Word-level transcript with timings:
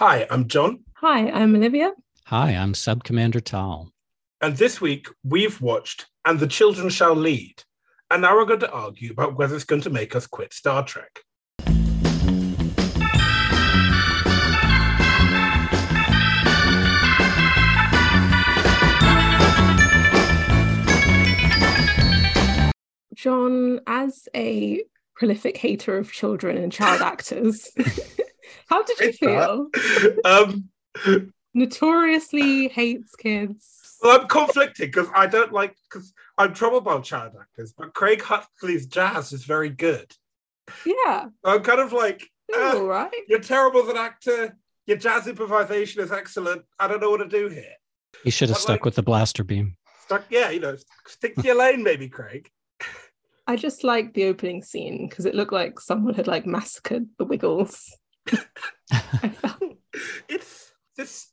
Hi, 0.00 0.26
I'm 0.30 0.48
John. 0.48 0.80
Hi, 0.94 1.30
I'm 1.30 1.54
Olivia. 1.54 1.92
Hi, 2.24 2.52
I'm 2.52 2.72
Sub 2.72 3.04
Commander 3.04 3.38
Tal. 3.38 3.92
And 4.40 4.56
this 4.56 4.80
week 4.80 5.08
we've 5.22 5.60
watched 5.60 6.06
And 6.24 6.40
the 6.40 6.46
Children 6.46 6.88
Shall 6.88 7.14
Lead. 7.14 7.64
And 8.10 8.22
now 8.22 8.34
we're 8.34 8.46
going 8.46 8.60
to 8.60 8.72
argue 8.72 9.12
about 9.12 9.36
whether 9.36 9.54
it's 9.54 9.64
going 9.64 9.82
to 9.82 9.90
make 9.90 10.16
us 10.16 10.26
quit 10.26 10.54
Star 10.54 10.86
Trek. 10.86 11.20
John, 23.14 23.80
as 23.86 24.30
a 24.34 24.82
prolific 25.14 25.58
hater 25.58 25.98
of 25.98 26.10
children 26.10 26.56
and 26.56 26.72
child 26.72 27.02
actors, 27.02 27.68
how 28.68 28.82
did 28.82 28.98
you 29.00 29.08
It's 29.08 29.18
feel? 29.18 29.68
Um, 30.24 30.70
Notoriously 31.54 32.68
hates 32.68 33.14
kids. 33.16 33.96
well, 34.02 34.20
I'm 34.20 34.28
conflicted 34.28 34.92
because 34.92 35.08
I 35.14 35.26
don't 35.26 35.52
like, 35.52 35.74
because 35.90 36.12
I'm 36.38 36.54
troubled 36.54 36.84
by 36.84 36.98
child 37.00 37.32
actors, 37.40 37.74
but 37.76 37.92
Craig 37.94 38.22
Huxley's 38.22 38.86
jazz 38.86 39.32
is 39.32 39.44
very 39.44 39.70
good. 39.70 40.12
Yeah, 40.86 41.26
I'm 41.44 41.62
kind 41.62 41.80
of 41.80 41.92
like, 41.92 42.22
it 42.48 42.56
was 42.56 42.74
ah, 42.74 42.78
all 42.78 42.86
right. 42.86 43.12
you're 43.28 43.40
terrible 43.40 43.82
as 43.82 43.88
an 43.88 43.96
actor. 43.96 44.56
Your 44.86 44.96
jazz 44.96 45.26
improvisation 45.26 46.02
is 46.02 46.12
excellent. 46.12 46.62
I 46.78 46.88
don't 46.88 47.00
know 47.00 47.10
what 47.10 47.18
to 47.18 47.28
do 47.28 47.48
here. 47.48 47.74
He 48.24 48.30
should 48.30 48.48
have 48.48 48.56
But, 48.56 48.62
stuck 48.62 48.70
like- 48.74 48.84
with 48.84 48.94
the 48.96 49.02
blaster 49.02 49.44
beam. 49.44 49.76
Stuck, 50.04 50.24
yeah, 50.30 50.50
you 50.50 50.58
know, 50.60 50.76
stick 51.06 51.36
to 51.36 51.42
your 51.42 51.54
lane, 51.56 51.82
maybe, 51.84 52.08
Craig. 52.08 52.48
I 53.46 53.56
just 53.56 53.84
liked 53.84 54.14
the 54.14 54.24
opening 54.26 54.62
scene 54.62 55.08
because 55.08 55.26
it 55.26 55.34
looked 55.34 55.52
like 55.52 55.78
someone 55.80 56.14
had 56.14 56.26
like 56.28 56.46
massacred 56.46 57.08
the 57.18 57.24
Wiggles. 57.24 57.96
I 58.92 59.30
it's 60.28 60.72
this 60.96 61.30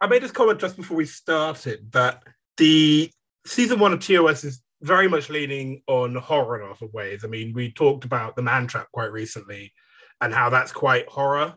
i 0.00 0.06
made 0.06 0.22
this 0.22 0.30
comment 0.30 0.58
just 0.58 0.76
before 0.76 0.96
we 0.96 1.04
started 1.04 1.90
that 1.92 2.22
the 2.56 3.10
season 3.46 3.78
one 3.78 3.92
of 3.92 4.00
tos 4.00 4.44
is 4.44 4.62
very 4.82 5.08
much 5.08 5.28
leaning 5.28 5.82
on 5.86 6.14
horror 6.14 6.62
in 6.62 6.70
other 6.70 6.86
ways. 6.92 7.24
I 7.24 7.28
mean 7.28 7.52
we 7.52 7.72
talked 7.72 8.04
about 8.04 8.36
the 8.36 8.42
man 8.42 8.66
trap 8.66 8.88
quite 8.92 9.12
recently 9.12 9.72
and 10.20 10.32
how 10.32 10.50
that's 10.50 10.72
quite 10.72 11.08
horror. 11.08 11.54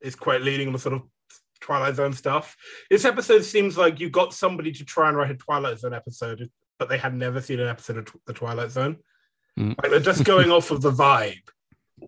It's 0.00 0.16
quite 0.16 0.42
leaning 0.42 0.66
on 0.66 0.72
the 0.72 0.78
sort 0.78 0.94
of 0.94 1.02
twilight 1.60 1.94
zone 1.94 2.12
stuff. 2.12 2.56
This 2.90 3.04
episode 3.04 3.44
seems 3.44 3.78
like 3.78 4.00
you 4.00 4.10
got 4.10 4.34
somebody 4.34 4.72
to 4.72 4.84
try 4.84 5.08
and 5.08 5.16
write 5.16 5.30
a 5.30 5.36
twilight 5.36 5.78
zone 5.78 5.94
episode 5.94 6.48
but 6.78 6.88
they 6.88 6.98
had 6.98 7.14
never 7.14 7.40
seen 7.40 7.60
an 7.60 7.68
episode 7.68 7.98
of 7.98 8.08
the 8.26 8.32
twilight 8.32 8.70
zone. 8.70 8.96
Mm. 9.58 9.76
like 9.80 9.92
they're 9.92 10.00
just 10.00 10.24
going 10.24 10.50
off 10.56 10.72
of 10.72 10.82
the 10.82 10.90
vibe 10.90 11.48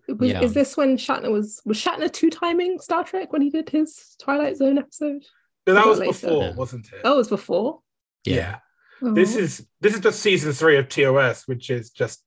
was, 0.07 0.29
Yeah. 0.31 0.41
is 0.41 0.53
this 0.53 0.75
when 0.77 0.97
Shatner 0.97 1.31
was 1.31 1.61
was 1.65 1.77
Shatner 1.81 2.11
two 2.11 2.29
timing 2.29 2.79
Star 2.79 3.03
Trek 3.03 3.31
when 3.31 3.41
he 3.41 3.49
did 3.49 3.69
his 3.69 4.15
Twilight 4.21 4.57
Zone 4.57 4.77
episode? 4.77 5.23
no, 5.65 5.73
that 5.73 5.85
Or 5.85 5.89
was 5.89 5.99
before 5.99 6.43
Yeah. 6.43 6.55
wasn't 6.55 6.87
it 6.93 7.01
Oh, 7.03 7.13
it 7.15 7.17
was 7.17 7.29
before. 7.29 7.81
yeah. 8.25 8.59
This 9.01 9.35
Oh. 9.35 9.39
is 9.39 9.67
this 9.81 9.93
is 9.93 9.99
just 9.99 10.19
season 10.19 10.53
three 10.53 10.77
of 10.77 10.89
TOS, 10.89 11.47
which 11.47 11.69
is 11.69 11.89
just 11.91 12.23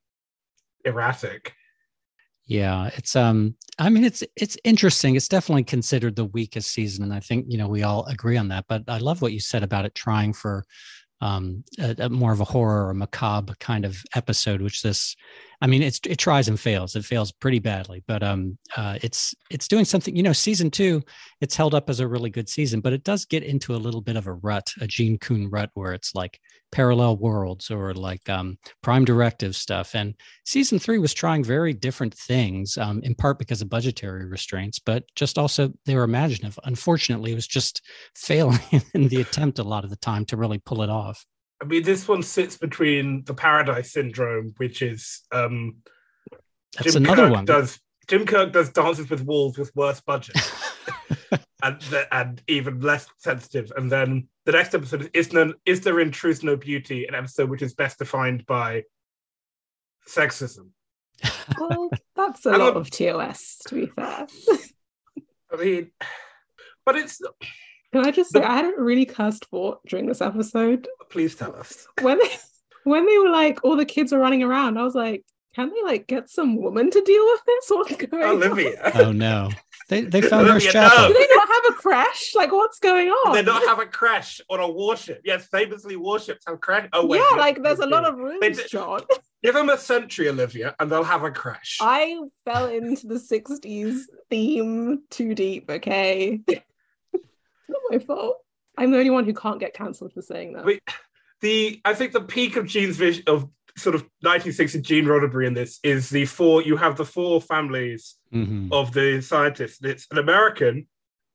erratic. 0.84 1.54
Yeah, 2.46 2.90
it's 2.96 3.14
um 3.16 3.56
I 3.78 3.88
mean 3.90 4.04
it's 4.04 4.22
it's 4.36 4.56
interesting. 4.64 5.14
It's 5.16 5.28
definitely 5.28 5.64
considered 5.64 6.16
the 6.16 6.24
weakest 6.24 6.70
season 6.72 7.04
and 7.04 7.14
I 7.14 7.20
think, 7.20 7.46
you 7.48 7.58
know, 7.58 7.68
we 7.68 7.82
all 7.82 8.04
agree 8.06 8.36
on 8.36 8.48
that, 8.48 8.64
but 8.68 8.84
I 8.88 8.98
love 8.98 9.22
what 9.22 9.32
you 9.32 9.40
said 9.40 9.62
about 9.62 9.84
it 9.84 9.94
trying 9.94 10.32
for 10.32 10.64
um 11.20 11.62
a, 11.78 11.94
a 11.98 12.08
more 12.08 12.32
of 12.32 12.40
a 12.40 12.44
horror 12.44 12.88
or 12.88 12.94
macabre 12.94 13.54
kind 13.60 13.84
of 13.84 14.02
episode 14.14 14.62
which 14.62 14.82
this 14.82 15.16
I 15.60 15.66
mean 15.66 15.82
it's 15.82 16.00
it 16.06 16.16
tries 16.16 16.48
and 16.48 16.58
fails. 16.58 16.96
It 16.96 17.04
fails 17.04 17.32
pretty 17.32 17.58
badly, 17.58 18.02
but 18.06 18.22
um 18.22 18.58
uh 18.76 18.98
it's 19.02 19.34
it's 19.50 19.68
doing 19.68 19.84
something, 19.84 20.16
you 20.16 20.22
know, 20.22 20.32
season 20.32 20.70
2 20.70 21.02
it's 21.40 21.56
held 21.56 21.74
up 21.74 21.90
as 21.90 22.00
a 22.00 22.08
really 22.08 22.30
good 22.30 22.48
season, 22.48 22.80
but 22.80 22.92
it 22.92 23.04
does 23.04 23.24
get 23.26 23.42
into 23.42 23.74
a 23.74 23.76
little 23.76 24.00
bit 24.00 24.16
of 24.16 24.26
a 24.26 24.32
rut, 24.32 24.72
a 24.80 24.86
Gene 24.86 25.18
Coon 25.18 25.50
rut 25.50 25.70
where 25.74 25.92
it's 25.92 26.14
like 26.14 26.40
parallel 26.72 27.16
worlds 27.16 27.70
or 27.70 27.92
like 27.94 28.28
um 28.28 28.56
prime 28.82 29.04
directive 29.04 29.56
stuff 29.56 29.94
and 29.94 30.14
season 30.50 30.78
three 30.78 30.98
was 30.98 31.14
trying 31.14 31.44
very 31.44 31.72
different 31.72 32.12
things, 32.12 32.76
um, 32.76 33.00
in 33.04 33.14
part 33.14 33.38
because 33.38 33.62
of 33.62 33.68
budgetary 33.70 34.26
restraints, 34.26 34.78
but 34.80 35.04
just 35.14 35.38
also 35.38 35.72
they 35.86 35.94
were 35.94 36.02
imaginative. 36.02 36.58
Unfortunately, 36.64 37.32
it 37.32 37.36
was 37.36 37.46
just 37.46 37.82
failing 38.16 38.58
in 38.94 39.08
the 39.08 39.20
attempt 39.20 39.58
a 39.58 39.62
lot 39.64 39.84
of 39.84 39.90
the 39.90 39.96
time 39.96 40.24
to 40.26 40.36
really 40.36 40.58
pull 40.58 40.82
it 40.82 40.90
off. 40.90 41.24
I 41.62 41.66
mean, 41.66 41.82
this 41.82 42.08
one 42.08 42.22
sits 42.22 42.56
between 42.56 43.22
the 43.24 43.34
Paradise 43.34 43.92
Syndrome, 43.92 44.54
which 44.56 44.82
is 44.82 45.20
um, 45.30 45.76
That's 46.76 46.94
Jim 46.94 47.04
another 47.04 47.26
Kirk 47.26 47.32
one. 47.32 47.44
does 47.44 47.78
Jim 48.08 48.26
Kirk 48.26 48.52
does 48.52 48.70
Dances 48.70 49.08
with 49.08 49.24
Wolves 49.24 49.56
with 49.56 49.70
worse 49.76 50.00
budget 50.00 50.36
and 51.62 52.06
and 52.10 52.42
even 52.48 52.80
less 52.80 53.06
sensitive. 53.18 53.70
And 53.76 53.92
then 53.92 54.28
the 54.50 54.56
next 54.58 54.74
episode 54.74 55.02
is 55.14 55.26
is, 55.26 55.28
there, 55.28 55.52
is 55.64 55.80
there 55.82 56.00
in 56.00 56.10
truth 56.10 56.42
no 56.42 56.56
beauty? 56.56 57.06
An 57.06 57.14
episode 57.14 57.50
which 57.50 57.62
is 57.62 57.74
best 57.74 57.98
defined 57.98 58.44
by 58.46 58.84
sexism. 60.08 60.70
Well, 61.58 61.90
that's 62.16 62.46
a 62.46 62.50
I 62.50 62.56
lot 62.56 62.74
love- 62.74 62.76
of 62.76 62.90
TOS, 62.90 63.58
to 63.68 63.74
be 63.74 63.86
fair. 63.86 64.26
I 65.52 65.56
mean, 65.56 65.90
but 66.86 66.96
it's 66.96 67.20
Can 67.92 68.06
I 68.06 68.10
just 68.12 68.30
say, 68.32 68.40
The- 68.40 68.50
I 68.50 68.56
had 68.56 68.72
a 68.78 68.80
really 68.80 69.04
cursed 69.04 69.46
thought 69.46 69.80
during 69.86 70.06
this 70.06 70.20
episode 70.20 70.86
please 71.10 71.34
tell 71.34 71.54
us. 71.56 71.86
when 72.02 72.18
they, 72.18 72.30
when 72.84 73.04
they 73.06 73.18
were 73.18 73.30
like, 73.30 73.64
all 73.64 73.74
the 73.76 73.84
kids 73.84 74.12
were 74.12 74.18
running 74.20 74.42
around. 74.44 74.78
I 74.78 74.84
was 74.84 74.94
like, 74.94 75.24
can 75.56 75.70
they 75.74 75.82
like 75.82 76.06
get 76.06 76.30
some 76.30 76.56
woman 76.56 76.88
to 76.90 77.00
deal 77.02 77.24
with 77.26 77.40
this? 77.46 77.64
What's 77.68 77.96
going 77.96 78.22
on? 78.22 78.30
Olivia. 78.42 78.92
oh 78.94 79.10
no, 79.12 79.50
they 79.90 80.02
they 80.02 80.22
found 80.22 80.46
their 80.46 80.52
Olivia, 80.54 80.72
Chapel. 80.72 81.08
Do 81.08 81.14
they 81.14 81.26
not 81.34 81.48
have 81.48 81.74
a 81.74 81.76
crèche? 81.76 82.34
Like, 82.36 82.52
what's 82.52 82.78
going 82.78 83.08
on? 83.08 83.34
They 83.34 83.42
not 83.42 83.62
have 83.64 83.80
a 83.80 83.86
crèche 83.86 84.40
on 84.48 84.60
a 84.60 84.70
warship. 84.70 85.20
Yes, 85.24 85.46
famously 85.48 85.96
warships 85.96 86.44
have 86.46 86.60
crèche. 86.60 86.88
Oh 86.92 87.06
wait, 87.06 87.18
yeah, 87.18 87.24
yes, 87.30 87.38
like 87.38 87.62
there's 87.62 87.80
a 87.80 87.86
lot 87.86 88.06
of 88.06 88.16
rooms, 88.16 88.40
They 88.40 88.52
John. 88.68 89.02
Give 89.42 89.54
them 89.54 89.68
a 89.68 89.78
century, 89.78 90.28
Olivia, 90.28 90.76
and 90.78 90.92
they'll 90.92 91.02
have 91.02 91.24
a 91.24 91.30
crèche. 91.30 91.78
I 91.80 92.20
fell 92.44 92.66
into 92.66 93.06
the 93.06 93.14
60s 93.14 94.02
theme 94.28 95.02
too 95.10 95.34
deep, 95.34 95.70
okay? 95.70 96.40
it's 96.46 96.64
not 97.68 97.80
my 97.90 97.98
fault. 97.98 98.36
I'm 98.78 98.90
the 98.92 98.98
only 98.98 99.10
one 99.10 99.24
who 99.24 99.34
can't 99.34 99.58
get 99.58 99.74
cancelled 99.74 100.12
for 100.12 100.22
saying 100.22 100.52
that. 100.52 100.64
Wait. 100.64 100.82
the 101.40 101.80
I 101.84 101.94
think 101.94 102.12
the 102.12 102.20
peak 102.20 102.56
of 102.56 102.66
Gene's 102.66 102.96
vision 102.96 103.24
of 103.26 103.48
sort 103.76 103.94
of 103.94 104.02
1960 104.20 104.82
Gene 104.82 105.06
Roddenberry 105.06 105.46
in 105.46 105.54
this 105.54 105.80
is 105.82 106.10
the 106.10 106.26
four. 106.26 106.62
You 106.62 106.76
have 106.76 106.96
the 106.96 107.04
four 107.04 107.40
families 107.40 108.16
Mhm. 108.32 108.68
of 108.72 108.92
the 108.92 109.20
scientists. 109.20 109.78
It's 109.82 110.06
an 110.10 110.18
American, 110.18 110.86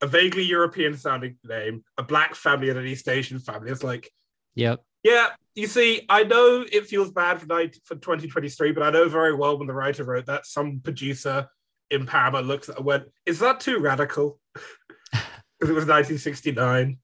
a 0.01 0.07
vaguely 0.07 0.43
European 0.43 0.97
sounding 0.97 1.37
name, 1.43 1.83
a 1.97 2.03
black 2.03 2.35
family, 2.35 2.69
and 2.69 2.79
an 2.79 2.85
East 2.87 3.07
Asian 3.09 3.39
family. 3.39 3.71
It's 3.71 3.83
like 3.83 4.09
Yep. 4.55 4.81
Yeah, 5.03 5.29
you 5.53 5.67
see, 5.67 6.03
I 6.09 6.23
know 6.23 6.65
it 6.71 6.87
feels 6.87 7.11
bad 7.11 7.39
for, 7.39 7.45
19, 7.45 7.81
for 7.83 7.95
2023, 7.95 8.71
but 8.71 8.81
I 8.83 8.89
know 8.89 9.07
very 9.07 9.35
well 9.35 9.57
when 9.57 9.67
the 9.67 9.73
writer 9.73 10.03
wrote 10.03 10.25
that, 10.25 10.45
some 10.45 10.79
producer 10.79 11.47
in 11.91 12.05
Paramount 12.07 12.47
looks 12.47 12.69
at 12.69 12.75
it 12.75 12.77
and 12.79 12.85
went, 12.85 13.03
Is 13.25 13.39
that 13.39 13.59
too 13.59 13.79
radical? 13.79 14.39
Because 15.57 15.69
it 15.69 15.73
was 15.73 15.85
1969. 15.85 16.97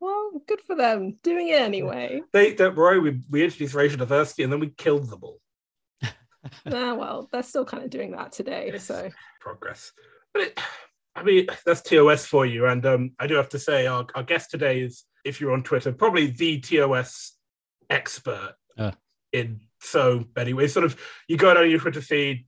Well, 0.00 0.42
good 0.46 0.62
for 0.62 0.74
them. 0.74 1.18
Doing 1.22 1.48
it 1.48 1.60
anyway. 1.60 2.22
They 2.32 2.54
don't 2.54 2.74
worry, 2.74 2.98
we, 2.98 3.20
we 3.28 3.44
introduced 3.44 3.74
racial 3.74 3.98
diversity 3.98 4.44
and 4.44 4.52
then 4.52 4.60
we 4.60 4.70
killed 4.70 5.10
them 5.10 5.18
all. 5.22 5.40
Nah, 6.64 6.94
well, 6.94 7.28
they're 7.32 7.42
still 7.42 7.64
kind 7.64 7.84
of 7.84 7.90
doing 7.90 8.12
that 8.12 8.32
today. 8.32 8.70
Yes. 8.72 8.84
So 8.84 9.10
Progress. 9.40 9.92
But 10.32 10.42
it, 10.42 10.60
I 11.14 11.22
mean, 11.22 11.46
that's 11.64 11.82
TOS 11.82 12.26
for 12.26 12.44
you. 12.44 12.66
And 12.66 12.84
um, 12.84 13.12
I 13.18 13.26
do 13.26 13.34
have 13.34 13.48
to 13.50 13.58
say, 13.58 13.86
our, 13.86 14.06
our 14.14 14.22
guest 14.22 14.50
today 14.50 14.80
is, 14.80 15.04
if 15.24 15.40
you're 15.40 15.52
on 15.52 15.62
Twitter, 15.62 15.92
probably 15.92 16.26
the 16.26 16.60
TOS 16.60 17.32
expert 17.88 18.54
Uh. 18.78 18.92
in 19.32 19.60
so 19.80 20.24
many 20.36 20.52
ways. 20.52 20.72
Sort 20.72 20.84
of, 20.84 21.00
you 21.28 21.36
go 21.36 21.54
down 21.54 21.70
your 21.70 21.80
Twitter 21.80 22.00
feed, 22.00 22.46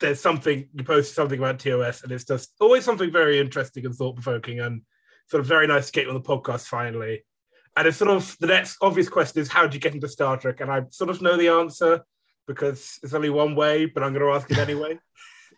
there's 0.00 0.20
something, 0.20 0.68
you 0.74 0.84
post 0.84 1.14
something 1.14 1.38
about 1.38 1.58
TOS, 1.58 2.02
and 2.02 2.12
it's 2.12 2.24
just 2.24 2.52
always 2.60 2.84
something 2.84 3.10
very 3.10 3.40
interesting 3.40 3.86
and 3.86 3.94
thought 3.94 4.16
provoking 4.16 4.60
and 4.60 4.82
sort 5.30 5.40
of 5.40 5.46
very 5.46 5.66
nice 5.66 5.86
to 5.86 5.92
get 5.92 6.04
you 6.04 6.10
on 6.10 6.14
the 6.14 6.20
podcast 6.20 6.66
finally. 6.66 7.24
And 7.76 7.88
it's 7.88 7.96
sort 7.96 8.10
of 8.10 8.36
the 8.40 8.46
next 8.46 8.76
obvious 8.82 9.08
question 9.08 9.40
is, 9.40 9.48
how 9.48 9.62
did 9.62 9.74
you 9.74 9.80
get 9.80 9.94
into 9.94 10.08
Star 10.08 10.36
Trek? 10.36 10.60
And 10.60 10.70
I 10.70 10.82
sort 10.90 11.10
of 11.10 11.22
know 11.22 11.36
the 11.36 11.48
answer 11.48 12.02
because 12.46 12.98
it's 13.02 13.14
only 13.14 13.30
one 13.30 13.54
way, 13.54 13.86
but 13.86 14.02
I'm 14.02 14.12
going 14.12 14.24
to 14.24 14.32
ask 14.32 14.50
it 14.50 14.58
anyway. 14.58 14.98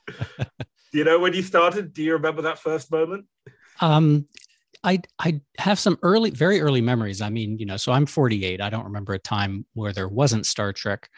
Do 0.09 0.99
you 0.99 1.05
know 1.05 1.19
when 1.19 1.35
you 1.35 1.43
started? 1.43 1.93
Do 1.93 2.03
you 2.03 2.15
remember 2.15 2.43
that 2.43 2.59
first 2.59 2.91
moment? 2.91 3.27
Um, 3.81 4.27
I 4.83 5.01
I 5.19 5.41
have 5.59 5.79
some 5.79 5.99
early, 6.03 6.31
very 6.31 6.61
early 6.61 6.81
memories. 6.81 7.21
I 7.21 7.31
mean, 7.31 7.59
you 7.59 7.67
know, 7.67 7.77
so 7.77 7.93
I'm 7.93 8.07
48. 8.07 8.61
I 8.61 8.71
don't 8.71 8.85
remember 8.85 9.13
a 9.13 9.19
time 9.19 9.67
where 9.75 9.93
there 9.93 10.09
wasn't 10.09 10.47
Star 10.47 10.73
Trek 10.73 11.09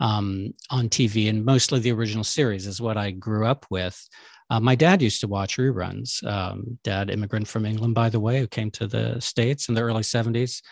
um, 0.00 0.52
on 0.70 0.88
TV, 0.88 1.28
and 1.28 1.44
mostly 1.44 1.80
the 1.80 1.92
original 1.92 2.24
series 2.24 2.66
is 2.66 2.80
what 2.80 2.96
I 2.96 3.10
grew 3.10 3.46
up 3.46 3.66
with. 3.70 4.08
Uh, 4.50 4.60
my 4.60 4.74
dad 4.74 5.02
used 5.02 5.20
to 5.20 5.28
watch 5.28 5.58
reruns. 5.58 6.24
Um, 6.24 6.78
dad, 6.82 7.10
immigrant 7.10 7.48
from 7.48 7.66
England, 7.66 7.94
by 7.94 8.08
the 8.08 8.20
way, 8.20 8.38
who 8.40 8.46
came 8.46 8.70
to 8.72 8.86
the 8.86 9.20
states 9.20 9.68
in 9.68 9.74
the 9.74 9.82
early 9.82 10.02
70s. 10.02 10.62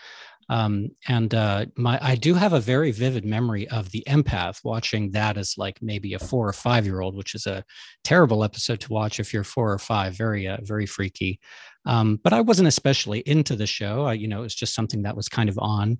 Um, 0.49 0.89
and 1.07 1.33
uh, 1.33 1.65
my 1.75 1.99
I 2.01 2.15
do 2.15 2.33
have 2.33 2.53
a 2.53 2.59
very 2.59 2.91
vivid 2.91 3.25
memory 3.25 3.67
of 3.67 3.91
the 3.91 4.03
empath 4.07 4.63
watching 4.63 5.11
that 5.11 5.37
as 5.37 5.57
like 5.57 5.81
maybe 5.81 6.13
a 6.13 6.19
four 6.19 6.47
or 6.47 6.53
five 6.53 6.85
year 6.85 7.01
old, 7.01 7.15
which 7.15 7.35
is 7.35 7.45
a 7.47 7.63
terrible 8.03 8.43
episode 8.43 8.79
to 8.81 8.93
watch 8.93 9.19
if 9.19 9.33
you're 9.33 9.43
four 9.43 9.71
or 9.71 9.79
five. 9.79 10.13
Very 10.13 10.47
uh, 10.47 10.57
very 10.61 10.85
freaky. 10.85 11.39
Um, 11.85 12.19
but 12.23 12.33
I 12.33 12.41
wasn't 12.41 12.67
especially 12.67 13.19
into 13.19 13.55
the 13.55 13.67
show. 13.67 14.05
I, 14.05 14.13
you 14.13 14.27
know, 14.27 14.39
it 14.39 14.43
was 14.43 14.55
just 14.55 14.73
something 14.73 15.03
that 15.03 15.15
was 15.15 15.29
kind 15.29 15.49
of 15.49 15.57
on. 15.59 15.97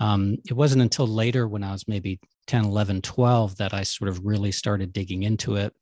Um, 0.00 0.36
it 0.48 0.52
wasn't 0.54 0.82
until 0.82 1.06
later 1.06 1.48
when 1.48 1.64
I 1.64 1.72
was 1.72 1.88
maybe 1.88 2.20
10, 2.46 2.64
11, 2.64 3.02
12 3.02 3.56
that 3.56 3.74
I 3.74 3.82
sort 3.82 4.08
of 4.08 4.24
really 4.24 4.52
started 4.52 4.92
digging 4.92 5.24
into 5.24 5.56
it. 5.56 5.74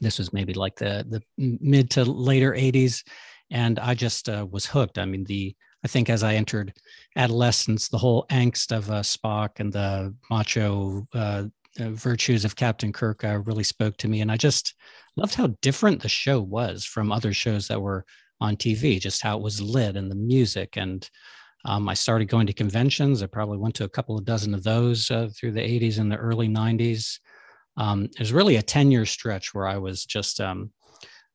This 0.00 0.18
was 0.18 0.32
maybe 0.32 0.54
like 0.54 0.76
the 0.76 1.04
the 1.08 1.22
mid 1.38 1.90
to 1.90 2.04
later 2.04 2.52
80s, 2.52 3.04
and 3.50 3.78
I 3.78 3.94
just 3.94 4.28
uh, 4.28 4.46
was 4.50 4.66
hooked. 4.66 4.98
I 4.98 5.04
mean, 5.04 5.24
the 5.24 5.54
I 5.84 5.88
think 5.88 6.08
as 6.08 6.22
I 6.22 6.34
entered 6.34 6.72
adolescence, 7.14 7.88
the 7.88 7.98
whole 7.98 8.26
angst 8.30 8.74
of 8.74 8.90
uh, 8.90 9.02
Spock 9.02 9.60
and 9.60 9.72
the 9.72 10.14
macho 10.30 11.06
uh, 11.12 11.44
virtues 11.78 12.44
of 12.44 12.56
Captain 12.56 12.92
Kirk 12.92 13.22
uh, 13.22 13.40
really 13.40 13.64
spoke 13.64 13.96
to 13.98 14.08
me, 14.08 14.22
and 14.22 14.32
I 14.32 14.36
just 14.36 14.74
loved 15.16 15.34
how 15.34 15.48
different 15.60 16.00
the 16.00 16.08
show 16.08 16.40
was 16.40 16.84
from 16.84 17.12
other 17.12 17.34
shows 17.34 17.68
that 17.68 17.80
were 17.80 18.04
on 18.40 18.56
TV. 18.56 18.98
Just 18.98 19.22
how 19.22 19.36
it 19.36 19.42
was 19.42 19.60
lit 19.60 19.96
and 19.96 20.10
the 20.10 20.16
music, 20.16 20.76
and 20.76 21.08
um, 21.66 21.88
I 21.88 21.94
started 21.94 22.26
going 22.26 22.46
to 22.46 22.52
conventions. 22.54 23.22
I 23.22 23.26
probably 23.26 23.58
went 23.58 23.74
to 23.76 23.84
a 23.84 23.88
couple 23.88 24.16
of 24.16 24.24
dozen 24.24 24.54
of 24.54 24.62
those 24.62 25.10
uh, 25.10 25.28
through 25.36 25.52
the 25.52 25.60
'80s 25.60 25.98
and 25.98 26.10
the 26.10 26.16
early 26.16 26.48
'90s. 26.48 27.18
Um, 27.76 28.04
it 28.04 28.20
was 28.20 28.32
really 28.32 28.56
a 28.56 28.62
10 28.62 28.90
year 28.90 29.04
stretch 29.04 29.52
where 29.52 29.66
I 29.66 29.78
was 29.78 30.04
just 30.04 30.40
um, 30.40 30.70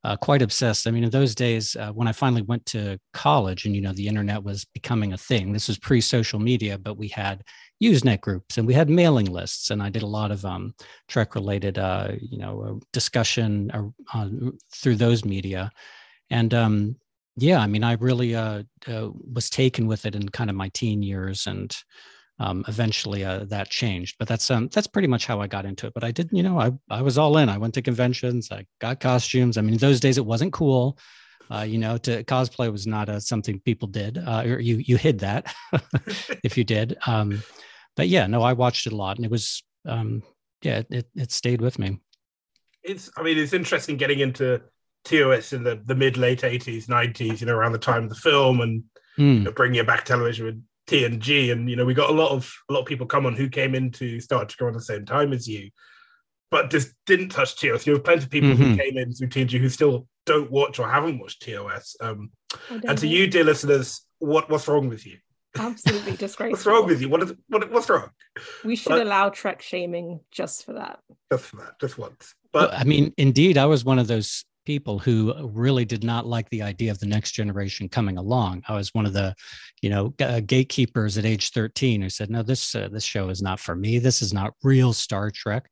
uh, 0.03 0.15
quite 0.15 0.41
obsessed. 0.41 0.87
I 0.87 0.91
mean, 0.91 1.03
in 1.03 1.09
those 1.09 1.35
days, 1.35 1.75
uh, 1.75 1.91
when 1.91 2.07
I 2.07 2.13
finally 2.13 2.41
went 2.41 2.65
to 2.67 2.99
college 3.13 3.65
and, 3.65 3.75
you 3.75 3.81
know, 3.81 3.91
the 3.91 4.07
internet 4.07 4.43
was 4.43 4.65
becoming 4.65 5.13
a 5.13 5.17
thing, 5.17 5.51
this 5.51 5.67
was 5.67 5.77
pre 5.77 5.99
social 6.01 6.39
media, 6.39 6.77
but 6.77 6.97
we 6.97 7.09
had 7.09 7.43
Usenet 7.83 8.21
groups 8.21 8.57
and 8.57 8.65
we 8.65 8.73
had 8.73 8.89
mailing 8.89 9.25
lists. 9.25 9.71
And 9.71 9.83
I 9.83 9.89
did 9.89 10.03
a 10.03 10.07
lot 10.07 10.31
of 10.31 10.45
um, 10.45 10.73
Trek 11.07 11.35
related, 11.35 11.77
uh, 11.77 12.11
you 12.21 12.37
know, 12.37 12.61
uh, 12.61 12.85
discussion 12.93 13.71
uh, 14.13 14.29
through 14.73 14.95
those 14.95 15.25
media. 15.25 15.69
And 16.29 16.53
um, 16.53 16.95
yeah, 17.35 17.59
I 17.59 17.67
mean, 17.67 17.83
I 17.83 17.93
really 17.93 18.35
uh, 18.35 18.63
was 18.87 19.49
taken 19.49 19.87
with 19.87 20.05
it 20.05 20.15
in 20.15 20.29
kind 20.29 20.49
of 20.49 20.55
my 20.55 20.69
teen 20.69 21.03
years. 21.03 21.45
And, 21.45 21.75
um, 22.39 22.63
eventually 22.67 23.23
uh, 23.23 23.45
that 23.45 23.69
changed 23.69 24.15
but 24.17 24.27
that's 24.27 24.49
um, 24.49 24.69
that's 24.73 24.87
pretty 24.87 25.07
much 25.07 25.25
how 25.25 25.41
i 25.41 25.47
got 25.47 25.65
into 25.65 25.87
it 25.87 25.93
but 25.93 26.03
i 26.03 26.11
did 26.11 26.29
you 26.31 26.43
know 26.43 26.59
I, 26.59 26.71
I 26.89 27.01
was 27.01 27.17
all 27.17 27.37
in. 27.37 27.49
I 27.49 27.57
went 27.57 27.73
to 27.75 27.81
conventions 27.81 28.51
i 28.51 28.65
got 28.79 28.99
costumes. 28.99 29.57
I 29.57 29.61
mean 29.61 29.77
those 29.77 29.99
days 29.99 30.17
it 30.17 30.25
wasn't 30.25 30.53
cool 30.53 30.97
uh, 31.51 31.65
you 31.67 31.77
know 31.77 31.97
to 31.97 32.23
cosplay 32.23 32.71
was 32.71 32.87
not 32.87 33.09
a, 33.09 33.19
something 33.19 33.59
people 33.59 33.87
did 33.87 34.17
uh, 34.17 34.43
or 34.45 34.59
you 34.59 34.77
you 34.77 34.97
hid 34.97 35.19
that 35.19 35.53
if 36.43 36.57
you 36.57 36.63
did 36.63 36.97
um, 37.07 37.41
but 37.95 38.07
yeah 38.07 38.27
no 38.27 38.41
i 38.41 38.53
watched 38.53 38.87
it 38.87 38.93
a 38.93 38.95
lot 38.95 39.17
and 39.17 39.25
it 39.25 39.31
was 39.31 39.63
um, 39.85 40.21
yeah 40.61 40.83
it, 40.89 41.07
it 41.15 41.31
stayed 41.31 41.61
with 41.61 41.79
me. 41.79 41.99
It's 42.83 43.09
i 43.17 43.23
mean 43.23 43.37
it's 43.37 43.53
interesting 43.53 43.97
getting 43.97 44.19
into 44.19 44.61
tos 45.03 45.53
in 45.53 45.63
the, 45.63 45.81
the 45.85 45.95
mid 45.95 46.17
late 46.17 46.41
80s 46.41 46.85
90s 46.87 47.41
you 47.41 47.47
know 47.47 47.55
around 47.55 47.73
the 47.73 47.79
time 47.79 48.03
of 48.03 48.09
the 48.09 48.15
film 48.15 48.61
and 48.61 48.83
mm. 49.17 49.35
you 49.35 49.39
know, 49.41 49.51
bringing 49.51 49.79
it 49.79 49.87
back 49.87 50.05
television 50.05 50.45
with 50.45 50.63
TNG, 50.89 51.51
and 51.51 51.69
you 51.69 51.75
know 51.75 51.85
we 51.85 51.93
got 51.93 52.09
a 52.09 52.13
lot 52.13 52.31
of 52.31 52.51
a 52.69 52.73
lot 52.73 52.81
of 52.81 52.85
people 52.85 53.05
come 53.05 53.25
on 53.25 53.35
who 53.35 53.49
came 53.49 53.75
into 53.75 54.19
Star 54.19 54.45
Trek 54.45 54.61
around 54.61 54.73
the 54.73 54.81
same 54.81 55.05
time 55.05 55.33
as 55.33 55.47
you, 55.47 55.69
but 56.49 56.69
just 56.69 56.93
didn't 57.05 57.29
touch 57.29 57.55
TOS. 57.55 57.85
You 57.85 57.93
have 57.93 58.03
plenty 58.03 58.23
of 58.23 58.29
people 58.29 58.49
mm-hmm. 58.49 58.71
who 58.71 58.77
came 58.77 58.97
in 58.97 59.13
through 59.13 59.29
TNG 59.29 59.59
who 59.59 59.69
still 59.69 60.07
don't 60.25 60.51
watch 60.51 60.79
or 60.79 60.89
haven't 60.89 61.19
watched 61.19 61.43
TOS. 61.43 61.95
Um, 62.01 62.31
and 62.69 62.97
to 62.97 63.07
you, 63.07 63.27
dear 63.27 63.43
listeners, 63.43 64.01
what 64.17 64.49
what's 64.49 64.67
wrong 64.67 64.89
with 64.89 65.05
you? 65.05 65.17
Absolutely 65.57 66.15
disgraceful. 66.15 66.51
what's 66.51 66.65
wrong 66.65 66.87
with 66.87 67.01
you? 67.01 67.09
What 67.09 67.23
is 67.23 67.33
what, 67.47 67.71
what's 67.71 67.89
wrong? 67.89 68.09
We 68.63 68.75
should 68.75 68.89
but, 68.89 69.01
allow 69.01 69.29
Trek 69.29 69.61
shaming 69.61 70.21
just 70.31 70.65
for 70.65 70.73
that. 70.73 70.99
Just 71.31 71.45
for 71.45 71.57
that, 71.57 71.79
just 71.79 71.97
once. 71.97 72.33
But 72.51 72.71
well, 72.71 72.79
I 72.79 72.83
mean, 72.83 73.13
indeed, 73.17 73.57
I 73.57 73.67
was 73.67 73.85
one 73.85 73.99
of 73.99 74.07
those 74.07 74.43
people 74.69 74.99
who 74.99 75.33
really 75.47 75.83
did 75.83 76.03
not 76.03 76.27
like 76.27 76.47
the 76.51 76.61
idea 76.61 76.91
of 76.91 76.99
the 76.99 77.07
next 77.07 77.31
generation 77.31 77.89
coming 77.89 78.19
along. 78.19 78.61
I 78.67 78.75
was 78.75 78.93
one 78.93 79.07
of 79.07 79.13
the, 79.13 79.33
you 79.81 79.89
know, 79.89 80.13
uh, 80.19 80.41
gatekeepers 80.41 81.17
at 81.17 81.25
age 81.25 81.49
13 81.49 82.03
who 82.03 82.09
said, 82.11 82.29
"No, 82.29 82.43
this 82.43 82.75
uh, 82.75 82.87
this 82.91 83.03
show 83.03 83.29
is 83.29 83.41
not 83.41 83.59
for 83.59 83.75
me. 83.75 83.97
This 83.97 84.21
is 84.21 84.31
not 84.31 84.53
real 84.61 84.93
Star 84.93 85.31
Trek." 85.31 85.67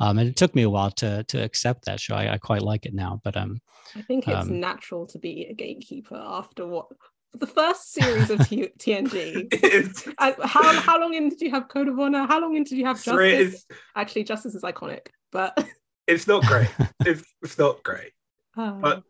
Um, 0.00 0.18
and 0.18 0.28
it 0.28 0.34
took 0.34 0.52
me 0.56 0.62
a 0.62 0.70
while 0.70 0.90
to 1.02 1.22
to 1.22 1.40
accept 1.40 1.84
that 1.84 2.00
show. 2.00 2.16
I, 2.16 2.32
I 2.32 2.38
quite 2.38 2.62
like 2.62 2.86
it 2.86 2.92
now, 2.92 3.20
but 3.22 3.36
um, 3.36 3.60
I 3.94 4.02
think 4.02 4.26
it's 4.26 4.48
um, 4.48 4.58
natural 4.58 5.06
to 5.06 5.20
be 5.20 5.46
a 5.48 5.54
gatekeeper 5.54 6.20
after 6.20 6.66
what 6.66 6.88
the 7.32 7.46
first 7.46 7.92
series 7.92 8.30
of 8.30 8.48
T- 8.48 8.72
TNG. 8.80 10.12
how 10.18 10.80
how 10.80 11.00
long 11.00 11.14
in 11.14 11.28
did 11.28 11.40
you 11.40 11.52
have 11.52 11.68
Code 11.68 11.86
of 11.86 12.00
Honor? 12.00 12.26
How 12.26 12.40
long 12.40 12.56
in 12.56 12.64
did 12.64 12.78
you 12.78 12.86
have 12.86 13.00
Justice? 13.00 13.64
Actually, 13.94 14.24
Justice 14.24 14.56
is 14.56 14.64
iconic, 14.64 15.06
but 15.30 15.56
it's 16.08 16.26
not 16.26 16.44
great. 16.44 16.68
it's, 17.06 17.22
it's 17.42 17.56
not 17.56 17.80
great. 17.84 18.10
But 18.54 19.02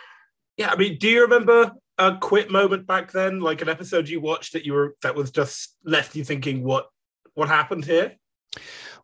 yeah, 0.56 0.70
I 0.70 0.76
mean, 0.76 0.98
do 0.98 1.08
you 1.08 1.22
remember 1.22 1.72
a 1.98 2.16
quit 2.16 2.50
moment 2.50 2.86
back 2.86 3.12
then, 3.12 3.40
like 3.40 3.62
an 3.62 3.68
episode 3.68 4.08
you 4.08 4.20
watched 4.20 4.52
that 4.54 4.64
you 4.64 4.72
were 4.72 4.96
that 5.02 5.14
was 5.14 5.30
just 5.30 5.76
left 5.84 6.16
you 6.16 6.24
thinking, 6.24 6.64
what 6.64 6.86
what 7.34 7.48
happened 7.48 7.84
here? 7.84 8.16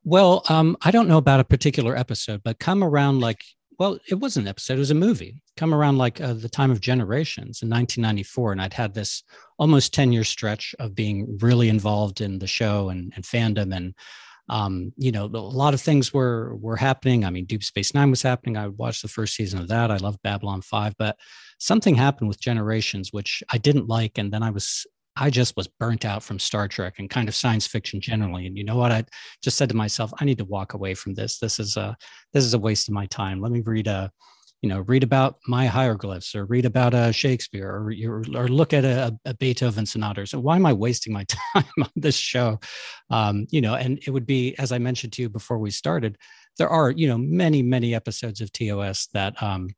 Well, 0.05 0.43
um, 0.49 0.77
I 0.83 0.91
don't 0.91 1.09
know 1.09 1.19
about 1.19 1.41
a 1.41 1.45
particular 1.45 1.97
episode, 1.97 2.43
but 2.43 2.59
come 2.59 2.83
around 2.83 3.21
like 3.21 3.43
well, 3.79 3.99
it 4.09 4.19
was 4.19 4.37
an 4.37 4.49
episode, 4.49 4.75
it 4.75 4.81
was 4.81 4.91
a 4.91 4.95
movie. 4.95 5.41
Come 5.57 5.73
around 5.73 5.99
like 5.99 6.21
uh, 6.21 6.33
the 6.33 6.49
time 6.49 6.73
of 6.73 6.81
Generations 6.81 7.63
in 7.63 7.71
1994, 7.71 8.53
and 8.53 8.61
I'd 8.61 8.75
had 8.75 8.93
this 8.93 9.23
almost 9.57 9.95
10 9.95 10.13
year 10.13 10.25
stretch 10.25 10.75
of 10.81 10.97
being 10.97 11.39
really 11.41 11.69
involved 11.69 12.21
in 12.21 12.41
the 12.41 12.47
show 12.47 12.89
and, 12.89 13.13
and 13.15 13.25
fandom 13.25 13.75
and 13.75 13.95
um, 14.49 14.93
you 14.97 15.13
know, 15.13 15.25
a 15.25 15.27
lot 15.27 15.75
of 15.75 15.81
things 15.81 16.13
were 16.13 16.57
were 16.57 16.77
happening. 16.77 17.25
I 17.25 17.31
mean, 17.31 17.45
Deep 17.45 17.63
Space 17.63 17.95
Nine 17.95 18.11
was 18.11 18.23
happening. 18.23 18.57
I 18.57 18.69
watched 18.69 19.03
the 19.03 19.09
first 19.09 19.35
season 19.35 19.61
of 19.61 19.69
that. 19.69 19.91
I 19.91 19.97
loved 19.97 20.23
Babylon 20.23 20.63
Five, 20.63 20.95
but 20.99 21.17
something 21.59 21.95
happened 21.95 22.29
with 22.29 22.41
Generations, 22.41 23.13
which 23.13 23.43
I 23.51 23.59
didn't 23.59 23.89
like, 23.89 24.19
and 24.19 24.33
then 24.33 24.43
I 24.43 24.51
was 24.51 24.87
I 25.17 25.31
just 25.31 25.57
was 25.57 25.67
burnt 25.67 26.05
out 26.05 26.23
from 26.23 26.39
Star 26.39 26.69
Trek 26.69 26.95
and 26.99 27.11
kind 27.11 27.29
of 27.29 27.35
science 27.35 27.67
fiction 27.67 28.01
generally. 28.01 28.47
And 28.47 28.57
you 28.57 28.65
know 28.65 28.77
what? 28.77 28.93
I 28.93 29.05
just 29.43 29.59
said 29.59 29.69
to 29.71 29.77
myself, 29.77 30.13
I 30.21 30.25
need 30.25 30.39
to 30.39 30.45
walk 30.45 30.75
away 30.75 30.95
from 30.95 31.15
this. 31.15 31.39
This 31.39 31.59
is 31.59 31.77
a 31.77 31.97
this 32.33 32.45
is 32.45 32.55
a 32.55 32.59
waste 32.59 32.89
of 32.89 32.95
my 32.95 33.07
time. 33.07 33.41
Let 33.41 33.53
me 33.53 33.61
read 33.61 33.89
a 33.89 34.11
you 34.63 34.69
know 34.69 34.81
read 34.81 35.03
about 35.03 35.37
my 35.47 35.67
hieroglyphs 35.67 36.35
or 36.35 36.45
read 36.47 36.65
about 36.65 36.95
a 36.95 37.13
shakespeare 37.13 37.69
or, 37.69 38.23
or 38.35 38.49
look 38.49 38.73
at 38.73 38.85
a, 38.85 39.17
a 39.25 39.35
beethoven 39.35 39.87
sonata 39.87 40.27
so 40.27 40.39
why 40.39 40.57
am 40.57 40.67
i 40.67 40.73
wasting 40.73 41.13
my 41.13 41.25
time 41.55 41.65
on 41.81 41.91
this 41.97 42.17
show 42.17 42.59
um, 43.11 43.47
you 43.51 43.61
know 43.61 43.75
and 43.75 44.01
it 44.07 44.11
would 44.11 44.27
be 44.27 44.57
as 44.59 44.73
i 44.73 44.79
mentioned 44.79 45.13
to 45.13 45.23
you 45.23 45.29
before 45.29 45.59
we 45.59 45.71
started 45.71 46.17
there 46.59 46.69
are 46.69 46.91
you 46.91 47.07
know 47.07 47.19
many 47.19 47.63
many 47.63 47.95
episodes 47.95 48.41
of 48.41 48.53
tos 48.53 49.09
that 49.13 49.41
um, 49.43 49.69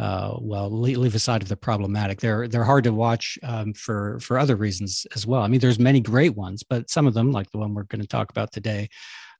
uh, 0.00 0.34
well, 0.40 0.70
leave 0.70 1.14
aside 1.14 1.42
of 1.42 1.48
the 1.48 1.56
problematic, 1.56 2.20
they're 2.20 2.48
they're 2.48 2.64
hard 2.64 2.84
to 2.84 2.90
watch 2.90 3.38
um, 3.42 3.74
for 3.74 4.18
for 4.20 4.38
other 4.38 4.56
reasons 4.56 5.06
as 5.14 5.26
well. 5.26 5.42
I 5.42 5.48
mean, 5.48 5.60
there's 5.60 5.78
many 5.78 6.00
great 6.00 6.34
ones, 6.34 6.62
but 6.62 6.88
some 6.88 7.06
of 7.06 7.12
them, 7.12 7.32
like 7.32 7.50
the 7.50 7.58
one 7.58 7.74
we're 7.74 7.82
going 7.82 8.00
to 8.00 8.08
talk 8.08 8.30
about 8.30 8.50
today, 8.50 8.88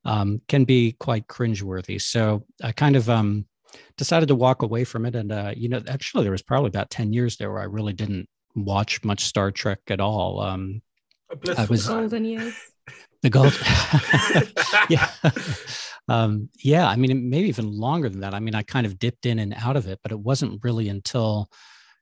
um, 0.04 0.42
can 0.48 0.64
be 0.64 0.92
quite 1.00 1.26
cringeworthy. 1.28 1.98
So 1.98 2.44
I 2.62 2.72
kind 2.72 2.94
of 2.94 3.08
um, 3.08 3.46
decided 3.96 4.28
to 4.28 4.34
walk 4.34 4.62
away 4.62 4.84
from 4.84 5.06
it. 5.06 5.14
And, 5.14 5.32
uh, 5.32 5.52
you 5.56 5.68
know, 5.68 5.82
actually, 5.88 6.24
there 6.24 6.32
was 6.32 6.42
probably 6.42 6.68
about 6.68 6.90
10 6.90 7.12
years 7.12 7.36
there 7.36 7.50
where 7.52 7.60
I 7.60 7.66
really 7.66 7.92
didn't 7.92 8.28
watch 8.54 9.04
much 9.04 9.24
Star 9.24 9.50
Trek 9.50 9.80
at 9.88 10.00
all. 10.00 10.40
Um, 10.40 10.82
I 11.56 11.64
was 11.66 11.86
golden 11.86 12.24
years. 12.24 12.54
The 13.22 13.30
gold. 13.30 13.58
yeah. 14.88 15.10
um, 16.08 16.48
yeah. 16.58 16.88
I 16.88 16.96
mean, 16.96 17.30
maybe 17.30 17.48
even 17.48 17.70
longer 17.70 18.08
than 18.08 18.20
that. 18.20 18.34
I 18.34 18.40
mean, 18.40 18.54
I 18.54 18.62
kind 18.62 18.86
of 18.86 18.98
dipped 18.98 19.26
in 19.26 19.38
and 19.38 19.54
out 19.54 19.76
of 19.76 19.86
it, 19.86 20.00
but 20.02 20.12
it 20.12 20.18
wasn't 20.18 20.64
really 20.64 20.88
until 20.88 21.48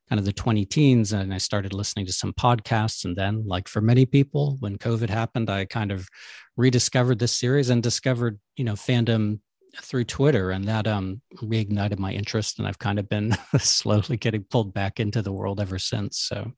kind 0.08 0.18
of 0.18 0.24
the 0.24 0.32
20 0.32 0.64
teens 0.64 1.12
and 1.12 1.34
I 1.34 1.38
started 1.38 1.74
listening 1.74 2.06
to 2.06 2.12
some 2.12 2.32
podcasts. 2.32 3.04
And 3.04 3.16
then, 3.16 3.44
like 3.46 3.68
for 3.68 3.80
many 3.80 4.06
people, 4.06 4.56
when 4.60 4.78
COVID 4.78 5.10
happened, 5.10 5.50
I 5.50 5.66
kind 5.66 5.92
of 5.92 6.08
rediscovered 6.56 7.18
this 7.18 7.32
series 7.32 7.68
and 7.68 7.82
discovered, 7.82 8.38
you 8.56 8.64
know, 8.64 8.72
fandom 8.72 9.40
through 9.76 10.04
Twitter, 10.04 10.50
and 10.50 10.64
that 10.64 10.86
um, 10.86 11.20
reignited 11.36 11.98
my 11.98 12.12
interest, 12.12 12.58
and 12.58 12.66
I've 12.66 12.78
kind 12.78 12.98
of 12.98 13.08
been 13.08 13.36
slowly 13.58 14.16
getting 14.16 14.44
pulled 14.44 14.72
back 14.74 15.00
into 15.00 15.22
the 15.22 15.32
world 15.32 15.60
ever 15.60 15.78
since. 15.78 16.18
So, 16.18 16.52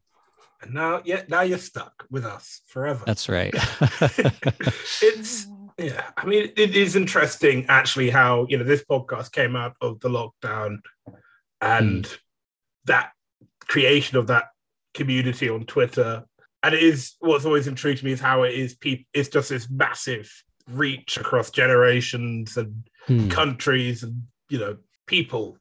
and 0.63 0.75
now, 0.75 1.03
yeah, 1.05 1.23
now 1.29 1.43
you're 1.43 1.59
stuck 1.59 2.07
with 2.11 2.25
us 2.25 2.63
forever. 2.67 3.03
That's 3.07 3.29
right. 3.29 3.55
it's 5.03 5.47
yeah. 5.79 6.11
I 6.17 6.27
mean, 6.27 6.53
it 6.57 6.77
is 6.77 6.97
interesting 6.97 7.67
actually 7.69 8.11
how 8.11 8.47
you 8.49 8.59
know 8.59 8.65
this 8.65 8.85
podcast 8.85 9.33
came 9.33 9.57
out 9.57 9.75
of 9.81 10.01
the 10.01 10.09
lockdown, 10.09 10.79
and 11.61 12.05
mm. 12.05 12.19
that 12.85 13.13
creation 13.69 14.19
of 14.19 14.27
that 14.29 14.47
community 14.95 15.49
on 15.49 15.65
Twitter. 15.65 16.25
And 16.63 16.75
it 16.75 16.83
is 16.83 17.15
what's 17.21 17.47
always 17.47 17.67
intrigued 17.67 18.03
me 18.03 18.13
is 18.13 18.21
how 18.21 18.43
it 18.43 18.55
is 18.55 18.75
people. 18.75 19.07
It's 19.15 19.31
just 19.31 19.49
this 19.49 19.71
massive 19.71 20.31
reach 20.69 21.17
across 21.17 21.51
generations 21.51 22.57
and 22.57 22.89
hmm. 23.11 23.29
countries 23.29 24.03
and 24.03 24.23
you 24.49 24.59
know 24.59 24.77
people 25.07 25.59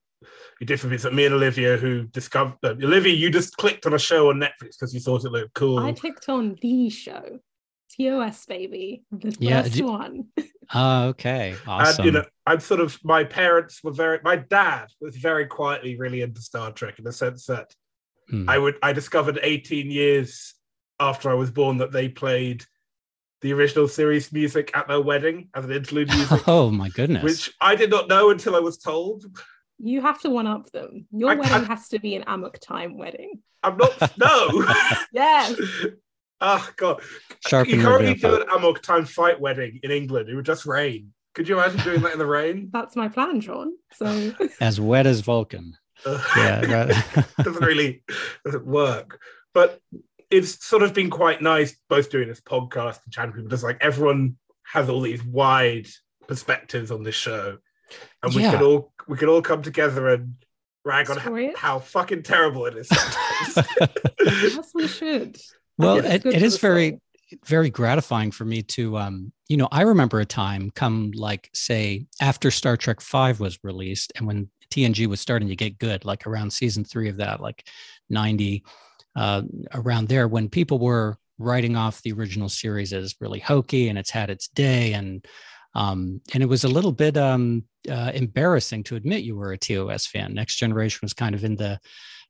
you 0.60 0.66
different 0.66 0.92
bits. 0.92 1.04
Like 1.04 1.14
me 1.14 1.26
and 1.26 1.36
Olivia, 1.36 1.78
who 1.78 2.04
discovered 2.04 2.58
uh, 2.64 2.70
Olivia, 2.70 3.14
you 3.14 3.30
just 3.30 3.58
clicked 3.58 3.86
on 3.86 3.94
a 3.94 4.00
show 4.00 4.30
on 4.30 4.36
Netflix 4.36 4.78
because 4.80 4.94
you 4.94 5.00
thought 5.00 5.24
it 5.24 5.32
looked 5.32 5.54
cool. 5.54 5.80
I 5.80 5.94
clicked 5.94 6.30
on 6.30 6.58
the 6.62 6.90
show, 6.90 7.40
TOS 7.98 8.46
baby, 8.46 9.04
the 9.12 9.36
yeah, 9.40 9.64
first 9.64 9.76
you, 9.78 9.86
one. 9.86 10.28
Oh, 10.74 11.04
okay, 11.10 11.56
awesome. 11.66 12.06
And, 12.06 12.06
you 12.06 12.20
know, 12.20 12.26
I'm 12.46 12.60
sort 12.60 12.82
of 12.82 12.98
my 13.04 13.24
parents 13.24 13.84
were 13.84 13.92
very. 13.94 14.20
My 14.24 14.36
dad 14.36 14.88
was 15.00 15.16
very 15.16 15.46
quietly 15.46 15.98
really 15.98 16.22
into 16.22 16.42
Star 16.42 16.72
Trek 16.72 17.00
in 17.00 17.06
the 17.06 17.14
sense 17.14 17.46
that 17.46 17.74
hmm. 18.30 18.50
I 18.50 18.58
would 18.58 18.78
I 18.84 18.94
discovered 18.94 19.40
18 19.42 19.90
years 19.90 20.54
after 21.00 21.30
I 21.30 21.36
was 21.36 21.52
born 21.52 21.78
that 21.78 21.92
they 21.92 22.10
played 22.10 22.66
the 23.42 23.54
original 23.54 23.88
series 23.88 24.32
music 24.32 24.76
at 24.76 24.88
their 24.88 25.02
wedding 25.02 25.50
as 25.54 25.66
an 25.66 25.72
interlude 25.72 26.10
music. 26.16 26.48
Oh 26.48 26.70
my 26.72 26.90
goodness! 26.90 27.24
Which 27.24 27.54
I 27.62 27.76
did 27.76 27.90
not 27.90 28.08
know 28.08 28.30
until 28.32 28.56
I 28.56 28.60
was 28.60 28.78
told. 28.78 29.26
You 29.78 30.02
have 30.02 30.20
to 30.22 30.30
one 30.30 30.48
up 30.48 30.70
them. 30.72 31.08
Your 31.12 31.32
I, 31.32 31.36
wedding 31.36 31.54
I, 31.54 31.64
has 31.66 31.88
to 31.90 32.00
be 32.00 32.16
an 32.16 32.24
Amok 32.28 32.60
time 32.60 32.98
wedding. 32.98 33.42
I'm 33.64 33.78
not. 33.78 34.12
No. 34.18 34.66
yes. 35.14 35.60
Oh 36.42 36.70
god. 36.76 37.02
Sharpen 37.48 37.76
you 37.76 37.82
can't 37.82 38.02
really 38.02 38.14
do 38.16 38.42
an 38.42 38.50
Amok 38.50 38.82
time 38.82 39.06
fight 39.06 39.40
wedding 39.40 39.80
in 39.84 39.92
England. 39.92 40.30
It 40.30 40.36
would 40.36 40.46
just 40.46 40.66
rain. 40.66 41.14
Could 41.34 41.48
you 41.48 41.60
imagine 41.60 41.82
doing 41.82 42.02
that 42.02 42.14
in 42.14 42.20
the 42.20 42.26
rain? 42.26 42.70
That's 42.74 42.96
my 42.96 43.08
plan, 43.08 43.40
John. 43.40 43.74
So 43.94 44.34
as 44.60 44.82
wet 44.82 45.06
as 45.06 45.22
Vulcan. 45.22 45.78
yeah, 46.06 46.66
right. 46.66 47.26
doesn't 47.38 47.64
really 47.64 48.04
doesn't 48.44 48.66
work. 48.66 49.20
But 49.54 49.80
it's 50.30 50.64
sort 50.66 50.84
of 50.84 50.94
been 50.94 51.10
quite 51.10 51.42
nice 51.42 51.76
both 51.90 52.10
doing 52.10 52.28
this 52.28 52.42
podcast 52.42 53.00
and 53.04 53.14
chatting 53.14 53.34
people 53.34 53.50
just 53.50 53.64
like 53.64 53.78
everyone 53.82 54.38
has 54.64 54.90
all 54.90 55.02
these 55.02 55.24
wide 55.24 55.88
perspectives 56.28 56.92
on 56.92 57.04
this 57.04 57.16
show. 57.16 57.58
And 58.22 58.34
we 58.36 58.44
yeah. 58.44 58.52
can 58.52 58.64
all 58.64 58.94
we 59.08 59.18
can 59.18 59.30
all 59.30 59.42
come 59.42 59.62
together 59.62 60.10
and 60.10 60.36
rag 60.86 61.10
on 61.10 61.18
how, 61.18 61.56
how, 61.56 61.80
fucking 61.80 62.24
terrible 62.24 62.66
it 62.66 62.76
is 62.76 62.88
yes 64.24 64.72
we 64.74 64.88
should. 64.88 65.38
Well 65.78 65.98
it, 65.98 66.26
it 66.26 66.42
is 66.42 66.58
very 66.58 67.00
very 67.46 67.70
gratifying 67.70 68.32
for 68.32 68.46
me 68.46 68.64
to 68.64 68.98
um 68.98 69.32
you 69.48 69.58
know 69.58 69.68
i 69.72 69.84
remember 69.84 70.20
a 70.20 70.26
time 70.26 70.72
come 70.72 71.12
like 71.14 71.48
say 71.54 72.08
after 72.20 72.50
star 72.50 72.76
trek 72.76 73.00
5 73.00 73.40
was 73.40 73.60
released 73.64 74.12
and 74.16 74.26
when 74.26 74.50
tng 74.72 75.06
was 75.06 75.22
starting 75.22 75.48
to 75.50 75.56
get 75.56 75.78
good 75.78 76.06
like 76.06 76.26
around 76.26 76.52
season 76.52 76.84
3 76.84 77.10
of 77.10 77.18
that 77.18 77.40
like 77.40 77.68
90 78.10 78.64
uh, 79.20 79.42
around 79.74 80.08
there 80.08 80.30
when 80.30 80.48
people 80.48 80.80
were 80.80 81.18
writing 81.38 81.76
off 81.76 82.02
the 82.02 82.14
original 82.14 82.48
series 82.48 82.94
as 82.94 83.16
really 83.20 83.40
hokey 83.40 83.90
and 83.90 84.00
it's 84.00 84.12
had 84.12 84.30
its 84.30 84.48
day 84.48 84.94
and 84.94 85.28
um, 85.76 86.22
and 86.34 86.42
it 86.42 86.48
was 86.48 86.64
a 86.64 86.70
little 86.70 86.94
bit 86.94 87.18
um, 87.18 87.66
uh, 87.90 88.12
embarrassing 88.14 88.84
to 88.86 88.96
admit 88.96 89.24
you 89.24 89.36
were 89.36 89.52
a 89.52 89.58
TOS 89.58 90.08
fan. 90.08 90.34
Next 90.34 90.56
Generation 90.56 91.00
was 91.04 91.14
kind 91.14 91.36
of 91.36 91.44
in 91.44 91.58
the 91.58 91.80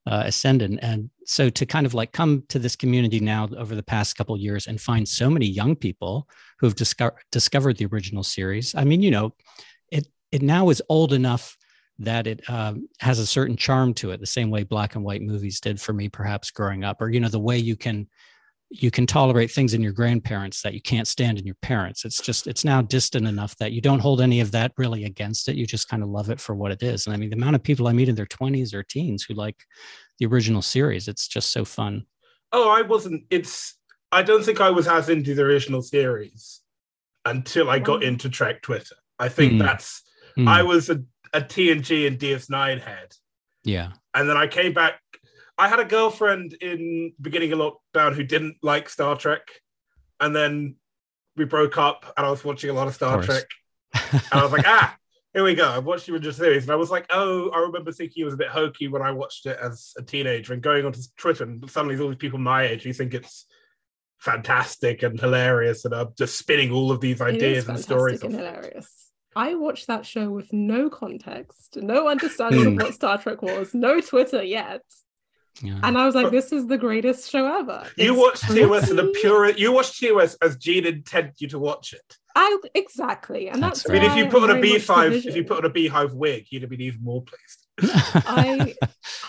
uh, 0.05 0.23
ascendant, 0.25 0.79
and 0.81 1.09
so 1.25 1.49
to 1.49 1.65
kind 1.65 1.85
of 1.85 1.93
like 1.93 2.11
come 2.11 2.43
to 2.49 2.59
this 2.59 2.75
community 2.75 3.21
now 3.21 3.47
over 3.55 3.75
the 3.75 3.83
past 3.83 4.17
couple 4.17 4.35
years 4.35 4.67
and 4.67 4.81
find 4.81 5.07
so 5.07 5.29
many 5.29 5.45
young 5.45 5.75
people 5.75 6.27
who 6.59 6.67
have 6.67 6.75
discovered 6.75 7.19
discovered 7.31 7.77
the 7.77 7.85
original 7.85 8.23
series. 8.23 8.75
I 8.75 8.83
mean, 8.83 9.01
you 9.01 9.11
know, 9.11 9.33
it 9.89 10.07
it 10.33 10.41
now 10.41 10.69
is 10.69 10.81
old 10.89 11.13
enough 11.13 11.55
that 11.99 12.27
it 12.27 12.49
um, 12.49 12.87
has 12.99 13.19
a 13.19 13.25
certain 13.25 13.57
charm 13.57 13.93
to 13.93 14.11
it 14.11 14.19
the 14.19 14.25
same 14.25 14.49
way 14.49 14.63
black 14.63 14.95
and 14.95 15.03
white 15.03 15.21
movies 15.21 15.59
did 15.59 15.79
for 15.79 15.93
me 15.93 16.07
perhaps 16.07 16.49
growing 16.49 16.83
up 16.83 17.01
or 17.01 17.09
you 17.09 17.19
know 17.19 17.27
the 17.27 17.39
way 17.39 17.57
you 17.57 17.75
can 17.75 18.07
you 18.71 18.91
can 18.91 19.07
tolerate 19.07 19.51
things 19.51 19.73
in 19.73 19.81
your 19.81 19.91
grandparents 19.91 20.61
that 20.61 20.75
you 20.75 20.81
can't 20.81 21.07
stand 21.07 21.39
in 21.39 21.45
your 21.45 21.57
parents. 21.61 22.05
It's 22.05 22.21
just 22.21 22.45
it's 22.45 22.63
now 22.63 22.81
distant 22.83 23.27
enough 23.27 23.55
that 23.57 23.71
you 23.71 23.81
don't 23.81 23.99
hold 23.99 24.21
any 24.21 24.41
of 24.41 24.51
that 24.51 24.73
really 24.77 25.05
against 25.05 25.49
it. 25.49 25.55
You 25.55 25.65
just 25.65 25.89
kind 25.89 26.03
of 26.03 26.09
love 26.09 26.29
it 26.29 26.39
for 26.39 26.53
what 26.53 26.71
it 26.71 26.83
is. 26.83 27.07
And 27.07 27.13
i 27.15 27.17
mean 27.17 27.29
the 27.29 27.35
amount 27.35 27.55
of 27.55 27.63
people 27.63 27.87
i 27.87 27.93
meet 27.93 28.09
in 28.09 28.15
their 28.15 28.27
20s 28.27 28.73
or 28.73 28.83
teens 28.83 29.23
who 29.23 29.33
like 29.33 29.65
the 30.19 30.27
original 30.27 30.61
series 30.61 31.07
it's 31.07 31.27
just 31.27 31.51
so 31.51 31.65
fun. 31.65 32.05
Oh 32.51 32.69
i 32.69 32.81
wasn't 32.81 33.23
it's 33.29 33.75
i 34.11 34.21
don't 34.21 34.43
think 34.43 34.61
i 34.61 34.69
was 34.69 34.87
as 34.87 35.09
into 35.09 35.33
the 35.33 35.43
original 35.43 35.81
series 35.81 36.61
until 37.25 37.69
i 37.69 37.79
got 37.79 38.03
into 38.03 38.29
trek 38.29 38.61
twitter. 38.61 38.95
I 39.17 39.29
think 39.29 39.53
mm. 39.53 39.59
that's 39.59 40.03
mm. 40.37 40.47
i 40.47 40.61
was 40.61 40.89
a 40.89 41.01
a 41.33 41.41
TNG 41.41 42.07
and 42.07 42.17
DS9 42.17 42.81
head. 42.81 43.13
Yeah. 43.63 43.91
And 44.13 44.29
then 44.29 44.37
I 44.37 44.47
came 44.47 44.73
back. 44.73 44.99
I 45.57 45.67
had 45.67 45.79
a 45.79 45.85
girlfriend 45.85 46.53
in 46.53 47.13
beginning 47.21 47.51
of 47.51 47.59
lockdown 47.59 48.15
who 48.15 48.23
didn't 48.23 48.57
like 48.63 48.89
Star 48.89 49.17
Trek. 49.17 49.41
And 50.19 50.35
then 50.35 50.75
we 51.35 51.45
broke 51.45 51.77
up 51.77 52.13
and 52.17 52.25
I 52.25 52.29
was 52.29 52.43
watching 52.43 52.69
a 52.69 52.73
lot 52.73 52.87
of 52.87 52.95
Star 52.95 53.19
of 53.19 53.25
Trek. 53.25 53.45
and 54.11 54.23
I 54.31 54.43
was 54.43 54.51
like, 54.51 54.63
ah, 54.67 54.95
here 55.33 55.43
we 55.43 55.55
go. 55.55 55.67
I 55.69 55.79
watched 55.79 56.07
the 56.07 56.13
original 56.13 56.33
series. 56.33 56.63
And 56.63 56.71
I 56.71 56.75
was 56.75 56.89
like, 56.89 57.05
oh, 57.09 57.49
I 57.49 57.59
remember 57.59 57.91
thinking 57.91 58.21
it 58.21 58.25
was 58.25 58.33
a 58.33 58.37
bit 58.37 58.49
hokey 58.49 58.87
when 58.87 59.01
I 59.01 59.11
watched 59.11 59.45
it 59.45 59.57
as 59.61 59.93
a 59.97 60.01
teenager 60.01 60.53
and 60.53 60.61
going 60.61 60.85
onto 60.85 61.01
Twitter 61.17 61.43
and 61.43 61.69
suddenly 61.69 61.95
there's 61.95 62.03
all 62.03 62.09
these 62.09 62.17
people 62.17 62.39
my 62.39 62.63
age 62.63 62.83
who 62.83 62.93
think 62.93 63.13
it's 63.13 63.45
fantastic 64.19 65.03
and 65.03 65.19
hilarious 65.19 65.85
and 65.85 65.93
I'm 65.93 66.09
just 66.17 66.37
spinning 66.37 66.71
all 66.71 66.91
of 66.91 66.99
these 66.99 67.21
ideas 67.21 67.67
and 67.67 67.79
stories. 67.79 68.23
And 68.23 68.33
hilarious. 68.33 69.08
I 69.39 69.55
watched 69.55 69.87
that 69.87 70.05
show 70.05 70.29
with 70.29 70.51
no 70.51 70.89
context, 70.89 71.77
no 71.77 72.09
understanding 72.09 72.67
of 72.67 72.73
hmm. 72.73 72.79
what 72.79 72.93
Star 72.93 73.17
Trek 73.17 73.41
was, 73.41 73.73
no 73.73 74.01
Twitter 74.01 74.43
yet. 74.43 74.81
Yeah. 75.61 75.79
And 75.81 75.97
I 75.97 76.05
was 76.05 76.13
like, 76.13 76.29
this 76.29 76.51
is 76.51 76.67
the 76.67 76.77
greatest 76.77 77.31
show 77.31 77.47
ever. 77.59 77.87
You 77.95 78.15
watched 78.15 78.43
TOS 78.43 78.89
in 78.89 78.97
the 78.97 79.13
pure 79.21 79.49
you 79.51 79.71
watched 79.71 79.97
TOS 79.97 80.35
as 80.41 80.57
Gene 80.57 80.85
intended 80.85 81.35
you 81.39 81.47
to 81.49 81.59
watch 81.59 81.93
it. 81.93 82.17
I 82.35 82.57
exactly. 82.73 83.47
And 83.47 83.63
that's, 83.63 83.83
that's 83.83 83.89
I 83.89 83.93
mean, 83.93 84.11
if 84.11 84.17
you 84.17 84.27
put 84.27 84.43
on 84.43 84.57
a 84.57 84.59
beehive, 84.59 85.13
if 85.13 85.33
you 85.33 85.45
put 85.45 85.59
on 85.59 85.65
a 85.65 85.69
beehive 85.69 86.13
wig, 86.13 86.47
you'd 86.49 86.63
have 86.63 86.71
been 86.71 86.81
even 86.81 87.01
more 87.01 87.23
pleased. 87.23 87.65
I 88.27 88.75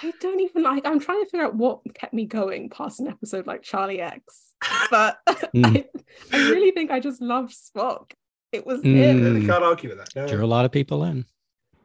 I 0.03 0.13
don't 0.21 0.41
even 0.41 0.65
like 0.65 0.85
I'm 0.87 0.99
trying 0.99 1.23
to 1.25 1.31
figure 1.31 1.47
out 1.47 1.55
what 1.55 1.83
kept 1.95 2.13
me 2.13 2.27
going 2.27 2.69
past 2.69 2.99
an 2.99 3.07
episode 3.07 3.47
like 3.47 3.63
Charlie 3.63 4.01
X. 4.01 4.55
But 4.91 5.19
mm. 5.55 5.87
I, 6.33 6.37
I 6.37 6.51
really 6.51 6.73
think 6.73 6.91
I 6.91 6.99
just 6.99 7.23
loved 7.23 7.55
Spock. 7.55 8.11
It 8.53 8.67
was 8.67 8.81
mm. 8.81 8.95
him. 8.95 9.43
I 9.43 9.47
can't 9.47 9.65
argue 9.65 9.91
with 9.91 9.99
that. 9.99 10.15
No. 10.17 10.27
Drew 10.27 10.45
a 10.45 10.47
lot 10.47 10.65
of 10.65 10.73
people 10.73 11.05
in. 11.05 11.25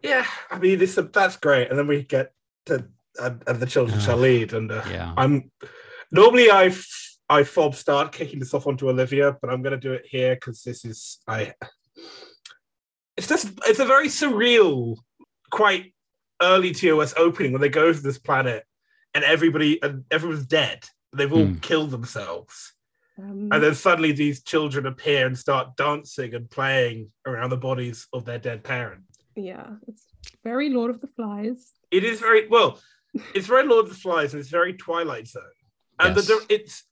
Yeah, 0.01 0.25
I 0.51 0.59
mean, 0.59 0.79
this 0.79 0.99
that's 1.13 1.37
great. 1.37 1.69
And 1.69 1.77
then 1.77 1.87
we 1.87 2.03
get 2.03 2.31
to 2.67 2.85
and, 3.19 3.43
and 3.47 3.59
the 3.59 3.65
children 3.65 3.97
uh, 3.97 4.01
shall 4.01 4.17
lead. 4.17 4.53
And 4.53 4.71
uh, 4.71 4.83
yeah, 4.89 5.13
I'm 5.17 5.51
normally 6.11 6.51
I 6.51 6.73
I 7.29 7.43
fob 7.43 7.75
start 7.75 8.11
kicking 8.11 8.39
this 8.39 8.53
off 8.53 8.67
onto 8.67 8.89
Olivia, 8.89 9.37
but 9.41 9.49
I'm 9.49 9.61
going 9.61 9.79
to 9.79 9.79
do 9.79 9.93
it 9.93 10.05
here 10.05 10.35
because 10.35 10.63
this 10.63 10.85
is 10.85 11.19
I. 11.27 11.53
It's 13.17 13.27
just 13.27 13.47
it's 13.65 13.79
a 13.79 13.85
very 13.85 14.07
surreal, 14.07 14.97
quite 15.49 15.93
early 16.41 16.73
TOS 16.73 17.13
opening 17.15 17.53
when 17.53 17.61
they 17.61 17.69
go 17.69 17.93
to 17.93 17.99
this 17.99 18.19
planet 18.19 18.65
and 19.13 19.23
everybody 19.23 19.81
and 19.81 20.03
everyone's 20.11 20.45
dead. 20.45 20.83
They've 21.13 21.31
all 21.31 21.45
mm. 21.45 21.61
killed 21.61 21.91
themselves. 21.91 22.73
Um, 23.17 23.49
and 23.51 23.63
then 23.63 23.75
suddenly 23.75 24.11
these 24.11 24.43
children 24.43 24.85
appear 24.85 25.25
and 25.25 25.37
start 25.37 25.77
dancing 25.77 26.33
and 26.33 26.49
playing 26.49 27.11
around 27.25 27.49
the 27.49 27.57
bodies 27.57 28.07
of 28.11 28.25
their 28.25 28.39
dead 28.39 28.63
parents. 28.63 29.19
Yeah, 29.35 29.67
it's 29.87 30.05
very 30.43 30.69
Lord 30.69 30.91
of 30.91 31.01
the 31.01 31.07
Flies. 31.07 31.71
It 31.91 32.03
is 32.03 32.19
very 32.19 32.47
well. 32.47 32.79
It's 33.33 33.47
very 33.47 33.65
Lord 33.65 33.85
of 33.85 33.89
the 33.89 33.97
Flies, 33.97 34.33
and 34.33 34.41
it's 34.41 34.49
very 34.49 34.73
Twilight 34.73 35.27
Zone. 35.27 35.43
And 35.99 36.15
yes. 36.15 36.27
the 36.27 36.45
it's 36.49 36.83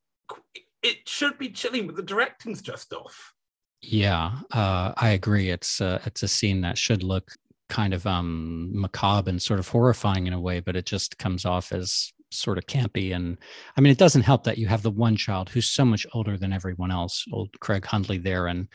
it 0.81 1.07
should 1.07 1.37
be 1.37 1.49
chilling, 1.49 1.87
but 1.87 1.95
the 1.95 2.03
directing's 2.03 2.61
just 2.61 2.93
off. 2.93 3.33
Yeah, 3.81 4.31
uh, 4.51 4.93
I 4.95 5.09
agree. 5.09 5.49
It's 5.49 5.81
uh, 5.81 5.99
it's 6.05 6.23
a 6.23 6.27
scene 6.27 6.61
that 6.61 6.77
should 6.77 7.03
look 7.03 7.31
kind 7.69 7.93
of 7.93 8.05
um 8.05 8.69
macabre 8.73 9.29
and 9.29 9.41
sort 9.41 9.59
of 9.59 9.67
horrifying 9.67 10.27
in 10.27 10.33
a 10.33 10.39
way, 10.39 10.59
but 10.59 10.75
it 10.75 10.85
just 10.85 11.17
comes 11.17 11.43
off 11.43 11.71
as 11.71 12.13
sort 12.33 12.57
of 12.57 12.65
campy. 12.65 13.15
And 13.15 13.37
I 13.77 13.81
mean, 13.81 13.91
it 13.91 13.97
doesn't 13.97 14.23
help 14.23 14.43
that 14.43 14.57
you 14.57 14.67
have 14.67 14.81
the 14.81 14.91
one 14.91 15.15
child 15.15 15.49
who's 15.49 15.69
so 15.69 15.85
much 15.85 16.05
older 16.13 16.37
than 16.37 16.53
everyone 16.53 16.91
else, 16.91 17.25
old 17.31 17.49
Craig 17.59 17.85
Hundley 17.85 18.17
there. 18.17 18.47
And, 18.47 18.67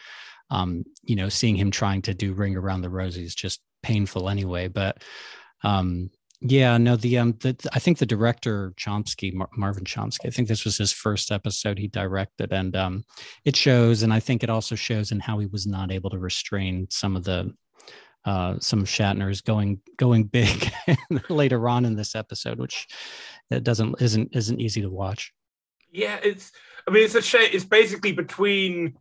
um, 0.50 0.84
you 1.02 1.16
know, 1.16 1.28
seeing 1.28 1.56
him 1.56 1.70
trying 1.70 2.02
to 2.02 2.14
do 2.14 2.32
Ring 2.32 2.56
Around 2.56 2.82
the 2.82 2.90
Rosie 2.90 3.24
is 3.24 3.34
just 3.34 3.60
painful 3.82 4.28
anyway. 4.28 4.68
But, 4.68 5.02
um, 5.62 6.10
yeah, 6.40 6.78
no, 6.78 6.94
the 6.94 7.18
um, 7.18 7.34
the, 7.40 7.56
I 7.72 7.80
think 7.80 7.98
the 7.98 8.06
director 8.06 8.72
Chomsky, 8.76 9.34
Mar- 9.34 9.50
Marvin 9.56 9.84
Chomsky, 9.84 10.26
I 10.26 10.30
think 10.30 10.46
this 10.46 10.64
was 10.64 10.78
his 10.78 10.92
first 10.92 11.32
episode 11.32 11.78
he 11.78 11.88
directed, 11.88 12.52
and 12.52 12.76
um, 12.76 13.04
it 13.44 13.56
shows, 13.56 14.02
and 14.02 14.12
I 14.12 14.20
think 14.20 14.44
it 14.44 14.50
also 14.50 14.76
shows 14.76 15.10
in 15.10 15.18
how 15.18 15.38
he 15.38 15.46
was 15.46 15.66
not 15.66 15.90
able 15.90 16.10
to 16.10 16.18
restrain 16.18 16.86
some 16.90 17.16
of 17.16 17.24
the 17.24 17.52
uh, 18.24 18.56
some 18.60 18.84
Shatner's 18.84 19.40
going 19.40 19.80
going 19.96 20.24
big 20.24 20.70
later 21.28 21.68
on 21.68 21.84
in 21.84 21.96
this 21.96 22.14
episode, 22.14 22.58
which 22.58 22.86
it 23.50 23.64
doesn't 23.64 24.00
isn't 24.00 24.34
isn't 24.34 24.60
easy 24.60 24.82
to 24.82 24.90
watch. 24.90 25.32
Yeah, 25.90 26.18
it's. 26.22 26.52
I 26.86 26.90
mean, 26.90 27.04
it's 27.04 27.14
a 27.14 27.22
shame. 27.22 27.50
It's 27.52 27.64
basically 27.64 28.12
between 28.12 28.94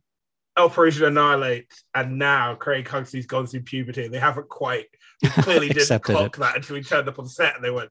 Operation 0.57 1.05
Annihilate 1.05 1.67
and 1.93 2.17
now 2.17 2.55
Craig 2.55 2.87
Huxley's 2.87 3.25
gone 3.25 3.47
through 3.47 3.61
puberty. 3.61 4.05
And 4.05 4.13
They 4.13 4.19
haven't 4.19 4.49
quite. 4.49 4.87
They 5.21 5.29
clearly 5.29 5.69
didn't 5.69 6.03
clock 6.03 6.37
it. 6.37 6.39
that 6.39 6.55
until 6.57 6.75
he 6.75 6.81
turned 6.81 7.07
up 7.07 7.19
on 7.19 7.27
set 7.27 7.55
and 7.55 7.63
they 7.63 7.71
went, 7.71 7.89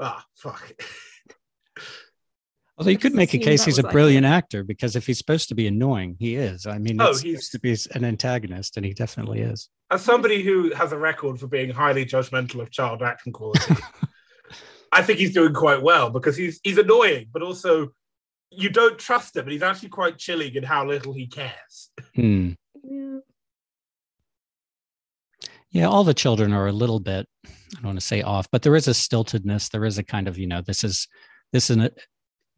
"Ah, 0.00 0.18
oh, 0.18 0.50
fuck." 0.50 0.72
Although 2.80 2.92
you 2.92 2.98
could 2.98 3.14
make 3.14 3.34
a 3.34 3.38
case 3.38 3.62
he's 3.62 3.78
a 3.78 3.82
brilliant 3.82 4.24
actor 4.24 4.64
because 4.64 4.96
if 4.96 5.06
he's 5.06 5.18
supposed 5.18 5.50
to 5.50 5.54
be 5.54 5.66
annoying, 5.66 6.16
he 6.18 6.36
is. 6.36 6.66
I 6.66 6.78
mean, 6.78 6.98
oh, 6.98 7.08
he's 7.08 7.50
supposed 7.50 7.52
to 7.52 7.58
be 7.58 7.76
an 7.94 8.06
antagonist, 8.06 8.78
and 8.78 8.86
he 8.86 8.94
definitely 8.94 9.40
is. 9.40 9.68
As 9.90 10.02
somebody 10.02 10.42
who 10.42 10.74
has 10.74 10.92
a 10.92 10.96
record 10.96 11.38
for 11.38 11.46
being 11.46 11.68
highly 11.68 12.06
judgmental 12.06 12.62
of 12.62 12.70
child 12.70 13.02
acting 13.02 13.34
quality, 13.34 13.74
I 14.92 15.02
think 15.02 15.18
he's 15.18 15.34
doing 15.34 15.54
quite 15.54 15.82
well 15.82 16.10
because 16.10 16.36
he's 16.36 16.60
he's 16.62 16.78
annoying, 16.78 17.28
but 17.32 17.42
also 17.42 17.92
you 18.50 18.70
don't 18.70 18.98
trust 18.98 19.36
him, 19.36 19.44
and 19.44 19.52
he's 19.52 19.62
actually 19.62 19.90
quite 19.90 20.18
chilling 20.18 20.54
in 20.54 20.64
how 20.64 20.86
little 20.86 21.12
he 21.12 21.26
cares. 21.26 21.90
Hmm. 22.14 22.52
Yeah. 22.82 23.18
Yeah, 25.72 25.86
all 25.86 26.02
the 26.02 26.14
children 26.14 26.52
are 26.52 26.66
a 26.66 26.72
little 26.72 26.98
bit, 26.98 27.28
I 27.46 27.50
don't 27.74 27.84
want 27.84 28.00
to 28.00 28.04
say 28.04 28.22
off, 28.22 28.48
but 28.50 28.62
there 28.62 28.74
is 28.74 28.88
a 28.88 28.92
stiltedness. 28.92 29.70
There 29.70 29.84
is 29.84 29.98
a 29.98 30.02
kind 30.02 30.26
of, 30.26 30.36
you 30.36 30.48
know, 30.48 30.60
this 30.60 30.82
is 30.82 31.06
this 31.52 31.70
is 31.70 31.76
an, 31.76 31.90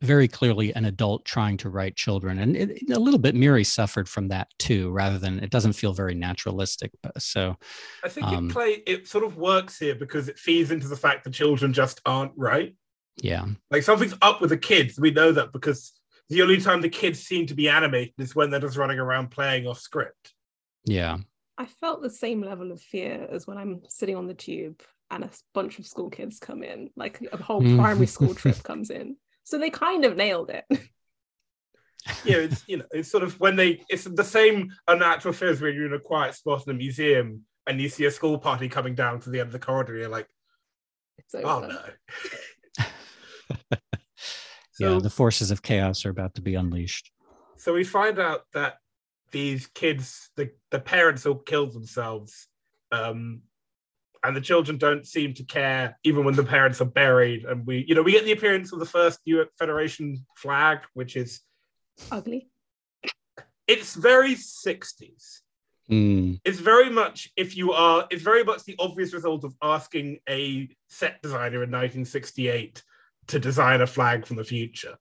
very 0.02 0.28
clearly 0.28 0.74
an 0.74 0.84
adult 0.84 1.24
trying 1.24 1.56
to 1.58 1.70
write 1.70 1.96
children, 1.96 2.38
and 2.38 2.56
it, 2.56 2.90
a 2.90 2.98
little 2.98 3.18
bit 3.18 3.34
Miri 3.34 3.64
suffered 3.64 4.08
from 4.08 4.28
that 4.28 4.48
too. 4.58 4.90
Rather 4.90 5.18
than 5.18 5.38
it 5.40 5.50
doesn't 5.50 5.72
feel 5.72 5.92
very 5.92 6.14
naturalistic. 6.14 6.90
But, 7.02 7.22
so 7.22 7.56
I 8.04 8.08
think 8.08 8.26
um, 8.26 8.48
it 8.48 8.52
play 8.52 8.82
it 8.86 9.08
sort 9.08 9.24
of 9.24 9.36
works 9.36 9.78
here 9.78 9.94
because 9.94 10.28
it 10.28 10.38
feeds 10.38 10.70
into 10.70 10.88
the 10.88 10.96
fact 10.96 11.24
the 11.24 11.30
children 11.30 11.72
just 11.72 12.00
aren't 12.04 12.32
right. 12.36 12.74
Yeah, 13.16 13.46
like 13.70 13.82
something's 13.82 14.14
up 14.22 14.40
with 14.40 14.50
the 14.50 14.58
kids. 14.58 14.98
We 14.98 15.10
know 15.10 15.32
that 15.32 15.52
because 15.52 15.92
the 16.28 16.42
only 16.42 16.60
time 16.60 16.80
the 16.80 16.88
kids 16.88 17.20
seem 17.20 17.46
to 17.46 17.54
be 17.54 17.68
animated 17.68 18.14
is 18.18 18.34
when 18.34 18.50
they're 18.50 18.60
just 18.60 18.76
running 18.76 18.98
around 18.98 19.30
playing 19.30 19.66
off 19.66 19.78
script. 19.78 20.32
Yeah. 20.84 21.18
I 21.58 21.66
felt 21.66 22.02
the 22.02 22.10
same 22.10 22.42
level 22.42 22.72
of 22.72 22.80
fear 22.80 23.28
as 23.30 23.46
when 23.46 23.58
I'm 23.58 23.82
sitting 23.88 24.16
on 24.16 24.26
the 24.26 24.34
tube 24.34 24.82
and 25.10 25.24
a 25.24 25.30
bunch 25.52 25.78
of 25.78 25.86
school 25.86 26.10
kids 26.10 26.38
come 26.38 26.62
in, 26.62 26.90
like 26.96 27.20
a 27.32 27.36
whole 27.36 27.60
mm. 27.60 27.78
primary 27.78 28.06
school 28.06 28.34
trip 28.34 28.62
comes 28.64 28.90
in. 28.90 29.16
So 29.44 29.58
they 29.58 29.70
kind 29.70 30.04
of 30.04 30.16
nailed 30.16 30.50
it. 30.50 30.64
yeah, 32.24 32.36
it's 32.36 32.64
you 32.66 32.78
know, 32.78 32.84
it's 32.90 33.10
sort 33.10 33.24
of 33.24 33.38
when 33.40 33.56
they 33.56 33.82
it's 33.88 34.04
the 34.04 34.24
same 34.24 34.72
unnatural 34.88 35.34
fears 35.34 35.60
when 35.60 35.74
you're 35.74 35.86
in 35.86 35.92
a 35.92 35.98
quiet 35.98 36.34
spot 36.34 36.66
in 36.66 36.74
a 36.74 36.76
museum 36.76 37.44
and 37.66 37.80
you 37.80 37.88
see 37.88 38.04
a 38.04 38.10
school 38.10 38.38
party 38.38 38.68
coming 38.68 38.94
down 38.94 39.20
to 39.20 39.30
the 39.30 39.40
end 39.40 39.48
of 39.48 39.52
the 39.52 39.58
corridor, 39.58 39.96
you're 39.96 40.08
like, 40.08 40.28
oh 41.44 41.60
no. 41.60 42.86
so, 43.58 43.76
yeah, 44.94 44.98
the 45.00 45.10
forces 45.10 45.50
of 45.50 45.62
chaos 45.62 46.04
are 46.04 46.10
about 46.10 46.34
to 46.34 46.42
be 46.42 46.54
unleashed. 46.54 47.10
So 47.56 47.72
we 47.72 47.84
find 47.84 48.18
out 48.18 48.42
that 48.54 48.78
these 49.30 49.66
kids, 49.68 50.30
the, 50.36 50.50
the 50.70 50.80
parents 50.80 51.26
all 51.26 51.36
killed 51.36 51.72
themselves. 51.72 52.48
Um, 52.90 53.42
and 54.24 54.36
the 54.36 54.40
children 54.40 54.78
don't 54.78 55.06
seem 55.06 55.34
to 55.34 55.44
care 55.44 55.98
even 56.04 56.24
when 56.24 56.34
the 56.34 56.44
parents 56.44 56.80
are 56.80 56.86
buried. 56.86 57.44
And 57.44 57.66
we, 57.66 57.84
you 57.88 57.94
know, 57.94 58.02
we 58.02 58.12
get 58.12 58.24
the 58.24 58.32
appearance 58.32 58.72
of 58.72 58.78
the 58.78 58.86
first 58.86 59.20
New 59.26 59.44
Federation 59.58 60.24
flag, 60.36 60.80
which 60.94 61.16
is 61.16 61.40
ugly. 62.10 62.48
It's 63.66 63.94
very 63.94 64.34
60s. 64.34 65.40
Mm. 65.90 66.40
It's 66.44 66.58
very 66.58 66.88
much 66.88 67.30
if 67.36 67.56
you 67.56 67.72
are, 67.72 68.06
it's 68.10 68.22
very 68.22 68.44
much 68.44 68.64
the 68.64 68.76
obvious 68.78 69.12
result 69.12 69.44
of 69.44 69.54
asking 69.60 70.18
a 70.28 70.68
set 70.88 71.20
designer 71.22 71.62
in 71.62 71.70
1968 71.70 72.82
to 73.28 73.38
design 73.38 73.80
a 73.80 73.86
flag 73.86 74.26
from 74.26 74.36
the 74.36 74.44
future. 74.44 74.96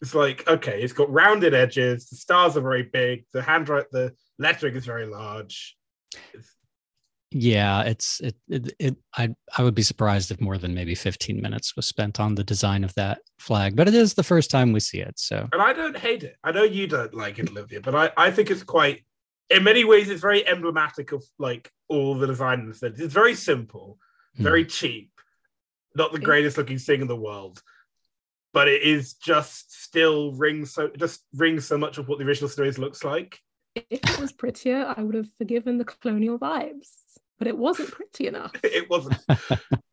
It's 0.00 0.14
like, 0.14 0.48
okay, 0.48 0.80
it's 0.80 0.94
got 0.94 1.12
rounded 1.12 1.52
edges, 1.52 2.08
the 2.08 2.16
stars 2.16 2.56
are 2.56 2.62
very 2.62 2.84
big, 2.84 3.24
the 3.34 3.42
handwrite, 3.42 3.90
the 3.90 4.14
lettering 4.38 4.76
is 4.76 4.86
very 4.86 5.06
large. 5.06 5.76
It's, 6.32 6.56
yeah, 7.32 7.82
it's 7.82 8.20
it, 8.20 8.34
it, 8.48 8.74
it 8.80 8.96
I 9.16 9.28
I 9.56 9.62
would 9.62 9.74
be 9.74 9.82
surprised 9.82 10.32
if 10.32 10.40
more 10.40 10.58
than 10.58 10.74
maybe 10.74 10.96
15 10.96 11.40
minutes 11.40 11.76
was 11.76 11.86
spent 11.86 12.18
on 12.18 12.34
the 12.34 12.42
design 12.42 12.82
of 12.82 12.92
that 12.94 13.20
flag, 13.38 13.76
but 13.76 13.86
it 13.86 13.94
is 13.94 14.14
the 14.14 14.24
first 14.24 14.50
time 14.50 14.72
we 14.72 14.80
see 14.80 14.98
it. 14.98 15.18
So 15.18 15.48
And 15.52 15.62
I 15.62 15.72
don't 15.72 15.96
hate 15.96 16.24
it. 16.24 16.36
I 16.42 16.50
know 16.50 16.64
you 16.64 16.88
don't 16.88 17.14
like 17.14 17.38
it, 17.38 17.50
Olivia, 17.50 17.80
but 17.80 17.94
I, 17.94 18.10
I 18.16 18.30
think 18.32 18.50
it's 18.50 18.64
quite 18.64 19.04
in 19.48 19.62
many 19.62 19.84
ways 19.84 20.10
it's 20.10 20.20
very 20.20 20.46
emblematic 20.46 21.12
of 21.12 21.24
like 21.38 21.70
all 21.88 22.16
the 22.16 22.26
design 22.26 22.72
It's 22.82 23.14
very 23.14 23.34
simple, 23.36 23.98
hmm. 24.36 24.42
very 24.42 24.64
cheap, 24.64 25.12
not 25.94 26.12
the 26.12 26.18
greatest 26.18 26.58
looking 26.58 26.78
thing 26.78 27.00
in 27.00 27.08
the 27.08 27.16
world. 27.16 27.62
But 28.52 28.66
it 28.66 28.82
is 28.82 29.14
just 29.14 29.84
still 29.84 30.32
rings 30.32 30.72
so 30.72 30.90
just 30.98 31.20
rings 31.36 31.64
so 31.64 31.78
much 31.78 31.98
of 31.98 32.08
what 32.08 32.18
the 32.18 32.24
original 32.24 32.48
series 32.48 32.78
looks 32.78 33.04
like. 33.04 33.38
If 33.76 34.00
it 34.02 34.18
was 34.18 34.32
prettier, 34.32 34.92
I 34.96 35.04
would 35.04 35.14
have 35.14 35.28
forgiven 35.38 35.78
the 35.78 35.84
colonial 35.84 36.36
vibes 36.36 36.88
but 37.40 37.48
it 37.48 37.56
wasn't 37.56 37.90
pretty 37.90 38.26
enough. 38.26 38.52
it 38.62 38.88
wasn't. 38.90 39.18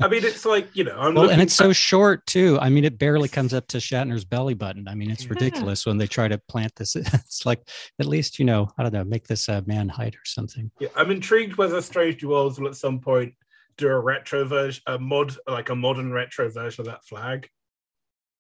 I 0.02 0.10
mean, 0.10 0.26
it's 0.26 0.46
like 0.46 0.76
you 0.76 0.84
know, 0.84 0.98
I'm 1.00 1.16
well, 1.16 1.30
and 1.30 1.42
it's 1.42 1.54
so 1.54 1.72
short 1.72 2.28
too. 2.28 2.60
I 2.62 2.70
mean, 2.70 2.84
it 2.84 3.00
barely 3.00 3.30
comes 3.30 3.54
up 3.54 3.68
to 3.70 3.78
Shatner's 3.78 4.26
belly 4.26 4.54
button. 4.54 4.88
I 4.90 4.96
mean, 4.96 5.10
it's 5.10 5.28
ridiculous 5.28 5.86
when 5.86 5.98
they 5.98 6.08
try 6.08 6.28
to 6.28 6.38
plant 6.38 6.76
this. 6.76 6.96
It's 7.28 7.46
like 7.46 7.68
at 8.00 8.06
least 8.06 8.38
you 8.38 8.46
know, 8.46 8.70
I 8.78 8.84
don't 8.84 8.94
know, 8.94 9.06
make 9.06 9.28
this 9.28 9.48
a 9.48 9.64
man 9.66 9.88
height 9.88 10.16
or 10.16 10.26
something. 10.26 10.70
Yeah, 10.80 10.90
I'm 10.96 11.10
intrigued 11.10 11.56
whether 11.56 11.82
Strange 11.82 12.22
New 12.22 12.30
Worlds 12.30 12.60
will 12.60 12.68
at 12.68 12.76
some 12.76 13.00
point 13.00 13.34
do 13.78 13.88
a 13.88 14.00
retro 14.00 14.44
version, 14.44 14.84
a 14.86 15.00
mod, 15.00 15.36
like 15.48 15.70
a 15.70 15.76
modern 15.76 16.12
retro 16.12 16.50
version 16.50 16.82
of 16.82 16.88
that 16.88 17.06
flag, 17.06 17.48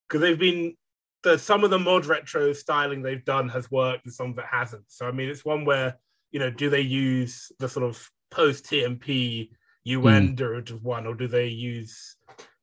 because 0.07 0.21
they've 0.21 0.37
been 0.37 0.75
the 1.23 1.37
some 1.39 1.63
of 1.63 1.69
the 1.69 1.79
mod 1.79 2.05
retro 2.05 2.51
styling 2.51 3.01
they've 3.01 3.23
done 3.23 3.47
has 3.49 3.71
worked 3.71 4.03
and 4.03 4.13
some 4.13 4.31
of 4.31 4.37
it 4.37 4.45
hasn't. 4.51 4.83
So 4.87 5.07
I 5.07 5.11
mean, 5.11 5.29
it's 5.29 5.45
one 5.45 5.63
where 5.63 5.95
you 6.31 6.39
know, 6.39 6.49
do 6.49 6.69
they 6.69 6.81
use 6.81 7.51
the 7.59 7.69
sort 7.69 7.85
of 7.85 8.11
post 8.29 8.65
TMP 8.65 9.49
UN 9.83 10.29
mm. 10.29 10.35
derivative 10.35 10.83
one, 10.83 11.07
or 11.07 11.15
do 11.15 11.27
they 11.27 11.47
use 11.47 12.15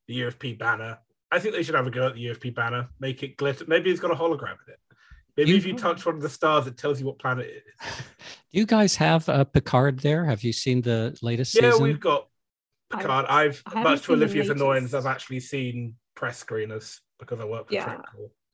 the 0.09 0.21
UFP 0.21 0.59
banner? 0.59 0.99
I 1.33 1.39
think 1.39 1.55
they 1.55 1.63
should 1.63 1.75
have 1.75 1.87
a 1.87 1.91
go 1.91 2.07
at 2.07 2.15
the 2.15 2.27
UFP 2.27 2.55
banner, 2.55 2.89
make 3.01 3.23
it 3.23 3.37
glitter. 3.37 3.65
Maybe 3.67 3.91
it's 3.91 4.01
got 4.01 4.11
a 4.11 4.15
hologram 4.15 4.57
in 4.67 4.75
it. 4.75 4.79
Maybe 5.37 5.51
you, 5.51 5.57
if 5.57 5.67
you 5.67 5.77
touch 5.77 6.07
one 6.07 6.15
of 6.15 6.23
the 6.23 6.29
stars, 6.29 6.67
it 6.67 6.77
tells 6.77 7.01
you 7.01 7.07
what 7.07 7.19
planet 7.19 7.47
it 7.47 7.65
is. 7.67 7.97
Do 8.53 8.61
you 8.61 8.67
guys 8.67 8.95
have 8.97 9.29
a 9.29 9.45
Picard 9.45 9.99
there? 9.99 10.25
Have 10.25 10.45
you 10.45 10.53
seen 10.53 10.81
the 10.81 11.19
latest 11.23 11.55
yeah, 11.57 11.71
season? 11.71 11.83
we've 11.83 11.99
got 11.99 12.29
Picard. 12.91 13.27
I've, 13.29 13.61
I've 13.67 13.83
much 13.83 14.03
to 14.03 14.13
Olivia's 14.13 14.51
annoyance, 14.51 14.95
I've 14.95 15.07
actually 15.07 15.41
seen 15.41 15.97
press 16.15 16.43
screeners 16.43 17.01
because 17.19 17.41
I 17.41 17.45
work 17.47 17.69
for 17.69 17.75
yeah. 17.75 17.97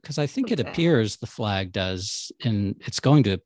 Because 0.00 0.18
I 0.18 0.26
think 0.26 0.50
it 0.50 0.60
appears 0.60 1.18
the 1.18 1.26
flag 1.26 1.72
does, 1.72 2.32
and 2.42 2.76
it's 2.86 3.00
going 3.00 3.24
to 3.24 3.42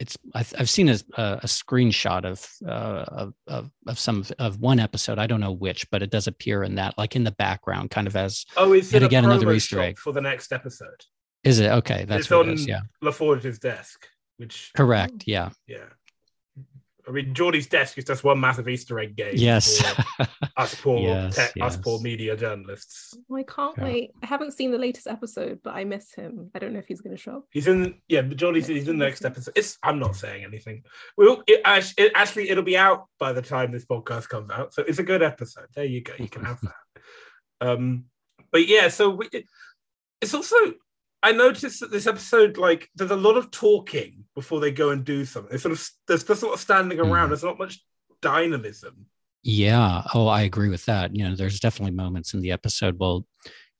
it's 0.00 0.16
I've, 0.34 0.52
I've 0.58 0.70
seen 0.70 0.88
a, 0.88 0.98
a, 1.16 1.46
screenshot 1.46 2.24
of, 2.24 2.48
uh, 2.66 3.30
of, 3.46 3.70
of 3.86 3.98
some 3.98 4.24
of 4.38 4.60
one 4.60 4.78
episode. 4.78 5.18
I 5.18 5.26
don't 5.26 5.40
know 5.40 5.52
which, 5.52 5.90
but 5.90 6.02
it 6.02 6.10
does 6.10 6.26
appear 6.26 6.62
in 6.62 6.76
that, 6.76 6.96
like 6.96 7.16
in 7.16 7.24
the 7.24 7.32
background, 7.32 7.90
kind 7.90 8.06
of 8.06 8.14
as 8.14 8.44
oh, 8.56 8.72
is 8.72 8.94
it 8.94 9.02
again 9.02 9.24
another 9.24 9.52
Easter 9.52 9.80
egg 9.80 9.98
for 9.98 10.12
the 10.12 10.20
next 10.20 10.52
episode? 10.52 11.04
Is 11.42 11.58
it 11.58 11.70
okay? 11.70 12.04
That's 12.04 12.22
it's 12.22 12.32
on 12.32 12.48
it 12.48 12.54
is, 12.54 12.66
yeah. 12.66 12.80
LaForge's 13.02 13.58
desk, 13.58 14.06
which 14.36 14.70
correct, 14.76 15.24
yeah, 15.26 15.50
yeah. 15.66 15.86
I 17.08 17.10
mean, 17.10 17.32
Geordi's 17.32 17.66
desk 17.66 17.96
is 17.96 18.04
just 18.04 18.22
one 18.22 18.38
massive 18.38 18.68
Easter 18.68 19.00
egg 19.00 19.16
game. 19.16 19.32
Yes. 19.34 19.82
us 20.56 20.74
poor, 20.74 21.00
yes, 21.00 21.36
te- 21.36 21.60
yes. 21.60 21.74
us 21.74 21.76
poor 21.78 22.00
media 22.00 22.36
journalists. 22.36 23.16
I 23.34 23.42
can't 23.44 23.74
yeah. 23.78 23.84
wait. 23.84 24.10
I 24.22 24.26
haven't 24.26 24.52
seen 24.52 24.70
the 24.70 24.78
latest 24.78 25.06
episode, 25.06 25.60
but 25.64 25.74
I 25.74 25.84
miss 25.84 26.12
him. 26.12 26.50
I 26.54 26.58
don't 26.58 26.74
know 26.74 26.78
if 26.78 26.86
he's 26.86 27.00
going 27.00 27.16
to 27.16 27.22
show 27.22 27.38
up. 27.38 27.44
He's 27.50 27.66
in, 27.66 27.94
yeah, 28.08 28.20
Geordi's 28.22 28.66
he's 28.66 28.88
in 28.88 28.98
the 28.98 29.04
next 29.06 29.24
episode. 29.24 29.52
It's, 29.56 29.78
I'm 29.82 29.98
not 29.98 30.16
saying 30.16 30.44
anything. 30.44 30.82
We'll, 31.16 31.42
it, 31.46 31.62
it, 31.96 32.12
actually, 32.14 32.50
it'll 32.50 32.62
be 32.62 32.76
out 32.76 33.06
by 33.18 33.32
the 33.32 33.42
time 33.42 33.72
this 33.72 33.86
podcast 33.86 34.28
comes 34.28 34.50
out. 34.50 34.74
So 34.74 34.82
it's 34.82 34.98
a 34.98 35.04
good 35.04 35.22
episode. 35.22 35.66
There 35.74 35.86
you 35.86 36.02
go. 36.02 36.12
You 36.18 36.28
can 36.28 36.44
have 36.44 36.60
that. 36.62 37.02
Um, 37.66 38.04
but 38.52 38.68
yeah, 38.68 38.88
so 38.88 39.10
we, 39.10 39.28
it's 40.20 40.34
also 40.34 40.56
I 41.22 41.32
noticed 41.32 41.80
that 41.80 41.90
this 41.90 42.06
episode, 42.06 42.58
like, 42.58 42.88
there's 42.94 43.10
a 43.10 43.16
lot 43.16 43.36
of 43.36 43.50
talking 43.50 44.24
before 44.34 44.60
they 44.60 44.70
go 44.70 44.90
and 44.90 45.04
do 45.04 45.24
something. 45.24 45.52
It's 45.52 45.62
sort 45.62 45.72
of 45.72 45.88
there's 46.06 46.24
just 46.24 46.42
a 46.42 46.46
lot 46.46 46.54
of 46.54 46.60
standing 46.60 47.00
around. 47.00 47.26
Mm. 47.26 47.30
There's 47.30 47.44
not 47.44 47.58
much 47.58 47.82
dynamism. 48.22 49.06
Yeah. 49.42 50.02
Oh, 50.14 50.26
I 50.28 50.42
agree 50.42 50.68
with 50.68 50.84
that. 50.86 51.14
You 51.16 51.28
know, 51.28 51.34
there's 51.34 51.60
definitely 51.60 51.94
moments 51.94 52.34
in 52.34 52.40
the 52.40 52.52
episode. 52.52 52.98
Well, 52.98 53.26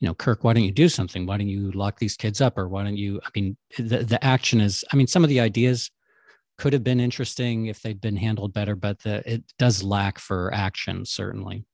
you 0.01 0.07
know, 0.07 0.15
Kirk, 0.15 0.45
why 0.45 0.53
don't 0.53 0.65
you 0.65 0.73
do 0.73 0.89
something? 0.89 1.27
Why 1.27 1.37
don't 1.37 1.49
you 1.49 1.73
lock 1.73 1.99
these 1.99 2.17
kids 2.17 2.41
up? 2.41 2.57
Or 2.59 2.69
why 2.69 2.85
don't 2.85 2.97
you? 2.97 3.21
I 3.25 3.29
mean, 3.35 3.57
the 3.79 3.99
the 4.05 4.25
action 4.25 4.61
is. 4.61 4.85
I 4.93 4.97
mean, 4.97 5.07
some 5.07 5.25
of 5.25 5.31
the 5.31 5.41
ideas 5.41 5.91
could 6.59 6.73
have 6.73 6.85
been 6.85 7.01
interesting 7.01 7.67
if 7.67 7.81
they'd 7.81 8.01
been 8.01 8.17
handled 8.17 8.53
better, 8.53 8.75
but 8.75 9.01
the, 9.03 9.23
it 9.33 9.45
does 9.59 9.83
lack 9.83 10.19
for 10.19 10.53
action 10.53 11.05
certainly. 11.05 11.65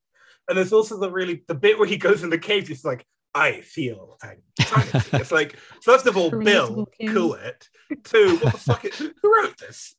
And 0.48 0.58
there's 0.58 0.74
also 0.74 0.98
the 0.98 1.10
really 1.10 1.42
the 1.48 1.54
bit 1.54 1.78
where 1.78 1.88
he 1.88 1.96
goes 1.96 2.22
in 2.22 2.30
the 2.30 2.38
cave. 2.38 2.68
He's 2.68 2.84
like, 2.84 3.06
I 3.34 3.60
feel 3.60 4.16
anxiety. 4.22 5.08
it's 5.16 5.32
like, 5.32 5.56
first 5.82 6.06
of 6.06 6.16
all, 6.16 6.30
Bill, 6.30 6.88
cool 7.08 7.34
it. 7.34 7.68
Two, 8.04 8.36
what 8.38 8.52
the 8.52 8.58
fuck? 8.58 8.84
Is, 8.84 8.96
who 8.98 9.12
wrote 9.24 9.58
this? 9.58 9.96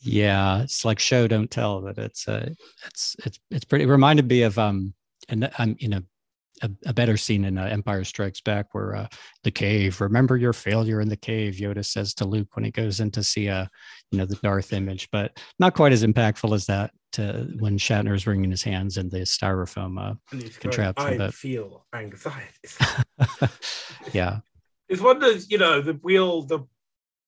Yeah, 0.00 0.62
it's 0.62 0.84
like 0.84 0.98
show 0.98 1.26
don't 1.26 1.50
tell, 1.50 1.80
but 1.80 1.96
it's 1.96 2.28
uh, 2.28 2.50
it's 2.86 3.16
it's 3.24 3.40
it's 3.50 3.64
pretty. 3.64 3.84
It 3.84 3.88
reminded 3.88 4.28
me 4.28 4.42
of 4.42 4.58
um, 4.58 4.92
and 5.28 5.50
I'm 5.58 5.76
you 5.78 5.88
know 5.88 6.02
a, 6.64 6.70
a, 6.86 6.94
better 6.94 7.16
scene 7.16 7.44
in 7.44 7.58
uh, 7.58 7.64
Empire 7.64 8.04
Strikes 8.04 8.40
Back 8.40 8.72
where 8.72 8.96
uh, 8.96 9.06
the 9.42 9.50
cave. 9.50 10.00
Remember 10.00 10.36
your 10.36 10.52
failure 10.52 11.00
in 11.00 11.08
the 11.08 11.16
cave. 11.16 11.54
Yoda 11.54 11.84
says 11.84 12.14
to 12.14 12.24
Luke 12.24 12.48
when 12.54 12.64
he 12.64 12.70
goes 12.70 13.00
in 13.00 13.10
to 13.12 13.22
see 13.22 13.48
uh, 13.48 13.66
you 14.10 14.18
know 14.18 14.26
the 14.26 14.36
Darth 14.36 14.72
image, 14.72 15.08
but 15.12 15.38
not 15.58 15.74
quite 15.74 15.92
as 15.92 16.04
impactful 16.04 16.54
as 16.54 16.66
that. 16.66 16.90
To 17.12 17.48
when 17.60 17.78
Shatner 17.78 18.14
is 18.14 18.26
wringing 18.26 18.50
his 18.50 18.64
hands 18.64 18.96
in 18.96 19.08
the 19.08 19.18
styrofoam 19.18 20.00
uh, 20.00 20.14
contraption. 20.58 21.06
I 21.06 21.16
but... 21.16 21.34
feel 21.34 21.86
anxiety. 21.94 22.68
yeah, 24.12 24.40
it's 24.88 25.00
one 25.00 25.16
of 25.16 25.22
those, 25.22 25.50
you 25.50 25.58
know, 25.58 25.80
the 25.80 25.94
wheel, 25.94 26.42
the 26.42 26.66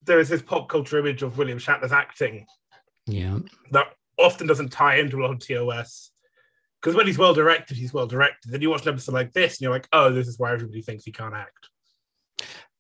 there 0.03 0.21
is 0.21 0.29
this 0.29 0.43
pop 0.43 0.69
culture 0.69 0.99
image 0.99 1.23
of 1.23 1.37
William 1.39 1.59
Shatner's 1.59 1.93
acting. 1.93 2.47
Yeah. 3.07 3.39
That 3.73 3.89
often 4.19 4.47
doesn't 4.47 4.71
tie 4.71 4.97
into 4.97 5.19
a 5.19 5.23
lot 5.23 5.33
of 5.33 5.39
TOS. 5.41 6.11
Because 6.81 6.95
when 6.95 7.07
he's 7.07 7.19
well 7.19 7.35
directed, 7.35 7.77
he's 7.77 7.93
well 7.93 8.07
directed. 8.07 8.53
Then 8.53 8.63
you 8.63 8.71
watch 8.71 8.83
an 8.83 8.93
episode 8.93 9.15
like 9.15 9.33
this, 9.33 9.55
and 9.55 9.63
you're 9.63 9.73
like, 9.73 9.89
oh, 9.93 10.13
this 10.13 10.29
is 10.29 10.39
why 10.39 10.53
everybody 10.53 10.83
thinks 10.83 11.05
he 11.05 11.13
can't 11.13 11.35
act. 11.35 11.69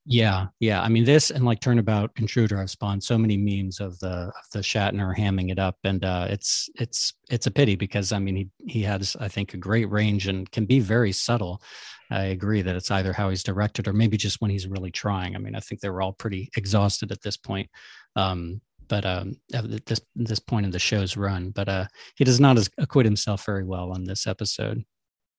Yeah, 0.08 0.46
yeah. 0.60 0.82
I 0.82 0.88
mean, 0.88 1.04
this 1.04 1.32
and 1.32 1.44
like 1.44 1.58
Turnabout 1.58 2.12
Intruder 2.16 2.56
have 2.58 2.70
spawned 2.70 3.02
so 3.02 3.18
many 3.18 3.36
memes 3.36 3.80
of 3.80 3.98
the 3.98 4.08
of 4.08 4.50
the 4.52 4.60
Shatner 4.60 5.16
hamming 5.16 5.50
it 5.50 5.58
up, 5.58 5.76
and 5.82 6.04
uh, 6.04 6.28
it's 6.30 6.70
it's 6.76 7.14
it's 7.28 7.48
a 7.48 7.50
pity 7.50 7.74
because 7.74 8.12
I 8.12 8.20
mean 8.20 8.36
he 8.36 8.48
he 8.64 8.82
has 8.82 9.16
I 9.18 9.26
think 9.26 9.52
a 9.54 9.56
great 9.56 9.90
range 9.90 10.28
and 10.28 10.48
can 10.52 10.64
be 10.64 10.78
very 10.78 11.10
subtle. 11.10 11.60
I 12.08 12.26
agree 12.26 12.62
that 12.62 12.76
it's 12.76 12.92
either 12.92 13.12
how 13.12 13.30
he's 13.30 13.42
directed 13.42 13.88
or 13.88 13.92
maybe 13.92 14.16
just 14.16 14.40
when 14.40 14.52
he's 14.52 14.68
really 14.68 14.92
trying. 14.92 15.34
I 15.34 15.40
mean, 15.40 15.56
I 15.56 15.60
think 15.60 15.80
they 15.80 15.90
were 15.90 16.02
all 16.02 16.12
pretty 16.12 16.50
exhausted 16.56 17.10
at 17.10 17.22
this 17.22 17.36
point. 17.36 17.68
Um, 18.14 18.60
but 18.88 19.04
um, 19.04 19.36
at 19.54 19.86
this 19.86 20.00
this 20.14 20.38
point 20.38 20.66
in 20.66 20.72
the 20.72 20.78
show's 20.78 21.16
run, 21.16 21.50
but 21.50 21.68
uh, 21.68 21.86
he 22.16 22.24
does 22.24 22.40
not 22.40 22.58
acquit 22.78 23.06
himself 23.06 23.44
very 23.44 23.64
well 23.64 23.92
on 23.92 24.04
this 24.04 24.26
episode. 24.26 24.84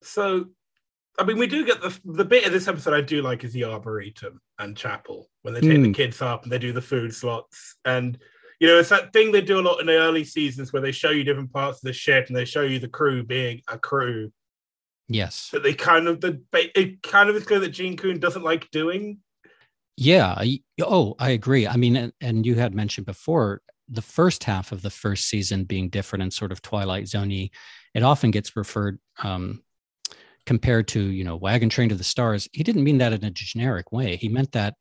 So 0.03 0.47
I 1.19 1.23
mean, 1.23 1.37
we 1.37 1.47
do 1.47 1.65
get 1.65 1.81
the 1.81 1.97
the 2.05 2.25
bit 2.25 2.45
of 2.45 2.51
this 2.51 2.67
episode 2.67 2.93
I 2.93 3.01
do 3.01 3.21
like 3.21 3.43
is 3.43 3.53
the 3.53 3.63
arboretum 3.63 4.39
and 4.59 4.77
chapel 4.77 5.29
when 5.41 5.53
they 5.53 5.61
take 5.61 5.77
mm. 5.77 5.83
the 5.85 5.93
kids 5.93 6.21
up 6.21 6.43
and 6.43 6.51
they 6.51 6.59
do 6.59 6.71
the 6.71 6.81
food 6.81 7.13
slots 7.13 7.75
and 7.85 8.17
you 8.59 8.67
know 8.67 8.79
it's 8.79 8.89
that 8.89 9.13
thing 9.13 9.31
they 9.31 9.41
do 9.41 9.59
a 9.59 9.61
lot 9.61 9.79
in 9.79 9.87
the 9.87 9.97
early 9.97 10.23
seasons 10.23 10.71
where 10.71 10.81
they 10.81 10.91
show 10.91 11.09
you 11.09 11.23
different 11.23 11.53
parts 11.53 11.79
of 11.79 11.83
the 11.83 11.93
ship 11.93 12.27
and 12.27 12.35
they 12.35 12.45
show 12.45 12.61
you 12.61 12.79
the 12.79 12.87
crew 12.87 13.23
being 13.23 13.61
a 13.67 13.77
crew. 13.77 14.31
Yes, 15.09 15.49
that 15.53 15.63
they 15.63 15.73
kind 15.73 16.07
of 16.07 16.21
the 16.21 16.41
it 16.53 17.01
kind 17.01 17.29
of 17.29 17.35
is 17.35 17.45
clear 17.45 17.59
that 17.61 17.69
Gene 17.69 17.97
Coon 17.97 18.19
doesn't 18.19 18.43
like 18.43 18.69
doing. 18.71 19.19
Yeah. 19.97 20.41
Oh, 20.81 21.15
I 21.19 21.31
agree. 21.31 21.67
I 21.67 21.75
mean, 21.75 21.95
and, 21.95 22.13
and 22.21 22.45
you 22.45 22.55
had 22.55 22.75
mentioned 22.75 23.05
before 23.07 23.61
the 23.89 24.01
first 24.01 24.43
half 24.43 24.71
of 24.71 24.81
the 24.81 24.89
first 24.89 25.27
season 25.27 25.63
being 25.63 25.89
different 25.89 26.21
and 26.23 26.33
sort 26.33 26.51
of 26.51 26.61
Twilight 26.61 27.05
Zoney. 27.05 27.49
It 27.93 28.03
often 28.03 28.31
gets 28.31 28.55
referred 28.55 28.99
um, 29.23 29.63
compared 30.45 30.87
to 30.89 31.01
you 31.01 31.23
know 31.23 31.35
wagon 31.37 31.69
train 31.69 31.89
to 31.89 31.95
the 31.95 32.03
stars 32.03 32.49
he 32.53 32.63
didn't 32.63 32.83
mean 32.83 32.97
that 32.99 33.13
in 33.13 33.23
a 33.25 33.31
generic 33.31 33.91
way 33.91 34.15
he 34.17 34.29
meant 34.29 34.51
that 34.53 34.75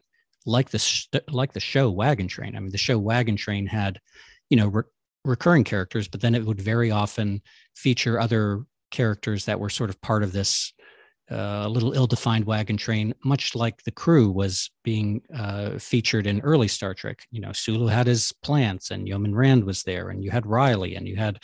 like 0.47 0.71
the 0.71 1.07
like 1.31 1.53
the 1.53 1.61
show 1.61 1.91
wagon 1.91 2.29
train 2.29 2.57
i 2.57 2.61
mean 2.61 2.71
the 2.73 2.79
show 2.79 2.99
wagon 2.99 3.37
train 3.37 3.67
had 3.67 4.01
you 4.51 4.57
know 4.57 4.69
re- 4.69 4.83
recurring 5.25 5.65
characters 5.65 6.09
but 6.09 6.21
then 6.23 6.35
it 6.35 6.47
would 6.47 6.61
very 6.61 6.91
often 6.91 7.43
feature 7.77 8.21
other 8.21 8.65
characters 8.91 9.47
that 9.47 9.61
were 9.61 9.71
sort 9.71 9.91
of 9.91 10.01
part 10.03 10.23
of 10.23 10.33
this 10.33 10.73
uh, 11.31 11.67
little 11.69 11.93
ill-defined 11.93 12.45
wagon 12.45 12.77
train 12.77 13.13
much 13.25 13.55
like 13.55 13.83
the 13.83 13.91
crew 13.91 14.31
was 14.31 14.71
being 14.85 15.21
uh, 15.35 15.79
featured 15.79 16.27
in 16.27 16.41
early 16.41 16.69
star 16.69 16.95
trek 16.95 17.27
you 17.31 17.41
know 17.41 17.53
sulu 17.53 17.87
had 17.87 18.07
his 18.07 18.33
plants 18.43 18.91
and 18.91 19.09
yeoman 19.09 19.35
rand 19.35 19.65
was 19.65 19.83
there 19.83 20.11
and 20.11 20.23
you 20.23 20.31
had 20.31 20.47
riley 20.47 20.95
and 20.95 21.09
you 21.09 21.17
had 21.17 21.39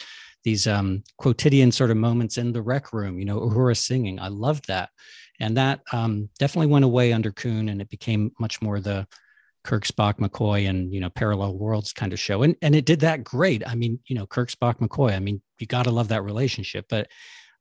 these 0.44 0.66
um, 0.66 1.02
quotidian 1.18 1.70
sort 1.70 1.90
of 1.90 1.96
moments 1.96 2.36
in 2.38 2.52
the 2.52 2.62
rec 2.62 2.92
room, 2.92 3.18
you 3.18 3.24
know, 3.24 3.40
Uhura 3.40 3.76
singing. 3.76 4.18
I 4.18 4.28
loved 4.28 4.66
that. 4.68 4.90
And 5.40 5.56
that 5.56 5.80
um, 5.92 6.28
definitely 6.38 6.68
went 6.68 6.84
away 6.84 7.12
under 7.12 7.32
Coon 7.32 7.68
and 7.68 7.80
it 7.80 7.88
became 7.88 8.32
much 8.38 8.60
more 8.60 8.80
the 8.80 9.06
Kirk, 9.64 9.84
Spock, 9.84 10.18
McCoy 10.18 10.68
and, 10.68 10.92
you 10.92 11.00
know, 11.00 11.10
parallel 11.10 11.56
worlds 11.56 11.92
kind 11.92 12.12
of 12.12 12.18
show. 12.18 12.42
And, 12.42 12.56
and 12.62 12.74
it 12.74 12.84
did 12.84 13.00
that 13.00 13.22
great. 13.22 13.66
I 13.66 13.74
mean, 13.74 14.00
you 14.06 14.16
know, 14.16 14.26
Kirk, 14.26 14.50
Spock, 14.50 14.78
McCoy, 14.78 15.14
I 15.14 15.20
mean, 15.20 15.40
you 15.58 15.66
got 15.66 15.84
to 15.84 15.90
love 15.90 16.08
that 16.08 16.24
relationship. 16.24 16.86
But 16.88 17.08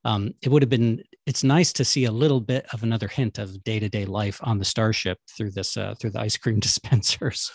um, 0.06 0.34
it 0.42 0.50
would 0.50 0.62
have 0.62 0.70
been, 0.70 1.04
it's 1.26 1.44
nice 1.44 1.72
to 1.74 1.86
see 1.86 2.06
a 2.06 2.12
little 2.12 2.42
bit 2.42 2.66
of 2.74 2.84
another 2.84 3.08
hint 3.08 3.38
of 3.38 3.64
day 3.64 3.80
to 3.80 3.90
day 3.90 4.06
life 4.06 4.40
on 4.44 4.58
the 4.58 4.66
starship 4.66 5.20
through 5.30 5.52
this, 5.52 5.78
uh, 5.78 5.96
through 6.00 6.12
the 6.12 6.20
ice 6.20 6.38
cream 6.38 6.60
dispensers 6.62 7.52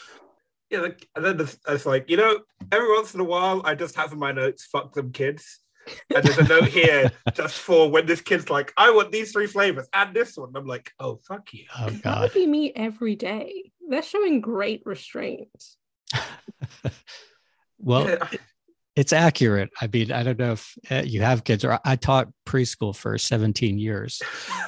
yeah, 0.70 0.80
like, 0.80 1.09
and 1.14 1.24
then 1.24 1.48
it's 1.68 1.87
like, 1.87 2.11
you 2.11 2.16
know, 2.16 2.40
every 2.72 2.88
once 2.92 3.14
in 3.14 3.20
a 3.20 3.24
while, 3.24 3.62
I 3.64 3.74
just 3.74 3.94
have 3.96 4.12
in 4.12 4.18
my 4.18 4.32
notes, 4.32 4.64
fuck 4.64 4.94
them 4.94 5.12
kids. 5.12 5.61
And 6.12 6.24
there's 6.24 6.38
a 6.38 6.48
note 6.48 6.68
here 6.68 7.12
just 7.35 7.59
for 7.59 7.88
when 7.88 8.06
this 8.06 8.20
kid's 8.20 8.50
like, 8.50 8.72
I 8.76 8.90
want 8.90 9.12
these 9.12 9.30
three 9.30 9.46
flavors 9.46 9.87
and 9.92 10.14
this 10.14 10.37
one. 10.37 10.52
I'm 10.56 10.66
like, 10.66 10.90
oh, 10.98 11.20
fuck 11.28 11.52
you. 11.52 11.66
Oh, 11.78 11.87
God. 11.87 12.02
That 12.02 12.20
would 12.20 12.35
be 12.35 12.46
me 12.46 12.72
every 12.74 13.14
day. 13.14 13.70
They're 13.88 14.02
showing 14.02 14.40
great 14.40 14.82
restraint. 14.85 15.48
well, 17.78 18.09
yeah. 18.09 18.28
It's 18.96 19.12
accurate. 19.12 19.70
I 19.80 19.88
mean, 19.92 20.11
I 20.11 20.22
don't 20.22 20.38
know 20.38 20.52
if 20.52 20.74
uh, 20.90 21.02
you 21.04 21.20
have 21.20 21.44
kids, 21.44 21.64
or 21.64 21.78
I 21.85 21.96
taught 21.96 22.28
preschool 22.46 22.96
for 22.96 23.18
17 23.18 23.78
years. 23.78 24.22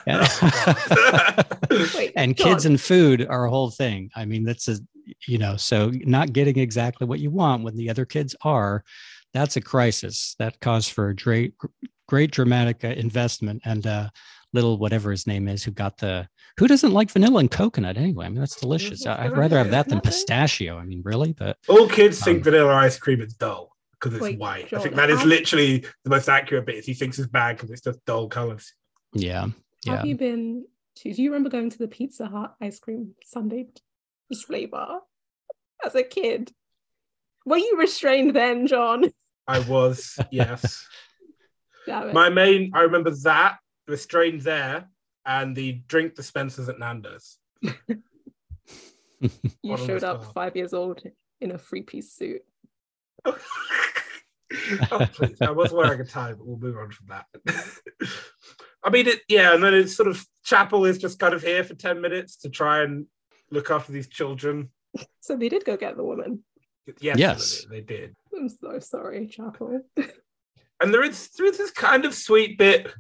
Wait, 1.97 2.13
and 2.17 2.37
kids 2.37 2.67
and 2.67 2.79
food 2.79 3.27
are 3.27 3.47
a 3.47 3.51
whole 3.51 3.71
thing. 3.71 4.11
I 4.15 4.27
mean, 4.27 4.45
that's 4.45 4.69
a 4.69 4.79
you 5.27 5.39
know, 5.39 5.57
so 5.57 5.91
not 6.05 6.35
getting 6.35 6.59
exactly 6.59 7.07
what 7.07 7.21
you 7.21 7.31
want 7.31 7.65
when 7.65 7.77
the 7.77 7.89
other 7.89 8.05
kids 8.05 8.37
are, 8.43 8.85
that's 9.33 9.57
a 9.57 9.61
crisis. 9.63 10.37
That 10.39 10.61
calls 10.61 10.87
for 10.87 11.09
a 11.09 11.17
great, 11.17 11.55
great 12.07 12.31
dramatic 12.31 12.85
uh, 12.85 12.89
investment 12.89 13.63
and 13.65 13.87
uh, 13.87 14.11
little 14.53 14.77
whatever 14.77 15.11
his 15.11 15.27
name 15.27 15.49
is 15.49 15.65
who 15.65 15.71
got 15.71 15.97
the 15.99 16.29
who 16.59 16.67
doesn't 16.67 16.93
like 16.93 17.11
vanilla 17.11 17.41
and 17.41 17.51
coconut 17.51 17.97
anyway. 17.97 18.27
I 18.27 18.29
mean, 18.29 18.41
that's 18.41 18.61
delicious. 18.61 19.07
I'd 19.07 19.37
rather 19.37 19.57
have 19.57 19.71
that 19.71 19.89
than 19.89 20.01
pistachio. 20.01 20.77
I 20.77 20.85
mean, 20.85 21.03
really, 21.05 21.33
but 21.33 21.57
all 21.69 21.89
kids 21.89 22.21
um, 22.21 22.25
think 22.25 22.45
vanilla 22.45 22.75
ice 22.75 22.99
cream 22.99 23.21
is 23.23 23.33
dull 23.35 23.71
because 24.01 24.15
it's 24.15 24.23
Wait, 24.23 24.39
white. 24.39 24.69
John, 24.69 24.81
I 24.81 24.83
think 24.83 24.95
that 24.97 25.11
is 25.11 25.25
literally 25.25 25.85
the 26.05 26.11
most 26.11 26.29
accurate 26.29 26.67
bit. 26.67 26.77
Is 26.77 26.87
he 26.87 26.95
thinks 26.95 27.19
it's 27.19 27.29
bad 27.29 27.57
because 27.57 27.71
it's 27.71 27.81
just 27.81 28.05
dull 28.05 28.29
colors. 28.29 28.73
Yeah. 29.13 29.49
Yeah. 29.85 29.97
Have 29.97 30.07
you 30.07 30.17
been 30.17 30.67
to? 30.97 31.13
Do 31.13 31.23
you 31.23 31.31
remember 31.31 31.51
going 31.51 31.71
to 31.71 31.79
the 31.79 31.89
Pizza 31.89 32.27
Hut 32.27 32.55
ice 32.61 32.79
cream 32.79 33.15
sundae 33.25 33.67
display 34.29 34.67
bar 34.67 35.01
as 35.85 35.95
a 35.95 36.03
kid. 36.03 36.53
Were 37.45 37.59
you 37.59 37.77
restrained 37.79 38.35
then, 38.35 38.67
John? 38.67 39.05
I 39.47 39.61
was, 39.61 40.19
yes. 40.31 40.87
My 41.87 42.29
main, 42.29 42.73
I 42.75 42.83
remember 42.83 43.11
that 43.23 43.57
restrained 43.87 44.43
there, 44.43 44.89
and 45.25 45.57
the 45.57 45.81
drink 45.89 46.15
dispensers 46.15 46.69
at 46.69 46.79
Nando's. 46.79 47.39
you 47.63 47.73
showed 49.79 50.05
up 50.05 50.35
five 50.35 50.55
years 50.55 50.75
old 50.75 51.03
in 51.41 51.53
a 51.53 51.59
three 51.59 51.83
piece 51.83 52.13
suit. 52.13 52.43
oh, 54.91 55.07
please. 55.13 55.41
I 55.41 55.51
was 55.51 55.73
wearing 55.73 56.01
a 56.01 56.05
tie, 56.05 56.33
but 56.33 56.47
we'll 56.47 56.59
move 56.59 56.77
on 56.77 56.91
from 56.91 57.09
that. 57.09 57.27
I 58.83 58.91
mean, 58.91 59.09
it, 59.09 59.21
yeah, 59.29 59.55
and 59.55 59.63
then 59.63 59.75
it's 59.75 59.97
sort 59.97 60.09
of 60.09 60.25
Chapel 60.45 60.85
is 60.85 60.99
just 60.99 61.19
kind 61.19 61.35
of 61.35 61.43
here 61.43 61.65
for 61.65 61.75
10 61.75 62.01
minutes 62.01 62.37
to 62.39 62.49
try 62.49 62.83
and 62.83 63.07
look 63.51 63.71
after 63.71 63.93
these 63.93 64.09
children. 64.09 64.71
So 65.21 65.37
they 65.37 65.49
did 65.49 65.65
go 65.65 65.77
get 65.77 65.97
the 65.97 66.05
woman. 66.05 66.45
Yes, 67.01 67.19
yes. 67.19 67.67
They, 67.69 67.83
did. 67.83 68.17
I'm 68.35 68.49
so 68.49 68.79
sorry, 68.79 69.27
Chapel. 69.27 69.83
and 70.81 70.95
there 70.95 71.03
is 71.03 71.29
there 71.37 71.47
is 71.47 71.59
this 71.59 71.71
kind 71.71 72.07
of 72.07 72.15
sweet 72.15 72.57
bit 72.57 72.91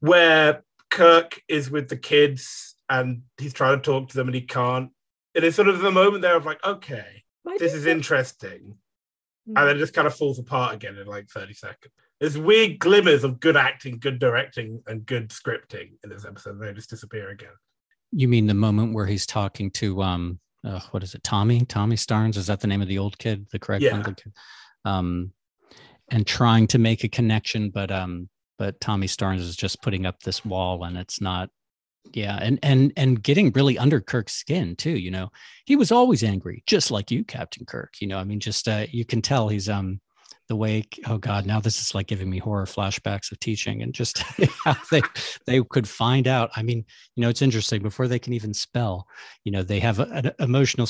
where 0.00 0.64
Kirk 0.90 1.42
is 1.48 1.70
with 1.70 1.88
the 1.88 1.96
kids 1.96 2.74
and 2.88 3.22
he's 3.36 3.52
trying 3.52 3.76
to 3.76 3.82
talk 3.82 4.08
to 4.08 4.16
them 4.16 4.28
and 4.28 4.34
he 4.34 4.40
can't. 4.40 4.90
It 5.34 5.44
is 5.44 5.54
sort 5.54 5.68
of 5.68 5.80
the 5.80 5.90
moment 5.90 6.22
there 6.22 6.36
of 6.36 6.46
like, 6.46 6.64
okay, 6.64 7.24
Why 7.42 7.58
this 7.58 7.74
is 7.74 7.84
that... 7.84 7.90
interesting. 7.90 8.78
Mm. 9.48 9.58
And 9.58 9.68
then 9.68 9.76
it 9.76 9.78
just 9.78 9.94
kind 9.94 10.06
of 10.06 10.14
falls 10.14 10.38
apart 10.38 10.74
again 10.74 10.96
in 10.96 11.06
like 11.06 11.28
30 11.28 11.54
seconds. 11.54 11.92
There's 12.20 12.38
weird 12.38 12.78
glimmers 12.78 13.24
of 13.24 13.40
good 13.40 13.56
acting, 13.56 13.98
good 13.98 14.18
directing, 14.18 14.82
and 14.86 15.04
good 15.04 15.28
scripting 15.28 15.90
in 16.02 16.10
this 16.10 16.24
episode. 16.24 16.54
And 16.54 16.62
they 16.62 16.72
just 16.72 16.90
disappear 16.90 17.30
again. 17.30 17.50
You 18.12 18.28
mean 18.28 18.46
the 18.46 18.54
moment 18.54 18.94
where 18.94 19.06
he's 19.06 19.26
talking 19.26 19.70
to 19.72 20.02
um 20.02 20.40
uh, 20.66 20.80
what 20.90 21.02
is 21.02 21.14
it? 21.14 21.22
Tommy, 21.22 21.64
Tommy 21.64 21.96
Starnes. 21.96 22.36
Is 22.36 22.48
that 22.48 22.60
the 22.60 22.66
name 22.66 22.82
of 22.82 22.88
the 22.88 22.98
old 22.98 23.18
kid, 23.18 23.46
the 23.52 23.58
correct 23.58 23.84
yeah. 23.84 24.02
kid? 24.02 24.32
Um, 24.84 25.32
and 26.10 26.26
trying 26.26 26.66
to 26.68 26.78
make 26.78 27.04
a 27.04 27.08
connection, 27.08 27.70
but 27.70 27.90
um, 27.90 28.28
but 28.58 28.80
Tommy 28.80 29.06
Starnes 29.06 29.40
is 29.40 29.56
just 29.56 29.82
putting 29.82 30.06
up 30.06 30.22
this 30.22 30.44
wall, 30.44 30.84
and 30.84 30.96
it's 30.96 31.20
not. 31.20 31.50
Yeah, 32.12 32.38
and 32.40 32.58
and 32.62 32.92
and 32.96 33.22
getting 33.22 33.52
really 33.52 33.78
under 33.78 34.00
Kirk's 34.00 34.34
skin 34.34 34.76
too. 34.76 34.98
You 34.98 35.10
know, 35.10 35.30
he 35.64 35.76
was 35.76 35.92
always 35.92 36.24
angry, 36.24 36.62
just 36.66 36.90
like 36.90 37.10
you, 37.10 37.24
Captain 37.24 37.66
Kirk. 37.66 37.94
You 38.00 38.08
know, 38.08 38.18
I 38.18 38.24
mean, 38.24 38.40
just 38.40 38.68
uh, 38.68 38.86
you 38.90 39.04
can 39.04 39.22
tell 39.22 39.48
he's 39.48 39.68
um 39.68 40.00
the 40.48 40.56
way 40.56 40.84
oh 41.06 41.18
god 41.18 41.44
now 41.44 41.60
this 41.60 41.80
is 41.80 41.94
like 41.94 42.06
giving 42.06 42.30
me 42.30 42.38
horror 42.38 42.66
flashbacks 42.66 43.32
of 43.32 43.38
teaching 43.40 43.82
and 43.82 43.92
just 43.92 44.18
how 44.64 44.76
they 44.90 45.02
they 45.46 45.60
could 45.70 45.88
find 45.88 46.28
out 46.28 46.50
i 46.56 46.62
mean 46.62 46.84
you 47.14 47.20
know 47.20 47.28
it's 47.28 47.42
interesting 47.42 47.82
before 47.82 48.06
they 48.06 48.18
can 48.18 48.32
even 48.32 48.54
spell 48.54 49.06
you 49.44 49.50
know 49.50 49.62
they 49.62 49.80
have 49.80 49.98
an 49.98 50.30
emotional 50.38 50.86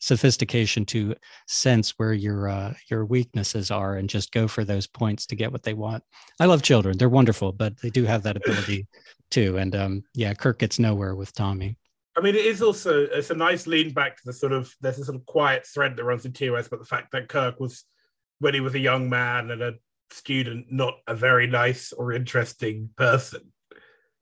sophistication 0.00 0.84
to 0.84 1.14
sense 1.46 1.94
where 1.96 2.12
your 2.12 2.48
uh, 2.48 2.74
your 2.90 3.04
weaknesses 3.04 3.70
are 3.70 3.96
and 3.96 4.08
just 4.08 4.32
go 4.32 4.48
for 4.48 4.64
those 4.64 4.86
points 4.86 5.26
to 5.26 5.36
get 5.36 5.52
what 5.52 5.62
they 5.62 5.74
want 5.74 6.02
i 6.40 6.46
love 6.46 6.62
children 6.62 6.98
they're 6.98 7.08
wonderful 7.08 7.52
but 7.52 7.80
they 7.80 7.90
do 7.90 8.04
have 8.04 8.24
that 8.24 8.36
ability 8.44 8.86
too 9.30 9.56
and 9.58 9.74
um 9.74 10.02
yeah 10.14 10.34
kirk 10.34 10.58
gets 10.58 10.78
nowhere 10.78 11.14
with 11.14 11.32
tommy 11.32 11.76
I 12.16 12.20
mean, 12.20 12.34
it 12.34 12.46
is 12.46 12.62
also 12.62 13.04
it's 13.04 13.30
a 13.30 13.34
nice 13.36 13.68
lean 13.68 13.92
back 13.92 14.16
to 14.16 14.22
the 14.24 14.32
sort 14.32 14.52
of 14.52 14.74
there's 14.80 14.98
a 14.98 15.04
sort 15.04 15.14
of 15.14 15.24
quiet 15.24 15.64
thread 15.64 15.96
that 15.96 16.02
runs 16.02 16.24
in 16.24 16.32
TOS, 16.32 16.66
but 16.66 16.80
the 16.80 16.84
fact 16.84 17.12
that 17.12 17.28
Kirk 17.28 17.60
was 17.60 17.84
when 18.40 18.54
he 18.54 18.60
was 18.60 18.74
a 18.74 18.80
young 18.80 19.08
man 19.08 19.52
and 19.52 19.62
a 19.62 19.74
student, 20.10 20.66
not 20.70 20.94
a 21.06 21.14
very 21.14 21.46
nice 21.46 21.92
or 21.92 22.12
interesting 22.12 22.90
person. 22.96 23.52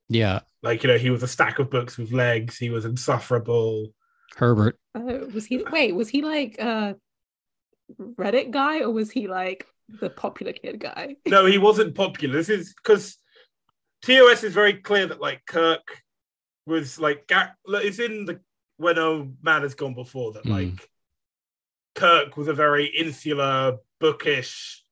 Yeah. 0.08 0.40
Like, 0.62 0.82
you 0.82 0.88
know, 0.88 0.98
he 0.98 1.10
was 1.10 1.22
a 1.22 1.28
stack 1.28 1.58
of 1.58 1.70
books 1.70 1.96
with 1.96 2.12
legs, 2.12 2.58
he 2.58 2.70
was 2.70 2.84
insufferable. 2.84 3.88
Herbert. 4.36 4.78
Oh, 4.94 5.28
was 5.32 5.46
he? 5.46 5.64
Wait, 5.70 5.94
was 5.94 6.08
he 6.08 6.22
like 6.22 6.58
a 6.58 6.96
Reddit 7.98 8.50
guy 8.50 8.80
or 8.80 8.90
was 8.90 9.10
he 9.10 9.28
like 9.28 9.66
the 9.88 10.10
popular 10.10 10.52
kid 10.52 10.80
guy? 10.80 11.16
No, 11.26 11.46
he 11.46 11.58
wasn't 11.58 11.94
popular. 11.94 12.36
This 12.36 12.48
is 12.48 12.74
because 12.74 13.16
TOS 14.02 14.44
is 14.44 14.54
very 14.54 14.74
clear 14.74 15.06
that 15.06 15.20
like 15.20 15.42
Kirk 15.46 16.02
was 16.66 16.98
like 16.98 17.30
it's 17.66 17.98
in 17.98 18.24
the 18.24 18.40
when 18.76 18.98
a 18.98 19.26
man 19.42 19.62
has 19.62 19.74
gone 19.74 19.94
before 19.94 20.32
that 20.32 20.44
mm. 20.44 20.50
like 20.50 20.88
Kirk 21.96 22.36
was 22.36 22.46
a 22.46 22.52
very 22.52 22.86
insular, 22.86 23.78
bookish, 23.98 24.84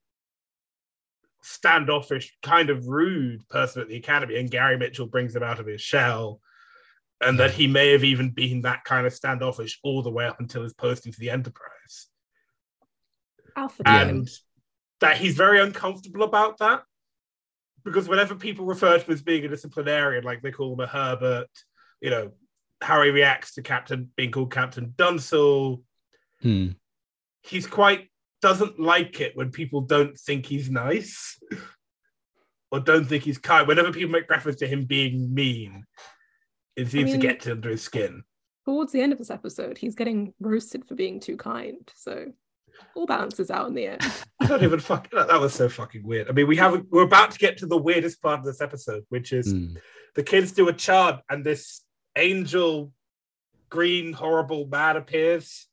standoffish, 1.43 2.37
kind 2.43 2.71
of 2.71 2.89
rude 2.89 3.47
person 3.49 3.83
at 3.83 3.89
the 3.89 3.97
academy, 3.97 4.39
and 4.39 4.51
Gary 4.51 4.79
Mitchell 4.79 5.07
brings 5.07 5.37
him 5.37 5.43
out 5.43 5.61
of 5.61 5.67
his 5.67 5.81
shell. 5.81 6.41
And 7.21 7.39
that 7.39 7.53
he 7.53 7.69
may 7.69 7.93
have 7.93 8.05
even 8.05 8.31
been 8.31 8.63
that 8.63 8.85
kind 8.85 9.07
of 9.07 9.15
standoffish 9.15 9.79
all 9.83 10.03
the 10.03 10.11
way 10.11 10.27
up 10.27 10.41
until 10.41 10.63
his 10.63 10.75
posting 10.75 11.13
to 11.13 11.21
the 11.21 11.31
Enterprise. 11.31 12.09
Alpha 13.57 13.83
and 13.87 14.29
that 15.01 15.17
he's 15.17 15.37
very 15.37 15.61
uncomfortable 15.61 16.25
about 16.25 16.59
that 16.59 16.83
because 17.85 18.09
whenever 18.09 18.35
people 18.35 18.65
refer 18.65 18.99
to 18.99 19.05
him 19.05 19.13
as 19.13 19.23
being 19.23 19.45
a 19.45 19.49
disciplinarian, 19.49 20.25
like 20.25 20.43
they 20.43 20.51
call 20.51 20.73
him 20.73 20.81
a 20.81 20.87
Herbert, 20.87 21.51
you 22.01 22.11
know, 22.11 22.33
Harry 22.83 23.11
reacts 23.11 23.55
to 23.55 23.63
Captain 23.63 24.11
being 24.17 24.31
called 24.31 24.53
Captain 24.53 24.95
Dunsel. 24.97 25.83
Hmm. 26.43 26.69
He's 27.43 27.67
quite 27.67 28.11
doesn't 28.41 28.79
like 28.79 29.21
it 29.21 29.35
when 29.35 29.51
people 29.51 29.81
don't 29.81 30.19
think 30.19 30.45
he's 30.45 30.71
nice 30.71 31.39
or 32.71 32.81
don't 32.81 33.07
think 33.07 33.25
he's 33.25 33.39
kind. 33.39 33.67
Whenever 33.67 33.93
people 33.93 34.11
make 34.11 34.29
reference 34.29 34.59
to 34.59 34.67
him 34.67 34.85
being 34.85 35.33
mean, 35.33 35.85
it 36.77 36.89
seems 36.89 37.11
I 37.11 37.13
mean, 37.13 37.21
to 37.21 37.27
get 37.27 37.47
under 37.49 37.71
his 37.71 37.83
skin. 37.83 38.23
Towards 38.65 38.93
the 38.93 39.01
end 39.01 39.13
of 39.13 39.19
this 39.19 39.31
episode, 39.31 39.79
he's 39.79 39.95
getting 39.95 40.35
roasted 40.41 40.87
for 40.87 40.95
being 40.95 41.21
too 41.21 41.37
kind. 41.37 41.91
So 41.95 42.33
all 42.95 43.07
balances 43.07 43.51
out 43.51 43.69
in 43.69 43.75
the 43.75 43.87
end. 43.87 44.03
I 44.41 44.47
don't 44.47 44.63
even 44.63 44.81
fuck 44.81 45.11
that, 45.11 45.29
that 45.29 45.41
was 45.41 45.55
so 45.55 45.69
fucking 45.69 46.03
weird. 46.03 46.29
I 46.29 46.33
mean, 46.33 46.47
we 46.47 46.57
have 46.57 46.85
we're 46.91 47.03
about 47.03 47.31
to 47.33 47.39
get 47.39 47.59
to 47.59 47.67
the 47.67 47.77
weirdest 47.77 48.23
part 48.23 48.39
of 48.39 48.45
this 48.45 48.61
episode, 48.61 49.05
which 49.09 49.33
is 49.33 49.53
mm. 49.53 49.77
the 50.15 50.23
kids 50.23 50.53
do 50.53 50.69
a 50.69 50.73
chant 50.73 51.21
and 51.29 51.45
this 51.45 51.83
angel 52.17 52.93
green 53.71 54.13
horrible 54.13 54.67
man 54.67 54.97
appears 54.97 55.67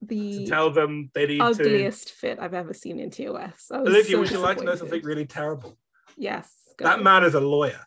the 0.00 0.44
to 0.44 0.46
tell 0.46 0.70
them 0.70 1.10
they 1.14 1.26
need 1.26 1.40
ugliest 1.40 2.08
to... 2.08 2.14
fit 2.14 2.38
I've 2.40 2.54
ever 2.54 2.72
seen 2.72 3.00
in 3.00 3.10
TOS. 3.10 3.70
Olivia, 3.72 4.12
so 4.12 4.18
would 4.20 4.30
you 4.30 4.38
like 4.38 4.58
to 4.58 4.64
know 4.64 4.76
something 4.76 5.02
really 5.02 5.26
terrible? 5.26 5.76
Yes. 6.16 6.52
That 6.78 7.02
man 7.02 7.24
is 7.24 7.34
a 7.34 7.40
lawyer. 7.40 7.80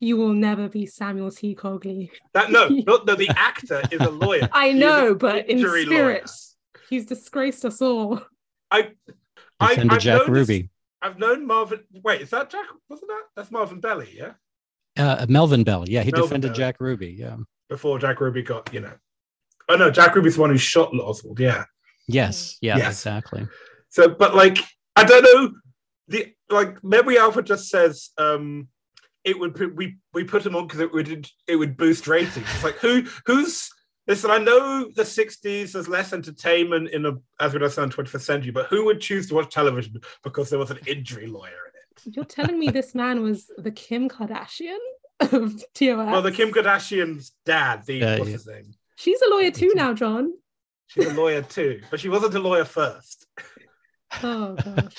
You 0.00 0.16
will 0.16 0.32
never 0.32 0.68
be 0.68 0.86
Samuel 0.86 1.32
T. 1.32 1.56
Cogley. 1.56 2.10
That 2.32 2.52
no, 2.52 2.68
no, 2.86 3.02
no. 3.04 3.14
The 3.16 3.30
actor 3.34 3.82
is 3.90 4.00
a 4.00 4.10
lawyer. 4.10 4.48
I 4.52 4.72
know, 4.72 5.14
but 5.14 5.48
in 5.48 5.58
spirit, 5.58 5.88
lawyer. 5.88 6.24
He's 6.88 7.06
disgraced 7.06 7.64
us 7.64 7.82
all. 7.82 8.22
I, 8.70 8.92
I, 9.60 9.86
I've 9.90 9.98
Jack 9.98 10.26
Ruby. 10.26 10.62
This, 10.62 10.70
I've 11.00 11.18
known 11.18 11.46
Marvin. 11.46 11.80
Wait, 12.02 12.22
is 12.22 12.30
that 12.30 12.50
Jack? 12.50 12.66
Wasn't 12.88 13.08
that? 13.08 13.22
That's 13.36 13.50
Marvin 13.50 13.80
Belli, 13.80 14.08
yeah. 14.16 14.32
Uh, 14.96 15.26
Melvin 15.28 15.62
Belli, 15.64 15.92
yeah, 15.92 16.02
he 16.02 16.10
Melvin 16.10 16.40
defended 16.40 16.50
Bell. 16.50 16.56
Jack 16.56 16.76
Ruby, 16.80 17.16
yeah. 17.18 17.36
Before 17.68 17.98
Jack 17.98 18.20
Ruby 18.20 18.42
got, 18.42 18.72
you 18.74 18.80
know, 18.80 18.92
oh 19.68 19.76
no, 19.76 19.90
Jack 19.90 20.16
Ruby's 20.16 20.34
the 20.34 20.40
one 20.40 20.50
who 20.50 20.58
shot 20.58 20.92
Oswald, 20.92 21.38
yeah. 21.38 21.64
Yes, 22.08 22.56
yeah, 22.60 22.78
yes. 22.78 22.94
exactly. 22.94 23.46
So, 23.90 24.08
but 24.08 24.34
like, 24.34 24.58
I 24.96 25.04
don't 25.04 25.22
know, 25.22 25.52
the 26.08 26.34
like 26.50 26.82
Memory 26.82 27.18
Alpha 27.18 27.42
just 27.42 27.68
says 27.68 28.10
um 28.18 28.68
it 29.24 29.38
would 29.38 29.54
put, 29.54 29.76
we 29.76 29.98
we 30.14 30.24
put 30.24 30.44
him 30.44 30.56
on 30.56 30.66
because 30.66 30.80
it 30.80 30.92
would 30.92 31.28
it 31.46 31.56
would 31.56 31.76
boost 31.76 32.08
ratings. 32.08 32.36
It's 32.36 32.64
like 32.64 32.76
who 32.76 33.04
who's 33.26 33.70
listen. 34.08 34.30
I 34.30 34.38
know 34.38 34.90
the 34.94 35.02
'60s 35.02 35.72
there's 35.72 35.88
less 35.88 36.12
entertainment 36.12 36.90
in 36.90 37.06
a 37.06 37.12
as 37.38 37.52
we 37.52 37.58
understand 37.58 37.94
21st 37.94 38.20
century, 38.20 38.50
but 38.50 38.66
who 38.66 38.84
would 38.86 39.00
choose 39.00 39.28
to 39.28 39.34
watch 39.34 39.52
television 39.52 40.00
because 40.24 40.50
there 40.50 40.58
was 40.58 40.70
an 40.70 40.78
injury 40.86 41.26
lawyer 41.26 41.50
in 41.50 42.08
it? 42.10 42.16
you're 42.16 42.24
telling 42.24 42.58
me 42.58 42.70
this 42.70 42.94
man 42.94 43.22
was 43.22 43.50
the 43.58 43.70
Kim 43.70 44.08
Kardashian 44.08 44.78
of 45.20 45.62
TOS? 45.74 45.96
Well, 45.96 46.22
the 46.22 46.32
Kim 46.32 46.50
Kardashian's 46.50 47.32
dad, 47.44 47.84
the 47.86 48.02
uh, 48.02 48.18
what's 48.18 48.30
yeah. 48.30 48.32
his 48.32 48.46
name? 48.46 48.74
She's 48.96 49.22
a 49.22 49.30
lawyer 49.30 49.50
too 49.50 49.72
now, 49.74 49.94
John. 49.94 50.32
She's 50.86 51.06
a 51.06 51.14
lawyer 51.14 51.42
too, 51.42 51.82
but 51.90 52.00
she 52.00 52.08
wasn't 52.08 52.34
a 52.34 52.40
lawyer 52.40 52.64
first. 52.64 53.26
Oh 54.22 54.54
gosh. 54.54 54.94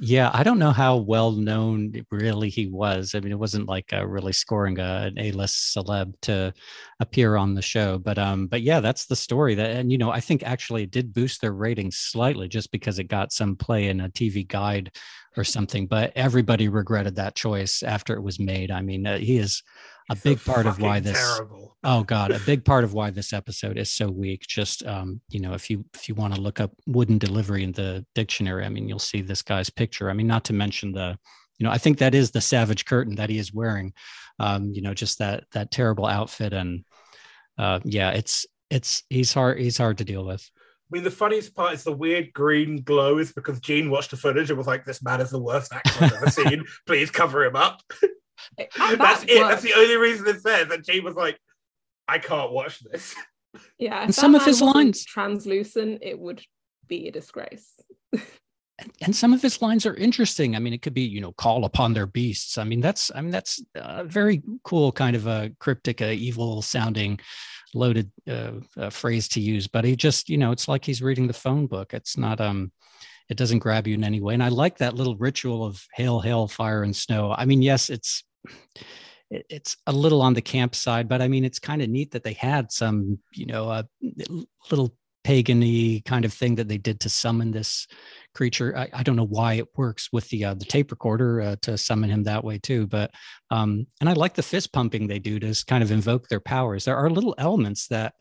Yeah, 0.00 0.30
I 0.32 0.44
don't 0.44 0.60
know 0.60 0.70
how 0.70 0.96
well 0.96 1.32
known 1.32 1.92
really 2.12 2.50
he 2.50 2.68
was. 2.68 3.16
I 3.16 3.20
mean, 3.20 3.32
it 3.32 3.38
wasn't 3.38 3.66
like 3.66 3.92
uh, 3.92 4.06
really 4.06 4.32
scoring 4.32 4.78
a, 4.78 5.06
an 5.06 5.18
A-list 5.18 5.74
celeb 5.76 6.12
to 6.22 6.54
appear 7.00 7.34
on 7.34 7.54
the 7.54 7.62
show, 7.62 7.98
but 7.98 8.16
um, 8.16 8.46
but 8.46 8.62
yeah, 8.62 8.78
that's 8.78 9.06
the 9.06 9.16
story. 9.16 9.56
That 9.56 9.70
and 9.72 9.90
you 9.90 9.98
know, 9.98 10.12
I 10.12 10.20
think 10.20 10.44
actually 10.44 10.84
it 10.84 10.92
did 10.92 11.12
boost 11.12 11.40
their 11.40 11.52
ratings 11.52 11.96
slightly 11.98 12.46
just 12.46 12.70
because 12.70 13.00
it 13.00 13.04
got 13.08 13.32
some 13.32 13.56
play 13.56 13.88
in 13.88 14.00
a 14.00 14.08
TV 14.08 14.44
guide 14.46 14.92
or 15.36 15.42
something. 15.42 15.88
But 15.88 16.12
everybody 16.14 16.68
regretted 16.68 17.16
that 17.16 17.34
choice 17.34 17.82
after 17.82 18.14
it 18.14 18.22
was 18.22 18.38
made. 18.38 18.70
I 18.70 18.82
mean, 18.82 19.04
uh, 19.04 19.18
he 19.18 19.38
is 19.38 19.64
a 20.10 20.16
big 20.16 20.42
part 20.44 20.66
of 20.66 20.80
why 20.80 21.00
this 21.00 21.18
terrible. 21.18 21.76
oh 21.84 22.02
god 22.06 22.30
a 22.30 22.38
big 22.40 22.64
part 22.64 22.84
of 22.84 22.92
why 22.94 23.10
this 23.10 23.32
episode 23.32 23.76
is 23.76 23.90
so 23.90 24.10
weak 24.10 24.42
just 24.46 24.84
um 24.86 25.20
you 25.28 25.40
know 25.40 25.54
if 25.54 25.70
you 25.70 25.84
if 25.94 26.08
you 26.08 26.14
want 26.14 26.34
to 26.34 26.40
look 26.40 26.60
up 26.60 26.72
wooden 26.86 27.18
delivery 27.18 27.62
in 27.62 27.72
the 27.72 28.04
dictionary 28.14 28.64
i 28.64 28.68
mean 28.68 28.88
you'll 28.88 28.98
see 28.98 29.20
this 29.20 29.42
guy's 29.42 29.70
picture 29.70 30.10
i 30.10 30.12
mean 30.12 30.26
not 30.26 30.44
to 30.44 30.52
mention 30.52 30.92
the 30.92 31.16
you 31.58 31.64
know 31.64 31.70
i 31.70 31.78
think 31.78 31.98
that 31.98 32.14
is 32.14 32.30
the 32.30 32.40
savage 32.40 32.84
curtain 32.84 33.16
that 33.16 33.30
he 33.30 33.38
is 33.38 33.52
wearing 33.52 33.92
um 34.38 34.70
you 34.72 34.82
know 34.82 34.94
just 34.94 35.18
that 35.18 35.44
that 35.52 35.70
terrible 35.70 36.06
outfit 36.06 36.52
and 36.52 36.84
uh 37.58 37.80
yeah 37.84 38.10
it's 38.10 38.46
it's 38.70 39.02
he's 39.10 39.32
hard 39.32 39.58
he's 39.58 39.78
hard 39.78 39.98
to 39.98 40.04
deal 40.04 40.24
with 40.24 40.48
I 40.90 40.96
mean, 40.96 41.04
the 41.04 41.10
funniest 41.10 41.54
part 41.54 41.74
is 41.74 41.84
the 41.84 41.92
weird 41.92 42.32
green 42.32 42.80
glow 42.80 43.18
is 43.18 43.32
because 43.32 43.60
Gene 43.60 43.90
watched 43.90 44.10
the 44.10 44.16
footage 44.16 44.48
and 44.48 44.56
was 44.56 44.66
like, 44.66 44.86
"This 44.86 45.02
man 45.02 45.20
is 45.20 45.28
the 45.30 45.38
worst 45.38 45.70
actor 45.70 45.92
I've 46.02 46.12
ever 46.14 46.30
seen. 46.30 46.64
Please 46.86 47.10
cover 47.10 47.44
him 47.44 47.56
up." 47.56 47.82
That's 48.58 49.24
it. 49.24 49.40
That's 49.40 49.62
the 49.62 49.74
only 49.74 49.96
reason 49.96 50.26
it 50.26 50.40
says 50.40 50.68
that 50.68 50.84
Jane 50.84 51.04
was 51.04 51.14
like, 51.14 51.38
I 52.06 52.18
can't 52.18 52.52
watch 52.52 52.80
this. 52.80 53.14
Yeah, 53.78 54.02
and 54.02 54.14
some 54.14 54.34
of 54.34 54.44
his 54.44 54.60
lines 54.60 55.04
translucent, 55.06 56.00
it 56.02 56.18
would 56.18 56.42
be 56.86 57.08
a 57.08 57.10
disgrace. 57.10 57.80
and 59.00 59.16
some 59.16 59.32
of 59.32 59.40
his 59.40 59.62
lines 59.62 59.86
are 59.86 59.94
interesting. 59.94 60.54
I 60.54 60.58
mean, 60.58 60.74
it 60.74 60.82
could 60.82 60.94
be, 60.94 61.02
you 61.02 61.20
know, 61.20 61.32
call 61.32 61.64
upon 61.64 61.94
their 61.94 62.06
beasts. 62.06 62.58
I 62.58 62.64
mean, 62.64 62.80
that's, 62.80 63.10
I 63.14 63.22
mean, 63.22 63.30
that's 63.30 63.62
a 63.74 64.04
very 64.04 64.42
cool 64.64 64.92
kind 64.92 65.16
of 65.16 65.26
a 65.26 65.50
cryptic, 65.58 66.02
uh, 66.02 66.06
evil 66.06 66.60
sounding, 66.60 67.20
loaded 67.74 68.10
uh, 68.28 68.52
uh, 68.76 68.90
phrase 68.90 69.28
to 69.28 69.40
use. 69.40 69.66
But 69.66 69.84
he 69.84 69.96
just, 69.96 70.28
you 70.28 70.36
know, 70.36 70.52
it's 70.52 70.68
like 70.68 70.84
he's 70.84 71.02
reading 71.02 71.26
the 71.26 71.32
phone 71.32 71.66
book. 71.66 71.94
It's 71.94 72.18
not, 72.18 72.40
um, 72.40 72.70
it 73.28 73.36
doesn't 73.36 73.58
grab 73.58 73.86
you 73.86 73.94
in 73.94 74.04
any 74.04 74.20
way. 74.20 74.34
And 74.34 74.42
I 74.42 74.48
like 74.48 74.78
that 74.78 74.94
little 74.94 75.16
ritual 75.16 75.64
of 75.64 75.84
hail, 75.94 76.20
hail, 76.20 76.48
fire, 76.48 76.82
and 76.82 76.94
snow. 76.94 77.34
I 77.36 77.44
mean, 77.44 77.62
yes, 77.62 77.90
it's 77.90 78.24
it's 79.30 79.76
a 79.86 79.92
little 79.92 80.22
on 80.22 80.34
the 80.34 80.42
camp 80.42 80.74
side, 80.74 81.08
but 81.08 81.20
I 81.20 81.28
mean, 81.28 81.44
it's 81.44 81.58
kind 81.58 81.82
of 81.82 81.88
neat 81.88 82.12
that 82.12 82.24
they 82.24 82.32
had 82.32 82.72
some, 82.72 83.18
you 83.32 83.46
know, 83.46 83.70
a 83.70 83.86
little 84.70 84.94
pagany 85.24 86.02
kind 86.06 86.24
of 86.24 86.32
thing 86.32 86.54
that 86.54 86.68
they 86.68 86.78
did 86.78 87.00
to 87.00 87.10
summon 87.10 87.50
this 87.50 87.86
creature. 88.34 88.76
I, 88.76 88.88
I 88.94 89.02
don't 89.02 89.16
know 89.16 89.26
why 89.26 89.54
it 89.54 89.66
works 89.76 90.08
with 90.12 90.28
the 90.30 90.46
uh, 90.46 90.54
the 90.54 90.64
tape 90.64 90.90
recorder 90.90 91.40
uh, 91.40 91.56
to 91.62 91.76
summon 91.76 92.08
him 92.08 92.22
that 92.24 92.44
way 92.44 92.58
too, 92.58 92.86
but 92.86 93.10
um, 93.50 93.86
and 94.00 94.08
I 94.08 94.14
like 94.14 94.34
the 94.34 94.42
fist 94.42 94.72
pumping 94.72 95.06
they 95.06 95.18
do 95.18 95.38
to 95.40 95.54
kind 95.66 95.82
of 95.82 95.90
invoke 95.90 96.28
their 96.28 96.40
powers. 96.40 96.84
There 96.84 96.96
are 96.96 97.10
little 97.10 97.34
elements 97.36 97.88
that 97.88 98.14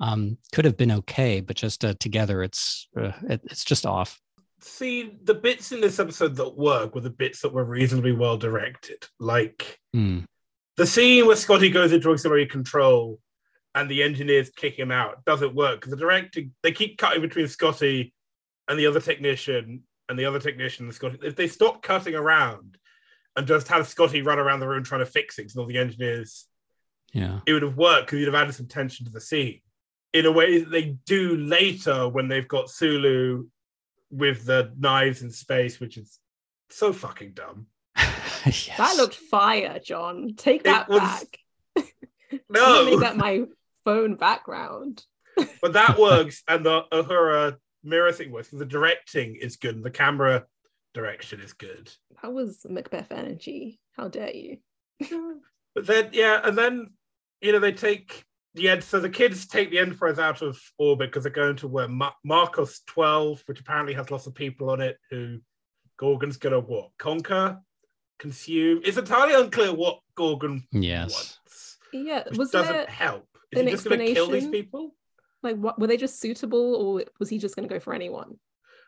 um, 0.00 0.36
could 0.52 0.64
have 0.64 0.76
been 0.76 0.92
okay, 0.92 1.40
but 1.40 1.56
just 1.56 1.84
uh, 1.84 1.94
together, 1.98 2.42
it's 2.42 2.88
uh, 3.00 3.12
it, 3.28 3.40
it's 3.44 3.64
just 3.64 3.86
off 3.86 4.20
see 4.64 5.18
the 5.22 5.34
bits 5.34 5.72
in 5.72 5.80
this 5.80 5.98
episode 5.98 6.36
that 6.36 6.56
work 6.56 6.94
were 6.94 7.00
the 7.00 7.10
bits 7.10 7.40
that 7.40 7.52
were 7.52 7.64
reasonably 7.64 8.12
well 8.12 8.36
directed. 8.36 9.06
Like 9.18 9.78
mm. 9.94 10.24
the 10.76 10.86
scene 10.86 11.26
where 11.26 11.36
Scotty 11.36 11.70
goes 11.70 11.92
into 11.92 12.10
auxiliary 12.10 12.46
control 12.46 13.18
and 13.74 13.90
the 13.90 14.02
engineers 14.02 14.50
kick 14.50 14.78
him 14.78 14.90
out 14.90 15.24
doesn't 15.24 15.54
work 15.54 15.80
because 15.80 15.90
the 15.90 15.96
director 15.96 16.42
they 16.62 16.72
keep 16.72 16.98
cutting 16.98 17.22
between 17.22 17.48
Scotty 17.48 18.12
and 18.68 18.78
the 18.78 18.86
other 18.86 19.00
technician 19.00 19.82
and 20.08 20.18
the 20.18 20.24
other 20.24 20.40
technician 20.40 20.86
and 20.86 20.94
Scotty. 20.94 21.18
If 21.22 21.36
they 21.36 21.48
stop 21.48 21.82
cutting 21.82 22.14
around 22.14 22.78
and 23.36 23.46
just 23.46 23.68
have 23.68 23.86
Scotty 23.86 24.22
run 24.22 24.38
around 24.38 24.60
the 24.60 24.68
room 24.68 24.84
trying 24.84 25.00
to 25.00 25.06
fix 25.06 25.38
it 25.38 25.42
because 25.42 25.56
all 25.56 25.66
the 25.66 25.78
engineers, 25.78 26.46
yeah, 27.12 27.40
it 27.46 27.52
would 27.52 27.62
have 27.62 27.76
worked 27.76 28.06
because 28.06 28.18
you'd 28.18 28.32
have 28.32 28.40
added 28.40 28.54
some 28.54 28.66
tension 28.66 29.06
to 29.06 29.12
the 29.12 29.20
scene. 29.20 29.60
In 30.12 30.26
a 30.26 30.32
way 30.32 30.58
that 30.58 30.70
they 30.70 30.96
do 31.06 31.36
later 31.36 32.08
when 32.08 32.26
they've 32.26 32.48
got 32.48 32.68
Sulu 32.68 33.46
with 34.10 34.44
the 34.44 34.72
knives 34.78 35.22
in 35.22 35.30
space, 35.30 35.80
which 35.80 35.96
is 35.96 36.18
so 36.70 36.92
fucking 36.92 37.32
dumb. 37.32 37.66
yes. 37.96 38.70
That 38.76 38.96
looked 38.96 39.14
fire, 39.14 39.78
John. 39.78 40.34
Take 40.36 40.64
that 40.64 40.88
was... 40.88 41.00
back. 41.00 41.38
No, 42.48 42.84
make 42.84 43.00
that 43.00 43.16
my 43.16 43.44
phone 43.84 44.14
background. 44.14 45.04
but 45.60 45.72
that 45.72 45.98
works, 45.98 46.42
and 46.46 46.64
the 46.64 46.82
Uhura 46.92 47.56
mirror 47.82 48.12
thing 48.12 48.30
works. 48.30 48.50
The 48.50 48.64
directing 48.64 49.36
is 49.36 49.56
good, 49.56 49.76
and 49.76 49.84
the 49.84 49.90
camera 49.90 50.44
direction 50.94 51.40
is 51.40 51.52
good. 51.52 51.90
That 52.22 52.32
was 52.32 52.64
Macbeth 52.68 53.10
energy. 53.10 53.80
How 53.96 54.08
dare 54.08 54.34
you? 54.34 54.58
but 55.74 55.86
then, 55.86 56.10
yeah, 56.12 56.40
and 56.44 56.56
then 56.56 56.90
you 57.40 57.52
know 57.52 57.58
they 57.58 57.72
take 57.72 58.24
yeah, 58.54 58.80
so 58.80 59.00
the 59.00 59.08
kids 59.08 59.46
take 59.46 59.70
the 59.70 59.78
Enterprise 59.78 60.18
out 60.18 60.42
of 60.42 60.60
orbit 60.78 61.10
because 61.10 61.24
they're 61.24 61.32
going 61.32 61.56
to 61.56 61.68
where 61.68 61.88
Ma- 61.88 62.12
Marcos 62.24 62.80
12, 62.86 63.42
which 63.46 63.60
apparently 63.60 63.94
has 63.94 64.10
lots 64.10 64.26
of 64.26 64.34
people 64.34 64.70
on 64.70 64.80
it 64.80 64.98
who 65.10 65.38
Gorgan's 65.96 66.36
going 66.36 66.52
to 66.52 66.60
what? 66.60 66.90
Conquer? 66.98 67.58
Consume? 68.18 68.80
It's 68.84 68.98
entirely 68.98 69.34
unclear 69.34 69.72
what 69.72 70.00
Gorgon 70.14 70.66
yes. 70.72 71.12
wants. 71.12 71.78
Yeah, 71.92 72.24
was 72.36 72.50
doesn't 72.50 72.72
there 72.72 72.86
help. 72.86 73.26
Is 73.50 73.60
an 73.60 73.66
he 73.66 73.72
just 73.72 73.84
going 73.84 73.98
to 73.98 74.14
kill 74.14 74.30
these 74.30 74.46
people? 74.48 74.94
like 75.42 75.56
what 75.56 75.78
were 75.78 75.86
they 75.86 75.96
just 75.96 76.20
suitable 76.20 76.74
or 76.74 77.04
was 77.18 77.28
he 77.28 77.38
just 77.38 77.56
going 77.56 77.68
to 77.68 77.74
go 77.74 77.80
for 77.80 77.94
anyone? 77.94 78.38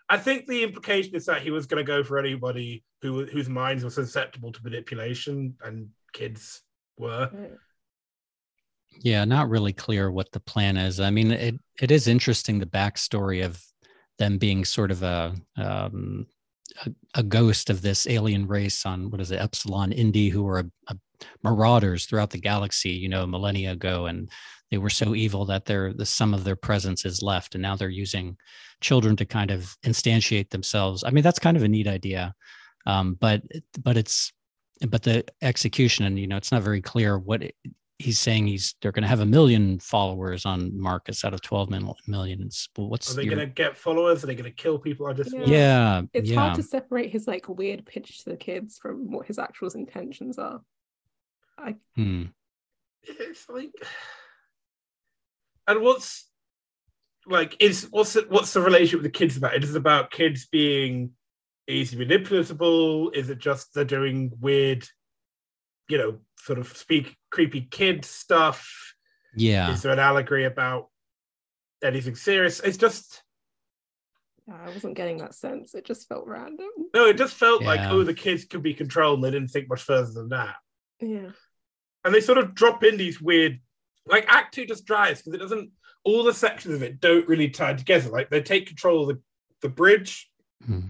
I 0.08 0.18
think 0.18 0.46
the 0.46 0.62
implication 0.62 1.14
is 1.14 1.26
that 1.26 1.42
he 1.42 1.50
was 1.50 1.66
going 1.66 1.84
to 1.84 1.86
go 1.86 2.02
for 2.02 2.18
anybody 2.18 2.84
who 3.00 3.24
whose 3.26 3.48
minds 3.48 3.84
were 3.84 3.90
susceptible 3.90 4.52
to 4.52 4.62
manipulation, 4.62 5.56
and 5.64 5.88
kids 6.12 6.62
were. 6.98 7.30
Right. 7.32 7.52
Yeah, 9.00 9.24
not 9.24 9.48
really 9.48 9.72
clear 9.72 10.10
what 10.10 10.30
the 10.32 10.40
plan 10.40 10.76
is. 10.76 11.00
I 11.00 11.10
mean, 11.10 11.30
it 11.32 11.56
it 11.80 11.90
is 11.90 12.06
interesting 12.06 12.58
the 12.58 12.66
backstory 12.66 13.44
of 13.44 13.62
them 14.18 14.38
being 14.38 14.64
sort 14.64 14.90
of 14.90 15.02
a 15.02 15.34
um, 15.56 16.26
a, 16.86 16.90
a 17.16 17.22
ghost 17.22 17.70
of 17.70 17.82
this 17.82 18.06
alien 18.06 18.46
race 18.46 18.86
on 18.86 19.10
what 19.10 19.20
is 19.20 19.30
it, 19.30 19.40
Epsilon 19.40 19.92
Indi, 19.92 20.28
who 20.28 20.42
were 20.44 20.60
a, 20.60 20.70
a 20.88 20.96
marauders 21.42 22.06
throughout 22.06 22.30
the 22.30 22.38
galaxy, 22.38 22.90
you 22.90 23.08
know, 23.08 23.26
millennia 23.26 23.72
ago, 23.72 24.06
and 24.06 24.30
they 24.70 24.78
were 24.78 24.90
so 24.90 25.14
evil 25.14 25.44
that 25.46 25.64
their 25.66 25.92
the 25.92 26.06
sum 26.06 26.34
of 26.34 26.44
their 26.44 26.56
presence 26.56 27.04
is 27.04 27.22
left, 27.22 27.54
and 27.54 27.62
now 27.62 27.76
they're 27.76 27.88
using 27.88 28.36
children 28.80 29.16
to 29.16 29.24
kind 29.24 29.50
of 29.50 29.76
instantiate 29.84 30.50
themselves. 30.50 31.04
I 31.04 31.10
mean, 31.10 31.22
that's 31.24 31.38
kind 31.38 31.56
of 31.56 31.62
a 31.62 31.68
neat 31.68 31.86
idea, 31.88 32.34
um, 32.86 33.14
but 33.20 33.42
but 33.82 33.96
it's 33.96 34.32
but 34.88 35.02
the 35.02 35.24
execution, 35.42 36.04
and 36.04 36.18
you 36.18 36.26
know, 36.26 36.36
it's 36.36 36.52
not 36.52 36.62
very 36.62 36.80
clear 36.82 37.18
what 37.18 37.42
he's 38.02 38.18
saying. 38.18 38.46
He's 38.46 38.74
they're 38.82 38.92
going 38.92 39.02
to 39.02 39.08
have 39.08 39.20
a 39.20 39.26
million 39.26 39.78
followers 39.78 40.44
on 40.44 40.78
Marcos 40.78 41.24
out 41.24 41.34
of 41.34 41.40
twelve 41.40 41.70
mil- 41.70 41.96
well, 42.08 42.88
what's 42.88 43.10
Are 43.12 43.16
they 43.16 43.24
your- 43.24 43.34
going 43.36 43.46
to 43.48 43.52
get 43.52 43.76
followers? 43.76 44.22
Are 44.22 44.26
they 44.26 44.34
going 44.34 44.44
to 44.50 44.56
kill 44.56 44.78
people? 44.78 45.06
I 45.06 45.12
just 45.12 45.32
Yeah. 45.32 45.44
yeah, 45.46 46.02
It's 46.12 46.28
yeah. 46.28 46.40
hard 46.40 46.54
to 46.56 46.62
separate 46.62 47.10
his 47.10 47.26
like 47.26 47.48
weird 47.48 47.86
pitch 47.86 48.24
to 48.24 48.30
the 48.30 48.36
kids 48.36 48.78
from 48.78 49.10
what 49.10 49.26
his 49.26 49.38
actual 49.38 49.68
intentions 49.74 50.38
are. 50.38 50.60
I 51.58 51.76
Hmm. 51.96 52.24
it's 53.04 53.48
like 53.48 53.72
and 55.66 55.80
what's 55.80 56.28
like 57.26 57.56
is 57.60 57.86
what's 57.90 58.14
the, 58.14 58.26
what's 58.28 58.52
the 58.52 58.60
relationship 58.60 58.98
with 59.02 59.12
the 59.12 59.18
kids 59.18 59.36
about 59.36 59.54
it 59.54 59.62
is 59.62 59.70
it 59.74 59.76
about 59.78 60.10
kids 60.10 60.46
being 60.46 61.10
easy 61.68 61.96
manipulatable 61.96 63.14
is 63.14 63.30
it 63.30 63.38
just 63.38 63.72
they're 63.74 63.84
doing 63.84 64.32
weird 64.40 64.84
you 65.88 65.98
know 65.98 66.18
sort 66.36 66.58
of 66.58 66.76
speak 66.76 67.16
creepy 67.32 67.62
kid 67.62 68.04
stuff 68.04 68.94
yeah. 69.34 69.72
is 69.72 69.82
there 69.82 69.92
an 69.92 69.98
allegory 69.98 70.44
about 70.44 70.88
anything 71.82 72.14
serious 72.14 72.60
it's 72.60 72.76
just 72.76 73.22
I 74.52 74.66
wasn't 74.70 74.96
getting 74.96 75.18
that 75.18 75.34
sense. 75.36 75.72
It 75.74 75.84
just 75.86 76.08
felt 76.08 76.26
random. 76.26 76.66
no 76.92 77.06
it 77.06 77.16
just 77.16 77.34
felt 77.34 77.62
like 77.62 77.80
oh 77.90 78.02
the 78.04 78.12
kids 78.12 78.44
could 78.44 78.62
be 78.62 78.74
controlled 78.74 79.18
and 79.18 79.24
they 79.24 79.30
didn't 79.30 79.50
think 79.50 79.68
much 79.68 79.82
further 79.82 80.12
than 80.12 80.28
that 80.30 80.56
Yeah. 81.00 81.30
and 82.04 82.12
they 82.14 82.20
sort 82.20 82.38
of 82.38 82.54
drop 82.54 82.84
in 82.84 82.96
these 82.96 83.20
weird 83.20 83.60
like 84.06 84.26
act 84.28 84.52
two 84.54 84.66
just 84.66 84.84
drives 84.84 85.22
because 85.22 85.34
it 85.34 85.38
doesn't 85.42 85.70
all 86.04 86.24
the 86.24 86.34
sections 86.34 86.74
of 86.74 86.82
it 86.82 87.00
don't 87.00 87.28
really 87.28 87.48
tie 87.50 87.72
together 87.74 88.10
like 88.10 88.28
they 88.30 88.42
take 88.42 88.66
control 88.66 89.02
of 89.02 89.08
the, 89.16 89.22
the 89.62 89.68
bridge 89.68 90.28
Hmm. 90.66 90.80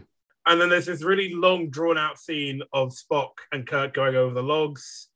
and 0.47 0.61
then 0.61 0.69
there's 0.71 0.87
this 0.87 1.03
really 1.03 1.33
long 1.35 1.69
drawn 1.71 1.97
out 1.99 2.19
scene 2.19 2.63
of 2.73 2.89
spock 2.93 3.33
and 3.53 3.67
kirk 3.67 3.95
going 3.95 4.17
over 4.17 4.35
the 4.35 4.43
logs 4.43 5.09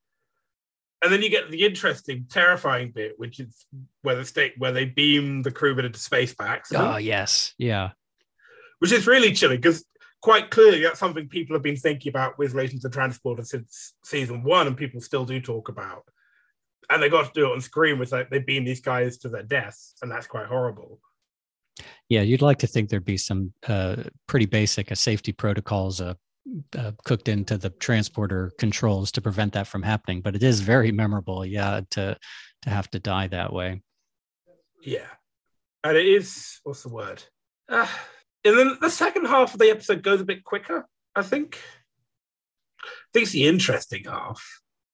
and 1.02 1.12
then 1.12 1.22
you 1.22 1.30
get 1.30 1.50
the 1.50 1.64
interesting 1.64 2.26
terrifying 2.30 2.90
bit 2.90 3.14
which 3.18 3.40
is 3.40 3.66
where 4.02 4.16
the 4.16 4.24
state 4.24 4.54
where 4.58 4.72
they 4.72 4.84
beam 4.84 5.42
the 5.42 5.50
crewmen 5.50 5.84
into 5.84 5.98
space 5.98 6.34
by 6.34 6.46
accident. 6.46 6.86
Oh 6.86 6.96
yes, 6.96 7.54
yeah. 7.58 7.90
which 8.78 8.92
is 8.92 9.06
really 9.06 9.32
chilling 9.32 9.58
because 9.60 9.84
quite 10.22 10.50
clearly 10.50 10.82
that's 10.82 10.98
something 10.98 11.28
people 11.28 11.54
have 11.54 11.62
been 11.62 11.76
thinking 11.76 12.10
about 12.10 12.38
with 12.38 12.54
relation 12.54 12.80
to 12.80 12.88
transporter 12.88 13.44
since 13.44 13.94
season 14.04 14.42
one 14.42 14.66
and 14.66 14.76
people 14.76 15.00
still 15.00 15.24
do 15.24 15.40
talk 15.40 15.68
about. 15.68 16.02
And 16.88 17.02
they 17.02 17.08
got 17.08 17.26
to 17.26 17.40
do 17.40 17.46
it 17.46 17.52
on 17.52 17.60
screen 17.60 17.98
with 17.98 18.12
like 18.12 18.30
they 18.30 18.38
beam 18.38 18.64
these 18.64 18.80
guys 18.80 19.18
to 19.18 19.28
their 19.28 19.42
deaths 19.42 19.94
and 20.02 20.10
that's 20.10 20.26
quite 20.26 20.46
horrible. 20.46 21.00
Yeah, 22.08 22.22
you'd 22.22 22.42
like 22.42 22.58
to 22.58 22.66
think 22.66 22.88
there'd 22.88 23.04
be 23.04 23.16
some 23.16 23.52
uh, 23.68 23.96
pretty 24.26 24.46
basic 24.46 24.92
uh, 24.92 24.94
safety 24.94 25.32
protocols 25.32 26.00
uh, 26.00 26.14
uh, 26.78 26.92
cooked 27.04 27.28
into 27.28 27.58
the 27.58 27.70
transporter 27.70 28.52
controls 28.58 29.12
to 29.12 29.20
prevent 29.20 29.52
that 29.54 29.66
from 29.66 29.82
happening. 29.82 30.20
But 30.20 30.36
it 30.36 30.42
is 30.42 30.60
very 30.60 30.92
memorable, 30.92 31.44
yeah, 31.44 31.80
to 31.90 32.16
to 32.62 32.70
have 32.70 32.90
to 32.90 32.98
die 32.98 33.28
that 33.28 33.52
way. 33.52 33.82
yeah 34.82 35.08
and 35.84 35.96
it 35.96 36.06
is 36.06 36.60
what's 36.64 36.82
the 36.82 36.88
word 36.88 37.22
uh, 37.68 37.86
and 38.44 38.58
then 38.58 38.78
the 38.80 38.90
second 38.90 39.26
half 39.26 39.52
of 39.52 39.60
the 39.60 39.70
episode 39.70 40.02
goes 40.02 40.20
a 40.20 40.24
bit 40.24 40.44
quicker 40.44 40.86
i 41.14 41.22
think 41.22 41.58
i 42.84 42.88
think 43.12 43.24
it's 43.24 43.32
the 43.32 43.46
interesting 43.46 44.04
half 44.04 44.42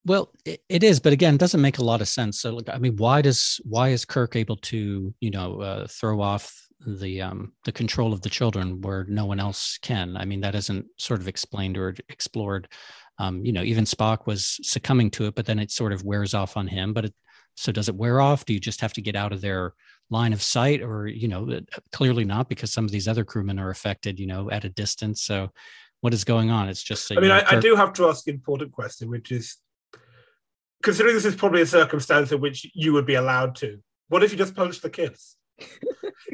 Well, 0.04 0.32
it, 0.44 0.60
it 0.68 0.82
is, 0.82 0.98
but 0.98 1.12
again, 1.12 1.34
it 1.34 1.38
doesn't 1.38 1.60
make 1.60 1.78
a 1.78 1.84
lot 1.84 2.00
of 2.00 2.08
sense. 2.08 2.40
So, 2.40 2.54
like, 2.56 2.68
I 2.68 2.78
mean, 2.78 2.96
why 2.96 3.22
does 3.22 3.60
why 3.62 3.90
is 3.90 4.04
Kirk 4.04 4.34
able 4.34 4.56
to, 4.56 5.14
you 5.20 5.30
know, 5.30 5.60
uh, 5.60 5.86
throw 5.86 6.20
off 6.20 6.61
the 6.86 7.22
um, 7.22 7.52
the 7.64 7.72
control 7.72 8.12
of 8.12 8.22
the 8.22 8.30
children 8.30 8.80
where 8.80 9.04
no 9.08 9.26
one 9.26 9.40
else 9.40 9.78
can? 9.82 10.16
I 10.16 10.24
mean, 10.24 10.40
that 10.40 10.54
isn't 10.54 10.86
sort 10.98 11.20
of 11.20 11.28
explained 11.28 11.78
or 11.78 11.94
explored. 12.08 12.68
Um, 13.18 13.44
you 13.44 13.52
know, 13.52 13.62
even 13.62 13.84
Spock 13.84 14.26
was 14.26 14.58
succumbing 14.62 15.10
to 15.12 15.26
it, 15.26 15.34
but 15.34 15.46
then 15.46 15.58
it 15.58 15.70
sort 15.70 15.92
of 15.92 16.04
wears 16.04 16.34
off 16.34 16.56
on 16.56 16.66
him. 16.66 16.92
But 16.92 17.06
it, 17.06 17.14
so 17.54 17.72
does 17.72 17.88
it 17.88 17.94
wear 17.94 18.20
off? 18.20 18.44
Do 18.44 18.54
you 18.54 18.60
just 18.60 18.80
have 18.80 18.92
to 18.94 19.02
get 19.02 19.16
out 19.16 19.32
of 19.32 19.40
their 19.40 19.74
line 20.10 20.32
of 20.32 20.42
sight, 20.42 20.82
or 20.82 21.06
you 21.06 21.26
know, 21.26 21.50
uh, 21.50 21.60
clearly 21.90 22.24
not 22.24 22.48
because 22.48 22.72
some 22.72 22.84
of 22.84 22.90
these 22.90 23.08
other 23.08 23.24
crewmen 23.24 23.58
are 23.58 23.70
affected, 23.70 24.20
you 24.20 24.26
know, 24.26 24.50
at 24.50 24.64
a 24.64 24.68
distance. 24.68 25.22
So, 25.22 25.50
what 26.00 26.14
is 26.14 26.24
going 26.24 26.50
on? 26.50 26.68
It's 26.68 26.82
just. 26.82 27.08
that, 27.08 27.18
I 27.18 27.20
mean, 27.20 27.30
you 27.30 27.36
know, 27.36 27.42
I, 27.48 27.56
I 27.56 27.60
do 27.60 27.74
have 27.74 27.92
to 27.94 28.08
ask 28.08 28.26
an 28.28 28.34
important 28.34 28.72
question, 28.72 29.08
which 29.10 29.32
is 29.32 29.56
considering 30.82 31.14
this 31.14 31.24
is 31.24 31.34
probably 31.34 31.62
a 31.62 31.66
circumstance 31.66 32.30
in 32.30 32.40
which 32.40 32.70
you 32.74 32.92
would 32.92 33.06
be 33.06 33.14
allowed 33.14 33.56
to. 33.56 33.78
What 34.08 34.22
if 34.22 34.32
you 34.32 34.38
just 34.38 34.54
punch 34.54 34.80
the 34.80 34.90
kids? 34.90 35.36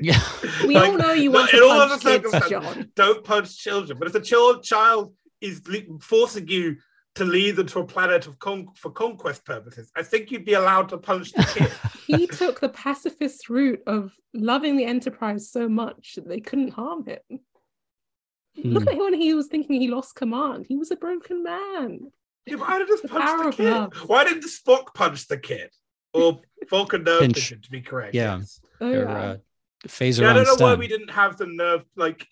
Yeah. 0.01 0.21
We 0.67 0.75
Like, 0.75 0.91
all 0.91 0.97
know 0.99 1.13
you 1.13 1.31
no, 1.31 1.39
want 1.41 1.53
in 1.53 1.59
to 1.61 1.65
all 1.67 1.71
punch 1.89 1.93
other 1.93 2.19
kids, 2.19 2.31
circumstances, 2.33 2.51
John. 2.51 2.93
Don't 2.95 3.25
punch 3.25 3.57
children. 3.59 3.99
But 3.99 4.07
if 4.09 4.13
the 4.13 4.21
child 4.21 4.63
child 4.63 5.15
is 5.41 5.61
forcing 6.01 6.49
you 6.49 6.77
to 7.17 7.25
lead 7.25 7.57
them 7.57 7.67
to 7.69 7.81
a 7.81 7.85
planet 7.87 8.27
of 8.27 8.39
con- 8.39 8.69
for 8.77 8.91
conquest 8.91 9.45
purposes, 9.45 9.91
I 9.97 10.03
think 10.03 10.31
you'd 10.31 10.45
be 10.45 10.55
allowed 10.55 10.89
to 10.91 10.99
punch 10.99 11.33
the 11.33 11.45
kid. 11.55 11.73
He 12.19 12.27
took 12.27 12.59
the 12.61 12.71
pacifist 12.71 13.51
route 13.51 13.83
of 13.87 14.13
loving 14.33 14.77
the 14.79 14.85
Enterprise 14.87 15.51
so 15.51 15.69
much 15.69 16.15
that 16.15 16.27
they 16.27 16.41
couldn't 16.41 16.71
harm 16.73 17.05
him. 17.07 17.19
Look 18.65 18.85
Hmm. 18.85 18.89
at 18.89 18.95
him 18.95 19.01
when 19.05 19.15
he 19.15 19.35
was 19.35 19.47
thinking 19.49 19.81
he 19.81 19.89
lost 19.89 20.15
command. 20.17 20.65
He 20.69 20.77
was 20.77 20.91
a 20.91 20.97
broken 20.97 21.43
man. 21.43 22.11
yeah, 22.47 22.57
but 22.57 22.69
I'd 22.69 22.79
have 22.81 22.89
just 22.89 23.03
The 23.03 23.09
punched 23.09 23.57
the 23.59 23.63
kid. 23.63 23.71
love. 23.71 23.93
Why 24.07 24.25
didn't 24.25 24.45
Spock 24.45 24.95
punch 24.95 25.27
the 25.29 25.37
kid? 25.39 25.71
Or 26.15 26.41
Vulcan 26.71 27.05
nerve 27.05 27.21
Pinch. 27.21 27.51
pinch. 27.51 27.65
to 27.65 27.71
be 27.71 27.81
correct. 27.81 28.15
Yeah. 28.15 28.39
yes. 28.39 28.61
Oh, 28.81 28.89
Or, 28.91 28.93
yeah. 29.05 29.19
uh, 29.21 29.37
phaser 29.87 30.23
Yeah, 30.23 30.31
I 30.31 30.33
don't 30.35 30.59
know 30.59 30.65
why 30.67 30.75
we 30.75 30.89
didn't 30.89 31.11
have 31.11 31.37
the 31.37 31.47
nerve. 31.47 31.85
Like 31.97 32.27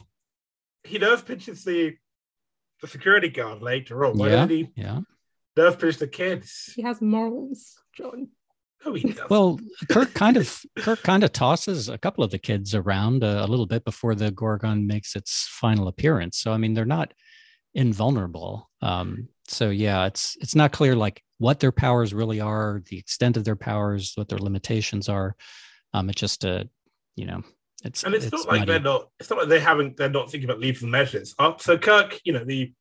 he 0.84 0.98
nerve 0.98 1.26
pinches 1.26 1.64
the 1.64 1.96
the 2.82 2.88
security 2.88 3.28
guard 3.28 3.62
later 3.62 4.04
on. 4.04 4.18
Why 4.18 4.28
Yeah. 4.30 4.46
didn't 4.46 4.50
he 4.50 4.68
Yeah. 4.82 5.00
nerve 5.56 5.78
pinch 5.78 5.96
the 5.98 6.08
kids? 6.08 6.72
He 6.76 6.82
has 6.82 7.00
morals, 7.00 7.76
John. 7.96 8.28
No, 8.84 8.92
he 8.94 9.08
doesn't. 9.08 9.30
Well, 9.30 9.58
Kirk 9.90 10.12
kind 10.14 10.36
of 10.36 10.60
Kirk 10.78 11.02
kind 11.02 11.24
of 11.24 11.32
tosses 11.32 11.88
a 11.88 11.98
couple 11.98 12.22
of 12.22 12.30
the 12.30 12.38
kids 12.38 12.74
around 12.74 13.24
a, 13.24 13.44
a 13.44 13.46
little 13.46 13.66
bit 13.66 13.84
before 13.84 14.14
the 14.14 14.30
Gorgan 14.30 14.86
makes 14.86 15.16
its 15.16 15.46
final 15.50 15.88
appearance. 15.88 16.38
So 16.38 16.52
I 16.52 16.56
mean, 16.58 16.74
they're 16.74 16.84
not 16.84 17.12
invulnerable. 17.74 18.70
Um, 18.82 19.28
so 19.50 19.70
yeah, 19.70 20.06
it's 20.06 20.36
it's 20.40 20.54
not 20.54 20.72
clear 20.72 20.94
like 20.96 21.22
what 21.38 21.60
their 21.60 21.72
powers 21.72 22.14
really 22.14 22.40
are, 22.40 22.82
the 22.88 22.98
extent 22.98 23.36
of 23.36 23.44
their 23.44 23.56
powers, 23.56 24.12
what 24.14 24.28
their 24.28 24.38
limitations 24.38 25.08
are. 25.08 25.36
Um, 25.92 26.08
it's 26.10 26.20
just 26.20 26.44
a, 26.44 26.68
you 27.14 27.26
know, 27.26 27.42
it's 27.84 28.04
and 28.04 28.14
it's, 28.14 28.30
not 28.32 28.46
like 28.46 28.60
muddy. 28.60 28.72
they're 28.72 28.80
not. 28.80 29.08
It's 29.20 29.30
not 29.30 29.40
like 29.40 29.48
they 29.48 29.60
haven't. 29.60 29.96
They're 29.96 30.08
not 30.10 30.30
thinking 30.30 30.48
about 30.48 30.60
lethal 30.60 30.88
measures. 30.88 31.34
Uh, 31.38 31.52
so 31.58 31.76
Kirk, 31.78 32.18
you 32.24 32.32
know, 32.32 32.44
the 32.44 32.72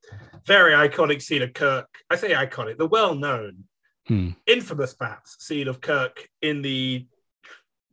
very 0.45 0.73
iconic 0.73 1.21
scene 1.21 1.41
of 1.41 1.54
Kirk. 1.54 1.88
I 2.10 2.15
say 2.15 2.34
iconic. 2.34 2.78
The 2.78 2.88
well-known, 2.88 3.65
Hmm. 4.08 4.30
infamous 4.45 4.93
perhaps 4.93 5.43
scene 5.43 5.67
of 5.67 5.82
Kirk 5.82 6.30
in 6.41 6.62
the 6.62 7.08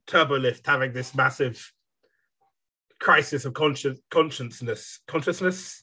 turbo 0.07 0.39
lift 0.39 0.67
having 0.67 0.93
this 0.93 1.15
massive 1.15 1.73
crisis 3.01 3.45
of 3.45 3.55
conscious 3.55 3.99
consciousness, 4.11 5.01
consciousness, 5.09 5.83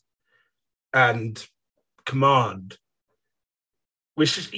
and 0.94 1.46
command. 2.10 2.78
Which 4.16 4.38
is, 4.38 4.52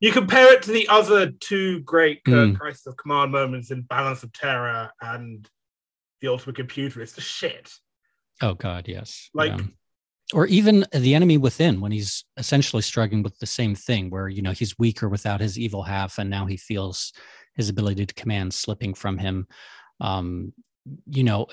you 0.00 0.12
compare 0.12 0.52
it 0.54 0.62
to 0.62 0.70
the 0.72 0.88
other 0.88 1.30
two 1.30 1.80
great 1.80 2.24
Kirk 2.24 2.50
Hmm. 2.50 2.54
crisis 2.54 2.86
of 2.86 2.96
command 2.96 3.32
moments 3.32 3.70
in 3.70 3.82
Balance 3.82 4.22
of 4.22 4.32
Terror 4.32 4.90
and 5.00 5.48
the 6.20 6.28
Ultimate 6.28 6.56
Computer. 6.56 7.02
It's 7.02 7.12
the 7.12 7.20
shit. 7.20 7.70
Oh 8.40 8.54
God, 8.54 8.88
yes. 8.88 9.28
Like, 9.34 9.58
Yeah. 9.58 9.66
or 10.32 10.46
even 10.46 10.86
the 10.92 11.14
enemy 11.14 11.36
within 11.36 11.80
when 11.80 11.92
he's 11.92 12.24
essentially 12.36 12.82
struggling 12.82 13.22
with 13.22 13.38
the 13.38 13.46
same 13.46 13.74
thing 13.74 14.08
where 14.10 14.28
you 14.28 14.42
know 14.42 14.52
he's 14.52 14.78
weaker 14.78 15.08
without 15.08 15.40
his 15.40 15.58
evil 15.58 15.82
half 15.82 16.18
and 16.18 16.30
now 16.30 16.46
he 16.46 16.56
feels 16.56 17.12
his 17.54 17.68
ability 17.68 18.06
to 18.06 18.14
command 18.14 18.52
slipping 18.54 18.94
from 18.94 19.18
him 19.18 19.46
um, 20.00 20.52
you 21.10 21.24
know 21.24 21.46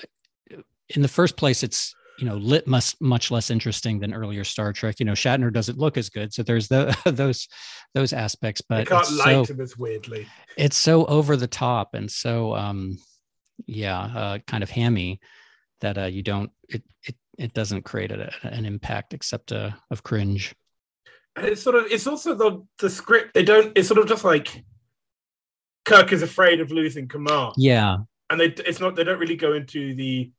in 0.90 1.02
the 1.02 1.08
first 1.08 1.36
place 1.36 1.62
it's 1.62 1.94
you 2.18 2.26
know 2.26 2.36
lit 2.36 2.66
much 2.66 2.94
much 3.00 3.30
less 3.30 3.50
interesting 3.50 3.98
than 3.98 4.14
earlier 4.14 4.44
star 4.44 4.72
trek 4.72 4.98
you 4.98 5.06
know 5.06 5.12
shatner 5.12 5.52
doesn't 5.52 5.78
look 5.78 5.96
as 5.96 6.08
good 6.08 6.32
so 6.32 6.42
there's 6.42 6.68
the 6.68 6.96
those 7.04 7.48
those 7.94 8.12
aspects 8.12 8.62
but 8.62 8.80
you 8.80 8.86
can't 8.86 9.12
light 9.12 9.46
so, 9.46 9.54
him 9.54 9.60
as 9.60 9.76
weirdly 9.76 10.26
it's 10.56 10.76
so 10.76 11.04
over 11.06 11.36
the 11.36 11.46
top 11.46 11.94
and 11.94 12.10
so 12.10 12.54
um 12.54 12.98
yeah 13.66 14.00
uh, 14.00 14.38
kind 14.46 14.62
of 14.62 14.70
hammy 14.70 15.20
that 15.80 15.98
uh, 15.98 16.04
you 16.04 16.22
don't 16.22 16.50
it 16.68 16.82
it 17.04 17.16
it 17.38 17.52
doesn't 17.52 17.82
create 17.82 18.10
a, 18.10 18.30
an 18.42 18.64
impact 18.64 19.14
except 19.14 19.52
uh, 19.52 19.70
of 19.90 20.02
cringe. 20.02 20.54
And 21.36 21.46
it's 21.46 21.62
sort 21.62 21.76
of 21.76 21.86
it's 21.90 22.06
also 22.06 22.34
the 22.34 22.64
the 22.78 22.88
script. 22.88 23.34
They 23.34 23.42
don't. 23.42 23.76
It's 23.76 23.88
sort 23.88 24.00
of 24.00 24.06
just 24.06 24.24
like 24.24 24.64
Kirk 25.84 26.12
is 26.12 26.22
afraid 26.22 26.60
of 26.60 26.70
losing 26.70 27.08
command. 27.08 27.54
Yeah, 27.58 27.98
and 28.30 28.40
they 28.40 28.46
it's 28.46 28.80
not. 28.80 28.96
They 28.96 29.04
don't 29.04 29.18
really 29.18 29.36
go 29.36 29.52
into 29.52 29.94
the. 29.94 30.30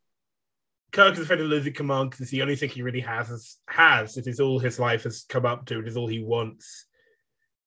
Kirk 0.92 1.14
is 1.14 1.20
afraid 1.20 1.42
of 1.42 1.48
losing 1.48 1.74
command 1.74 2.10
because 2.10 2.22
it's 2.22 2.32
the 2.32 2.42
only 2.42 2.56
thing 2.56 2.70
he 2.70 2.82
really 2.82 3.02
has 3.02 3.30
is, 3.30 3.58
has. 3.68 4.18
It 4.18 4.28
is 4.28 4.40
all 4.40 4.60
his 4.60 4.80
life 4.80 5.04
has 5.04 5.26
come 5.28 5.46
up 5.46 5.66
to. 5.68 5.80
It 5.80 5.88
is 5.88 5.98
all 5.98 6.08
he 6.08 6.24
wants. 6.24 6.86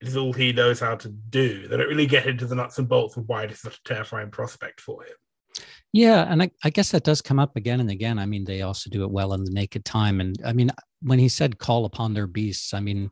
It 0.00 0.08
is 0.08 0.16
all 0.16 0.32
he 0.32 0.52
knows 0.52 0.80
how 0.80 0.96
to 0.96 1.08
do. 1.08 1.68
They 1.68 1.76
don't 1.76 1.88
really 1.88 2.06
get 2.06 2.26
into 2.26 2.46
the 2.46 2.54
nuts 2.54 2.78
and 2.78 2.88
bolts 2.88 3.16
of 3.16 3.28
why 3.28 3.44
it 3.44 3.52
is 3.52 3.60
such 3.60 3.76
a 3.76 3.88
terrifying 3.88 4.30
prospect 4.30 4.80
for 4.80 5.02
him. 5.04 5.14
Yeah, 5.92 6.24
and 6.30 6.42
I, 6.42 6.50
I, 6.64 6.70
guess 6.70 6.92
that 6.92 7.02
does 7.02 7.20
come 7.20 7.40
up 7.40 7.56
again 7.56 7.80
and 7.80 7.90
again. 7.90 8.18
I 8.18 8.24
mean, 8.24 8.44
they 8.44 8.62
also 8.62 8.88
do 8.90 9.02
it 9.02 9.10
well 9.10 9.34
in 9.34 9.44
the 9.44 9.50
Naked 9.50 9.84
Time, 9.84 10.20
and 10.20 10.36
I 10.44 10.52
mean, 10.52 10.70
when 11.02 11.18
he 11.18 11.28
said 11.28 11.58
"call 11.58 11.84
upon 11.84 12.14
their 12.14 12.28
beasts," 12.28 12.72
I 12.72 12.78
mean, 12.78 13.10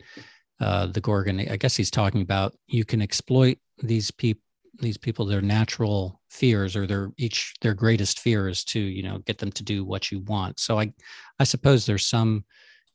uh, 0.61 0.86
the 0.86 1.00
Gorgan. 1.00 1.50
I 1.50 1.56
guess 1.56 1.76
he's 1.76 1.90
talking 1.90 2.22
about 2.22 2.54
you 2.68 2.84
can 2.84 3.02
exploit 3.02 3.59
these 3.82 4.12
people, 4.12 4.42
these 4.80 4.98
people, 4.98 5.26
their 5.26 5.40
natural 5.40 6.20
fears 6.30 6.76
or 6.76 6.86
their 6.86 7.10
each 7.16 7.54
their 7.60 7.74
greatest 7.74 8.20
fears 8.20 8.64
to 8.64 8.80
you 8.80 9.02
know 9.02 9.18
get 9.18 9.38
them 9.38 9.52
to 9.52 9.62
do 9.62 9.84
what 9.84 10.10
you 10.10 10.20
want. 10.20 10.58
So 10.60 10.78
I, 10.78 10.92
I 11.38 11.44
suppose 11.44 11.86
there's 11.86 12.06
some 12.06 12.44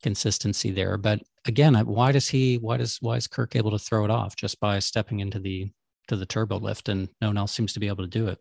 consistency 0.01 0.71
there, 0.71 0.97
but 0.97 1.21
again, 1.45 1.75
why 1.85 2.11
does 2.11 2.27
he? 2.27 2.57
Why 2.57 2.77
does 2.77 2.97
why 3.01 3.17
is 3.17 3.27
Kirk 3.27 3.55
able 3.55 3.71
to 3.71 3.79
throw 3.79 4.05
it 4.05 4.11
off 4.11 4.35
just 4.35 4.59
by 4.59 4.79
stepping 4.79 5.19
into 5.19 5.39
the 5.39 5.71
to 6.07 6.15
the 6.15 6.25
turbo 6.25 6.57
lift, 6.57 6.89
and 6.89 7.09
no 7.21 7.27
one 7.27 7.37
else 7.37 7.53
seems 7.53 7.73
to 7.73 7.79
be 7.79 7.87
able 7.87 8.03
to 8.03 8.09
do 8.09 8.27
it? 8.27 8.39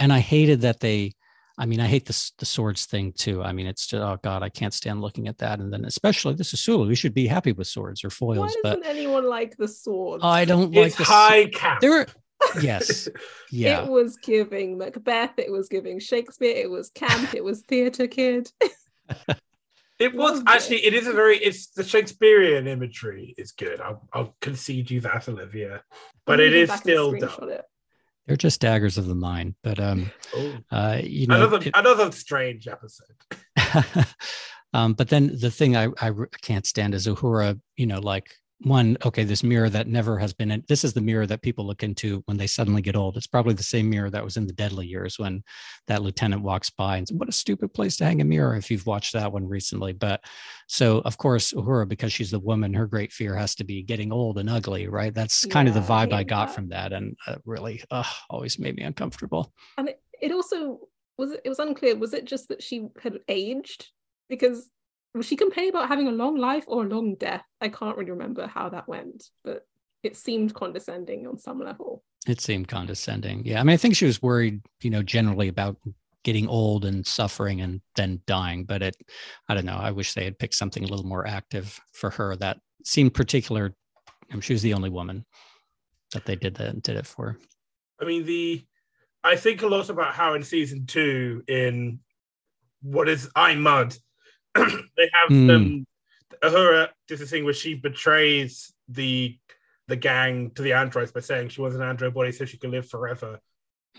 and 0.00 0.12
I 0.12 0.20
hated 0.20 0.62
that 0.62 0.80
they. 0.80 1.12
I 1.56 1.66
mean, 1.66 1.78
I 1.78 1.86
hate 1.86 2.04
the 2.04 2.30
the 2.38 2.46
swords 2.46 2.84
thing 2.84 3.12
too. 3.12 3.40
I 3.40 3.52
mean, 3.52 3.66
it's 3.66 3.86
just 3.86 4.02
oh 4.02 4.18
god, 4.22 4.42
I 4.42 4.48
can't 4.48 4.74
stand 4.74 5.00
looking 5.00 5.28
at 5.28 5.38
that. 5.38 5.60
And 5.60 5.72
then 5.72 5.84
especially 5.84 6.34
this 6.34 6.52
is 6.52 6.58
Sulu. 6.60 6.88
We 6.88 6.96
should 6.96 7.14
be 7.14 7.28
happy 7.28 7.52
with 7.52 7.68
swords 7.68 8.02
or 8.02 8.10
foils. 8.10 8.38
Why 8.38 8.70
doesn't 8.70 8.82
but 8.82 8.88
anyone 8.88 9.28
like 9.28 9.56
the 9.56 9.68
swords? 9.68 10.24
I 10.24 10.46
don't 10.46 10.74
it's 10.74 10.98
like 10.98 11.06
the 11.06 11.12
high 11.12 11.46
cap. 11.46 11.80
There, 11.80 12.06
yes, 12.60 13.08
yeah. 13.50 13.84
It 13.84 13.90
was 13.90 14.16
giving 14.16 14.78
Macbeth. 14.78 15.38
It 15.38 15.50
was 15.50 15.68
giving 15.68 15.98
Shakespeare. 15.98 16.56
It 16.56 16.70
was 16.70 16.90
camp. 16.90 17.34
it 17.34 17.44
was 17.44 17.62
theater 17.62 18.06
kid. 18.06 18.50
It 20.00 20.14
was 20.14 20.42
actually. 20.46 20.84
It 20.84 20.92
is 20.92 21.06
a 21.06 21.12
very. 21.12 21.38
It's 21.38 21.68
the 21.68 21.84
Shakespearean 21.84 22.66
imagery 22.66 23.32
is 23.38 23.52
good. 23.52 23.80
I'll, 23.80 24.06
I'll 24.12 24.36
concede 24.40 24.90
you 24.90 25.00
that, 25.02 25.28
Olivia. 25.28 25.84
But 26.26 26.40
it 26.40 26.52
is 26.52 26.72
still 26.72 27.12
dumb. 27.12 27.50
They're 28.26 28.36
just 28.36 28.60
daggers 28.60 28.98
of 28.98 29.06
the 29.06 29.14
mind. 29.14 29.54
But 29.62 29.78
um, 29.78 30.10
oh. 30.34 30.56
uh, 30.70 31.00
you 31.02 31.26
know, 31.28 31.36
another, 31.36 31.58
it, 31.58 31.70
another 31.74 32.10
strange 32.10 32.66
episode. 32.66 33.14
um, 34.74 34.94
but 34.94 35.08
then 35.10 35.38
the 35.38 35.50
thing 35.50 35.76
I, 35.76 35.88
I 36.00 36.10
can't 36.42 36.66
stand 36.66 36.94
is 36.94 37.06
Uhura. 37.06 37.60
You 37.76 37.86
know, 37.86 38.00
like 38.00 38.34
one, 38.64 38.96
okay, 39.04 39.24
this 39.24 39.42
mirror 39.42 39.68
that 39.70 39.86
never 39.86 40.18
has 40.18 40.32
been 40.32 40.50
in, 40.50 40.64
this 40.68 40.84
is 40.84 40.92
the 40.92 41.00
mirror 41.00 41.26
that 41.26 41.42
people 41.42 41.66
look 41.66 41.82
into 41.82 42.22
when 42.26 42.36
they 42.36 42.46
suddenly 42.46 42.82
get 42.82 42.96
old. 42.96 43.16
It's 43.16 43.26
probably 43.26 43.54
the 43.54 43.62
same 43.62 43.88
mirror 43.88 44.10
that 44.10 44.24
was 44.24 44.36
in 44.36 44.46
the 44.46 44.52
deadly 44.52 44.86
years 44.86 45.18
when 45.18 45.42
that 45.86 46.02
lieutenant 46.02 46.42
walks 46.42 46.70
by 46.70 46.96
and 46.96 47.06
says, 47.06 47.16
What 47.16 47.28
a 47.28 47.32
stupid 47.32 47.74
place 47.74 47.96
to 47.98 48.04
hang 48.04 48.20
a 48.20 48.24
mirror 48.24 48.56
if 48.56 48.70
you've 48.70 48.86
watched 48.86 49.12
that 49.12 49.32
one 49.32 49.46
recently. 49.46 49.92
But 49.92 50.24
so, 50.68 50.98
of 50.98 51.18
course, 51.18 51.52
Uhura, 51.52 51.88
because 51.88 52.12
she's 52.12 52.30
the 52.30 52.38
woman, 52.38 52.74
her 52.74 52.86
great 52.86 53.12
fear 53.12 53.36
has 53.36 53.54
to 53.56 53.64
be 53.64 53.82
getting 53.82 54.12
old 54.12 54.38
and 54.38 54.50
ugly, 54.50 54.88
right? 54.88 55.14
That's 55.14 55.44
kind 55.46 55.68
yeah, 55.68 55.74
of 55.76 55.86
the 55.86 55.92
vibe 55.92 56.12
I, 56.12 56.18
I 56.18 56.22
got 56.24 56.54
from 56.54 56.68
that. 56.68 56.92
And 56.92 57.16
uh, 57.26 57.36
really 57.44 57.82
uh, 57.90 58.04
always 58.30 58.58
made 58.58 58.76
me 58.76 58.82
uncomfortable. 58.82 59.52
And 59.78 59.88
it, 59.90 60.00
it 60.20 60.32
also 60.32 60.80
was, 61.18 61.32
it 61.32 61.48
was 61.48 61.58
unclear. 61.58 61.96
Was 61.96 62.14
it 62.14 62.24
just 62.24 62.48
that 62.48 62.62
she 62.62 62.88
had 63.02 63.18
aged? 63.28 63.88
Because 64.28 64.70
she 65.22 65.36
complaining 65.36 65.70
about 65.70 65.88
having 65.88 66.08
a 66.08 66.12
long 66.12 66.36
life 66.36 66.64
or 66.66 66.84
a 66.84 66.88
long 66.88 67.14
death? 67.14 67.44
I 67.60 67.68
can't 67.68 67.96
really 67.96 68.10
remember 68.10 68.46
how 68.46 68.68
that 68.70 68.88
went, 68.88 69.24
but 69.44 69.66
it 70.02 70.16
seemed 70.16 70.54
condescending 70.54 71.26
on 71.26 71.38
some 71.38 71.60
level. 71.60 72.02
It 72.26 72.40
seemed 72.40 72.68
condescending. 72.68 73.44
Yeah. 73.44 73.60
I 73.60 73.62
mean, 73.62 73.74
I 73.74 73.76
think 73.76 73.96
she 73.96 74.06
was 74.06 74.22
worried, 74.22 74.60
you 74.82 74.90
know, 74.90 75.02
generally 75.02 75.48
about 75.48 75.76
getting 76.24 76.48
old 76.48 76.84
and 76.84 77.06
suffering 77.06 77.60
and 77.60 77.80
then 77.96 78.20
dying. 78.26 78.64
But 78.64 78.82
it, 78.82 78.96
I 79.48 79.54
don't 79.54 79.66
know. 79.66 79.76
I 79.76 79.92
wish 79.92 80.14
they 80.14 80.24
had 80.24 80.38
picked 80.38 80.54
something 80.54 80.82
a 80.82 80.86
little 80.86 81.06
more 81.06 81.26
active 81.26 81.80
for 81.92 82.10
her 82.10 82.34
that 82.36 82.58
seemed 82.84 83.14
particular. 83.14 83.74
I 84.30 84.34
mean, 84.34 84.40
she 84.40 84.54
was 84.54 84.62
the 84.62 84.74
only 84.74 84.90
woman 84.90 85.24
that 86.12 86.24
they 86.24 86.36
did 86.36 86.56
that 86.56 86.82
did 86.82 86.96
it 86.96 87.06
for. 87.06 87.38
I 88.00 88.04
mean, 88.04 88.24
the 88.24 88.64
I 89.22 89.36
think 89.36 89.62
a 89.62 89.66
lot 89.66 89.88
about 89.88 90.14
how 90.14 90.34
in 90.34 90.42
season 90.42 90.86
two, 90.86 91.42
in 91.48 92.00
what 92.82 93.08
is 93.08 93.30
I 93.34 93.54
Mudd, 93.54 93.96
they 94.96 95.10
have 95.12 95.30
mm. 95.30 95.54
um, 95.54 95.86
Uhura 96.42 96.88
does 97.08 97.20
this 97.20 97.30
thing 97.30 97.44
where 97.44 97.54
she 97.54 97.74
betrays 97.74 98.72
the 98.88 99.38
the 99.88 99.96
gang 99.96 100.50
to 100.50 100.62
the 100.62 100.72
androids 100.72 101.12
by 101.12 101.20
saying 101.20 101.48
she 101.48 101.60
wants 101.60 101.76
an 101.76 101.82
android 101.82 102.14
body 102.14 102.32
so 102.32 102.44
she 102.44 102.56
can 102.56 102.70
live 102.70 102.88
forever. 102.88 103.38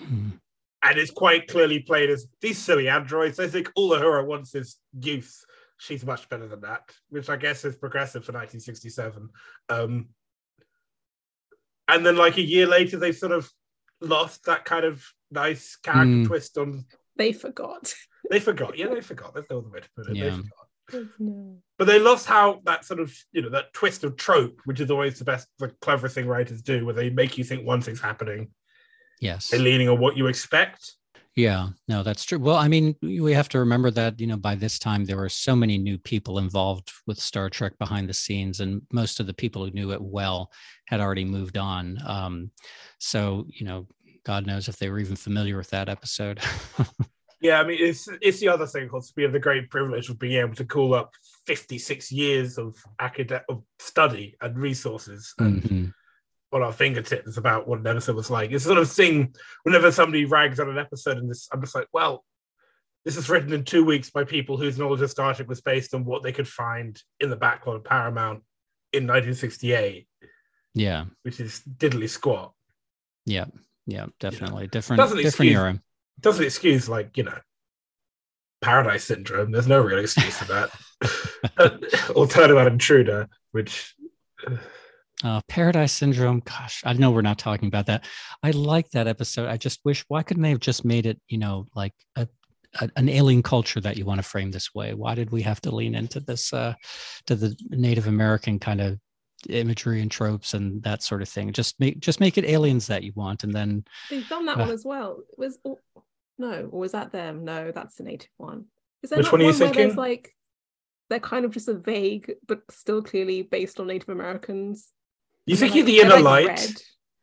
Mm. 0.02 0.40
And 0.84 0.98
it's 0.98 1.12
quite 1.12 1.48
clearly 1.48 1.80
played 1.80 2.10
as 2.10 2.28
these 2.42 2.58
silly 2.58 2.90
androids. 2.90 3.40
I 3.40 3.48
think 3.48 3.72
all 3.76 3.92
Uhura 3.92 4.26
wants 4.26 4.56
is 4.56 4.78
youth. 5.00 5.46
She's 5.78 6.06
much 6.06 6.30
better 6.30 6.48
than 6.48 6.62
that, 6.62 6.92
which 7.10 7.30
I 7.30 7.38
guess 7.38 7.66
is 7.66 7.76
progressive 7.76 8.24
for 8.24 8.32
1967. 8.32 9.30
Um, 9.70 10.08
and 11.88 12.06
then, 12.06 12.16
like 12.16 12.38
a 12.38 12.42
year 12.42 12.66
later, 12.66 12.98
they 12.98 13.12
sort 13.12 13.32
of 13.32 13.52
lost 14.02 14.46
that 14.46 14.66
kind 14.66 14.86
of 14.86 15.04
nice 15.32 15.76
character 15.76 16.06
mm. 16.06 16.28
twist 16.28 16.58
on. 16.58 16.86
They 17.16 17.34
forgot. 17.34 17.94
They 18.30 18.40
forgot. 18.40 18.78
Yeah, 18.78 18.88
they 18.88 19.02
forgot. 19.02 19.34
That's 19.34 19.48
the 19.48 19.58
other 19.58 19.70
way 19.70 19.80
to 19.80 19.90
put 19.96 20.10
it. 20.10 20.16
Yeah. 20.16 20.26
They 20.26 20.32
forgot. 20.32 21.56
But 21.78 21.88
they 21.88 22.00
lost 22.00 22.28
how 22.28 22.62
that 22.66 22.86
sort 22.86 23.00
of, 23.00 23.16
you 23.32 23.42
know, 23.42 23.50
that 23.50 23.74
twist 23.74 24.04
of 24.04 24.16
trope, 24.18 24.62
which 24.66 24.80
is 24.80 24.92
always 24.92 25.18
the 25.18 25.26
best, 25.26 25.48
the 25.60 25.70
cleverest 25.82 26.16
thing 26.16 26.28
writers 26.28 26.62
do, 26.62 26.86
where 26.86 26.94
they 26.94 27.10
make 27.10 27.38
you 27.38 27.44
think 27.44 27.66
one 27.66 27.82
thing's 27.82 28.02
happening. 28.02 28.52
Yes. 29.20 29.50
They're 29.50 29.60
leaning 29.60 29.90
on 29.90 30.00
what 30.00 30.16
you 30.16 30.28
expect. 30.28 30.94
Yeah, 31.36 31.70
no, 31.90 32.02
that's 32.02 32.24
true. 32.24 32.40
Well, 32.40 32.56
I 32.56 32.70
mean, 32.70 32.96
we 33.02 33.34
have 33.34 33.50
to 33.50 33.60
remember 33.60 33.92
that, 33.92 34.22
you 34.22 34.28
know, 34.28 34.38
by 34.38 34.56
this 34.56 34.80
time 34.80 35.04
there 35.04 35.18
were 35.18 35.28
so 35.28 35.54
many 35.54 35.78
new 35.78 35.98
people 35.98 36.38
involved 36.38 36.92
with 37.08 37.20
Star 37.20 37.50
Trek 37.50 37.78
behind 37.78 38.08
the 38.08 38.14
scenes, 38.14 38.62
and 38.62 38.82
most 38.94 39.20
of 39.20 39.28
the 39.28 39.34
people 39.34 39.66
who 39.66 39.72
knew 39.72 39.92
it 39.92 40.02
well 40.02 40.50
had 40.88 41.02
already 41.02 41.26
moved 41.26 41.58
on. 41.58 41.98
Um, 42.06 42.52
so, 43.00 43.48
you 43.50 43.66
know, 43.66 43.86
God 44.24 44.48
knows 44.48 44.70
if 44.70 44.78
they 44.78 44.90
were 44.90 45.00
even 45.00 45.18
familiar 45.18 45.58
with 45.58 45.72
that 45.72 45.90
episode. 45.90 46.40
Yeah, 47.42 47.60
I 47.60 47.66
mean, 47.66 47.78
it's 47.80 48.08
it's 48.22 48.40
the 48.40 48.50
other 48.50 48.66
thing, 48.66 48.86
because 48.86 49.14
we 49.16 49.24
have 49.24 49.34
the 49.34 49.40
great 49.40 49.70
privilege 49.70 50.10
of 50.10 50.20
being 50.20 50.40
able 50.40 50.56
to 50.56 50.66
call 50.66 50.94
up 50.94 51.12
56 51.46 52.12
years 52.12 52.58
of 52.58 52.76
academic 53.00 53.44
of 53.50 53.64
study 53.80 54.36
and 54.42 54.58
resources 54.58 55.34
mm-hmm. 55.40 55.88
on 56.54 56.62
our 56.64 56.72
fingertips 56.72 57.38
about 57.38 57.68
what 57.68 57.80
an 57.80 57.88
episode 57.88 58.16
was 58.16 58.30
like. 58.30 58.52
It's 58.52 58.64
sort 58.64 58.78
of 58.78 58.90
thing 58.90 59.36
whenever 59.64 59.92
somebody 59.92 60.26
rags 60.26 60.60
on 60.60 60.70
an 60.70 60.78
episode 60.78 61.18
and 61.18 61.30
this, 61.30 61.50
I'm 61.52 61.62
just 61.62 61.76
like, 61.76 61.88
well, 61.92 62.24
this 63.04 63.18
is 63.18 63.30
written 63.30 63.54
in 63.54 63.64
two 63.64 63.84
weeks 63.84 64.10
by 64.10 64.24
people 64.24 64.58
whose 64.58 64.80
knowledge 64.80 65.02
of 65.02 65.12
Star 65.12 65.34
Trek 65.34 65.50
was 65.50 65.62
based 65.62 65.94
on 65.94 66.06
what 66.06 66.24
they 66.24 66.32
could 66.32 66.48
find 66.48 67.00
in 67.20 67.30
the 67.30 67.36
backlog 67.36 67.76
of 67.78 67.84
Paramount 67.84 68.44
in 68.94 69.04
1968. 69.04 70.08
Yeah, 70.74 71.06
which 71.24 71.40
is 71.40 71.62
diddly 71.78 72.10
squat. 72.10 72.54
Yeah, 73.26 73.46
yeah, 73.86 74.08
definitely 74.20 74.64
know, 74.64 74.68
different, 74.68 75.02
different 75.02 75.26
excuse, 75.26 75.54
era 75.54 75.82
doesn't 76.20 76.44
excuse 76.44 76.88
like 76.90 77.18
you 77.18 77.24
know 77.24 77.38
paradise 78.62 79.06
syndrome. 79.06 79.52
There's 79.52 79.68
no 79.68 79.82
real 79.82 80.00
excuse 80.00 80.38
for 80.38 80.46
that. 80.46 82.30
turn 82.30 82.52
about 82.52 82.68
intruder, 82.68 83.30
which. 83.52 83.96
Uh, 85.24 85.42
Paradise 85.48 85.94
Syndrome. 85.94 86.42
Gosh, 86.44 86.82
I 86.86 86.94
know 86.94 87.12
we're 87.12 87.22
not 87.22 87.40
talking 87.40 87.68
about 87.68 87.86
that. 87.86 88.06
I 88.44 88.52
like 88.52 88.90
that 88.90 89.08
episode. 89.08 89.48
I 89.48 89.58
just 89.58 89.80
wish 89.86 90.04
why 90.08 90.24
couldn't 90.24 90.44
they 90.44 90.50
have 90.50 90.60
just 90.60 90.84
made 90.84 91.06
it, 91.06 91.20
you 91.30 91.38
know, 91.38 91.68
like 91.74 91.94
a, 92.16 92.28
a, 92.82 92.90
an 92.98 93.08
alien 93.08 93.42
culture 93.42 93.80
that 93.80 93.98
you 93.98 94.06
want 94.06 94.20
to 94.20 94.28
frame 94.28 94.52
this 94.52 94.76
way? 94.76 94.94
Why 94.94 95.16
did 95.16 95.32
we 95.32 95.42
have 95.44 95.62
to 95.62 95.74
lean 95.74 95.96
into 95.96 96.20
this, 96.20 96.52
uh, 96.52 96.74
to 97.28 97.36
the 97.36 97.56
Native 97.70 98.08
American 98.08 98.60
kind 98.60 98.82
of 98.82 99.00
imagery 99.50 100.02
and 100.02 100.10
tropes 100.10 100.54
and 100.54 100.82
that 100.84 101.04
sort 101.04 101.22
of 101.22 101.30
thing? 101.30 101.52
Just 101.54 101.80
make 101.80 102.00
just 102.00 102.20
make 102.20 102.38
it 102.38 102.46
aliens 102.46 102.88
that 102.88 103.04
you 103.04 103.14
want, 103.16 103.44
and 103.44 103.54
then 103.54 103.86
they've 104.10 104.28
done 104.28 104.46
that 104.46 104.58
uh, 104.58 104.62
one 104.62 104.72
as 104.72 104.86
well. 104.86 105.20
It 105.32 105.40
was 105.40 105.58
no, 106.38 106.70
or 106.72 106.80
was 106.80 106.92
that 106.94 107.12
them? 107.12 107.46
No, 107.46 107.72
that's 107.72 107.96
the 107.96 108.04
native 108.04 108.30
one. 108.38 108.66
Is 109.04 109.10
there 109.10 109.20
Which 109.20 109.32
one 109.32 109.42
are 109.42 109.46
you 109.46 109.54
thinking? 109.54 109.96
Like 109.96 110.36
they're 111.10 111.20
kind 111.20 111.46
of 111.46 111.52
just 111.52 111.68
a 111.68 111.74
vague 111.74 112.34
but 112.48 112.62
still 112.72 113.02
clearly 113.04 113.44
based 113.44 113.80
on 113.80 113.88
Native 113.88 114.10
Americans. 114.10 114.92
You 115.46 115.56
thinking 115.56 115.82
like, 115.82 115.86
the 115.86 116.00
inner 116.00 116.20
like 116.20 116.24
light? 116.24 116.48
Red. 116.48 116.76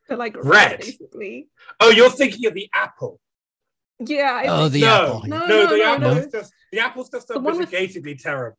They're 0.09 0.19
like 0.19 0.37
red, 0.37 0.45
red, 0.45 0.81
basically. 0.81 1.49
Oh, 1.81 1.91
you're 1.91 2.11
thinking 2.11 2.47
of 2.47 2.55
the 2.55 2.69
apple. 2.75 3.21
Yeah. 3.99 4.33
I 4.33 4.47
oh, 4.49 4.69
the 4.69 4.81
no, 4.83 4.87
apple. 4.89 5.23
No, 5.27 5.39
No, 5.39 5.47
no, 5.47 5.63
no, 5.65 5.67
the 5.71 5.77
no, 5.79 5.85
apple's 5.85 6.33
no. 6.33 6.41
just 6.41 6.53
the 6.71 6.79
apple's 6.79 7.11
just 7.11 7.29
The 7.29 7.41
one 7.41 7.59
with- 7.59 7.71
terrible. 8.23 8.57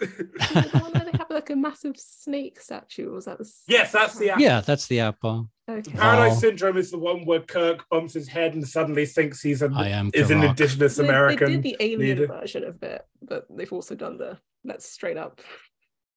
The 0.00 0.78
one 0.80 0.92
where 0.92 1.04
they 1.10 1.16
have 1.18 1.30
like 1.30 1.50
a 1.50 1.56
massive 1.56 1.96
snake 1.96 2.60
statue. 2.60 3.10
Or 3.10 3.14
was 3.14 3.24
that 3.26 3.38
the 3.38 3.50
Yes, 3.68 3.92
that's 3.92 4.18
the 4.18 4.30
apple. 4.30 4.42
Yeah, 4.42 4.60
that's 4.60 4.86
the 4.86 5.00
apple. 5.00 5.50
Okay. 5.68 5.92
Paradise 5.92 6.36
Oh. 6.36 6.40
Syndrome 6.40 6.76
is 6.76 6.90
the 6.90 6.98
one 6.98 7.24
where 7.24 7.40
Kirk 7.40 7.88
bumps 7.90 8.12
his 8.14 8.28
head 8.28 8.54
and 8.54 8.66
suddenly 8.66 9.06
thinks 9.06 9.40
he's 9.40 9.62
a, 9.62 9.70
I 9.74 9.88
am 9.88 10.10
is 10.12 10.30
an 10.30 10.42
indigenous 10.42 10.96
So 10.96 11.02
they- 11.02 11.08
American. 11.08 11.46
They, 11.46 11.52
did 11.56 11.62
the 11.62 11.76
alien 11.80 12.00
leader. 12.18 12.26
version 12.26 12.64
of 12.64 12.82
it, 12.82 13.02
but 13.22 13.46
they've 13.50 13.72
also 13.72 13.94
done 13.94 14.18
the 14.18 14.38
let's 14.64 14.84
straight 14.88 15.16
up. 15.16 15.40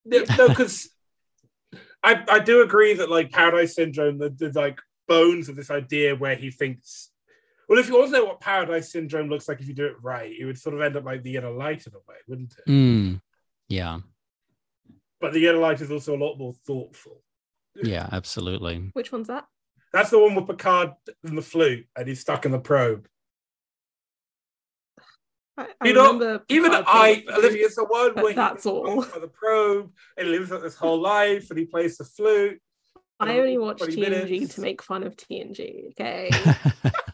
No, 0.05 0.23
because 0.47 0.89
I 2.03 2.23
I 2.30 2.39
do 2.39 2.61
agree 2.61 2.93
that 2.95 3.09
like 3.09 3.32
Paradise 3.32 3.75
Syndrome, 3.75 4.17
the, 4.17 4.30
the 4.30 4.51
like 4.57 4.80
bones 5.07 5.49
of 5.49 5.55
this 5.55 5.69
idea 5.71 6.15
where 6.15 6.36
he 6.36 6.49
thinks. 6.51 7.11
Well, 7.69 7.80
if 7.80 7.89
you 7.89 7.95
want 7.95 8.07
to 8.13 8.17
know 8.19 8.23
what 8.25 8.39
Paradise 8.39 8.89
Syndrome 8.91 9.28
looks 9.28 9.49
like 9.49 9.59
if 9.59 9.67
you 9.67 9.73
do 9.73 9.86
it 9.88 9.95
right, 10.01 10.34
it 10.38 10.45
would 10.45 10.57
sort 10.57 10.75
of 10.75 10.82
end 10.82 10.95
up 10.95 11.03
like 11.03 11.23
the 11.23 11.36
inner 11.36 11.51
light 11.51 11.86
in 11.86 11.93
a 11.93 11.97
way, 11.97 12.15
wouldn't 12.28 12.53
it? 12.65 12.69
Mm, 12.71 13.21
yeah, 13.70 13.99
But 15.20 15.34
the 15.34 15.47
inner 15.47 15.57
light 15.57 15.82
is 15.82 15.91
also 15.91 16.15
a 16.15 16.22
lot 16.24 16.38
more 16.38 16.53
thoughtful. 16.53 17.22
yeah, 17.76 18.07
absolutely. 18.11 18.89
Which 18.93 19.11
one's 19.11 19.28
that? 19.28 19.45
That's 19.93 20.09
the 20.09 20.20
one 20.20 20.36
with 20.36 20.47
Picard 20.47 20.91
and 21.24 21.38
the 21.38 21.41
flute, 21.41 21.88
and 21.95 22.07
he's 22.07 22.20
stuck 22.22 22.45
in 22.45 22.51
the 22.51 22.59
probe. 22.59 23.07
I, 25.57 25.68
I 25.82 25.88
You 25.88 25.93
know, 25.93 26.39
Even 26.49 26.72
I, 26.74 27.15
being- 27.15 27.26
it's 27.65 27.76
the 27.76 27.86
one 27.86 28.13
but 28.13 28.24
where 28.24 28.34
that's 28.34 28.63
he 28.65 28.70
all. 28.70 29.01
for 29.01 29.20
the 29.20 29.28
probe 29.28 29.91
and 30.15 30.28
he 30.28 30.34
lives 30.38 30.51
out 30.51 30.61
this 30.61 30.76
whole 30.76 31.01
life 31.01 31.49
and 31.49 31.57
he 31.57 31.65
plays 31.65 31.97
the 31.97 32.03
flute. 32.05 32.59
I 33.20 33.39
only 33.39 33.57
watch 33.57 33.80
TNG 33.80 33.97
minutes. 33.97 34.53
to 34.55 34.61
make 34.61 34.84
fun 34.84 35.01
of 35.01 35.15
TNG. 35.15 35.89
Okay, 35.91 36.30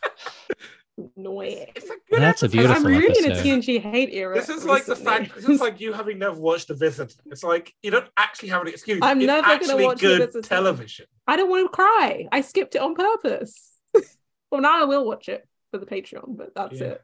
annoying. 1.17 1.67
It's 1.75 1.85
a 1.85 1.95
good 2.09 2.21
That's 2.21 2.43
a 2.43 2.49
beautiful 2.49 2.75
I'm 2.75 2.85
really 2.85 3.17
in 3.19 3.25
a 3.31 3.35
episode. 3.35 3.45
TNG 3.45 3.81
hate 3.81 4.09
era. 4.13 4.35
This 4.35 4.49
is 4.49 4.65
like 4.65 4.85
the 4.85 4.95
fact. 4.95 5.35
This 5.35 5.47
is 5.49 5.59
like 5.61 5.79
you 5.79 5.93
having 5.93 6.19
never 6.19 6.39
watched 6.39 6.67
The 6.67 6.75
Visit. 6.75 7.13
It's 7.27 7.43
like 7.43 7.73
you 7.81 7.91
don't 7.91 8.07
actually 8.17 8.49
have 8.49 8.61
an 8.61 8.67
excuse. 8.67 8.99
I'm 9.01 9.19
it's 9.19 9.27
never 9.27 9.59
gonna 9.59 9.83
watch 9.83 10.01
The 10.01 10.29
good 10.31 10.43
television. 10.43 11.05
I 11.27 11.35
don't 11.35 11.49
want 11.49 11.65
to 11.65 11.75
cry. 11.75 12.27
I 12.31 12.41
skipped 12.41 12.75
it 12.75 12.81
on 12.81 12.95
purpose. 12.95 13.73
well, 14.51 14.61
now 14.61 14.81
I 14.81 14.85
will 14.85 15.05
watch 15.05 15.29
it 15.29 15.47
for 15.71 15.77
the 15.77 15.85
Patreon, 15.85 16.37
but 16.37 16.53
that's 16.55 16.79
Yeah. 16.79 16.87
it. 16.87 17.01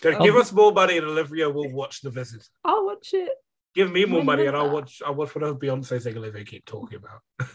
Go, 0.00 0.16
Oh. 0.18 0.24
give 0.24 0.34
us 0.34 0.52
more 0.52 0.72
money 0.72 0.96
and 0.98 1.06
Olivia 1.06 1.48
will 1.48 1.70
watch 1.70 2.00
The 2.00 2.10
Visit. 2.10 2.44
I'll 2.64 2.84
watch 2.84 3.10
it. 3.12 3.30
Give 3.74 3.92
me 3.92 4.04
more 4.06 4.24
money 4.24 4.46
and 4.46 4.56
I'll 4.56 4.70
watch. 4.70 5.00
I'll 5.06 5.14
watch 5.14 5.32
whatever 5.34 5.54
Beyonce 5.54 6.02
thing 6.02 6.16
Olivia 6.16 6.44
keep 6.44 6.64
talking 6.64 6.98
about. 6.98 7.20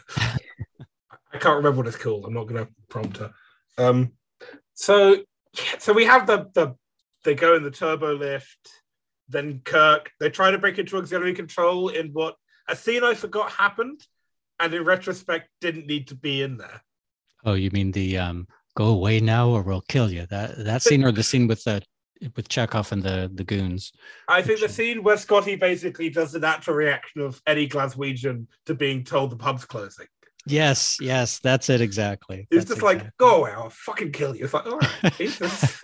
I 1.33 1.37
can't 1.39 1.57
remember 1.57 1.77
what 1.79 1.87
it's 1.87 1.97
called. 1.97 2.25
I'm 2.25 2.33
not 2.33 2.47
going 2.47 2.65
to 2.65 2.71
prompt 2.87 3.17
her. 3.17 3.33
Um, 3.77 4.13
so, 4.73 5.13
yeah, 5.13 5.21
so 5.79 5.93
we 5.93 6.05
have 6.05 6.27
the 6.27 6.49
the 6.53 6.75
they 7.23 7.35
go 7.35 7.55
in 7.55 7.63
the 7.63 7.71
turbo 7.71 8.13
lift. 8.13 8.69
Then 9.29 9.61
Kirk 9.63 10.11
they 10.19 10.29
try 10.29 10.51
to 10.51 10.57
break 10.57 10.79
into 10.79 10.97
auxiliary 10.97 11.33
control 11.33 11.89
in 11.89 12.09
what 12.09 12.35
a 12.67 12.75
scene 12.75 13.03
I 13.03 13.13
forgot 13.13 13.51
happened, 13.51 14.05
and 14.59 14.73
in 14.73 14.83
retrospect 14.83 15.49
didn't 15.61 15.87
need 15.87 16.07
to 16.09 16.15
be 16.15 16.41
in 16.41 16.57
there. 16.57 16.81
oh, 17.45 17.53
you 17.53 17.69
mean 17.71 17.91
the 17.91 18.17
um, 18.17 18.47
"Go 18.75 18.85
away 18.87 19.19
now, 19.19 19.49
or 19.49 19.61
we'll 19.63 19.81
kill 19.81 20.11
you"? 20.11 20.25
That 20.27 20.63
that 20.63 20.81
scene, 20.81 21.03
or 21.03 21.11
the 21.11 21.23
scene 21.23 21.47
with 21.47 21.63
the 21.63 21.81
with 22.35 22.47
Chekov 22.47 22.91
and 22.91 23.03
the 23.03 23.29
the 23.33 23.43
goons? 23.43 23.91
I 24.27 24.41
think 24.41 24.59
the 24.59 24.69
scene 24.69 25.03
where 25.03 25.17
Scotty 25.17 25.55
basically 25.55 26.09
does 26.09 26.31
the 26.31 26.39
natural 26.39 26.75
reaction 26.75 27.21
of 27.21 27.41
any 27.47 27.67
Glaswegian 27.67 28.47
to 28.65 28.75
being 28.75 29.03
told 29.03 29.31
the 29.31 29.35
pub's 29.37 29.65
closing. 29.65 30.07
Yes, 30.45 30.97
yes, 30.99 31.39
that's 31.39 31.69
it 31.69 31.79
exactly. 31.81 32.47
It's 32.51 32.65
That's 32.65 32.79
just 32.79 32.81
like, 32.81 33.15
go 33.17 33.37
away, 33.37 33.51
I'll 33.51 33.69
fucking 33.69 34.11
kill 34.11 34.35
you. 34.35 34.43
It's 34.43 34.53
like, 34.53 34.65
all 34.65 34.79
right, 34.79 35.13
Jesus. 35.17 35.79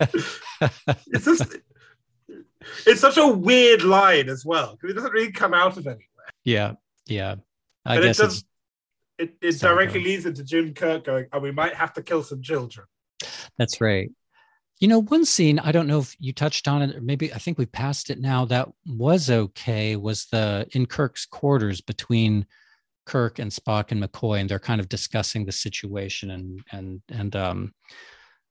it's 1.06 1.24
just 1.24 1.56
it's 2.86 3.00
such 3.00 3.16
a 3.16 3.26
weird 3.26 3.82
line 3.82 4.28
as 4.28 4.44
well 4.44 4.76
because 4.76 4.90
it 4.90 4.94
doesn't 4.94 5.12
really 5.12 5.32
come 5.32 5.54
out 5.54 5.76
of 5.78 5.86
anywhere. 5.86 6.04
yeah, 6.44 6.72
yeah. 7.06 7.36
I 7.86 7.96
But 7.96 8.04
it 8.04 8.06
guess 8.08 8.18
does- 8.18 8.44
It, 9.18 9.34
it 9.40 9.58
directly 9.60 10.02
leads 10.04 10.26
into 10.26 10.44
Jim 10.44 10.74
Kirk 10.74 11.04
going, 11.04 11.26
"Oh, 11.32 11.40
we 11.40 11.52
might 11.52 11.74
have 11.74 11.92
to 11.94 12.02
kill 12.02 12.22
some 12.22 12.42
children." 12.42 12.86
That's 13.58 13.80
right. 13.80 14.10
You 14.78 14.88
know, 14.88 15.02
one 15.02 15.26
scene, 15.26 15.58
I 15.58 15.72
don't 15.72 15.86
know 15.86 15.98
if 16.00 16.16
you 16.18 16.32
touched 16.32 16.66
on 16.68 16.80
it, 16.80 16.96
or 16.96 17.02
maybe 17.02 17.32
I 17.34 17.38
think 17.38 17.58
we 17.58 17.66
passed 17.66 18.08
it 18.08 18.18
now, 18.18 18.46
that 18.46 18.68
was 18.86 19.28
okay 19.30 19.96
was 19.96 20.26
the 20.32 20.66
in 20.72 20.86
Kirk's 20.86 21.26
quarters 21.26 21.80
between 21.82 22.46
Kirk 23.10 23.40
and 23.40 23.50
Spock 23.50 23.90
and 23.90 24.00
McCoy, 24.00 24.40
and 24.40 24.48
they're 24.48 24.60
kind 24.70 24.80
of 24.80 24.88
discussing 24.88 25.44
the 25.44 25.52
situation 25.52 26.30
and 26.30 26.60
and 26.70 27.02
and 27.08 27.34
um 27.34 27.74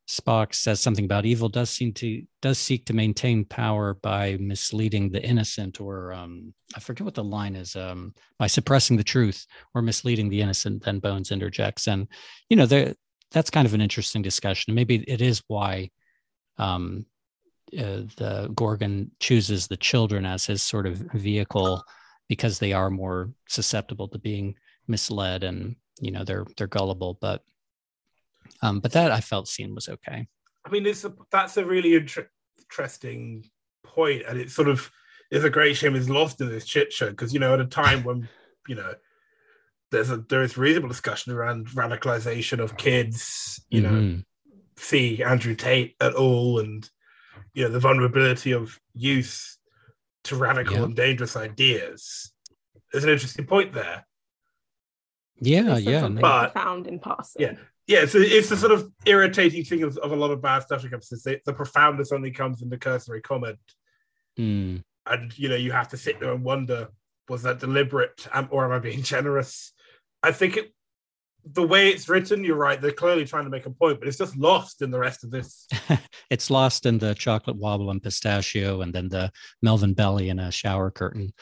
Spock 0.07 0.55
says 0.55 0.81
something 0.81 1.05
about 1.05 1.25
evil 1.25 1.49
does 1.49 1.69
seem 1.69 1.93
to 1.93 2.23
does 2.41 2.57
seek 2.57 2.85
to 2.85 2.93
maintain 2.93 3.45
power 3.45 3.93
by 3.93 4.37
misleading 4.39 5.11
the 5.11 5.23
innocent 5.23 5.79
or 5.79 6.11
um 6.11 6.53
I 6.75 6.79
forget 6.81 7.05
what 7.05 7.13
the 7.13 7.23
line 7.23 7.55
is 7.55 7.75
um 7.75 8.13
by 8.37 8.47
suppressing 8.47 8.97
the 8.97 9.11
truth 9.15 9.45
or 9.73 9.81
misleading 9.81 10.27
the 10.29 10.41
innocent 10.41 10.83
then 10.83 10.99
Bones 10.99 11.31
interjects 11.31 11.87
and 11.87 12.07
you 12.49 12.57
know 12.57 12.65
that's 13.31 13.51
kind 13.51 13.67
of 13.67 13.73
an 13.73 13.81
interesting 13.81 14.21
discussion. 14.21 14.73
Maybe 14.73 14.95
it 15.07 15.21
is 15.21 15.43
why 15.47 15.91
um, 16.57 17.05
uh, 17.77 18.03
the 18.17 18.49
Gorgan 18.53 19.11
chooses 19.19 19.67
the 19.67 19.77
children 19.77 20.25
as 20.25 20.45
his 20.45 20.63
sort 20.63 20.87
of 20.87 20.97
vehicle 21.13 21.83
because 22.29 22.59
they 22.59 22.71
are 22.71 22.89
more 22.89 23.31
susceptible 23.49 24.07
to 24.07 24.19
being 24.19 24.55
misled 24.87 25.43
and 25.43 25.75
you 25.99 26.11
know 26.11 26.23
they're 26.23 26.45
they're 26.55 26.67
gullible. 26.67 27.17
But 27.19 27.43
um, 28.61 28.79
but 28.79 28.93
that 28.93 29.11
I 29.11 29.19
felt 29.19 29.49
scene 29.49 29.75
was 29.75 29.89
okay. 29.89 30.27
I 30.65 30.69
mean, 30.69 30.85
it's 30.85 31.03
a, 31.03 31.13
that's 31.31 31.57
a 31.57 31.65
really 31.65 31.95
inter- 31.95 32.29
interesting 32.59 33.49
point, 33.83 34.23
and 34.27 34.39
it 34.39 34.51
sort 34.51 34.69
of 34.69 34.89
is 35.31 35.43
a 35.43 35.49
great 35.49 35.75
shame 35.75 35.95
it's 35.95 36.09
lost 36.09 36.41
in 36.41 36.49
this 36.49 36.65
shit 36.65 36.93
show 36.93 37.09
because 37.09 37.33
you 37.33 37.39
know 37.39 37.53
at 37.53 37.59
a 37.59 37.65
time 37.65 38.03
when 38.03 38.27
you 38.67 38.75
know 38.75 38.93
there's 39.91 40.09
a 40.09 40.17
there 40.17 40.43
is 40.43 40.57
reasonable 40.57 40.89
discussion 40.89 41.33
around 41.33 41.67
radicalization 41.69 42.59
of 42.59 42.77
kids, 42.77 43.59
you 43.69 43.81
know, 43.81 43.89
Mhm. 43.89 44.25
see 44.77 45.23
Andrew 45.23 45.55
Tate 45.55 45.95
at 45.99 46.13
all, 46.13 46.59
and 46.59 46.89
you 47.53 47.63
know 47.63 47.69
the 47.69 47.79
vulnerability 47.79 48.51
of 48.51 48.79
youth 48.93 49.57
to 50.25 50.35
radical 50.35 50.75
Yeah. 50.77 50.83
and 50.83 50.95
dangerous 50.95 51.35
ideas. 51.35 52.31
There's 52.91 53.03
an 53.03 53.09
interesting 53.11 53.45
point 53.45 53.73
there. 53.73 54.05
yeah, 55.41 55.75
They 55.75 55.81
yeah, 55.81 56.01
something 56.01 56.21
But- 56.21 56.53
profound 56.53 56.87
in 56.87 56.99
passing. 56.99 57.41
Yeah. 57.41 57.53
Yeah, 57.87 58.05
so 58.05 58.19
it's 58.19 58.49
the 58.49 58.57
sort 58.57 58.71
of 58.71 58.91
irritating 59.05 59.63
thing 59.63 59.81
of, 59.81 59.97
of 59.97 60.11
a 60.11 60.15
lot 60.15 60.29
of 60.29 60.43
bad 60.43 60.59
stuff 60.61 60.83
that 60.83 60.91
comes 60.91 61.09
to 61.09 61.39
the 61.43 61.53
profoundness 61.53 62.11
only 62.11 62.29
comes 62.29 62.61
in 62.61 62.69
the 62.69 62.77
cursory 62.77 63.19
comment. 63.19 63.57
Mm, 64.37 64.83
and 65.07 65.37
you 65.39 65.49
know 65.49 65.55
you 65.55 65.71
have 65.71 65.87
to 65.89 65.97
sit 65.97 66.19
there 66.19 66.31
and 66.31 66.43
wonder 66.43 66.89
was 67.27 67.41
that 67.43 67.59
deliberate 67.59 68.27
or 68.51 68.63
am 68.65 68.71
i 68.71 68.79
being 68.79 69.01
generous 69.01 69.73
i 70.23 70.31
think 70.31 70.55
it 70.55 70.73
the 71.53 71.65
way 71.65 71.89
it's 71.89 72.09
written 72.09 72.43
you're 72.43 72.55
right 72.55 72.81
they're 72.81 72.91
clearly 72.91 73.25
trying 73.25 73.45
to 73.45 73.49
make 73.49 73.65
a 73.65 73.69
point 73.69 73.99
but 73.99 74.07
it's 74.07 74.17
just 74.17 74.37
lost 74.37 74.81
in 74.81 74.91
the 74.91 74.99
rest 74.99 75.23
of 75.23 75.31
this 75.31 75.67
it's 76.29 76.49
lost 76.49 76.85
in 76.85 76.97
the 76.97 77.15
chocolate 77.15 77.55
wobble 77.55 77.89
and 77.91 78.03
pistachio, 78.03 78.81
and 78.81 78.93
then 78.93 79.09
the 79.09 79.31
Melvin 79.61 79.93
Belli 79.93 80.29
and 80.29 80.39
a 80.39 80.51
shower 80.51 80.91
curtain 80.91 81.33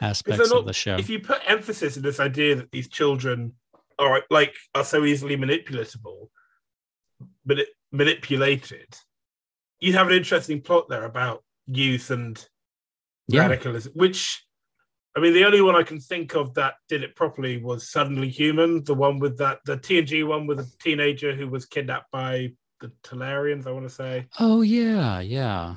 aspects 0.00 0.50
not- 0.50 0.60
of 0.60 0.66
the 0.66 0.72
show. 0.72 0.96
if 0.96 1.08
you 1.08 1.20
put 1.20 1.40
emphasis 1.46 1.96
in 1.96 2.02
this 2.02 2.20
idea 2.20 2.54
that 2.56 2.70
these 2.72 2.88
children 2.88 3.52
are 3.98 4.22
like 4.30 4.54
are 4.74 4.84
so 4.84 5.04
easily 5.04 5.36
manipulatable 5.36 6.28
but 7.46 7.60
it, 7.60 7.68
manipulated 7.92 8.96
you'd 9.80 9.94
have 9.94 10.08
an 10.08 10.14
interesting 10.14 10.60
plot 10.60 10.88
there 10.88 11.04
about 11.04 11.44
youth 11.66 12.10
and 12.10 12.48
yeah, 13.28 13.42
radicalism 13.42 13.92
which 13.94 14.44
I 15.16 15.20
mean, 15.20 15.32
the 15.32 15.44
only 15.44 15.60
one 15.60 15.76
I 15.76 15.82
can 15.84 16.00
think 16.00 16.34
of 16.34 16.54
that 16.54 16.74
did 16.88 17.02
it 17.04 17.14
properly 17.14 17.58
was 17.62 17.88
Suddenly 17.88 18.28
Human, 18.28 18.82
the 18.84 18.94
one 18.94 19.18
with 19.20 19.38
that, 19.38 19.60
the 19.64 19.76
TNG 19.76 20.26
one 20.26 20.46
with 20.46 20.58
a 20.60 20.66
teenager 20.82 21.34
who 21.34 21.48
was 21.48 21.66
kidnapped 21.66 22.10
by 22.10 22.52
the 22.80 22.90
Talarians, 23.04 23.66
I 23.66 23.70
want 23.70 23.88
to 23.88 23.94
say. 23.94 24.26
oh 24.40 24.62
yeah, 24.62 25.20
yeah. 25.20 25.76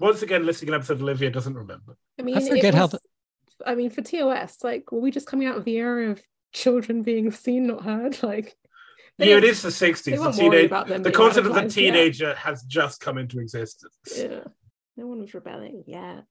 Once 0.00 0.22
again, 0.22 0.46
listening 0.46 0.68
to 0.68 0.74
an 0.74 0.78
episode 0.78 1.02
Olivia 1.02 1.28
doesn't 1.30 1.54
remember. 1.54 1.96
I 2.18 2.22
mean, 2.22 2.36
I 2.38 2.40
it 2.40 2.48
forget 2.48 2.74
how 2.74 2.86
was- 2.86 3.00
I 3.66 3.74
mean, 3.74 3.90
for 3.90 4.02
TOS, 4.02 4.62
like, 4.62 4.92
were 4.92 5.00
we 5.00 5.10
just 5.10 5.26
coming 5.26 5.48
out 5.48 5.56
of 5.56 5.64
the 5.64 5.76
era 5.78 6.10
of 6.10 6.22
children 6.52 7.02
being 7.02 7.32
seen, 7.32 7.66
not 7.66 7.82
heard? 7.82 8.16
Like, 8.22 8.54
they 9.18 9.30
yeah, 9.30 9.38
it 9.38 9.44
is 9.44 9.62
the 9.62 9.70
60s. 9.70 10.04
They 10.04 10.16
The, 10.16 10.30
teenage, 10.30 10.66
about 10.66 10.86
them. 10.86 11.02
the 11.02 11.10
concept 11.10 11.48
of 11.48 11.52
the 11.54 11.60
radicalized 11.62 11.64
yet. 11.64 11.92
teenager 11.92 12.34
has 12.36 12.62
just 12.62 13.00
come 13.00 13.18
into 13.18 13.40
existence. 13.40 13.92
Yeah, 14.16 14.44
no 14.96 15.08
one 15.08 15.18
was 15.20 15.34
rebelling 15.34 15.82
yet. 15.88 16.24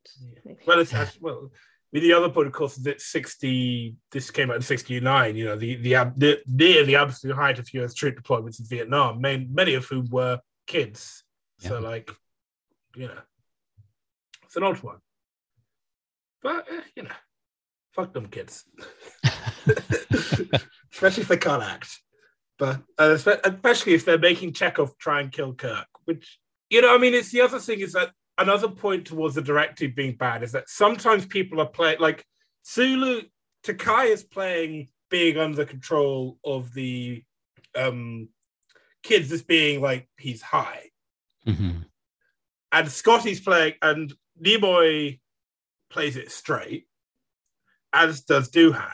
Well, 0.65 0.79
it's 0.79 0.93
actually, 0.93 1.19
well, 1.21 1.51
The 1.93 2.13
other 2.13 2.29
point, 2.29 2.47
of 2.47 2.53
course, 2.53 2.77
is 2.77 2.83
that 2.83 3.01
60, 3.01 3.95
this 4.11 4.29
came 4.29 4.49
out 4.49 4.57
in 4.57 4.61
69, 4.61 5.35
you 5.35 5.45
know, 5.45 5.55
the, 5.55 5.75
the, 5.75 5.93
the 6.17 6.39
near 6.45 6.83
the 6.83 6.97
absolute 6.97 7.35
height 7.35 7.59
of 7.59 7.73
US 7.73 7.93
troop 7.93 8.21
deployments 8.21 8.59
in 8.59 8.65
Vietnam, 8.65 9.21
main, 9.21 9.47
many 9.53 9.73
of 9.73 9.85
whom 9.85 10.07
were 10.09 10.39
kids. 10.65 11.23
So, 11.59 11.79
like, 11.79 12.11
you 12.95 13.07
know, 13.07 13.19
it's 14.43 14.55
an 14.57 14.63
odd 14.63 14.77
one. 14.83 14.97
But, 16.43 16.67
uh, 16.71 16.81
you 16.95 17.03
know, 17.03 17.15
fuck 17.93 18.13
them 18.13 18.27
kids, 18.27 18.65
especially 20.93 21.23
if 21.23 21.27
they 21.29 21.38
can't 21.38 21.63
act. 21.63 21.99
But 22.59 22.81
uh, 22.97 23.17
especially 23.43 23.93
if 23.93 24.05
they're 24.05 24.17
making 24.17 24.53
Chekov 24.53 24.97
try 24.97 25.21
and 25.21 25.31
kill 25.31 25.53
Kirk, 25.53 25.88
which 26.05 26.39
you 26.69 26.81
know, 26.81 26.93
I 26.93 26.97
mean, 26.97 27.13
it's 27.13 27.31
the 27.31 27.41
other 27.41 27.59
thing 27.59 27.79
is 27.79 27.93
that 27.93 28.11
another 28.38 28.69
point 28.69 29.05
towards 29.05 29.35
the 29.35 29.41
directive 29.41 29.95
being 29.95 30.15
bad 30.15 30.43
is 30.43 30.51
that 30.51 30.69
sometimes 30.69 31.25
people 31.25 31.59
are 31.59 31.67
playing 31.67 31.99
like 31.99 32.25
Sulu 32.63 33.23
Takei 33.63 34.11
is 34.11 34.23
playing 34.23 34.89
being 35.09 35.38
under 35.38 35.65
control 35.65 36.38
of 36.43 36.73
the 36.73 37.23
um 37.75 38.29
kids 39.03 39.31
as 39.31 39.41
being 39.41 39.81
like 39.81 40.07
he's 40.17 40.41
high. 40.41 40.89
Mm-hmm. 41.47 41.79
And 42.71 42.91
Scotty's 42.91 43.39
playing 43.39 43.75
and 43.81 44.13
Nimoy 44.41 45.19
plays 45.89 46.17
it 46.17 46.31
straight, 46.31 46.88
as 47.93 48.21
does 48.21 48.51
Doohan. 48.51 48.91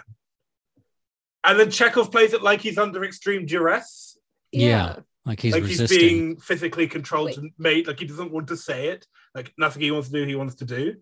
And 1.44 1.60
then 1.60 1.68
Chekov 1.68 2.12
plays 2.12 2.34
it 2.34 2.44
like 2.44 2.62
he's 2.62 2.78
under 2.78 3.04
extreme 3.04 3.46
duress. 3.46 4.18
Yeah. 4.52 4.68
yeah. 4.68 4.96
Like 5.26 5.40
he's 5.40 5.54
like 5.54 5.64
resisting. 5.64 6.00
he's 6.00 6.10
being 6.10 6.38
physically 6.38 6.88
controlled 6.88 7.28
Wait. 7.28 7.38
and 7.38 7.52
made 7.58 7.88
like 7.88 8.00
he 8.00 8.06
doesn't 8.06 8.32
want 8.32 8.48
to 8.48 8.58
say 8.58 8.88
it. 8.90 9.08
Like 9.34 9.54
nothing 9.58 9.82
he 9.82 9.92
wants 9.92 10.10
to 10.10 10.14
do, 10.14 10.26
he 10.26 10.36
wants 10.36 10.56
to 10.56 10.66
do. 10.66 10.96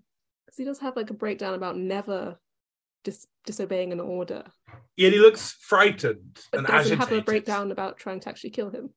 Because 0.45 0.57
he 0.57 0.63
does 0.63 0.79
have 0.79 0.95
like 0.95 1.09
a 1.09 1.15
breakdown 1.15 1.53
about 1.53 1.77
never 1.77 2.37
dis- 3.03 3.27
disobeying 3.45 3.91
an 3.91 3.99
order. 3.99 4.43
Yeah, 4.95 5.09
he 5.09 5.19
looks 5.19 5.51
frightened 5.61 6.39
but 6.51 6.59
and 6.59 6.67
doesn't 6.67 6.93
agitated. 6.93 6.99
have 6.99 7.11
a 7.11 7.21
breakdown 7.21 7.71
about 7.71 7.97
trying 7.97 8.19
to 8.21 8.29
actually 8.29 8.51
kill 8.51 8.69
him. 8.69 8.91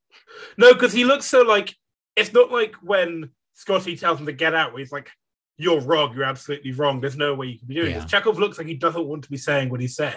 No, 0.58 0.74
because 0.74 0.92
he 0.92 1.04
looks 1.04 1.26
so 1.26 1.42
like 1.42 1.74
it's 2.16 2.32
not 2.32 2.52
like 2.52 2.74
when 2.82 3.30
Scotty 3.54 3.96
tells 3.96 4.20
him 4.20 4.26
to 4.26 4.32
get 4.32 4.54
out, 4.54 4.72
where 4.72 4.80
he's 4.80 4.92
like, 4.92 5.10
"You're 5.56 5.80
wrong. 5.80 6.14
You're 6.14 6.24
absolutely 6.24 6.72
wrong. 6.72 7.00
There's 7.00 7.16
no 7.16 7.34
way 7.34 7.46
you 7.46 7.58
can 7.58 7.68
be 7.68 7.74
doing 7.74 7.92
yeah. 7.92 8.00
this." 8.00 8.10
Chekov 8.10 8.36
looks 8.36 8.58
like 8.58 8.66
he 8.66 8.74
doesn't 8.74 9.06
want 9.06 9.24
to 9.24 9.30
be 9.30 9.36
saying 9.36 9.70
what 9.70 9.80
he's 9.80 9.96
saying. 9.96 10.14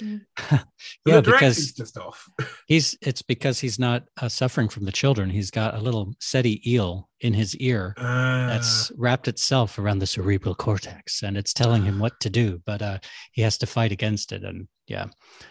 yeah, 1.06 1.20
because 1.20 1.72
just 1.72 1.98
off. 1.98 2.28
he's 2.66 2.96
it's 3.02 3.22
because 3.22 3.60
he's 3.60 3.78
not 3.78 4.04
uh, 4.20 4.28
suffering 4.28 4.68
from 4.68 4.84
the 4.84 4.92
children. 4.92 5.30
He's 5.30 5.50
got 5.50 5.74
a 5.74 5.80
little 5.80 6.14
Ceti 6.20 6.62
eel 6.70 7.08
in 7.20 7.34
his 7.34 7.56
ear 7.56 7.94
uh, 7.98 8.46
that's 8.46 8.92
wrapped 8.96 9.28
itself 9.28 9.78
around 9.78 9.98
the 9.98 10.06
cerebral 10.06 10.54
cortex, 10.54 11.22
and 11.22 11.36
it's 11.36 11.52
telling 11.52 11.82
uh, 11.82 11.86
him 11.86 11.98
what 11.98 12.18
to 12.20 12.30
do. 12.30 12.60
But 12.64 12.82
uh, 12.82 12.98
he 13.32 13.42
has 13.42 13.58
to 13.58 13.66
fight 13.66 13.92
against 13.92 14.32
it, 14.32 14.44
and 14.44 14.68
yeah, 14.86 15.06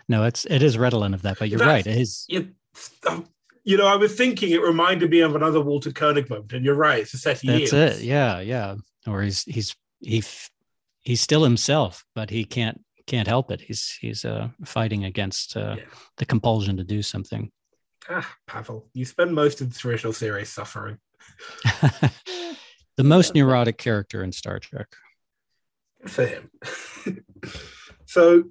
no, 0.08 0.24
it's 0.24 0.46
it 0.46 0.64
is 0.64 0.78
redolent 0.78 1.16
of 1.16 1.22
that. 1.24 1.40
But 1.40 1.50
you're 1.50 1.60
right, 1.60 1.86
it 1.86 1.98
is. 1.98 2.26
You, 2.28 2.50
um, 3.08 3.28
you 3.64 3.78
know, 3.78 3.88
I 3.88 3.98
was 3.98 4.16
thinking 4.16 4.52
it 4.52 4.62
reminded 4.62 5.12
me 5.12 5.20
of 5.20 5.36
another 5.36 5.62
Walter 5.62 5.92
Koenig 5.92 6.30
moment, 6.30 6.54
and 6.54 6.66
you're 6.66 6.76
right. 6.76 7.02
It's 7.02 7.14
a 7.14 7.18
Ceti 7.18 7.48
That's 7.48 7.74
it. 7.74 8.02
Yeah, 8.02 8.40
yeah. 8.40 8.76
Or 9.08 9.22
he's 9.22 9.44
he's 9.44 9.76
he 10.00 10.24
he's 11.02 11.22
still 11.22 11.44
himself, 11.44 12.06
but 12.16 12.30
he 12.30 12.46
can't 12.46 12.82
can't 13.10 13.28
help 13.28 13.50
it. 13.50 13.60
He's 13.60 13.98
he's 14.00 14.24
uh, 14.24 14.50
fighting 14.64 15.06
against 15.06 15.58
uh, 15.58 15.76
yeah. 15.80 15.84
the 16.18 16.26
compulsion 16.26 16.78
to 16.78 16.84
do 16.84 17.02
something. 17.02 17.52
Ah, 18.08 18.36
Pavel, 18.46 18.88
you 18.94 19.04
spend 19.04 19.34
most 19.34 19.62
of 19.62 19.74
the 19.74 19.88
original 19.90 20.14
series 20.14 20.50
suffering. 20.50 21.00
the 22.98 23.04
most 23.04 23.34
neurotic 23.34 23.78
character 23.78 24.24
in 24.24 24.32
Star 24.32 24.60
Trek. 24.60 24.88
For 26.06 26.26
him. 26.26 26.52
so 28.06 28.44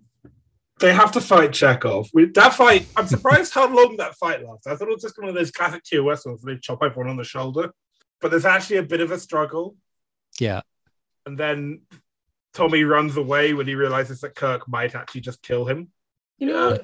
they 0.80 0.92
have 0.92 1.12
to 1.12 1.20
fight 1.20 1.50
Chekov. 1.50 2.08
That 2.34 2.54
fight, 2.54 2.86
I'm 2.96 3.06
surprised 3.06 3.54
how 3.54 3.72
long 3.72 3.96
that 3.98 4.16
fight 4.16 4.44
lasts. 4.44 4.66
I 4.66 4.74
thought 4.74 4.88
it 4.88 4.94
was 4.94 5.02
just 5.02 5.18
one 5.18 5.28
of 5.28 5.34
those 5.34 5.50
classic 5.50 5.82
TOS 5.84 6.26
ones 6.26 6.42
where 6.42 6.54
they 6.54 6.60
chop 6.60 6.82
everyone 6.82 7.10
on 7.10 7.16
the 7.16 7.24
shoulder. 7.24 7.72
But 8.20 8.32
there's 8.32 8.44
actually 8.44 8.78
a 8.78 8.82
bit 8.82 9.00
of 9.00 9.12
a 9.12 9.18
struggle. 9.18 9.76
Yeah. 10.40 10.62
And 11.26 11.38
then 11.38 11.82
Tommy 12.58 12.82
runs 12.82 13.16
away 13.16 13.54
when 13.54 13.68
he 13.68 13.76
realizes 13.76 14.20
that 14.20 14.34
Kirk 14.34 14.68
might 14.68 14.96
actually 14.96 15.20
just 15.20 15.42
kill 15.42 15.64
him. 15.64 15.88
You 16.38 16.48
know, 16.48 16.70
yeah. 16.70 16.78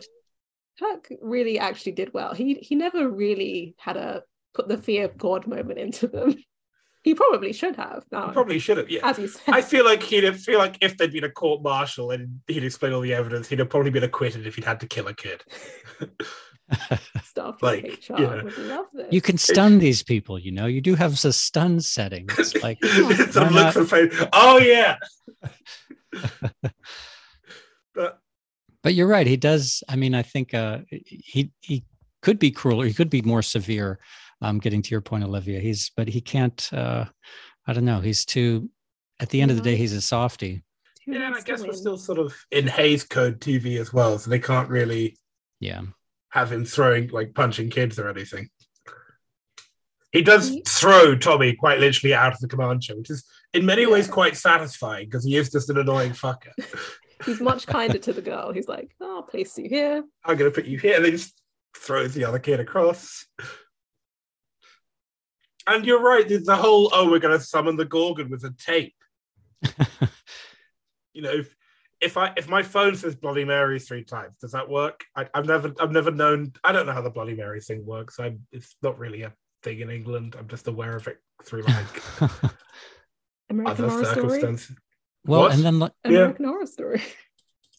Kirk 0.79 1.09
really 1.21 1.59
actually 1.59 1.93
did 1.93 2.15
well. 2.15 2.33
He 2.33 2.55
he 2.55 2.77
never 2.77 3.09
really 3.09 3.75
had 3.79 3.97
a 3.97 4.23
put 4.55 4.69
the 4.69 4.79
fear 4.79 5.05
of 5.05 5.19
God 5.19 5.47
moment 5.47 5.79
into 5.79 6.07
them. 6.07 6.37
He 7.03 7.15
probably 7.15 7.53
should 7.53 7.77
have. 7.77 8.05
No, 8.11 8.31
probably 8.33 8.59
should 8.59 8.79
have. 8.79 8.89
Yeah, 8.89 9.01
as 9.03 9.19
you 9.19 9.29
said. 9.29 9.53
I 9.53 9.61
feel 9.61 9.85
like 9.85 10.03
he'd 10.03 10.25
have, 10.25 10.41
feel 10.41 10.59
like 10.59 10.79
if 10.81 10.97
there'd 10.97 11.13
been 11.13 11.25
a 11.25 11.31
court 11.31 11.63
martial 11.63 12.13
and 12.13 12.41
he'd 12.47 12.65
explain 12.65 12.95
all 12.95 13.03
the 13.03 13.13
evidence, 13.13 13.47
he'd 13.47 13.59
have 13.59 13.69
probably 13.69 13.91
been 13.91 14.05
acquitted 14.05 14.47
if 14.47 14.55
he'd 14.55 14.65
had 14.65 14.81
to 14.81 14.87
kill 14.87 15.09
a 15.09 15.15
kid. 15.15 15.43
Stuff 17.25 17.63
like 17.63 17.85
HR 18.09 18.21
yeah. 18.21 18.43
would 18.43 18.59
love 18.59 18.87
this. 18.93 19.07
You 19.11 19.21
can 19.21 19.39
stun 19.39 19.79
these 19.79 20.03
people, 20.03 20.39
you 20.39 20.53
know. 20.53 20.67
You 20.67 20.81
do 20.81 20.95
have 20.95 21.13
a 21.25 21.33
stun 21.33 21.81
setting. 21.81 22.29
It's 22.39 22.55
like 22.63 22.85
some 23.31 23.55
look 23.55 23.73
for 23.73 24.09
Oh 24.33 24.59
yeah. 24.59 24.97
but 27.95 28.19
but 28.83 28.95
you're 28.95 29.07
right. 29.07 29.27
He 29.27 29.37
does. 29.37 29.83
I 29.89 29.97
mean, 29.97 30.15
I 30.15 30.23
think 30.23 30.55
uh, 30.55 30.81
he 30.91 31.51
he 31.61 31.85
could 32.23 32.39
be 32.39 32.51
crueler. 32.51 32.87
He 32.87 32.95
could 32.95 33.11
be 33.11 33.23
more 33.23 33.43
severe. 33.43 33.99
Um, 34.43 34.59
getting 34.59 34.83
to 34.83 34.91
your 34.91 35.01
point, 35.01 35.25
Olivia. 35.25 35.61
He's 35.61 35.91
but 35.97 36.09
he 36.09 36.21
can't. 36.21 36.69
Uh, 36.73 37.07
I 37.67 37.73
don't 37.73 37.85
know. 37.85 38.01
He's 38.01 38.25
too. 38.25 38.71
At 39.21 39.31
the 39.31 39.41
end 39.41 39.51
of 39.51 39.57
the 39.57 39.63
day, 39.63 39.77
he's 39.77 39.93
a 39.93 40.01
softy. 40.01 40.65
Yeah, 41.07 41.27
and 41.27 41.37
I 41.37 41.41
guess 41.41 41.63
we're 41.63 41.73
still 41.73 41.97
sort 41.97 42.19
of 42.19 42.35
in 42.51 42.67
Hays 42.67 43.05
Code 43.05 43.41
TV 43.41 43.79
as 43.79 43.93
well, 43.93 44.19
so 44.19 44.29
they 44.31 44.39
can't 44.39 44.69
really. 44.69 45.17
Yeah 45.61 45.83
have 46.35 46.51
him 46.51 46.65
throwing 46.65 47.09
like 47.09 47.33
punching 47.33 47.71
kids 47.71 47.97
or 47.97 48.09
anything. 48.09 48.49
He 50.11 50.21
does 50.21 50.51
mm-hmm. 50.51 50.63
throw 50.67 51.17
Tommy 51.17 51.55
quite 51.55 51.79
literally 51.79 52.13
out 52.13 52.33
of 52.33 52.41
the 52.41 52.49
command 52.49 52.83
show, 52.83 52.97
which 52.97 53.11
is 53.11 53.25
in 53.53 53.65
many 53.65 53.83
yeah. 53.83 53.89
ways 53.89 54.09
quite 54.09 54.37
satisfying 54.37 55.07
because 55.07 55.25
he 55.25 55.37
is 55.37 55.51
just 55.51 55.71
an 55.71 55.79
annoying 55.79 56.11
fucker. 56.11 56.51
He's 57.25 57.41
much 57.41 57.69
kinder 57.69 57.99
to 57.99 58.13
the 58.13 58.21
girl. 58.21 58.53
He's 58.53 58.67
like, 58.67 58.91
oh, 59.01 59.17
I'll 59.17 59.23
place 59.23 59.57
you 59.57 59.69
here. 59.69 60.03
I'm 60.25 60.37
going 60.37 60.51
to 60.51 60.55
put 60.55 60.67
you 60.67 60.77
here. 60.77 60.97
And 60.97 61.05
then 61.05 61.13
just 61.13 61.41
throws 61.77 62.15
the 62.15 62.25
other 62.25 62.41
kid 62.41 62.59
across. 62.59 63.27
And 65.69 65.87
you're 65.87 66.03
right. 66.03 66.29
There's 66.29 66.45
the 66.45 66.57
whole, 66.57 66.91
oh, 66.93 67.09
we're 67.09 67.21
going 67.21 67.39
to 67.39 67.45
summon 67.45 67.77
the 67.77 67.87
Gorgan 67.87 68.29
with 68.29 68.45
a 68.45 68.53
tape. 68.59 68.97
you 71.15 71.23
know, 71.23 71.45
if, 72.05 72.13
if 72.13 72.17
I 72.17 72.33
if 72.37 72.49
my 72.49 72.63
phone 72.63 72.97
says 72.97 73.15
Bloody 73.15 73.45
Mary 73.45 73.81
three 73.81 74.05
times, 74.05 74.37
does 74.41 74.53
that 74.53 74.69
work? 74.69 75.05
I, 75.17 75.27
have 75.35 75.47
never 75.47 75.73
I've 75.81 75.93
never 75.93 76.11
known. 76.11 76.53
I 76.63 76.73
don't 76.73 76.87
know 76.87 76.93
how 76.93 77.03
the 77.03 77.11
Bloody 77.11 77.35
Mary 77.35 77.61
thing 77.61 77.85
works. 77.85 78.21
I 78.21 78.37
it's 78.53 78.77
not 78.83 78.99
really 78.99 79.23
a 79.23 79.33
thing 79.63 79.81
in 79.81 79.91
England. 79.91 80.37
I'm 80.39 80.49
just 80.49 80.69
aware 80.69 80.97
of 80.97 81.07
it 81.09 81.19
through 81.45 81.63
like 81.63 82.03
American 83.51 83.85
other 83.85 84.05
circumstances. 84.05 84.65
Story? 84.65 84.79
Well, 85.27 85.41
what? 85.43 85.55
and 85.55 85.65
then 85.65 85.79
like, 85.79 85.93
American 86.05 86.45
yeah. 86.45 86.51
Horror 86.51 86.67
Story. 86.67 87.03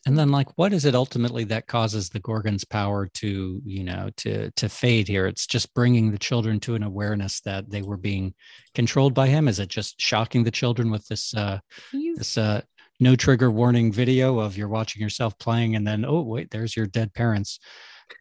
And 0.08 0.16
then, 0.16 0.30
like, 0.30 0.56
what 0.56 0.72
is 0.72 0.86
it 0.86 0.94
ultimately 0.94 1.46
that 1.46 1.66
causes 1.66 2.10
the 2.10 2.20
Gorgan's 2.20 2.64
power 2.64 3.08
to, 3.16 3.60
you 3.66 3.84
know, 3.84 4.12
to 4.18 4.52
to 4.52 4.70
fade 4.70 5.08
here? 5.08 5.26
It's 5.26 5.48
just 5.48 5.74
bringing 5.74 6.12
the 6.12 6.20
children 6.20 6.60
to 6.62 6.76
an 6.76 6.84
awareness 6.84 7.42
that 7.42 7.72
they 7.72 7.82
were 7.82 7.98
being 7.98 8.36
controlled 8.76 9.16
by 9.16 9.28
him. 9.28 9.48
Is 9.48 9.60
it 9.60 9.70
just 9.70 10.00
shocking 10.00 10.44
the 10.44 10.52
children 10.52 10.92
with 10.92 11.08
this 11.08 11.34
uh, 11.34 11.60
this 11.92 12.38
uh, 12.38 12.62
no 13.00 13.16
trigger 13.16 13.52
warning 13.52 13.92
video 13.92 14.40
of 14.40 14.58
you're 14.58 14.68
watching 14.68 15.02
yourself 15.02 15.38
playing 15.38 15.76
and 15.76 15.86
then 15.86 16.06
oh 16.06 16.22
wait 16.22 16.52
there's 16.52 16.76
your 16.76 16.86
dead 16.86 17.14
parents. 17.14 17.60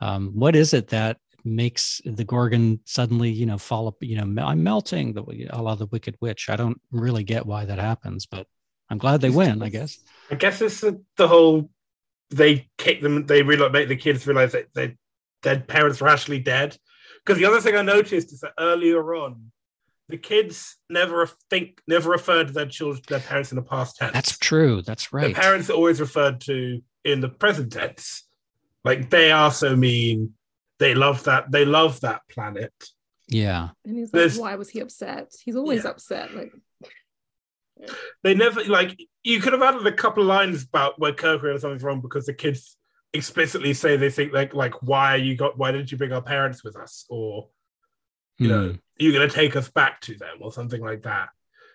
Um, 0.00 0.32
what 0.34 0.56
is 0.56 0.72
it 0.72 0.88
that 0.88 1.18
makes 1.44 2.00
the 2.06 2.24
gorgan 2.24 2.80
suddenly 2.86 3.30
you 3.30 3.44
know 3.44 3.58
fall 3.58 3.86
up 3.86 3.96
you 4.00 4.16
know 4.16 4.42
i'm 4.42 4.62
melting 4.62 5.12
the 5.12 5.22
a 5.50 5.60
lot 5.60 5.72
of 5.72 5.78
the 5.78 5.86
wicked 5.86 6.16
witch. 6.20 6.48
I 6.48 6.56
don't 6.56 6.80
really 6.90 7.24
get 7.24 7.46
why 7.46 7.66
that 7.66 7.78
happens 7.78 8.26
but 8.26 8.46
i'm 8.90 8.98
glad 8.98 9.20
they 9.20 9.30
win 9.30 9.62
i 9.62 9.68
guess. 9.68 9.98
I 10.30 10.36
guess 10.36 10.60
it's 10.62 10.80
the, 10.80 11.02
the 11.16 11.28
whole 11.28 11.70
they 12.30 12.68
kick 12.78 13.02
them 13.02 13.26
they 13.26 13.42
really 13.42 13.68
make 13.68 13.88
the 13.88 13.96
kids 13.96 14.26
realize 14.26 14.52
that 14.52 14.72
their 14.74 14.94
dead 15.44 15.68
parents 15.68 16.00
were 16.00 16.08
actually 16.08 16.40
dead. 16.40 16.76
Because 17.24 17.38
the 17.38 17.46
other 17.46 17.60
thing 17.60 17.76
i 17.76 17.82
noticed 17.82 18.32
is 18.32 18.40
that 18.40 18.52
earlier 18.58 19.14
on 19.14 19.52
the 20.08 20.18
kids 20.18 20.76
never 20.90 21.28
think 21.48 21.80
never 21.86 22.10
referred 22.10 22.48
to 22.48 22.52
their 22.52 22.66
children 22.66 23.02
their 23.08 23.20
parents 23.20 23.52
in 23.52 23.56
the 23.56 23.62
past 23.62 23.96
tense. 23.96 24.12
That's 24.12 24.38
true. 24.38 24.82
That's 24.82 25.12
right. 25.12 25.28
The 25.28 25.40
parents 25.40 25.70
are 25.70 25.74
always 25.74 26.00
referred 26.00 26.40
to 26.42 26.82
in 27.04 27.20
the 27.20 27.28
present 27.28 27.72
tense. 27.72 28.24
Like 28.84 29.10
they 29.10 29.32
are 29.32 29.50
so 29.50 29.74
mean. 29.76 30.34
They 30.78 30.94
love 30.94 31.24
that. 31.24 31.50
They 31.50 31.64
love 31.64 32.00
that 32.00 32.22
planet. 32.28 32.72
Yeah. 33.28 33.70
And 33.84 33.96
he's 33.96 34.12
like, 34.12 34.20
There's, 34.20 34.38
why 34.38 34.54
was 34.56 34.68
he 34.68 34.80
upset? 34.80 35.32
He's 35.42 35.56
always 35.56 35.84
yeah. 35.84 35.90
upset. 35.90 36.34
Like 36.34 36.52
they 38.22 38.34
never 38.34 38.64
like 38.64 38.98
you 39.22 39.40
could 39.40 39.52
have 39.52 39.62
added 39.62 39.86
a 39.86 39.92
couple 39.92 40.22
of 40.22 40.28
lines 40.28 40.64
about 40.64 40.98
where 40.98 41.12
Kirk 41.12 41.42
realized 41.42 41.62
something's 41.62 41.82
wrong 41.82 42.00
because 42.00 42.26
the 42.26 42.34
kids 42.34 42.76
explicitly 43.14 43.72
say 43.72 43.96
they 43.96 44.10
think 44.10 44.32
like 44.32 44.54
like 44.54 44.74
why 44.82 45.16
you 45.16 45.36
got 45.36 45.56
why 45.56 45.72
didn't 45.72 45.90
you 45.90 45.96
bring 45.96 46.12
our 46.12 46.22
parents 46.22 46.62
with 46.64 46.76
us 46.76 47.06
or 47.08 47.48
you 48.38 48.48
know, 48.48 48.68
hmm. 48.70 48.76
You're 48.98 49.12
going 49.12 49.28
to 49.28 49.34
take 49.34 49.56
us 49.56 49.68
back 49.68 50.00
to 50.02 50.16
them 50.16 50.38
or 50.40 50.52
something 50.52 50.80
like 50.80 51.02
that. 51.02 51.28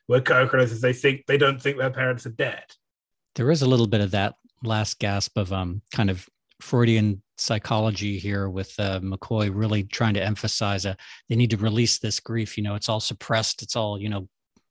Where 0.08 0.22
co-creators, 0.22 0.82
they 0.82 0.94
think 0.94 1.26
they 1.28 1.38
don't 1.38 1.62
think 1.62 1.78
their 1.78 1.92
parents 1.92 2.26
are 2.26 2.32
dead. 2.32 2.64
There 3.36 3.52
is 3.52 3.62
a 3.62 3.68
little 3.68 3.88
bit 3.88 4.02
of 4.02 4.12
that 4.12 4.36
last 4.64 5.00
gasp 5.00 5.38
of 5.38 5.54
um 5.54 5.82
kind 5.94 6.10
of 6.10 6.28
Freudian 6.62 7.22
psychology 7.38 8.20
here 8.20 8.50
with 8.50 8.74
uh, 8.80 9.00
McCoy 9.00 9.50
really 9.54 9.84
trying 9.84 10.16
to 10.16 10.24
emphasize 10.24 10.84
a 10.86 10.98
they 11.30 11.36
need 11.36 11.52
to 11.52 11.58
release 11.58 12.00
this 12.00 12.20
grief. 12.20 12.58
You 12.58 12.64
know, 12.64 12.76
it's 12.76 12.90
all 12.90 13.00
suppressed. 13.00 13.62
It's 13.62 13.76
all 13.76 14.00
you 14.00 14.10
know 14.10 14.28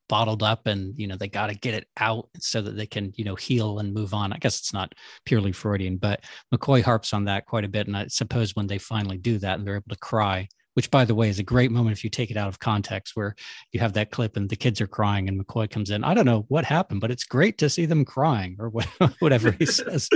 bottled 0.09 0.43
up 0.43 0.67
and 0.67 0.99
you 0.99 1.07
know 1.07 1.17
they 1.17 1.29
got 1.29 1.49
to 1.49 1.55
get 1.55 1.75
it 1.75 1.87
out 1.99 2.29
so 2.39 2.63
that 2.63 2.77
they 2.77 2.87
can 2.87 3.13
you 3.17 3.25
know 3.25 3.35
heal 3.35 3.79
and 3.79 3.93
move 3.93 4.15
on 4.15 4.33
i 4.33 4.39
guess 4.39 4.59
it's 4.59 4.73
not 4.73 4.95
purely 5.27 5.53
freudian 5.53 5.99
but 5.99 6.25
mccoy 6.53 6.83
harps 6.83 7.13
on 7.13 7.27
that 7.27 7.45
quite 7.47 7.65
a 7.65 7.69
bit 7.69 7.87
and 7.87 7.97
i 7.97 8.07
suppose 8.07 8.57
when 8.57 8.67
they 8.67 8.79
finally 8.79 9.19
do 9.19 9.39
that 9.39 9.59
and 9.59 9.67
they're 9.67 9.77
able 9.77 9.85
to 9.91 9.99
cry 9.99 10.49
which 10.79 10.93
by 10.93 11.05
the 11.05 11.13
way 11.13 11.29
is 11.29 11.41
a 11.41 11.43
great 11.43 11.73
moment 11.73 11.97
if 11.97 12.05
you 12.05 12.09
take 12.09 12.31
it 12.31 12.37
out 12.37 12.47
of 12.47 12.61
context 12.61 13.17
where 13.17 13.35
you 13.73 13.81
have 13.81 13.95
that 13.95 14.13
clip 14.13 14.37
and 14.37 14.49
the 14.49 14.55
kids 14.55 14.81
are 14.81 14.87
crying 14.87 15.29
and 15.29 15.45
mccoy 15.45 15.69
comes 15.69 15.91
in. 15.91 16.05
I 16.05 16.15
don't 16.15 16.25
know 16.25 16.45
what 16.47 16.65
happened 16.65 17.01
but 17.01 17.11
it's 17.11 17.25
great 17.25 17.59
to 17.59 17.69
see 17.69 17.85
them 17.85 18.05
crying 18.05 18.55
or 18.61 18.71
whatever 19.19 19.51
he 19.51 19.67
says. 19.67 20.09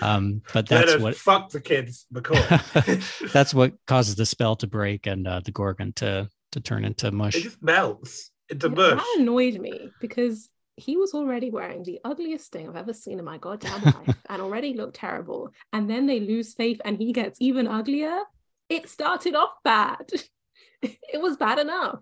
Um, 0.00 0.42
but 0.54 0.68
that's 0.68 0.96
what 0.98 1.16
fuck 1.16 1.50
the 1.50 1.60
kids 1.60 2.06
mccoy. 2.14 3.32
That's 3.32 3.52
what 3.52 3.72
causes 3.88 4.14
the 4.14 4.26
spell 4.26 4.54
to 4.56 4.68
break 4.68 5.08
and 5.08 5.26
uh, 5.26 5.40
the 5.44 5.50
gorgan 5.50 5.92
to 5.96 6.28
to 6.52 6.60
turn 6.60 6.84
into 6.84 7.10
mush. 7.10 7.34
it 7.34 7.42
just 7.42 7.60
melts 7.60 8.30
into 8.48 8.68
mush 8.68 8.98
that 8.98 9.16
annoyed 9.18 9.58
me 9.58 9.90
because 10.00 10.48
he 10.76 10.96
was 10.96 11.14
already 11.14 11.50
wearing 11.50 11.82
the 11.82 11.98
ugliest 12.04 12.52
thing 12.52 12.68
I've 12.68 12.76
ever 12.76 12.92
seen 12.92 13.18
in 13.18 13.24
my 13.24 13.38
goddamn 13.38 13.82
life 13.82 14.16
and 14.28 14.40
already 14.40 14.74
looked 14.74 14.94
terrible. 14.96 15.50
And 15.72 15.90
then 15.90 16.06
they 16.06 16.20
lose 16.20 16.54
faith 16.54 16.80
and 16.84 16.96
he 16.96 17.12
gets 17.12 17.40
even 17.40 17.66
uglier 17.66 18.20
it 18.68 18.88
started 18.88 19.34
off 19.34 19.52
bad. 19.64 20.10
it 20.82 21.20
was 21.20 21.36
bad 21.36 21.58
enough. 21.58 22.00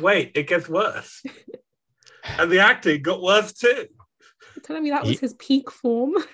wait, 0.00 0.32
it 0.34 0.46
gets 0.46 0.68
worse. 0.68 1.22
and 2.24 2.50
the 2.50 2.60
acting 2.60 3.02
got 3.02 3.22
worse 3.22 3.52
too. 3.52 3.86
You're 4.56 4.62
telling 4.62 4.82
me 4.82 4.90
that 4.90 5.06
was 5.06 5.20
his 5.20 5.34
peak 5.34 5.70
form? 5.70 6.14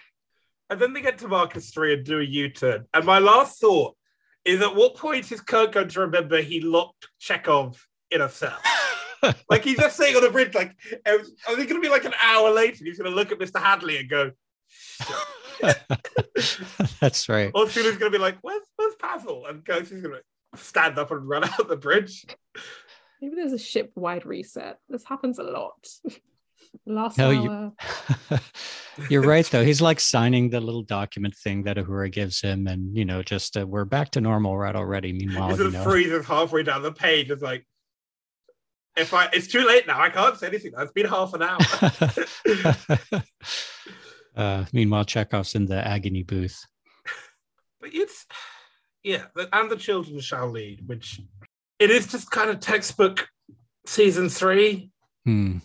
And 0.68 0.80
then 0.80 0.92
they 0.92 1.00
get 1.00 1.18
to 1.18 1.28
Marcos 1.28 1.70
3 1.70 1.94
and 1.94 2.04
do 2.04 2.18
a 2.18 2.24
U 2.24 2.48
turn. 2.48 2.86
And 2.92 3.04
my 3.04 3.20
last 3.20 3.60
thought 3.60 3.96
is 4.44 4.60
at 4.60 4.74
what 4.74 4.96
point 4.96 5.30
is 5.30 5.40
Kirk 5.40 5.72
going 5.72 5.88
to 5.88 6.00
remember 6.00 6.40
he 6.42 6.60
locked 6.60 7.06
Chekov 7.20 7.76
in 8.10 8.20
a 8.20 8.28
cell? 8.28 8.58
like 9.48 9.62
he's 9.62 9.78
just 9.78 9.96
sitting 9.96 10.16
on 10.16 10.22
the 10.22 10.30
bridge, 10.30 10.54
like, 10.54 10.72
oh, 11.06 11.22
are 11.48 11.54
they 11.54 11.66
going 11.66 11.80
to 11.80 11.80
be 11.80 11.88
like 11.88 12.04
an 12.04 12.14
hour 12.20 12.50
later? 12.50 12.84
He's 12.84 12.98
going 12.98 13.08
to 13.08 13.16
look 13.16 13.30
at 13.30 13.38
Mr. 13.38 13.62
Hadley 13.62 13.98
and 13.98 14.08
go, 14.08 14.32
That's 17.00 17.28
right. 17.28 17.50
Or 17.54 17.68
Sulu's 17.68 17.96
going 17.96 18.12
to 18.12 18.18
be 18.18 18.22
like, 18.22 18.38
where's, 18.42 18.62
where's 18.76 18.94
Pavel? 18.96 19.46
And 19.46 19.64
Coach 19.64 19.90
going 19.90 20.02
to 20.02 20.22
stand 20.54 20.98
up 20.98 21.10
and 21.10 21.28
run 21.28 21.44
out 21.44 21.68
the 21.68 21.76
bridge. 21.76 22.26
Maybe 23.20 23.36
there's 23.36 23.52
a 23.52 23.58
ship 23.58 23.92
wide 23.94 24.26
reset. 24.26 24.78
This 24.88 25.04
happens 25.04 25.38
a 25.38 25.44
lot. 25.44 25.86
Last 26.86 27.16
no, 27.16 27.30
hour. 27.30 27.72
You, 28.30 28.38
you're 29.08 29.22
right, 29.22 29.46
though. 29.46 29.64
He's 29.64 29.80
like 29.80 29.98
signing 29.98 30.50
the 30.50 30.60
little 30.60 30.82
document 30.82 31.34
thing 31.34 31.62
that 31.62 31.78
Uhura 31.78 32.12
gives 32.12 32.40
him, 32.40 32.66
and 32.66 32.94
you 32.94 33.04
know, 33.04 33.22
just 33.22 33.56
uh, 33.56 33.66
we're 33.66 33.86
back 33.86 34.10
to 34.10 34.20
normal 34.20 34.56
right 34.58 34.76
already. 34.76 35.12
Meanwhile, 35.12 35.50
he 35.50 35.56
sort 35.56 35.74
of 35.74 35.82
freezes 35.82 36.26
halfway 36.26 36.64
down 36.64 36.82
the 36.82 36.92
page. 36.92 37.30
It's 37.30 37.42
like, 37.42 37.66
if 38.96 39.14
I, 39.14 39.28
it's 39.32 39.46
too 39.46 39.66
late 39.66 39.86
now. 39.86 40.00
I 40.00 40.10
can't 40.10 40.36
say 40.36 40.48
anything. 40.48 40.72
It's 40.76 40.92
been 40.92 41.06
half 41.06 41.32
an 41.34 41.42
hour. 41.42 41.58
Uh, 44.36 44.66
meanwhile, 44.72 45.04
Chekov's 45.04 45.54
in 45.54 45.66
the 45.66 45.86
agony 45.86 46.22
booth. 46.22 46.66
But 47.80 47.94
it's, 47.94 48.26
yeah, 49.02 49.24
and 49.52 49.70
the 49.70 49.76
children 49.76 50.20
shall 50.20 50.50
lead, 50.50 50.86
which 50.86 51.20
it 51.78 51.90
is 51.90 52.06
just 52.06 52.30
kind 52.30 52.50
of 52.50 52.60
textbook 52.60 53.28
season 53.86 54.28
three. 54.28 54.90
Hmm. 55.24 55.58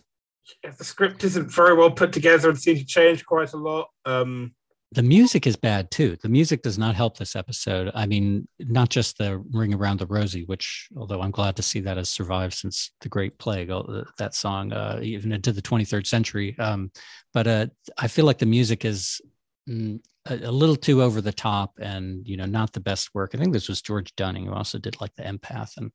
Yeah, 0.64 0.72
the 0.78 0.84
script 0.84 1.24
isn't 1.24 1.52
very 1.52 1.74
well 1.74 1.92
put 1.92 2.12
together 2.12 2.50
and 2.50 2.60
seems 2.60 2.80
to 2.80 2.86
change 2.86 3.26
quite 3.26 3.54
a 3.54 3.58
lot. 3.58 3.88
Um, 4.06 4.54
the 4.94 5.04
music 5.04 5.48
is 5.48 5.56
bad 5.56 5.90
too. 5.90 6.18
The 6.22 6.28
music 6.28 6.64
does 6.64 6.78
not 6.78 6.96
help 6.96 7.18
this 7.18 7.36
episode. 7.36 7.92
I 7.96 8.06
mean, 8.06 8.48
not 8.60 8.90
just 8.90 9.18
the 9.18 9.42
Ring 9.52 9.74
Around 9.74 10.00
the 10.00 10.06
Rosie, 10.06 10.44
which, 10.44 10.90
although 10.98 11.22
I'm 11.22 11.32
glad 11.32 11.56
to 11.56 11.64
see 11.64 11.80
that 11.82 11.96
has 11.96 12.10
survived 12.10 12.56
since 12.56 12.92
the 13.00 13.08
Great 13.08 13.38
Plague, 13.38 13.72
that 14.18 14.36
song, 14.36 14.74
uh, 14.74 15.00
even 15.02 15.32
into 15.32 15.54
the 15.54 15.62
23rd 15.62 16.06
century. 16.06 16.58
Um, 16.60 16.92
but 17.34 17.48
uh, 17.48 17.68
I 17.98 18.10
feel 18.10 18.26
like 18.26 18.40
the 18.40 18.46
music 18.46 18.84
is 18.84 19.22
mm, 19.70 20.02
a, 20.26 20.36
a, 20.36 20.52
little 20.52 20.76
too 20.76 21.02
over 21.02 21.22
the 21.22 21.32
top 21.32 21.80
and, 21.80 22.28
you 22.28 22.36
know, 22.36 22.46
not 22.46 22.74
the 22.74 22.82
best 22.82 23.12
work. 23.14 23.32
I 23.34 23.38
think 23.38 23.54
this 23.54 23.70
was 23.70 23.82
George 23.82 24.14
Duning 24.18 24.46
who 24.46 24.54
also 24.54 24.78
did 24.78 25.00
like 25.00 25.16
the 25.16 25.24
Empath 25.24 25.78
and 25.78 25.92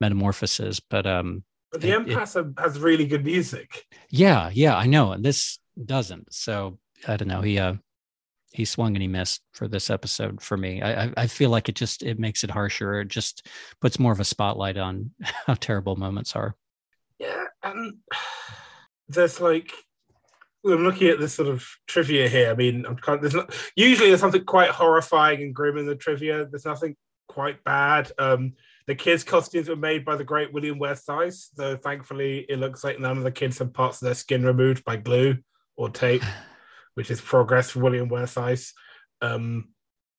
Metamorphosis. 0.00 0.80
But, 0.80 1.06
um, 1.06 1.44
but 1.70 1.82
the 1.82 1.90
Empath 1.90 2.36
it, 2.36 2.58
has 2.58 2.78
really 2.78 3.06
good 3.06 3.26
music. 3.26 3.84
Yeah, 4.08 4.48
yeah, 4.54 4.74
I 4.74 4.86
know. 4.86 5.12
And 5.12 5.22
this 5.22 5.58
doesn't. 5.84 6.32
So 6.32 6.78
I 7.06 7.18
don't 7.18 7.28
know. 7.28 7.42
He, 7.42 7.58
uh, 7.58 7.74
he 8.52 8.64
swung 8.64 8.94
and 8.94 9.02
he 9.02 9.08
missed 9.08 9.42
for 9.52 9.68
this 9.68 9.90
episode 9.90 10.40
for 10.40 10.56
me. 10.56 10.82
I, 10.82 11.12
I 11.16 11.26
feel 11.26 11.50
like 11.50 11.68
it 11.68 11.74
just 11.74 12.02
it 12.02 12.18
makes 12.18 12.44
it 12.44 12.50
harsher. 12.50 13.00
It 13.00 13.08
just 13.08 13.46
puts 13.80 13.98
more 13.98 14.12
of 14.12 14.20
a 14.20 14.24
spotlight 14.24 14.76
on 14.76 15.10
how 15.46 15.54
terrible 15.54 15.96
moments 15.96 16.34
are. 16.34 16.56
Yeah, 17.18 17.44
and 17.62 17.98
there's 19.08 19.40
like 19.40 19.72
I'm 20.64 20.84
looking 20.84 21.08
at 21.08 21.20
this 21.20 21.34
sort 21.34 21.48
of 21.48 21.66
trivia 21.86 22.28
here. 22.28 22.50
I 22.50 22.54
mean, 22.54 22.84
I'm 22.84 22.96
kind 22.96 23.16
of, 23.16 23.22
there's 23.22 23.34
not 23.34 23.54
usually 23.76 24.08
there's 24.08 24.20
something 24.20 24.44
quite 24.44 24.70
horrifying 24.70 25.42
and 25.42 25.54
grim 25.54 25.78
in 25.78 25.86
the 25.86 25.94
trivia. 25.94 26.46
There's 26.46 26.64
nothing 26.64 26.96
quite 27.28 27.62
bad. 27.64 28.10
Um, 28.18 28.54
the 28.86 28.94
kids' 28.94 29.22
costumes 29.22 29.68
were 29.68 29.76
made 29.76 30.04
by 30.04 30.16
the 30.16 30.24
great 30.24 30.52
William 30.52 30.78
Ware 30.78 30.94
Theiss, 30.94 31.50
though 31.56 31.76
thankfully 31.76 32.46
it 32.48 32.58
looks 32.58 32.82
like 32.82 32.98
none 32.98 33.18
of 33.18 33.24
the 33.24 33.30
kids 33.30 33.58
have 33.58 33.72
parts 33.72 34.00
of 34.00 34.06
their 34.06 34.14
skin 34.14 34.44
removed 34.44 34.84
by 34.84 34.96
glue 34.96 35.36
or 35.76 35.90
tape. 35.90 36.22
which 36.98 37.12
is 37.12 37.20
progress 37.20 37.70
for 37.70 37.78
William 37.78 38.08
Ware 38.08 38.26
Theiss. 38.26 38.72
Um, 39.22 39.68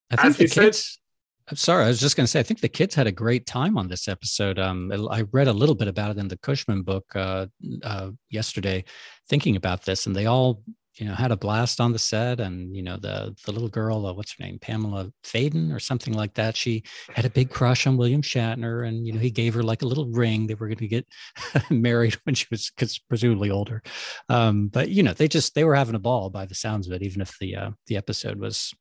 I 0.09 0.15
think 0.15 0.37
the 0.37 0.47
kids. 0.47 0.79
Said, 0.79 1.51
I'm 1.51 1.57
sorry, 1.57 1.83
I 1.83 1.87
was 1.89 1.99
just 1.99 2.15
going 2.15 2.23
to 2.23 2.31
say, 2.31 2.39
I 2.39 2.43
think 2.43 2.61
the 2.61 2.69
kids 2.69 2.95
had 2.95 3.05
a 3.05 3.11
great 3.11 3.45
time 3.45 3.77
on 3.77 3.89
this 3.89 4.07
episode. 4.07 4.57
Um, 4.59 4.89
I 5.11 5.23
read 5.33 5.49
a 5.49 5.53
little 5.53 5.75
bit 5.75 5.89
about 5.89 6.11
it 6.11 6.17
in 6.17 6.29
the 6.29 6.37
Cushman 6.37 6.83
book 6.83 7.03
uh, 7.15 7.47
uh, 7.83 8.11
yesterday, 8.29 8.85
thinking 9.27 9.57
about 9.57 9.83
this, 9.83 10.05
and 10.05 10.15
they 10.15 10.25
all 10.25 10.63
you 10.99 11.07
know 11.07 11.13
had 11.13 11.31
a 11.31 11.37
blast 11.37 11.79
on 11.79 11.93
the 11.93 11.99
set 11.99 12.39
and 12.39 12.75
you 12.75 12.83
know 12.83 12.97
the 12.97 13.35
the 13.45 13.51
little 13.51 13.69
girl 13.69 14.05
uh, 14.05 14.13
what's 14.13 14.35
her 14.37 14.43
name 14.43 14.59
pamela 14.59 15.11
faden 15.23 15.73
or 15.73 15.79
something 15.79 16.13
like 16.13 16.33
that 16.33 16.55
she 16.55 16.83
had 17.13 17.25
a 17.25 17.29
big 17.29 17.49
crush 17.49 17.87
on 17.87 17.97
william 17.97 18.21
shatner 18.21 18.87
and 18.87 19.07
you 19.07 19.13
know 19.13 19.19
he 19.19 19.31
gave 19.31 19.53
her 19.53 19.63
like 19.63 19.81
a 19.81 19.87
little 19.87 20.07
ring 20.09 20.45
they 20.45 20.55
were 20.55 20.67
going 20.67 20.77
to 20.77 20.87
get 20.87 21.07
married 21.69 22.15
when 22.23 22.35
she 22.35 22.45
was 22.51 22.71
presumably 23.07 23.49
older. 23.49 23.81
Um, 24.27 24.67
but 24.67 24.89
you 24.89 25.03
know 25.03 25.13
they 25.13 25.27
just 25.27 25.55
they 25.55 25.63
were 25.63 25.75
having 25.75 25.95
a 25.95 25.99
ball 25.99 26.29
by 26.29 26.45
the 26.45 26.55
sounds 26.55 26.87
of 26.87 26.93
it 26.93 27.01
even 27.01 27.21
if 27.21 27.37
the 27.39 27.55
uh, 27.55 27.71
the 27.87 27.97
episode 27.97 28.39
was 28.39 28.73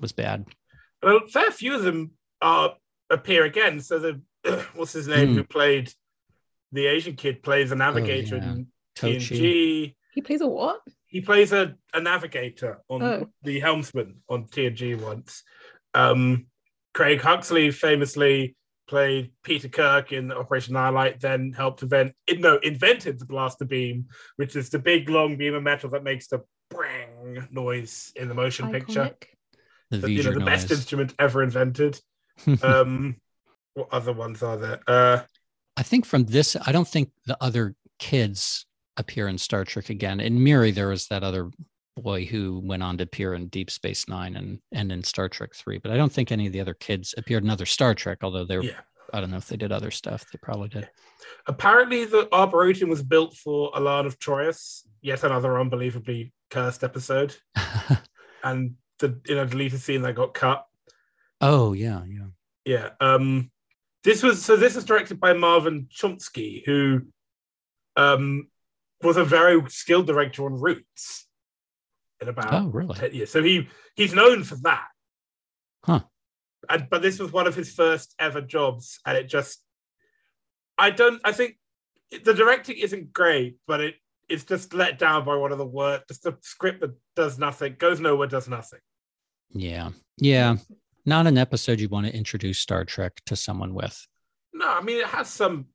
was 0.00 0.12
bad. 0.12 0.46
Well 1.02 1.20
fair 1.32 1.50
few 1.50 1.74
of 1.74 1.82
them 1.82 2.12
uh, 2.40 2.70
appear 3.10 3.44
again. 3.44 3.80
So 3.80 3.98
the 3.98 4.20
what's 4.74 4.92
his 4.92 5.08
name 5.08 5.30
mm. 5.30 5.34
who 5.34 5.44
played 5.44 5.92
the 6.72 6.86
asian 6.86 7.14
kid 7.14 7.42
plays 7.42 7.70
a 7.70 7.74
oh, 7.74 7.78
navigator 7.78 8.36
oh, 8.36 8.38
yeah. 8.38 8.52
in 8.52 8.66
tng 8.96 9.94
he 10.14 10.20
plays 10.22 10.40
a 10.40 10.46
what 10.46 10.80
he 11.06 11.20
plays 11.20 11.52
a, 11.52 11.74
a 11.94 12.00
navigator 12.00 12.82
on 12.88 13.02
oh. 13.02 13.30
the 13.42 13.60
helmsman 13.60 14.16
on 14.28 14.46
TNG 14.46 15.00
once. 15.00 15.42
Um, 15.94 16.46
Craig 16.94 17.20
Huxley 17.20 17.70
famously 17.70 18.56
played 18.88 19.32
Peter 19.42 19.68
Kirk 19.68 20.12
in 20.12 20.32
Operation 20.32 20.76
Annihilate, 20.76 21.20
then 21.20 21.52
helped 21.52 21.82
invent, 21.82 22.14
no, 22.38 22.58
invented 22.58 23.18
the 23.18 23.26
blaster 23.26 23.64
beam, 23.64 24.06
which 24.36 24.56
is 24.56 24.70
the 24.70 24.78
big 24.78 25.08
long 25.08 25.36
beam 25.36 25.54
of 25.54 25.62
metal 25.62 25.90
that 25.90 26.04
makes 26.04 26.28
the 26.28 26.42
bang 26.70 27.46
noise 27.50 28.12
in 28.16 28.28
the 28.28 28.34
motion 28.34 28.66
Iconic. 28.66 28.72
picture. 28.72 29.16
The, 29.90 29.98
the 29.98 30.10
you 30.10 30.22
know, 30.22 30.32
the 30.32 30.44
best 30.44 30.70
instrument 30.70 31.14
ever 31.18 31.42
invented. 31.42 32.00
um, 32.62 33.16
what 33.74 33.88
other 33.92 34.12
ones 34.12 34.42
are 34.42 34.56
there? 34.56 34.80
Uh, 34.86 35.22
I 35.76 35.82
think 35.82 36.06
from 36.06 36.24
this, 36.24 36.56
I 36.66 36.72
don't 36.72 36.88
think 36.88 37.10
the 37.26 37.36
other 37.40 37.74
kids 37.98 38.66
appear 38.96 39.28
in 39.28 39.38
Star 39.38 39.64
Trek 39.64 39.90
again. 39.90 40.20
In 40.20 40.42
Miri, 40.42 40.70
there 40.70 40.88
was 40.88 41.06
that 41.08 41.22
other 41.22 41.50
boy 41.96 42.26
who 42.26 42.60
went 42.62 42.82
on 42.82 42.98
to 42.98 43.04
appear 43.04 43.34
in 43.34 43.48
Deep 43.48 43.70
Space 43.70 44.08
Nine 44.08 44.36
and 44.36 44.60
and 44.72 44.92
in 44.92 45.02
Star 45.02 45.28
Trek 45.28 45.54
Three, 45.54 45.78
but 45.78 45.90
I 45.90 45.96
don't 45.96 46.12
think 46.12 46.30
any 46.30 46.46
of 46.46 46.52
the 46.52 46.60
other 46.60 46.74
kids 46.74 47.14
appeared 47.16 47.44
in 47.44 47.50
other 47.50 47.66
Star 47.66 47.94
Trek. 47.94 48.18
Although 48.22 48.44
they 48.44 48.56
are 48.56 48.62
yeah. 48.62 48.80
I 49.12 49.20
don't 49.20 49.30
know 49.30 49.36
if 49.36 49.48
they 49.48 49.56
did 49.56 49.72
other 49.72 49.90
stuff. 49.90 50.24
They 50.32 50.38
probably 50.42 50.68
did. 50.68 50.88
Apparently, 51.46 52.04
the 52.04 52.28
Arboretum 52.32 52.88
was 52.88 53.02
built 53.02 53.34
for 53.36 53.72
Elaan 53.72 54.06
of 54.06 54.18
Troyius. 54.18 54.82
Yet 55.00 55.24
another 55.24 55.58
unbelievably 55.60 56.32
cursed 56.50 56.82
episode, 56.82 57.36
and 58.44 58.74
the 58.98 59.20
you 59.26 59.36
know 59.36 59.46
deleted 59.46 59.80
scene 59.80 60.02
that 60.02 60.14
got 60.14 60.34
cut. 60.34 60.66
Oh 61.40 61.72
yeah, 61.72 62.02
yeah, 62.04 62.26
yeah. 62.64 62.88
Um, 63.00 63.50
this 64.04 64.22
was 64.22 64.44
so. 64.44 64.56
This 64.56 64.74
was 64.74 64.84
directed 64.84 65.20
by 65.20 65.32
Marvin 65.32 65.88
Chomsky, 65.94 66.64
who 66.64 67.02
um 67.96 68.48
was 69.02 69.16
a 69.16 69.24
very 69.24 69.62
skilled 69.68 70.06
director 70.06 70.44
on 70.44 70.60
Roots 70.60 71.26
in 72.20 72.28
about 72.28 72.52
oh, 72.52 72.68
really? 72.68 72.94
10 72.94 73.14
years. 73.14 73.30
So 73.30 73.42
he 73.42 73.68
he's 73.94 74.14
known 74.14 74.44
for 74.44 74.56
that. 74.62 74.88
Huh. 75.84 76.00
And 76.68 76.88
but 76.90 77.02
this 77.02 77.18
was 77.18 77.32
one 77.32 77.46
of 77.46 77.54
his 77.54 77.72
first 77.72 78.14
ever 78.18 78.40
jobs, 78.40 78.98
and 79.06 79.16
it 79.16 79.28
just 79.28 79.62
I 80.78 80.90
don't 80.90 81.20
I 81.24 81.32
think 81.32 81.56
the 82.24 82.34
directing 82.34 82.78
isn't 82.78 83.12
great, 83.12 83.58
but 83.66 83.80
it 83.80 83.94
it's 84.28 84.44
just 84.44 84.74
let 84.74 84.98
down 84.98 85.24
by 85.24 85.36
one 85.36 85.52
of 85.52 85.58
the 85.58 85.66
work, 85.66 86.08
just 86.08 86.26
a 86.26 86.36
script 86.40 86.80
that 86.80 86.94
does 87.14 87.38
nothing, 87.38 87.76
goes 87.78 88.00
nowhere, 88.00 88.26
does 88.26 88.48
nothing. 88.48 88.80
Yeah. 89.50 89.90
Yeah. 90.18 90.56
Not 91.04 91.28
an 91.28 91.38
episode 91.38 91.78
you 91.78 91.88
want 91.88 92.06
to 92.06 92.16
introduce 92.16 92.58
Star 92.58 92.84
Trek 92.84 93.20
to 93.26 93.36
someone 93.36 93.74
with. 93.74 94.04
No, 94.52 94.68
I 94.68 94.82
mean 94.82 94.98
it 94.98 95.06
has 95.06 95.28
some 95.28 95.66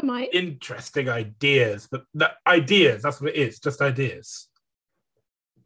I 0.00 0.06
might. 0.06 0.34
interesting 0.34 1.08
ideas, 1.08 1.88
but 1.90 2.04
the 2.14 2.32
ideas, 2.46 3.02
that's 3.02 3.20
what 3.20 3.30
it 3.30 3.36
is, 3.36 3.60
just 3.60 3.80
ideas. 3.80 4.48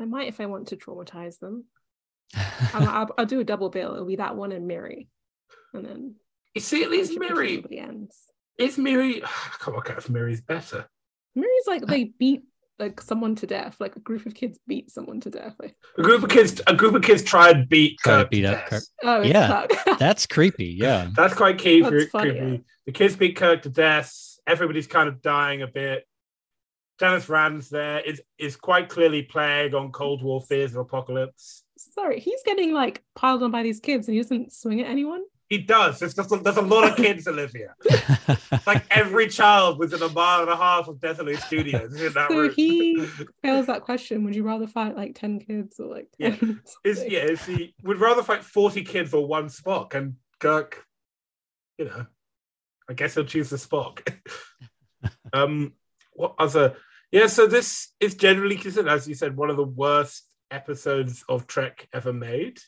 I 0.01 0.05
might 0.05 0.29
if 0.29 0.41
I 0.41 0.47
want 0.47 0.69
to 0.69 0.77
traumatize 0.77 1.39
them. 1.39 1.65
I'll, 2.75 2.89
I'll, 2.89 3.15
I'll, 3.19 3.27
do 3.27 3.41
a 3.41 3.45
double 3.45 3.71
bill. 3.71 3.95
It'll 3.95 4.07
be 4.07 4.17
that 4.17 4.37
one 4.37 4.53
and 4.53 4.67
Miri. 4.67 5.09
And 5.73 5.85
then. 5.85 6.15
You 6.55 6.61
see, 6.61 6.83
at 6.83 6.91
least 6.91 7.19
Miri. 7.19 7.65
Ends. 7.79 8.17
Is 8.59 8.77
Miri. 8.77 9.23
I 9.25 9.29
can't 9.61 9.77
work 9.77 9.91
out 9.91 9.99
if 9.99 10.11
Miri's 10.11 10.43
better. 10.43 10.87
Miri's 11.35 11.67
like 11.67 11.87
they 11.87 12.05
beat 12.05 12.43
like 12.79 13.01
someone 13.01 13.35
to 13.37 13.47
death. 13.47 13.77
Like 13.81 13.97
a 13.97 14.01
group 14.01 14.27
of 14.27 14.35
kids 14.35 14.59
beat 14.67 14.91
someone 14.91 15.21
to 15.21 15.31
death. 15.31 15.55
Like, 15.61 15.77
a 15.97 16.03
group 16.03 16.23
of 16.23 16.31
kids, 16.31 16.61
a 16.67 16.75
group 16.75 16.95
of 16.95 17.03
kids 17.03 17.23
try 17.23 17.51
and 17.51 17.69
beat 17.69 17.99
try 17.99 18.17
Kirk 18.17 18.27
to 18.27 18.37
beat 18.37 18.45
up 18.45 18.67
Kirk. 18.67 18.83
Oh, 19.03 19.23
yeah, 19.23 19.67
that's 19.99 20.27
creepy. 20.27 20.77
Yeah, 20.79 21.09
that's 21.15 21.35
quite 21.35 21.59
key. 21.59 21.83
That's 21.83 22.07
funny, 22.07 22.31
creepy. 22.31 22.47
Yeah. 22.47 22.59
The 22.87 22.93
kids 22.93 23.17
beat 23.17 23.37
Kirk 23.37 23.63
to 23.63 23.71
death. 23.71 24.15
Everybody's 24.47 24.87
kind 24.87 25.09
of 25.09 25.21
dying 25.21 25.63
a 25.63 25.67
bit. 25.67 26.05
Janice 26.99 27.29
Rand's 27.29 27.71
there 27.71 28.01
is 28.01 28.21
is 28.39 28.57
quite 28.57 28.89
clearly 28.89 29.23
playing 29.23 29.75
on 29.75 29.93
Cold 29.93 30.23
War 30.23 30.41
fears 30.41 30.73
of 30.73 30.79
apocalypse. 30.79 31.63
Sorry, 31.77 32.19
he's 32.19 32.43
getting 32.45 32.73
like 32.73 33.05
piled 33.15 33.43
on 33.43 33.51
by 33.51 33.63
these 33.63 33.81
kids, 33.81 34.09
and 34.09 34.17
he 34.17 34.23
doesn't 34.23 34.53
swing 34.53 34.81
at 34.81 34.89
anyone. 34.89 35.23
He 35.49 35.59
does. 35.59 35.99
There's 35.99 36.15
just 36.15 36.31
a, 36.31 36.37
there's 36.37 36.59
a 36.59 36.63
lot 36.63 36.91
of 36.91 36.97
kids, 36.97 37.27
Olivia. 37.27 37.75
like 38.67 38.85
every 38.91 39.29
child 39.29 39.79
within 39.79 40.03
a 40.03 40.09
mile 40.11 40.43
and 40.43 40.51
a 40.51 40.57
half 40.57 40.89
of 40.89 40.97
Desilu 40.97 41.39
Studios 41.41 41.95
in 41.95 42.13
that 42.13 42.31
so 42.31 42.37
room. 42.37 42.53
he 42.55 43.07
fails 43.43 43.67
that 43.67 43.81
question. 43.83 44.25
Would 44.25 44.37
you 44.37 44.43
rather 44.43 44.67
fight 44.67 44.95
like 44.95 45.15
ten 45.15 45.41
kids 45.41 45.81
or 45.81 45.87
like 45.87 46.09
10? 46.21 46.39
yeah? 46.41 46.91
Is 46.91 47.05
yeah? 47.09 47.21
Is 47.21 47.45
he 47.47 47.75
would 47.83 47.99
rather 47.99 48.23
fight 48.23 48.45
forty 48.45 48.85
kids 48.85 49.15
or 49.15 49.27
one 49.27 49.47
Spock? 49.47 49.95
And 49.95 50.17
Kirk, 50.39 50.85
you 51.79 51.87
know, 51.87 52.05
I 52.89 52.93
guess 52.93 53.15
he'll 53.15 53.25
choose 53.25 53.49
the 53.49 53.57
Spock. 53.57 54.07
um, 55.33 55.73
what 56.13 56.35
other? 56.39 56.77
Yeah, 57.11 57.27
so 57.27 57.47
this 57.47 57.95
is 58.01 58.17
generally 58.17 58.57
considered, 58.57 58.91
as 58.91 59.09
you 59.09 59.15
said, 59.15 59.35
one 59.35 59.49
of 59.49 59.57
the 59.57 59.65
worst 59.65 60.25
episodes 60.51 61.25
of 61.27 61.47
Trek 61.47 61.89
ever 61.95 62.13
made 62.13 62.59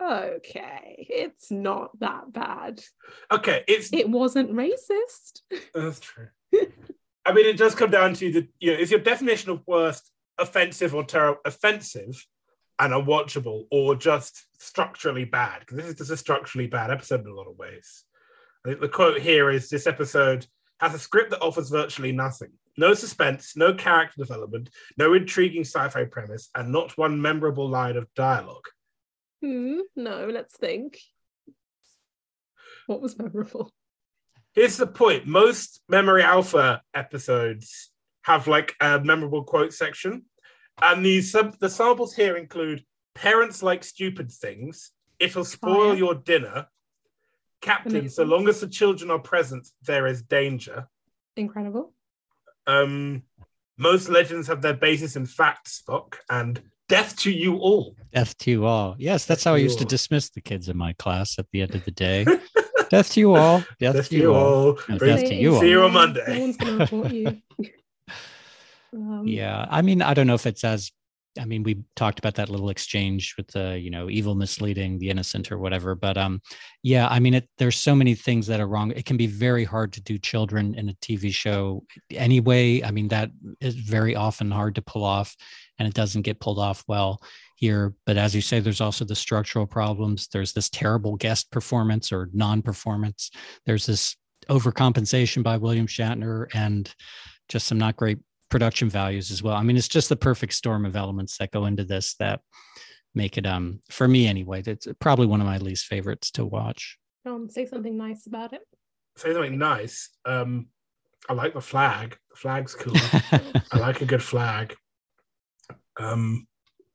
okay, 0.00 1.06
it's 1.08 1.50
not 1.50 1.98
that 2.00 2.32
bad. 2.32 2.82
Okay, 3.30 3.64
it's 3.68 3.92
it 3.92 4.08
wasn't 4.08 4.52
racist. 4.52 5.40
That's 5.74 6.00
true. 6.00 6.28
I 7.26 7.32
mean, 7.32 7.46
it 7.46 7.56
does 7.56 7.74
come 7.74 7.90
down 7.90 8.14
to 8.14 8.32
the 8.32 8.48
you 8.58 8.72
know, 8.72 8.78
is 8.78 8.90
your 8.90 9.00
definition 9.00 9.50
of 9.50 9.62
worst 9.66 10.10
offensive 10.38 10.94
or 10.94 11.04
terrible 11.04 11.40
offensive 11.44 12.26
and 12.78 12.92
unwatchable, 12.92 13.64
or 13.70 13.94
just 13.94 14.46
structurally 14.58 15.24
bad? 15.24 15.60
Because 15.60 15.76
this 15.76 15.86
is 15.86 15.94
just 15.94 16.10
a 16.10 16.16
structurally 16.16 16.66
bad 16.66 16.90
episode 16.90 17.20
in 17.20 17.26
a 17.26 17.34
lot 17.34 17.48
of 17.48 17.58
ways. 17.58 18.04
I 18.64 18.70
think 18.70 18.80
the 18.80 18.88
quote 18.88 19.20
here 19.20 19.50
is 19.50 19.68
this 19.68 19.86
episode 19.86 20.46
has 20.80 20.94
a 20.94 20.98
script 20.98 21.30
that 21.30 21.42
offers 21.42 21.68
virtually 21.68 22.12
nothing. 22.12 22.50
No 22.76 22.94
suspense, 22.94 23.54
no 23.56 23.74
character 23.74 24.14
development, 24.16 24.70
no 24.96 25.12
intriguing 25.12 25.64
sci-fi 25.64 26.04
premise, 26.04 26.48
and 26.54 26.72
not 26.72 26.96
one 26.96 27.20
memorable 27.20 27.68
line 27.68 27.96
of 27.96 28.12
dialogue. 28.14 28.66
Hmm, 29.42 29.80
no, 29.96 30.26
let's 30.26 30.56
think. 30.56 30.98
What 32.86 33.00
was 33.00 33.18
memorable? 33.18 33.72
Here's 34.52 34.76
the 34.76 34.86
point 34.86 35.26
most 35.26 35.80
Memory 35.88 36.22
Alpha 36.22 36.82
episodes 36.92 37.90
have 38.22 38.46
like 38.46 38.74
a 38.80 39.00
memorable 39.00 39.44
quote 39.44 39.72
section. 39.72 40.24
And 40.82 41.04
these 41.04 41.32
the 41.32 41.68
samples 41.68 42.14
here 42.14 42.36
include 42.36 42.84
parents 43.14 43.62
like 43.62 43.84
stupid 43.84 44.30
things, 44.30 44.92
it'll 45.18 45.44
spoil 45.44 45.90
oh, 45.90 45.92
yeah. 45.92 45.98
your 45.98 46.14
dinner, 46.14 46.66
Captain, 47.60 48.08
so 48.08 48.24
long 48.24 48.48
as 48.48 48.60
the 48.60 48.66
children 48.66 49.10
are 49.10 49.18
present, 49.18 49.68
there 49.82 50.06
is 50.06 50.22
danger. 50.22 50.88
Incredible. 51.36 51.92
Um, 52.66 53.24
most 53.76 54.08
legends 54.08 54.48
have 54.48 54.62
their 54.62 54.74
basis 54.74 55.16
in 55.16 55.26
fact, 55.26 55.68
Spock, 55.68 56.14
and 56.30 56.60
death 56.90 57.16
to 57.16 57.30
you 57.30 57.56
all. 57.56 57.96
Death 58.12 58.36
to 58.38 58.50
you 58.50 58.66
all. 58.66 58.96
Yes, 58.98 59.24
that's 59.24 59.44
how 59.44 59.54
I 59.54 59.58
used 59.58 59.78
to 59.78 59.84
dismiss 59.84 60.28
the 60.30 60.40
kids 60.40 60.68
in 60.68 60.76
my 60.76 60.92
class 60.94 61.38
at 61.38 61.46
the 61.52 61.62
end 61.62 61.74
of 61.74 61.84
the 61.84 61.92
day. 61.92 62.26
death 62.90 63.12
to 63.12 63.20
you 63.20 63.34
all. 63.34 63.64
Death, 63.78 63.94
death 63.94 64.08
to 64.10 64.16
you 64.16 64.34
all. 64.34 64.78
No, 64.88 64.98
death 64.98 65.24
to 65.24 65.34
you 65.34 65.54
all. 65.54 65.60
See 65.60 65.70
you 65.70 65.82
on 65.82 65.92
Monday. 65.92 66.24
No 66.26 66.40
one's 66.40 66.56
going 66.56 66.78
to 66.78 66.84
report 66.84 67.12
you. 67.12 67.26
um, 68.92 69.22
yeah, 69.26 69.66
I 69.70 69.82
mean, 69.82 70.02
I 70.02 70.12
don't 70.14 70.26
know 70.26 70.34
if 70.34 70.46
it's 70.46 70.64
as. 70.64 70.90
I 71.38 71.44
mean, 71.44 71.62
we 71.62 71.82
talked 71.94 72.18
about 72.18 72.34
that 72.36 72.48
little 72.48 72.70
exchange 72.70 73.34
with 73.36 73.46
the, 73.48 73.78
you 73.78 73.90
know, 73.90 74.10
evil 74.10 74.34
misleading 74.34 74.98
the 74.98 75.10
innocent 75.10 75.52
or 75.52 75.58
whatever. 75.58 75.94
But 75.94 76.18
um, 76.18 76.40
yeah, 76.82 77.06
I 77.08 77.20
mean, 77.20 77.34
it, 77.34 77.48
there's 77.58 77.76
so 77.76 77.94
many 77.94 78.14
things 78.14 78.46
that 78.48 78.60
are 78.60 78.66
wrong. 78.66 78.90
It 78.90 79.04
can 79.04 79.16
be 79.16 79.26
very 79.26 79.64
hard 79.64 79.92
to 79.92 80.02
do 80.02 80.18
children 80.18 80.74
in 80.74 80.88
a 80.88 80.94
TV 80.94 81.32
show 81.32 81.84
anyway. 82.10 82.82
I 82.82 82.90
mean, 82.90 83.08
that 83.08 83.30
is 83.60 83.74
very 83.74 84.16
often 84.16 84.50
hard 84.50 84.74
to 84.74 84.82
pull 84.82 85.04
off 85.04 85.36
and 85.78 85.86
it 85.86 85.94
doesn't 85.94 86.22
get 86.22 86.40
pulled 86.40 86.58
off 86.58 86.84
well 86.88 87.22
here. 87.54 87.94
But 88.06 88.16
as 88.16 88.34
you 88.34 88.40
say, 88.40 88.60
there's 88.60 88.80
also 88.80 89.04
the 89.04 89.14
structural 89.14 89.66
problems. 89.66 90.28
There's 90.32 90.52
this 90.52 90.68
terrible 90.68 91.16
guest 91.16 91.50
performance 91.50 92.12
or 92.12 92.28
non 92.32 92.60
performance. 92.62 93.30
There's 93.66 93.86
this 93.86 94.16
overcompensation 94.48 95.42
by 95.42 95.58
William 95.58 95.86
Shatner 95.86 96.48
and 96.54 96.92
just 97.48 97.66
some 97.66 97.78
not 97.78 97.96
great 97.96 98.18
production 98.50 98.90
values 98.90 99.30
as 99.30 99.42
well. 99.42 99.54
I 99.54 99.62
mean, 99.62 99.76
it's 99.76 99.88
just 99.88 100.08
the 100.08 100.16
perfect 100.16 100.52
storm 100.52 100.84
of 100.84 100.96
elements 100.96 101.38
that 101.38 101.52
go 101.52 101.66
into 101.66 101.84
this 101.84 102.14
that 102.16 102.40
make 103.14 103.38
it, 103.38 103.46
um, 103.46 103.80
for 103.90 104.06
me 104.06 104.26
anyway, 104.26 104.62
it's 104.66 104.86
probably 104.98 105.26
one 105.26 105.40
of 105.40 105.46
my 105.46 105.58
least 105.58 105.86
favorites 105.86 106.30
to 106.32 106.44
watch. 106.44 106.98
Um, 107.26 107.48
say 107.48 107.66
something 107.66 107.96
nice 107.96 108.26
about 108.26 108.52
it. 108.52 108.62
Say 109.16 109.32
something 109.32 109.58
nice. 109.58 110.10
Um, 110.24 110.68
I 111.28 111.34
like 111.34 111.54
the 111.54 111.60
flag. 111.60 112.16
The 112.30 112.36
flag's 112.36 112.74
cool. 112.74 112.94
I 113.72 113.78
like 113.78 114.00
a 114.00 114.06
good 114.06 114.22
flag. 114.22 114.74
Um, 115.98 116.46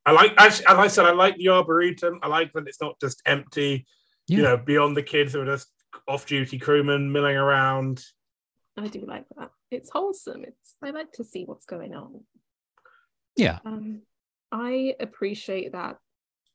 I 0.06 0.12
like 0.12 0.34
actually, 0.38 0.68
as 0.68 0.78
I 0.78 0.88
said, 0.88 1.06
I 1.06 1.12
like 1.12 1.36
the 1.38 1.49
arboretum. 1.49 2.20
I 2.22 2.28
like 2.28 2.53
that 2.53 2.68
it's 2.68 2.82
not 2.82 2.99
just 2.99 3.22
empty. 3.26 3.86
Yeah. 4.28 4.38
You 4.38 4.43
know, 4.43 4.58
beyond 4.58 4.97
the 4.97 5.03
kids 5.03 5.34
who 5.34 5.41
are 5.41 5.45
just 5.45 5.68
off-duty 6.08 6.60
crewmen 6.60 7.12
milling 7.12 7.38
around. 7.38 8.03
I 8.78 8.88
do 8.88 9.06
like 9.08 9.26
that. 9.38 9.51
It's 9.76 9.90
wholesome. 9.90 10.44
It's 10.44 10.76
I 10.84 10.92
like 10.92 11.12
to 11.14 11.24
see 11.24 11.44
what's 11.46 11.66
going 11.66 11.94
on. 11.94 12.22
Yeah. 13.36 13.60
Um, 13.66 14.02
I 14.52 14.96
appreciate 15.00 15.74
that. 15.74 15.98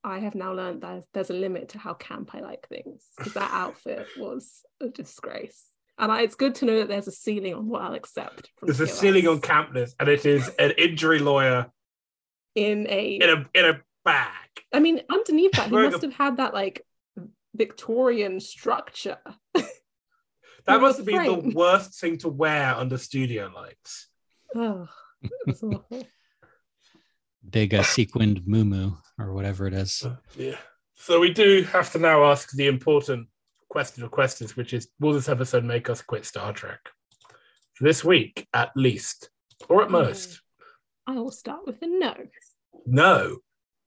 I 0.03 0.21
have 0.21 0.35
now 0.35 0.55
learned 0.55 0.83
that 0.83 1.05
there's 1.13 1.31
a 1.31 1.35
limit 1.35 1.71
to 1.71 1.79
how 1.79 1.93
camp 1.95 2.31
I 2.35 2.41
like 2.41 2.67
things 2.69 3.05
because 3.19 3.35
that 3.35 3.51
outfit 3.53 4.07
was 4.19 4.63
a 4.81 4.89
disgrace. 4.89 5.67
And 5.99 6.11
I, 6.11 6.23
it's 6.23 6.35
good 6.35 6.55
to 6.57 6.65
know 6.65 6.79
that 6.79 6.89
there's 6.89 7.09
a 7.09 7.13
ceiling 7.13 7.55
on 7.55 7.69
what 7.69 7.83
I'll 7.83 7.93
accept. 7.93 8.51
there's 8.63 8.81
a 8.81 8.87
ceiling 8.87 9.29
on 9.29 9.41
campness, 9.41 9.95
and 10.01 10.09
it 10.09 10.25
is 10.25 10.49
an 10.59 10.73
injury 10.79 11.19
lawyer 11.19 11.71
in 12.55 12.87
a 12.89 13.17
in 13.17 13.29
a 13.29 13.59
in 13.59 13.65
a 13.67 13.81
bag. 14.05 14.49
I 14.73 14.81
mean, 14.81 15.03
underneath 15.11 15.53
that, 15.53 15.69
he 15.69 15.77
must 15.77 16.01
have 16.01 16.15
had 16.15 16.39
that 16.39 16.55
like 16.55 16.87
Victorian 17.55 18.41
structure. 18.41 19.19
that 20.67 20.81
must 20.81 20.99
have 20.99 21.07
been 21.07 21.25
the 21.25 21.53
worst 21.55 22.01
thing 22.01 22.19
to 22.19 22.29
wear 22.29 22.75
under 22.75 22.99
studio 22.99 23.51
lights. 23.55 24.09
Oh, 24.55 24.89
Big 27.49 27.75
uh, 27.75 27.83
sequined 27.83 28.47
moo 28.47 28.93
or 29.19 29.33
whatever 29.33 29.67
it 29.67 29.75
is. 29.75 30.03
Uh, 30.05 30.17
yeah. 30.37 30.57
So 30.95 31.21
we 31.21 31.33
do 31.33 31.63
have 31.65 31.91
to 31.93 31.99
now 31.99 32.25
ask 32.25 32.51
the 32.53 32.67
important 32.67 33.29
question 33.69 34.05
of 34.05 34.11
questions, 34.11 34.57
which 34.57 34.73
is: 34.73 34.89
Will 34.99 35.13
this 35.13 35.29
episode 35.29 35.65
make 35.65 35.89
us 35.89 36.03
quit 36.03 36.27
Star 36.27 36.53
Trek? 36.53 36.81
This 37.81 38.05
week, 38.05 38.47
at 38.53 38.71
least, 38.77 39.31
or 39.69 39.83
at 39.83 39.91
most. 39.91 40.43
I 41.07 41.15
will 41.15 41.31
start 41.31 41.67
with 41.67 41.81
a 41.83 41.87
no. 41.87 42.15
No. 42.87 43.39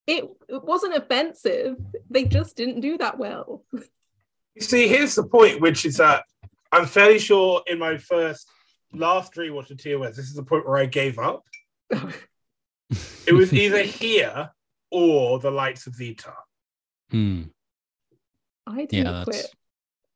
It, 0.07 0.26
it 0.49 0.63
wasn't 0.63 0.95
offensive. 0.95 1.78
They 2.09 2.26
just 2.26 2.57
didn't 2.57 2.82
do 2.82 2.97
that 2.97 3.17
well. 3.17 3.63
You 3.71 4.61
see, 4.61 4.88
here's 4.88 5.15
the 5.15 5.24
point, 5.24 5.61
which 5.61 5.86
is 5.86 5.97
that 5.97 6.26
I'm 6.74 6.88
fairly 6.88 7.19
sure 7.19 7.61
in 7.67 7.78
my 7.78 7.97
first 7.97 8.49
last 8.93 9.36
rewatch 9.36 9.69
of 9.69 9.78
TOS, 9.78 10.15
this 10.15 10.26
is 10.26 10.34
the 10.34 10.43
point 10.43 10.67
where 10.67 10.78
I 10.78 10.88
gave 10.88 11.19
up. 11.19 11.43
it 11.89 13.34
was 13.34 13.53
either 13.53 13.84
here 13.84 14.49
or 14.91 15.39
the 15.39 15.51
lights 15.51 15.86
of 15.86 15.93
Zetar. 15.93 16.34
Hmm. 17.11 17.43
I 18.65 18.86
didn't 18.86 19.13
yeah, 19.13 19.24
quit 19.24 19.53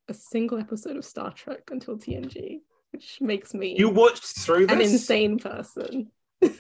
a 0.07 0.13
single 0.13 0.57
episode 0.57 0.97
of 0.97 1.05
Star 1.05 1.31
Trek 1.31 1.69
until 1.69 1.97
TNG, 1.97 2.61
which 2.91 3.19
makes 3.21 3.53
me 3.53 3.75
you 3.77 3.89
watched 3.89 4.25
through 4.25 4.67
this? 4.67 4.75
an 4.75 4.81
insane 4.81 5.37
person. 5.37 6.11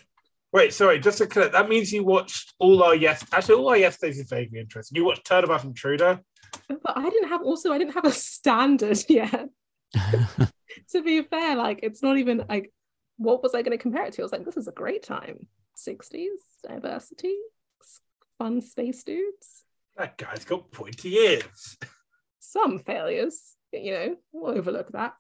Wait, 0.53 0.73
sorry, 0.73 0.99
just 0.99 1.17
to 1.19 1.27
clear, 1.27 1.49
that 1.49 1.69
means 1.69 1.91
you 1.91 2.03
watched 2.03 2.53
all 2.59 2.83
our 2.83 2.95
yes. 2.95 3.25
Actually, 3.31 3.55
all 3.55 3.69
our 3.69 3.77
yesterdays 3.77 4.19
is 4.19 4.29
vaguely 4.29 4.59
interesting. 4.59 4.95
You 4.95 5.05
watched 5.05 5.25
Turnabout 5.25 5.63
Intruder. 5.63 6.19
But 6.67 6.97
I 6.97 7.09
didn't 7.09 7.29
have. 7.29 7.41
Also, 7.41 7.71
I 7.71 7.77
didn't 7.77 7.93
have 7.93 8.05
a 8.05 8.11
standard 8.11 8.99
yet. 9.09 9.49
to 10.91 11.03
be 11.03 11.21
fair, 11.21 11.55
like 11.55 11.79
it's 11.83 12.01
not 12.01 12.17
even 12.17 12.43
like 12.49 12.71
what 13.17 13.41
was 13.41 13.55
I 13.55 13.61
going 13.61 13.77
to 13.77 13.81
compare 13.81 14.05
it 14.05 14.13
to? 14.13 14.21
I 14.21 14.25
was 14.25 14.31
like, 14.31 14.45
this 14.45 14.57
is 14.57 14.67
a 14.67 14.71
great 14.71 15.03
time. 15.03 15.47
60s, 15.75 16.27
diversity, 16.67 17.35
fun 18.37 18.61
space 18.61 19.03
dudes. 19.03 19.63
That 19.95 20.17
guy's 20.17 20.45
got 20.45 20.71
pointy 20.71 21.15
ears. 21.15 21.77
Some 22.39 22.79
failures, 22.79 23.55
you 23.73 23.91
know, 23.91 24.15
we'll 24.31 24.57
overlook 24.57 24.91
that. 24.91 25.13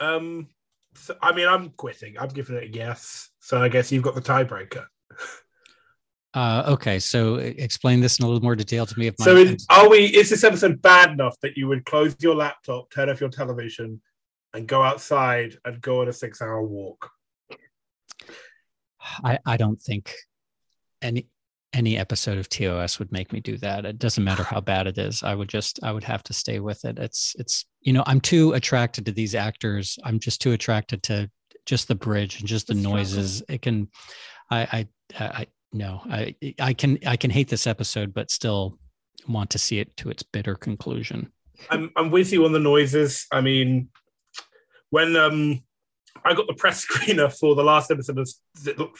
Um, 0.00 0.48
so, 0.94 1.16
I 1.22 1.32
mean, 1.32 1.48
I'm 1.48 1.70
quitting. 1.70 2.18
I'm 2.18 2.28
giving 2.28 2.56
it 2.56 2.64
a 2.64 2.72
yes. 2.72 3.30
So 3.38 3.60
I 3.60 3.68
guess 3.68 3.92
you've 3.92 4.02
got 4.02 4.14
the 4.14 4.20
tiebreaker. 4.20 4.86
Uh, 6.32 6.62
okay, 6.68 6.98
so 6.98 7.36
explain 7.36 8.00
this 8.00 8.18
in 8.18 8.24
a 8.24 8.28
little 8.28 8.42
more 8.42 8.54
detail 8.54 8.86
to 8.86 8.98
me. 8.98 9.08
If 9.08 9.18
my 9.18 9.24
so, 9.24 9.36
in, 9.36 9.56
are 9.68 9.88
we? 9.88 10.04
Is 10.06 10.30
this 10.30 10.44
episode 10.44 10.80
bad 10.80 11.10
enough 11.10 11.36
that 11.42 11.56
you 11.56 11.66
would 11.68 11.84
close 11.84 12.14
your 12.20 12.36
laptop, 12.36 12.90
turn 12.90 13.10
off 13.10 13.20
your 13.20 13.30
television, 13.30 14.00
and 14.54 14.66
go 14.66 14.82
outside 14.82 15.58
and 15.64 15.80
go 15.80 16.02
on 16.02 16.08
a 16.08 16.12
six-hour 16.12 16.62
walk? 16.62 17.10
I 19.24 19.38
I 19.44 19.56
don't 19.56 19.80
think 19.80 20.14
any 21.02 21.26
any 21.72 21.96
episode 21.96 22.38
of 22.38 22.48
TOS 22.48 22.98
would 22.98 23.12
make 23.12 23.32
me 23.32 23.40
do 23.40 23.56
that. 23.58 23.84
It 23.84 23.98
doesn't 23.98 24.24
matter 24.24 24.42
how 24.42 24.60
bad 24.60 24.86
it 24.86 24.98
is. 24.98 25.22
I 25.22 25.34
would 25.34 25.48
just 25.48 25.80
I 25.82 25.92
would 25.92 26.04
have 26.04 26.22
to 26.24 26.32
stay 26.32 26.60
with 26.60 26.84
it. 26.84 26.98
It's 26.98 27.34
it's 27.38 27.64
you 27.80 27.92
know 27.92 28.04
I'm 28.06 28.20
too 28.20 28.52
attracted 28.52 29.06
to 29.06 29.12
these 29.12 29.34
actors. 29.34 29.98
I'm 30.04 30.18
just 30.18 30.40
too 30.40 30.52
attracted 30.52 31.02
to 31.04 31.30
just 31.66 31.88
the 31.88 31.94
bridge 31.94 32.40
and 32.40 32.48
just 32.48 32.68
the, 32.68 32.74
the 32.74 32.80
noises. 32.80 33.42
It 33.48 33.62
can 33.62 33.88
I 34.50 34.60
I 34.60 34.88
I 35.18 35.46
no, 35.72 36.02
I 36.10 36.34
I 36.58 36.72
can 36.72 36.98
I 37.06 37.16
can 37.16 37.30
hate 37.30 37.48
this 37.48 37.66
episode, 37.66 38.12
but 38.12 38.30
still 38.30 38.78
want 39.28 39.50
to 39.50 39.58
see 39.58 39.78
it 39.78 39.96
to 39.98 40.10
its 40.10 40.22
bitter 40.22 40.54
conclusion. 40.54 41.32
I'm 41.70 41.90
I'm 41.96 42.10
with 42.10 42.32
you 42.32 42.44
on 42.44 42.52
the 42.52 42.58
noises. 42.58 43.26
I 43.30 43.40
mean, 43.40 43.88
when 44.90 45.16
um 45.16 45.62
I 46.24 46.34
got 46.34 46.46
the 46.46 46.54
press 46.54 46.86
screener 46.90 47.32
for 47.36 47.54
the 47.54 47.64
last 47.64 47.90
episode 47.90 48.18
of, 48.18 48.28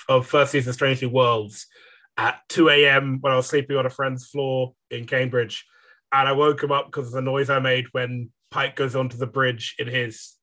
of 0.09 0.27
first 0.27 0.53
season 0.53 0.71
of 0.71 0.75
Strange 0.75 1.03
New 1.03 1.11
Worlds 1.11 1.67
at 2.17 2.41
2 2.51 2.69
a.m. 2.69 3.19
when 3.21 3.33
I 3.33 3.37
was 3.37 3.47
sleeping 3.47 3.77
on 3.77 3.87
a 3.87 3.91
friend's 3.91 4.29
floor 4.29 4.75
in 4.91 5.07
Cambridge, 5.07 5.65
and 6.13 6.29
I 6.29 6.33
woke 6.33 6.63
him 6.63 6.73
up 6.73 6.87
because 6.87 7.09
of 7.09 7.13
the 7.13 7.23
noise 7.23 7.51
I 7.51 7.59
made 7.59 7.87
when 7.93 8.31
Pike 8.51 8.77
goes 8.77 8.97
onto 8.97 9.17
the 9.17 9.27
bridge 9.27 9.75
in 9.79 9.89
his 9.89 10.37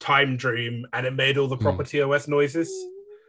time 0.00 0.36
dream, 0.36 0.86
and 0.92 1.06
it 1.06 1.14
made 1.14 1.38
all 1.38 1.48
the 1.48 1.56
proper 1.56 1.84
mm. 1.84 2.08
TOS 2.08 2.28
noises. 2.28 2.72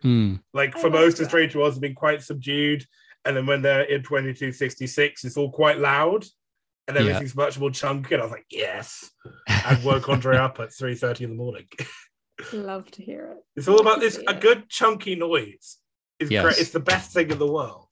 Mm. 0.04 0.42
Like 0.54 0.78
for 0.78 0.90
most 0.90 1.20
of 1.20 1.28
Strange 1.28 1.56
Worlds 1.56 1.76
have 1.76 1.82
been 1.82 1.96
quite 1.96 2.22
subdued. 2.22 2.86
And 3.26 3.36
then 3.36 3.46
when 3.46 3.62
they're 3.62 3.82
in 3.82 4.02
2266, 4.02 5.26
it's 5.26 5.38
all 5.38 5.52
quite 5.52 5.78
loud 5.78 6.26
and 6.88 6.98
everything's 6.98 7.36
yeah. 7.36 7.44
much 7.44 7.60
more 7.60 7.70
chunky. 7.70 8.16
And 8.16 8.22
I 8.22 8.26
was 8.26 8.32
like, 8.32 8.46
yes. 8.50 9.10
And 9.48 9.84
woke 9.84 10.10
Andre 10.10 10.38
up 10.38 10.60
at 10.60 10.70
3.30 10.70 11.22
in 11.22 11.30
the 11.32 11.36
morning. 11.36 11.68
Love 12.54 12.90
to 12.92 13.04
hear 13.04 13.34
it. 13.34 13.38
It's 13.58 13.68
all 13.68 13.82
about 13.82 14.00
this 14.00 14.18
a 14.28 14.34
good 14.34 14.70
chunky 14.70 15.16
noise. 15.16 15.78
Is 16.20 16.32
yes. 16.32 16.44
great. 16.44 16.58
It's 16.58 16.72
the 16.72 16.80
best 16.80 17.12
thing 17.14 17.30
in 17.32 17.40
the 17.40 17.52
world 17.52 17.89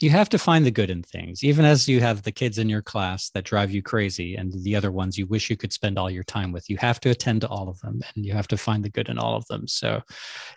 you 0.00 0.10
have 0.10 0.28
to 0.28 0.38
find 0.38 0.64
the 0.64 0.70
good 0.70 0.90
in 0.90 1.02
things 1.02 1.44
even 1.44 1.64
as 1.64 1.88
you 1.88 2.00
have 2.00 2.22
the 2.22 2.32
kids 2.32 2.58
in 2.58 2.68
your 2.68 2.82
class 2.82 3.30
that 3.30 3.44
drive 3.44 3.70
you 3.70 3.82
crazy 3.82 4.36
and 4.36 4.52
the 4.64 4.76
other 4.76 4.90
ones 4.90 5.18
you 5.18 5.26
wish 5.26 5.50
you 5.50 5.56
could 5.56 5.72
spend 5.72 5.98
all 5.98 6.10
your 6.10 6.24
time 6.24 6.52
with. 6.52 6.68
You 6.68 6.76
have 6.78 7.00
to 7.00 7.10
attend 7.10 7.40
to 7.42 7.48
all 7.48 7.68
of 7.68 7.80
them 7.80 8.00
and 8.14 8.24
you 8.24 8.32
have 8.32 8.48
to 8.48 8.56
find 8.56 8.84
the 8.84 8.90
good 8.90 9.08
in 9.08 9.18
all 9.18 9.36
of 9.36 9.46
them. 9.46 9.66
So 9.66 10.02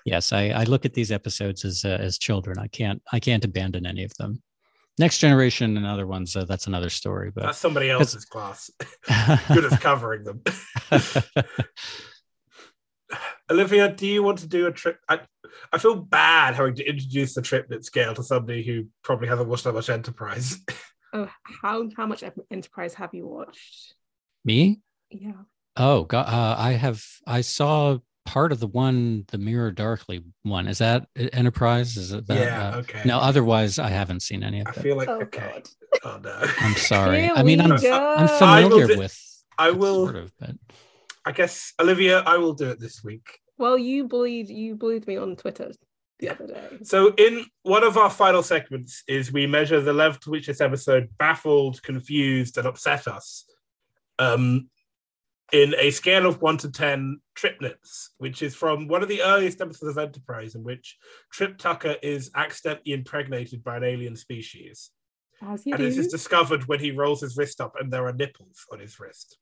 yes 0.05 0.33
i, 0.33 0.49
I 0.49 0.63
look 0.63 0.85
at 0.85 0.93
these 0.93 1.11
episodes 1.11 1.65
as 1.65 1.85
uh, 1.85 1.97
as 1.99 2.17
children. 2.17 2.57
I 2.59 2.67
can't 2.67 3.01
i 3.11 3.19
can't 3.19 3.45
abandon 3.45 3.85
any 3.85 4.03
of 4.03 4.15
them. 4.15 4.41
Next 4.97 5.19
generation 5.19 5.75
and 5.75 5.85
other 5.85 6.07
ones 6.07 6.35
uh, 6.35 6.45
that's 6.45 6.67
another 6.67 6.89
story 6.89 7.31
but 7.33 7.43
that's 7.43 7.57
somebody 7.57 7.89
else's 7.95 8.25
class. 8.25 8.71
Good 9.47 9.65
at 9.65 9.81
covering 9.81 10.23
them 10.23 10.41
Olivia, 13.49 13.91
do 13.91 14.07
you 14.07 14.23
want 14.23 14.39
to 14.39 14.47
do 14.47 14.67
a 14.67 14.71
trip? 14.71 14.99
I, 15.07 15.19
I 15.71 15.77
feel 15.77 15.95
bad 15.95 16.55
having 16.55 16.75
to 16.75 16.87
introduce 16.87 17.35
the 17.35 17.41
triplet 17.41 17.85
scale 17.85 18.13
to 18.15 18.23
somebody 18.23 18.63
who 18.63 18.87
probably 19.03 19.27
hasn't 19.27 19.47
watched 19.47 19.65
that 19.65 19.73
much 19.73 19.89
Enterprise. 19.89 20.59
Oh, 21.13 21.29
how 21.61 21.87
how 21.95 22.05
much 22.05 22.25
Enterprise 22.51 22.93
have 22.95 23.13
you 23.13 23.25
watched? 23.25 23.95
Me? 24.43 24.81
Yeah. 25.09 25.43
Oh 25.77 26.03
God, 26.03 26.27
uh, 26.27 26.55
I 26.59 26.73
have. 26.73 27.05
I 27.25 27.39
saw 27.39 27.99
part 28.25 28.51
of 28.51 28.59
the 28.59 28.67
one, 28.67 29.23
the 29.29 29.37
Mirror 29.37 29.71
Darkly 29.71 30.25
one. 30.43 30.67
Is 30.67 30.79
that 30.79 31.07
Enterprise? 31.15 31.95
Is 31.95 32.11
it 32.11 32.27
that? 32.27 32.37
Yeah. 32.37 32.69
Uh, 32.69 32.77
okay. 32.79 33.01
No, 33.05 33.19
otherwise 33.19 33.79
I 33.79 33.91
haven't 33.91 34.23
seen 34.23 34.43
any 34.43 34.59
of 34.59 34.67
it. 34.67 34.77
I 34.77 34.81
feel 34.81 34.97
like 34.97 35.07
oh, 35.07 35.21
okay. 35.21 35.51
God. 35.53 35.69
Oh 36.03 36.19
no. 36.21 36.37
I'm 36.59 36.75
sorry. 36.75 37.29
I 37.29 37.43
mean, 37.43 37.61
I'm 37.61 37.71
I'm 37.71 38.27
familiar 38.27 38.91
I 38.91 38.97
with. 38.97 39.43
I 39.57 39.71
will. 39.71 40.07
Sort 40.07 40.17
of, 40.17 40.33
but 40.37 40.55
I 41.25 41.31
guess 41.31 41.73
Olivia, 41.81 42.19
I 42.19 42.37
will 42.37 42.53
do 42.53 42.69
it 42.69 42.79
this 42.79 43.03
week. 43.03 43.39
Well, 43.57 43.77
you 43.77 44.07
bullied 44.07 44.49
you 44.49 44.75
bullied 44.75 45.07
me 45.07 45.17
on 45.17 45.35
Twitter 45.35 45.71
the 46.19 46.29
other 46.29 46.47
day. 46.47 46.77
So 46.83 47.13
in 47.15 47.45
one 47.63 47.83
of 47.83 47.97
our 47.97 48.09
final 48.09 48.43
segments 48.43 49.03
is 49.07 49.33
we 49.33 49.47
measure 49.47 49.81
the 49.81 49.93
level 49.93 50.19
to 50.21 50.29
which 50.29 50.47
this 50.47 50.61
episode 50.61 51.09
baffled, 51.17 51.81
confused, 51.83 52.57
and 52.57 52.67
upset 52.67 53.07
us. 53.07 53.45
Um, 54.19 54.69
in 55.51 55.75
a 55.77 55.91
scale 55.91 56.25
of 56.25 56.41
one 56.41 56.57
to 56.57 56.71
ten 56.71 57.19
triplets, 57.35 58.11
which 58.17 58.41
is 58.41 58.55
from 58.55 58.87
one 58.87 59.03
of 59.03 59.09
the 59.09 59.21
earliest 59.21 59.61
episodes 59.61 59.91
of 59.91 59.97
Enterprise, 59.97 60.55
in 60.55 60.63
which 60.63 60.97
Trip 61.31 61.57
Tucker 61.57 61.95
is 62.01 62.31
accidentally 62.35 62.93
impregnated 62.93 63.63
by 63.63 63.77
an 63.77 63.83
alien 63.83 64.15
species. 64.15 64.91
and 65.41 65.59
do. 65.63 65.77
this 65.77 65.97
is 65.97 66.07
discovered 66.07 66.67
when 66.67 66.79
he 66.79 66.91
rolls 66.91 67.21
his 67.21 67.37
wrist 67.37 67.61
up 67.61 67.75
and 67.79 67.91
there 67.91 68.07
are 68.07 68.13
nipples 68.13 68.65
on 68.71 68.79
his 68.79 68.99
wrist. 68.99 69.37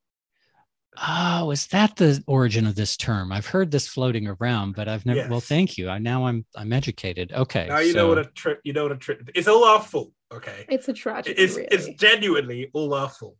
Oh, 0.98 1.52
is 1.52 1.68
that 1.68 1.96
the 1.96 2.24
origin 2.28 2.68
of 2.68 2.76
this 2.76 2.96
term? 2.96 3.32
I've 3.32 3.48
heard 3.48 3.72
this 3.72 3.88
floating 3.88 4.28
around, 4.28 4.76
but 4.76 4.88
I've 4.88 5.06
never. 5.06 5.20
Yes. 5.20 5.30
Well, 5.30 5.40
thank 5.40 5.78
you. 5.78 5.90
I 5.90 5.98
now 5.98 6.28
I'm 6.28 6.46
I'm 6.56 6.72
educated. 6.72 7.32
Okay. 7.34 7.68
Now 7.68 7.80
you 7.80 7.94
so... 7.94 8.00
know 8.00 8.08
what 8.10 8.20
a 8.20 8.26
trip. 8.26 8.60
You 8.64 8.74
know 8.74 8.84
what 8.84 8.92
a 8.92 8.98
trip. 8.98 9.30
It's 9.34 9.48
all 9.48 9.64
our 9.64 9.82
fault. 9.82 10.12
Okay. 10.32 10.66
It's 10.70 10.88
a 10.90 10.94
tragedy. 10.94 11.40
It's 11.40 11.56
really. 11.56 11.68
it's 11.72 11.90
genuinely 12.00 12.70
all 12.74 12.94
our 12.94 13.10
fault. 13.10 13.38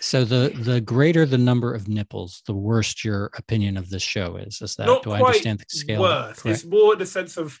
So 0.00 0.24
the 0.24 0.52
the 0.58 0.80
greater 0.80 1.26
the 1.26 1.38
number 1.38 1.74
of 1.74 1.86
nipples, 1.86 2.42
the 2.46 2.54
worse 2.54 3.04
your 3.04 3.30
opinion 3.36 3.76
of 3.76 3.90
this 3.90 4.02
show 4.02 4.36
is. 4.36 4.60
Is 4.62 4.76
that? 4.76 4.86
Not 4.86 5.02
do 5.02 5.12
I 5.12 5.20
understand 5.20 5.60
the 5.60 5.66
scale? 5.68 6.00
Worse. 6.00 6.44
It's 6.44 6.64
more 6.64 6.94
in 6.94 6.98
the 6.98 7.06
sense 7.06 7.36
of 7.36 7.60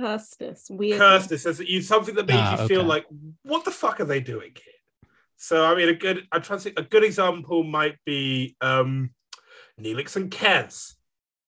cursedness, 0.00 0.70
weird. 0.70 1.00
Cursedness 1.00 1.46
as 1.46 1.60
you 1.60 1.82
something 1.82 2.14
that 2.14 2.26
makes 2.26 2.38
ah, 2.38 2.52
you 2.52 2.58
okay. 2.58 2.74
feel 2.74 2.84
like, 2.84 3.06
what 3.42 3.64
the 3.64 3.70
fuck 3.70 4.00
are 4.00 4.04
they 4.04 4.20
doing 4.20 4.52
here? 4.54 4.74
So 5.42 5.64
I 5.64 5.74
mean, 5.74 5.88
a 5.88 5.94
good 5.94 6.24
I'm 6.30 6.40
trying 6.40 6.60
to 6.60 6.62
think, 6.62 6.78
a 6.78 6.84
good 6.84 7.02
example 7.02 7.64
might 7.64 7.96
be 8.06 8.56
um, 8.60 9.10
Neelix 9.78 10.14
and 10.14 10.30
Kes, 10.30 10.94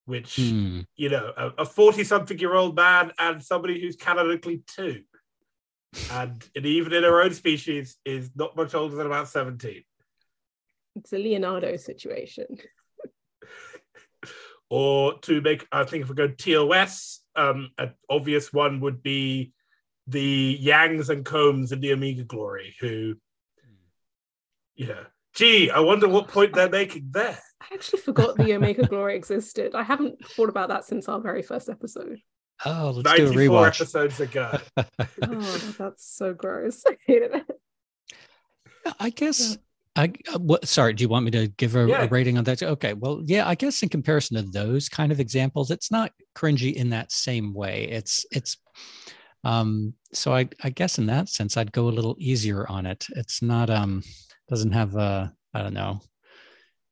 which 0.04 0.34
hmm. 0.34 0.80
you 0.96 1.10
know, 1.10 1.32
a 1.36 1.64
40 1.64 2.02
something 2.02 2.36
year 2.36 2.56
old 2.56 2.74
man 2.74 3.12
and 3.20 3.40
somebody 3.40 3.80
who's 3.80 3.94
canonically 3.94 4.64
two, 4.66 5.02
and, 6.10 6.44
and 6.56 6.66
even 6.66 6.92
in 6.92 7.04
her 7.04 7.22
own 7.22 7.34
species 7.34 7.96
is 8.04 8.32
not 8.34 8.56
much 8.56 8.74
older 8.74 8.96
than 8.96 9.06
about 9.06 9.28
17. 9.28 9.84
It's 10.96 11.12
a 11.12 11.18
Leonardo 11.18 11.76
situation. 11.76 12.46
or 14.70 15.20
to 15.20 15.40
make, 15.40 15.68
I 15.70 15.84
think 15.84 16.02
if 16.02 16.08
we 16.08 16.16
go 16.16 16.26
TOS, 16.26 17.20
um, 17.36 17.70
an 17.78 17.94
obvious 18.10 18.52
one 18.52 18.80
would 18.80 19.04
be 19.04 19.52
the 20.08 20.58
Yangs 20.60 21.10
and 21.10 21.24
Kohms 21.24 21.70
and 21.70 21.80
the 21.80 21.92
Omega 21.92 22.24
Glory, 22.24 22.74
who 22.80 23.14
yeah. 24.76 25.04
Gee, 25.34 25.68
I 25.68 25.80
wonder 25.80 26.08
what 26.08 26.28
point 26.28 26.54
they're 26.54 26.68
making 26.68 27.08
there. 27.10 27.38
I 27.60 27.74
actually 27.74 28.02
forgot 28.02 28.36
the 28.36 28.54
Omega 28.54 28.86
Glory 28.86 29.16
existed. 29.16 29.74
I 29.74 29.82
haven't 29.82 30.24
thought 30.24 30.48
about 30.48 30.68
that 30.68 30.84
since 30.84 31.08
our 31.08 31.20
very 31.20 31.42
first 31.42 31.68
episode. 31.68 32.20
Oh, 32.64 32.92
let's 32.94 33.18
do 33.18 33.26
a 33.26 33.30
rewatch. 33.30 33.80
episodes 33.80 34.20
ago. 34.20 34.58
oh, 34.76 35.74
that's 35.76 36.06
so 36.06 36.34
gross. 36.34 36.84
I 36.86 36.96
hated 37.04 37.34
it. 37.34 37.60
I 39.00 39.10
guess. 39.10 39.58
I 39.96 40.12
uh, 40.32 40.38
what? 40.38 40.66
Sorry, 40.68 40.92
do 40.92 41.02
you 41.02 41.08
want 41.08 41.24
me 41.24 41.30
to 41.32 41.48
give 41.48 41.74
a, 41.76 41.86
yeah. 41.86 42.02
a, 42.02 42.08
rating 42.08 42.38
on 42.38 42.44
that? 42.44 42.62
Okay, 42.62 42.94
well, 42.94 43.22
yeah, 43.24 43.48
I 43.48 43.54
guess 43.54 43.82
in 43.82 43.88
comparison 43.88 44.36
to 44.36 44.42
those 44.42 44.88
kind 44.88 45.10
of 45.10 45.20
examples, 45.20 45.70
it's 45.70 45.90
not 45.90 46.12
cringy 46.36 46.74
in 46.74 46.90
that 46.90 47.12
same 47.12 47.54
way. 47.54 47.88
It's 47.90 48.24
it's. 48.30 48.56
Um, 49.42 49.94
so 50.12 50.34
I 50.34 50.48
I 50.62 50.70
guess 50.70 50.98
in 50.98 51.06
that 51.06 51.28
sense, 51.28 51.56
I'd 51.56 51.72
go 51.72 51.88
a 51.88 51.90
little 51.90 52.16
easier 52.18 52.68
on 52.68 52.86
it. 52.86 53.06
It's 53.16 53.42
not 53.42 53.68
um 53.68 54.02
doesn't 54.48 54.72
have 54.72 54.96
a 54.96 55.32
I 55.52 55.62
don't 55.62 55.74
know. 55.74 56.00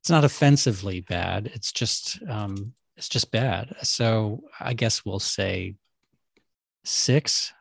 It's 0.01 0.09
not 0.09 0.25
offensively 0.25 1.01
bad. 1.01 1.51
It's 1.53 1.71
just 1.71 2.19
um, 2.27 2.73
it's 2.97 3.09
just 3.09 3.31
bad. 3.31 3.75
So 3.83 4.43
I 4.59 4.73
guess 4.73 5.05
we'll 5.05 5.19
say 5.19 5.75
six 6.83 7.53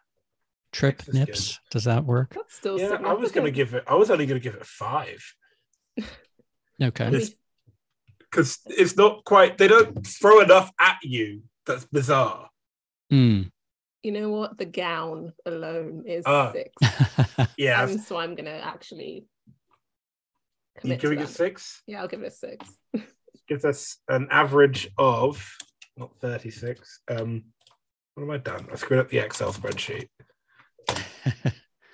trip 0.73 0.99
That's 0.99 1.15
nips. 1.15 1.49
Good. 1.53 1.59
Does 1.71 1.85
that 1.85 2.05
work? 2.05 2.35
That's 2.35 2.55
still 2.55 2.79
yeah. 2.79 2.99
I 3.05 3.13
was 3.13 3.33
going 3.33 3.45
to 3.45 3.51
give 3.51 3.75
it. 3.75 3.85
I 3.87 3.95
was 3.95 4.11
only 4.11 4.27
going 4.27 4.41
to 4.41 4.43
give 4.43 4.55
it 4.55 4.67
five. 4.67 5.23
okay. 6.83 7.29
Because 8.19 8.61
it's 8.67 8.97
not 8.97 9.25
quite. 9.25 9.59
They 9.59 9.69
don't 9.69 10.07
throw 10.07 10.41
enough 10.41 10.71
at 10.81 10.99
you. 11.03 11.43
That's 11.67 11.85
bizarre. 11.85 12.49
Mm. 13.13 13.51
You 14.03 14.13
know 14.13 14.31
what? 14.31 14.59
The 14.59 14.65
gown 14.65 15.33
alone 15.47 16.05
is 16.07 16.27
uh, 16.27 16.53
six. 16.53 16.73
yeah. 17.57 17.83
Um, 17.83 17.99
so 17.99 18.17
I'm 18.17 18.35
going 18.35 18.47
to 18.47 18.65
actually 20.77 20.91
you 20.91 20.97
giving 20.97 21.21
it 21.21 21.29
six? 21.29 21.83
Yeah, 21.87 22.01
I'll 22.01 22.09
give 22.09 22.23
it 22.23 22.27
a 22.27 22.31
six. 22.31 22.69
Gives 23.49 23.65
us 23.65 23.99
an 24.09 24.29
average 24.31 24.89
of 24.97 25.45
not 25.97 26.15
36. 26.17 27.01
Um, 27.09 27.45
what 28.15 28.23
have 28.25 28.31
I 28.31 28.39
done? 28.39 28.69
I 28.73 28.77
screwed 28.77 29.01
up 29.01 29.09
the 29.09 29.19
Excel 29.19 29.53
spreadsheet. 29.53 30.09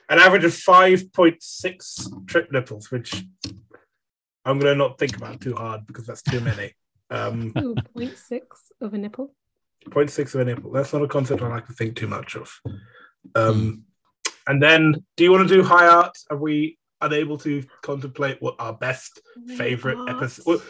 an 0.08 0.18
average 0.18 0.44
of 0.44 0.52
5.6 0.52 2.26
trip 2.26 2.52
nipples, 2.52 2.90
which 2.90 3.24
I'm 4.44 4.58
going 4.58 4.72
to 4.72 4.78
not 4.78 4.98
think 4.98 5.16
about 5.16 5.40
too 5.40 5.54
hard 5.54 5.86
because 5.86 6.06
that's 6.06 6.22
too 6.22 6.40
many. 6.40 6.72
Um, 7.10 7.52
Ooh, 7.58 7.74
0.6 7.96 8.40
of 8.80 8.94
a 8.94 8.98
nipple. 8.98 9.34
0.6 9.88 10.34
of 10.34 10.40
a 10.40 10.44
nipple. 10.44 10.70
That's 10.70 10.92
not 10.92 11.02
a 11.02 11.08
concept 11.08 11.42
I 11.42 11.48
like 11.48 11.66
to 11.66 11.72
think 11.72 11.96
too 11.96 12.08
much 12.08 12.34
of. 12.36 12.50
Um, 13.34 13.84
and 14.46 14.62
then, 14.62 15.04
do 15.16 15.24
you 15.24 15.30
want 15.30 15.48
to 15.48 15.54
do 15.54 15.62
high 15.62 15.86
art? 15.86 16.16
Are 16.30 16.36
we 16.36 16.78
unable 17.00 17.38
to 17.38 17.64
contemplate 17.82 18.38
what 18.40 18.56
our 18.58 18.72
best 18.72 19.20
favorite 19.56 19.98
episode? 20.08 20.44
Well, 20.46 20.62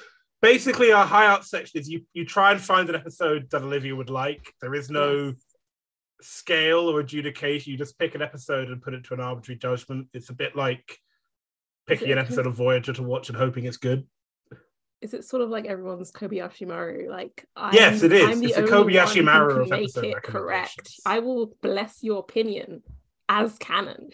basically, 0.42 0.92
our 0.92 1.06
high 1.06 1.26
art 1.26 1.44
section 1.44 1.80
is 1.80 1.88
you 1.88 2.02
you 2.12 2.24
try 2.24 2.52
and 2.52 2.60
find 2.60 2.88
an 2.88 2.94
episode 2.94 3.48
that 3.50 3.62
Olivia 3.62 3.94
would 3.94 4.10
like. 4.10 4.52
There 4.60 4.74
is 4.74 4.90
no 4.90 5.26
yes. 5.26 5.36
scale 6.20 6.88
or 6.90 7.00
adjudication. 7.00 7.72
You 7.72 7.78
just 7.78 7.98
pick 7.98 8.14
an 8.14 8.22
episode 8.22 8.68
and 8.68 8.82
put 8.82 8.94
it 8.94 9.04
to 9.04 9.14
an 9.14 9.20
arbitrary 9.20 9.58
judgment. 9.58 10.08
It's 10.12 10.30
a 10.30 10.34
bit 10.34 10.56
like 10.56 10.98
picking 11.86 12.12
an 12.12 12.18
episode 12.18 12.46
of 12.46 12.54
Voyager 12.54 12.92
to 12.92 13.02
watch 13.02 13.28
and 13.28 13.38
hoping 13.38 13.64
it's 13.64 13.78
good. 13.78 14.06
Is 15.00 15.14
it 15.14 15.24
sort 15.24 15.42
of 15.42 15.48
like 15.48 15.66
everyone's 15.66 16.10
Kobayashi 16.10 16.66
Maru? 16.66 17.08
Like, 17.08 17.46
I'm, 17.54 17.72
yes, 17.72 18.02
it 18.02 18.12
is. 18.12 18.40
it's 18.40 18.56
a 18.56 18.62
Kobayashi 18.62 19.24
Maru 19.24 19.62
of 19.62 19.72
episode 19.72 20.04
it 20.04 20.22
correct. 20.24 20.94
I 21.06 21.20
will 21.20 21.54
bless 21.62 22.02
your 22.02 22.18
opinion 22.18 22.82
as 23.28 23.56
canon. 23.58 24.10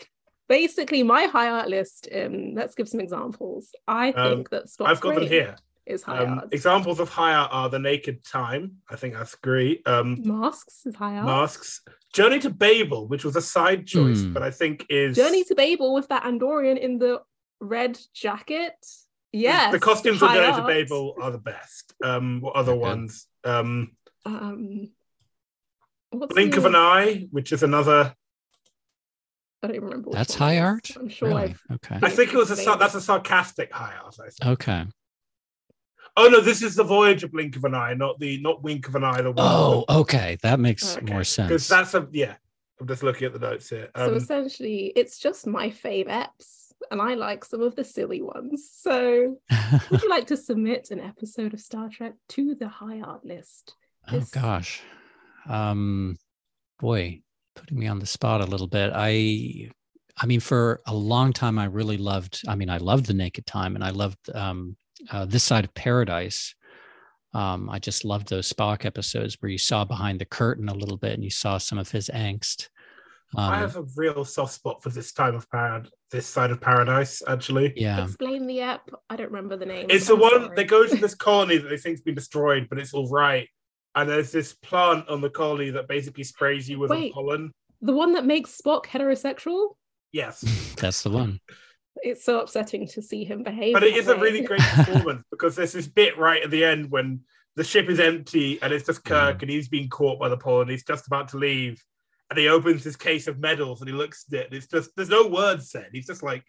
Basically, 0.49 1.03
my 1.03 1.25
high 1.25 1.49
art 1.49 1.69
list. 1.69 2.09
Um, 2.15 2.55
let's 2.55 2.75
give 2.75 2.89
some 2.89 3.01
examples. 3.01 3.71
I 3.89 4.11
um, 4.11 4.37
think 4.37 4.39
um, 4.39 4.47
that 4.51 4.67
Spock's 4.67 4.91
I've 4.91 5.01
got 5.01 5.15
them 5.15 5.27
here. 5.27 5.57
Is 5.87 6.03
high 6.03 6.19
um, 6.19 6.39
art. 6.39 6.49
Examples 6.53 6.99
of 6.99 7.11
high 7.11 7.35
art 7.35 7.51
are 7.53 7.69
the 7.69 7.79
Naked 7.79 8.25
Time. 8.25 8.77
I 8.89 8.97
think 8.97 9.15
that's 9.15 9.35
great. 9.35 9.87
Um, 9.87 10.19
masks 10.25 10.87
is 10.87 10.95
high 10.95 11.17
art. 11.17 11.27
Masks. 11.27 11.83
Journey 12.15 12.39
to 12.39 12.51
Babel, 12.51 13.07
which 13.07 13.25
was 13.25 13.37
a 13.37 13.43
side 13.43 13.87
choice, 13.87 14.21
mm. 14.21 14.33
but 14.33 14.43
I 14.43 14.51
think 14.51 14.87
is 14.89 15.17
Journey 15.17 15.45
to 15.45 15.55
Babel 15.55 15.93
with 15.93 16.09
that 16.09 16.23
Andorian 16.23 16.79
in 16.79 16.99
the 16.99 17.21
red 17.61 17.99
jacket. 18.15 18.75
Yes, 19.33 19.73
the 19.73 19.81
costumes 19.81 20.23
of 20.23 20.31
Journey 20.31 20.57
to 20.57 20.67
Babel 20.67 21.17
are 21.21 21.31
the 21.31 21.39
best. 21.39 21.93
Um, 22.03 22.41
what 22.41 22.55
other 22.55 22.73
okay. 22.73 22.81
ones? 22.81 23.27
Um, 23.43 23.97
um, 24.25 24.91
Blink 26.13 26.57
of 26.57 26.67
an 26.67 26.77
Eye, 26.77 27.27
which 27.31 27.53
is 27.53 27.63
another. 27.63 28.15
I 29.65 29.69
don't 29.69 29.81
remember. 29.81 30.11
That's 30.13 30.35
high 30.35 30.59
art. 30.59 30.91
I'm 30.97 31.09
sure. 31.09 31.29
Really? 31.29 31.55
Okay. 31.73 31.99
I 32.03 32.11
think 32.11 32.33
it 32.33 32.37
was 32.37 32.51
a 32.51 32.77
that's 32.77 32.95
a 32.95 33.01
sarcastic 33.01 33.73
high 33.73 33.95
art. 34.03 34.17
Okay. 34.45 34.85
Oh 36.17 36.29
no, 36.29 36.41
this 36.41 36.63
is 36.63 36.77
the 36.77 36.85
Voyager 36.85 37.27
blink 37.27 37.57
of 37.57 37.65
an 37.65 37.75
eye, 37.75 37.95
not 37.95 38.21
the 38.21 38.41
not 38.41 38.63
wink 38.63 38.87
of 38.87 38.95
an 38.95 39.03
eye. 39.03 39.21
The 39.21 39.33
one 39.33 39.37
oh, 39.39 39.85
okay, 39.89 40.37
that 40.43 40.61
makes 40.61 40.97
okay. 40.97 41.13
more 41.13 41.25
sense. 41.25 41.49
Because 41.49 41.69
that's 41.69 41.95
a 41.95 42.07
yeah. 42.13 42.35
I'm 42.81 42.87
just 42.87 43.03
looking 43.03 43.27
at 43.27 43.33
the 43.33 43.39
notes 43.39 43.71
here. 43.71 43.89
Um, 43.95 44.09
so 44.09 44.15
essentially, 44.15 44.93
it's 44.95 45.19
just 45.19 45.47
my 45.47 45.71
fave 45.71 46.09
eps, 46.09 46.73
and 46.91 47.01
I 47.01 47.15
like 47.15 47.45
some 47.45 47.63
of 47.63 47.75
the 47.75 47.85
silly 47.85 48.21
ones. 48.21 48.69
So, 48.73 49.39
would 49.91 50.03
you 50.03 50.11
like 50.11 50.27
to 50.29 50.37
submit 50.37 50.91
an 50.91 51.01
episode 51.01 51.55
of 51.55 51.61
Star 51.61 51.89
Trek 51.89 52.15
to 52.31 52.55
the 52.55 52.69
high 52.69 53.01
art 53.01 53.25
list? 53.25 53.75
Oh, 54.09 54.19
this... 54.19 54.31
Oh 54.37 54.41
gosh, 54.41 54.83
um, 55.49 56.17
boy, 56.79 57.23
putting 57.55 57.79
me 57.79 57.87
on 57.87 57.99
the 57.99 58.07
spot 58.07 58.41
a 58.41 58.47
little 58.47 58.67
bit. 58.67 58.93
I, 58.95 59.71
I 60.17 60.27
mean, 60.27 60.41
for 60.41 60.81
a 60.87 60.95
long 60.95 61.33
time, 61.33 61.59
I 61.59 61.65
really 61.65 61.97
loved. 61.97 62.43
I 62.49 62.55
mean, 62.55 62.71
I 62.71 62.79
loved 62.79 63.07
the 63.07 63.15
Naked 63.15 63.47
Time, 63.47 63.75
and 63.75 63.85
I 63.85 63.91
loved 63.91 64.31
um, 64.35 64.77
uh, 65.11 65.25
this 65.25 65.45
side 65.45 65.65
of 65.65 65.75
paradise. 65.75 66.55
Um, 67.35 67.69
I 67.69 67.81
just 67.81 68.05
loved 68.05 68.29
those 68.29 68.51
Spock 68.51 68.85
episodes 68.85 69.37
where 69.41 69.51
you 69.51 69.59
saw 69.59 69.85
behind 69.85 70.21
the 70.21 70.25
curtain 70.25 70.69
a 70.69 70.75
little 70.75 70.97
bit 70.97 71.15
and 71.15 71.25
you 71.25 71.31
saw 71.31 71.59
some 71.59 71.79
of 71.79 71.91
his 71.91 72.09
angst. 72.15 72.69
Um, 73.37 73.53
I 73.53 73.59
have 73.59 73.77
a 73.77 73.85
real 73.97 74.25
soft 74.25 74.55
spot 74.55 74.81
for 74.81 74.91
this 74.91 75.13
time 75.13 75.35
of 75.35 75.51
parad, 75.51 75.89
this 76.13 76.27
side 76.27 76.53
of 76.53 76.61
paradise. 76.61 77.21
Actually, 77.27 77.73
yeah. 77.75 78.05
Explain 78.05 78.47
the 78.47 78.61
app. 78.61 78.89
I 79.11 79.17
don't 79.17 79.33
remember 79.33 79.57
the 79.57 79.67
name. 79.67 79.87
It's 79.91 80.07
the 80.07 80.15
I'm 80.15 80.21
one 80.21 80.31
sorry. 80.31 80.57
they 80.57 80.65
go 80.65 80.87
to 80.87 80.97
this 81.01 81.17
colony 81.17 81.59
that 81.59 81.69
they 81.69 81.77
think's 81.77 82.01
been 82.01 82.15
destroyed, 82.15 82.69
but 82.71 82.79
it's 82.79 82.95
all 82.95 83.09
right. 83.09 83.49
And 83.95 84.09
there's 84.09 84.33
this 84.33 84.55
plant 84.55 85.09
on 85.09 85.21
the 85.21 85.31
colony 85.31 85.71
that 85.71 85.89
basically 85.89 86.25
sprays 86.25 86.69
you 86.69 86.79
with 86.81 86.91
Wait, 86.91 87.13
pollen. 87.13 87.53
The 87.81 87.93
one 87.93 88.15
that 88.15 88.25
makes 88.25 88.61
Spock 88.61 88.87
heterosexual. 88.87 89.77
Yes, 90.13 90.41
that's 90.77 91.03
the 91.03 91.11
one 91.11 91.41
it's 92.03 92.25
so 92.25 92.41
upsetting 92.41 92.87
to 92.89 93.03
see 93.03 93.25
him 93.25 93.43
behave. 93.43 93.73
But 93.73 93.83
it 93.83 93.97
is 93.97 94.07
way. 94.07 94.15
a 94.15 94.19
really 94.19 94.43
great 94.43 94.61
performance 94.75 95.25
because 95.31 95.57
there's 95.57 95.73
this 95.73 95.87
bit 95.87 96.19
right 96.19 96.43
at 96.43 96.51
the 96.51 96.65
end 96.65 96.91
when 96.91 97.21
the 97.57 97.65
ship 97.65 97.89
is 97.89 98.01
empty 98.01 98.61
and 98.63 98.73
it's 98.73 98.87
just 98.87 99.05
Kirk 99.05 99.39
mm. 99.39 99.43
and 99.43 99.51
he's 99.51 99.69
being 99.69 99.89
caught 99.89 100.19
by 100.19 100.29
the 100.29 100.37
pollen. 100.37 100.63
and 100.63 100.71
he's 100.71 100.85
just 100.85 101.07
about 101.07 101.29
to 101.29 101.39
leave. 101.39 101.83
And 102.31 102.39
he 102.39 102.49
opens 102.49 102.83
his 102.83 102.97
case 102.97 103.27
of 103.27 103.39
medals 103.39 103.81
and 103.81 103.89
he 103.89 103.95
looks 103.95 104.25
at 104.33 104.39
it. 104.39 104.47
And 104.47 104.55
it's 104.55 104.67
just 104.67 104.91
there's 104.97 105.09
no 105.09 105.27
words 105.29 105.71
said. 105.71 105.91
He's 105.93 106.07
just 106.07 106.23
like 106.23 106.45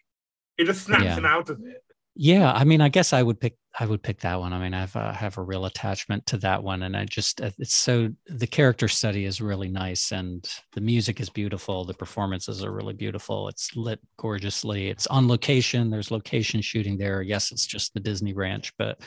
he 0.56 0.64
just 0.64 0.84
snaps 0.84 1.04
yeah. 1.04 1.16
him 1.16 1.26
out 1.26 1.50
of 1.50 1.60
it. 1.64 1.82
Yeah, 2.18 2.50
I 2.50 2.64
mean, 2.64 2.80
I 2.80 2.88
guess 2.88 3.12
I 3.12 3.22
would 3.22 3.38
pick 3.38 3.56
I 3.78 3.84
would 3.84 4.02
pick 4.02 4.20
that 4.20 4.40
one. 4.40 4.54
I 4.54 4.58
mean, 4.58 4.72
I 4.72 4.80
have 4.80 4.96
a, 4.96 5.12
have 5.12 5.36
a 5.36 5.42
real 5.42 5.66
attachment 5.66 6.24
to 6.26 6.38
that 6.38 6.62
one, 6.62 6.84
and 6.84 6.96
I 6.96 7.04
just 7.04 7.42
uh, 7.42 7.50
it's 7.58 7.76
so 7.76 8.08
the 8.26 8.46
character 8.46 8.88
study 8.88 9.26
is 9.26 9.42
really 9.42 9.68
nice, 9.68 10.12
and 10.12 10.42
the 10.72 10.80
music 10.80 11.20
is 11.20 11.28
beautiful. 11.28 11.84
The 11.84 11.92
performances 11.92 12.64
are 12.64 12.72
really 12.72 12.94
beautiful. 12.94 13.48
It's 13.48 13.76
lit 13.76 14.00
gorgeously. 14.16 14.88
It's 14.88 15.06
on 15.08 15.28
location. 15.28 15.90
There's 15.90 16.10
location 16.10 16.62
shooting 16.62 16.96
there. 16.96 17.20
Yes, 17.20 17.52
it's 17.52 17.66
just 17.66 17.92
the 17.92 18.00
Disney 18.00 18.32
Ranch, 18.32 18.72
but 18.78 18.98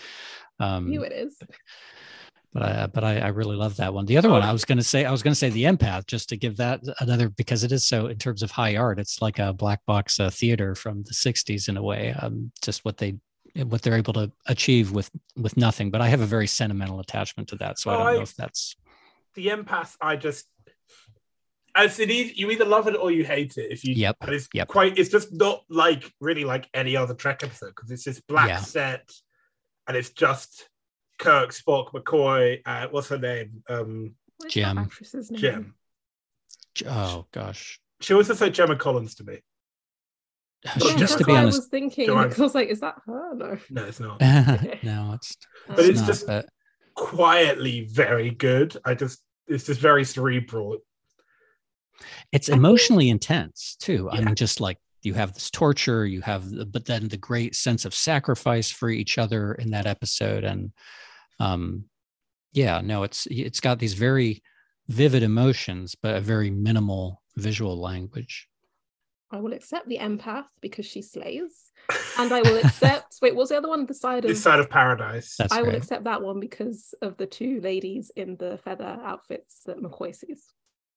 um, 0.60 0.88
you 0.88 1.02
it 1.02 1.12
is 1.12 1.36
but 2.52 2.64
I 2.64 2.88
but 2.88 3.04
I, 3.04 3.20
I 3.20 3.28
really 3.28 3.56
love 3.56 3.78
that 3.78 3.94
one. 3.94 4.06
The 4.06 4.18
other 4.18 4.30
one 4.30 4.42
I 4.42 4.52
was 4.52 4.66
going 4.66 4.78
to 4.78 4.84
say 4.84 5.06
I 5.06 5.12
was 5.12 5.22
going 5.22 5.32
to 5.32 5.40
say 5.40 5.50
the 5.50 5.64
empath 5.64 6.08
just 6.08 6.30
to 6.30 6.38
give 6.38 6.58
that 6.58 6.82
another 7.00 7.30
because 7.30 7.64
it 7.64 7.72
is 7.72 7.86
so 7.86 8.08
in 8.08 8.18
terms 8.18 8.42
of 8.42 8.52
high 8.52 8.76
art 8.76 9.00
it's 9.00 9.22
like 9.22 9.40
a 9.40 9.54
black 9.54 9.86
box 9.86 10.20
uh, 10.20 10.30
theater 10.30 10.76
from 10.76 11.04
the 11.04 11.14
60s 11.14 11.70
in 11.70 11.78
a 11.78 11.84
way 11.84 12.16
um, 12.20 12.52
just 12.62 12.84
what 12.86 12.98
they 12.98 13.18
what 13.56 13.82
they're 13.82 13.98
able 13.98 14.14
to 14.14 14.32
achieve 14.48 14.92
with 14.92 15.12
with 15.36 15.58
nothing 15.58 15.92
but 15.92 16.02
I 16.02 16.08
have 16.08 16.22
a 16.22 16.26
very 16.26 16.48
sentimental 16.48 17.00
attachment 17.00 17.50
to 17.50 17.56
that 17.58 17.80
so 17.80 17.92
I 17.92 17.98
don't 17.98 18.16
know 18.16 18.22
if 18.22 18.36
that's 18.36 18.76
the 19.36 19.48
empath 19.48 19.96
I 20.02 20.16
just 20.16 20.48
as 21.76 22.00
it 22.00 22.10
is 22.10 22.38
you 22.38 22.50
either 22.50 22.66
love 22.66 22.88
it 22.88 22.96
or 22.96 23.12
you 23.12 23.24
hate 23.24 23.58
it 23.58 23.72
if 23.72 23.84
you 23.84 23.94
yep 23.94 24.18
but 24.20 24.34
it's 24.34 24.50
yep. 24.54 24.68
quite 24.68 24.98
it's 24.98 25.10
just 25.10 25.32
not 25.32 25.64
like 25.70 26.12
really 26.20 26.46
like 26.46 26.68
any 26.74 26.96
other 26.96 27.14
Trek 27.14 27.44
episode 27.44 27.70
because 27.76 27.92
it's 27.92 28.06
this 28.06 28.22
black 28.22 28.50
yeah. 28.50 28.58
set 28.58 29.12
and 29.88 29.96
it's 29.98 30.10
just 30.10 30.69
Kirk, 31.20 31.52
Spock, 31.52 31.92
McCoy, 31.92 32.62
uh, 32.66 32.88
what's 32.90 33.10
her 33.10 33.20
name? 33.20 33.64
Um, 33.70 34.16
Gem. 34.48 34.90
Gem. 35.34 35.76
Oh 36.88 37.26
gosh. 37.32 37.80
She 38.00 38.14
also 38.14 38.34
said 38.34 38.54
Gemma 38.54 38.78
Collins 38.78 39.16
to 39.16 39.26
me. 39.26 39.40
Yeah, 40.64 40.96
just 40.98 41.18
to 41.18 41.24
be 41.24 41.32
honest, 41.32 41.58
I 41.58 41.60
was 41.60 41.68
thinking 41.68 42.06
because 42.06 42.40
I 42.40 42.44
was 42.44 42.56
like, 42.56 42.70
is 42.70 42.82
that 42.82 42.96
her? 43.06 43.36
No, 43.36 43.58
no, 43.70 43.86
it's 43.86 44.00
not. 44.00 44.20
no, 44.84 45.12
it's. 45.16 45.38
But 45.68 45.80
it's, 45.80 45.90
it's 45.90 46.00
not, 46.00 46.08
just 46.08 46.28
but... 46.28 46.46
quietly 46.96 47.88
very 47.92 48.32
good. 48.32 48.76
I 48.84 48.94
just, 48.94 49.22
it's 49.48 49.66
just 49.66 49.80
very 49.80 50.04
cerebral. 50.04 50.78
It's 52.32 52.50
emotionally 52.50 53.10
intense 53.10 53.78
too. 53.80 54.10
Yeah. 54.12 54.20
I 54.20 54.24
mean, 54.24 54.36
just 54.36 54.60
like 54.62 54.78
you 55.02 55.14
have 55.14 55.34
this 55.34 55.50
torture, 55.50 56.06
you 56.06 56.22
have, 56.22 56.46
but 56.72 56.86
then 56.86 57.08
the 57.08 57.18
great 57.18 57.56
sense 57.56 57.86
of 57.86 57.94
sacrifice 57.94 58.70
for 58.70 58.90
each 58.90 59.18
other 59.18 59.54
in 59.54 59.72
that 59.72 59.86
episode, 59.86 60.44
and 60.44 60.72
um, 61.40 61.86
yeah, 62.52 62.82
no, 62.82 63.04
it's 63.04 63.28
it's 63.30 63.60
got 63.60 63.80
these 63.80 63.94
very 63.94 64.42
vivid 64.88 65.24
emotions, 65.24 65.96
but 66.02 66.16
a 66.16 66.22
very 66.22 66.50
minimal 66.50 67.22
visual 67.38 67.80
language. 67.80 68.48
I 69.32 69.40
will 69.40 69.54
accept 69.54 69.88
the 69.88 70.00
empath 70.00 70.46
because 70.60 70.88
she 70.88 71.04
slays, 71.04 71.72
and 72.18 72.32
I 72.34 72.42
will 72.42 72.58
accept. 72.58 73.18
wait, 73.22 73.36
what's 73.36 73.52
the 73.52 73.58
other 73.58 73.70
one? 73.70 73.86
The 73.86 73.94
side 73.94 74.26
of 74.26 74.30
the 74.30 74.36
side 74.36 74.60
of 74.60 74.70
paradise. 74.70 75.36
That's 75.38 75.54
I 75.54 75.62
will 75.62 75.76
accept 75.76 76.06
that 76.06 76.24
one 76.24 76.40
because 76.40 76.96
of 77.02 77.18
the 77.18 77.28
two 77.28 77.62
ladies 77.62 78.12
in 78.16 78.38
the 78.38 78.60
feather 78.64 79.00
outfits 79.04 79.62
that 79.68 79.78
McCoy 79.78 80.16
sees. 80.16 80.46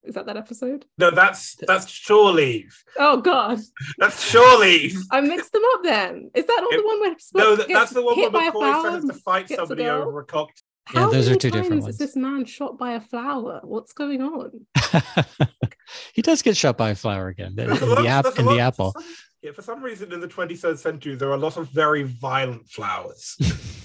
Is 0.05 0.15
that 0.15 0.27
that 0.27 0.37
episode? 0.37 0.85
No, 0.99 1.11
that's 1.11 1.57
that's 1.67 1.89
Shore 1.89 2.33
Leave. 2.33 2.77
Oh 2.99 3.21
God, 3.21 3.61
that's 3.99 4.29
Shore 4.29 4.59
Leave. 4.59 5.01
I 5.11 5.21
mixed 5.21 5.53
them 5.53 5.63
up. 5.75 5.83
Then 5.85 6.31
is 6.35 6.45
that 6.47 6.59
not 6.61 6.73
it, 6.73 6.77
the 6.79 6.87
one 6.87 7.01
where 7.01 7.15
Spock 7.15 7.35
no? 7.35 7.57
That, 7.57 7.69
that's 7.69 7.93
the 7.93 8.03
one 8.03 8.19
where 8.19 8.31
McCoy 8.31 8.91
has 8.91 9.05
to 9.05 9.15
fight 9.15 9.49
somebody 9.49 9.85
over 9.85 10.21
a 10.21 10.25
cocktail. 10.25 10.65
Yeah, 10.95 11.09
those 11.09 11.29
are 11.29 11.37
two 11.37 11.51
different 11.51 11.83
ones. 11.83 11.95
Is 11.95 11.99
this 11.99 12.17
man 12.17 12.45
shot 12.45 12.77
by 12.77 12.95
a 12.95 13.01
flower? 13.01 13.61
What's 13.63 13.93
going 13.93 14.21
on? 14.21 14.67
he 16.13 16.23
does 16.23 16.43
get 16.43 16.57
shot 16.57 16.77
by 16.77 16.91
a 16.91 16.95
flower 16.95 17.29
again 17.29 17.55
in, 17.59 17.69
the, 17.69 18.05
app, 18.09 18.27
in 18.39 18.47
the 18.47 18.59
apple. 18.59 18.93
For 18.93 19.01
some, 19.01 19.15
yeah, 19.43 19.53
for 19.53 19.63
some 19.63 19.83
reason 19.83 20.13
in 20.13 20.21
the 20.21 20.29
23rd 20.29 20.79
century 20.79 21.15
there 21.15 21.31
are 21.31 21.35
a 21.35 21.39
lot 21.39 21.57
of 21.57 21.69
very 21.69 22.03
violent 22.03 22.69
flowers. 22.69 23.37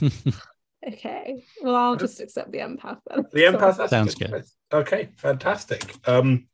okay, 0.88 1.44
well 1.61 1.76
I'll 1.76 1.95
just 1.95 2.19
accept 2.19 2.52
the 2.52 2.60
empath 2.60 2.99
then. 3.07 3.26
The 3.31 3.41
empath 3.41 3.88
sounds 3.89 4.15
good. 4.15 4.44
Good. 4.69 4.77
Okay, 4.77 5.10
fantastic. 5.18 5.95
Um, 6.07 6.48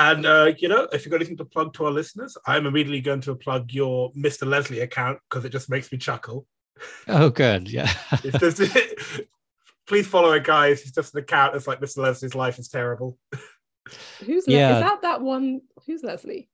and 0.00 0.24
uh, 0.24 0.52
you 0.58 0.68
know, 0.68 0.88
if 0.92 1.04
you've 1.04 1.10
got 1.10 1.18
anything 1.18 1.36
to 1.36 1.44
plug 1.44 1.74
to 1.74 1.84
our 1.84 1.90
listeners, 1.90 2.36
I'm 2.46 2.66
immediately 2.66 3.02
going 3.02 3.20
to 3.22 3.34
plug 3.34 3.72
your 3.72 4.10
Mr. 4.12 4.46
Leslie 4.46 4.80
account 4.80 5.18
because 5.28 5.44
it 5.44 5.50
just 5.50 5.68
makes 5.68 5.92
me 5.92 5.98
chuckle. 5.98 6.46
Oh, 7.06 7.28
good. 7.28 7.70
Yeah. 7.70 7.92
just, 8.38 8.62
please 9.86 10.06
follow 10.06 10.32
it, 10.32 10.44
guys. 10.44 10.80
It's 10.80 10.92
just 10.92 11.14
an 11.14 11.20
account. 11.20 11.54
It's 11.54 11.66
like 11.66 11.80
Mr. 11.80 11.98
Leslie's 11.98 12.34
life 12.34 12.58
is 12.58 12.68
terrible. 12.68 13.18
Who's 14.24 14.44
yeah. 14.46 14.70
Le- 14.70 14.74
is 14.76 14.82
that 14.82 15.02
that 15.02 15.20
one? 15.20 15.60
Who's 15.86 16.02
Leslie? 16.02 16.48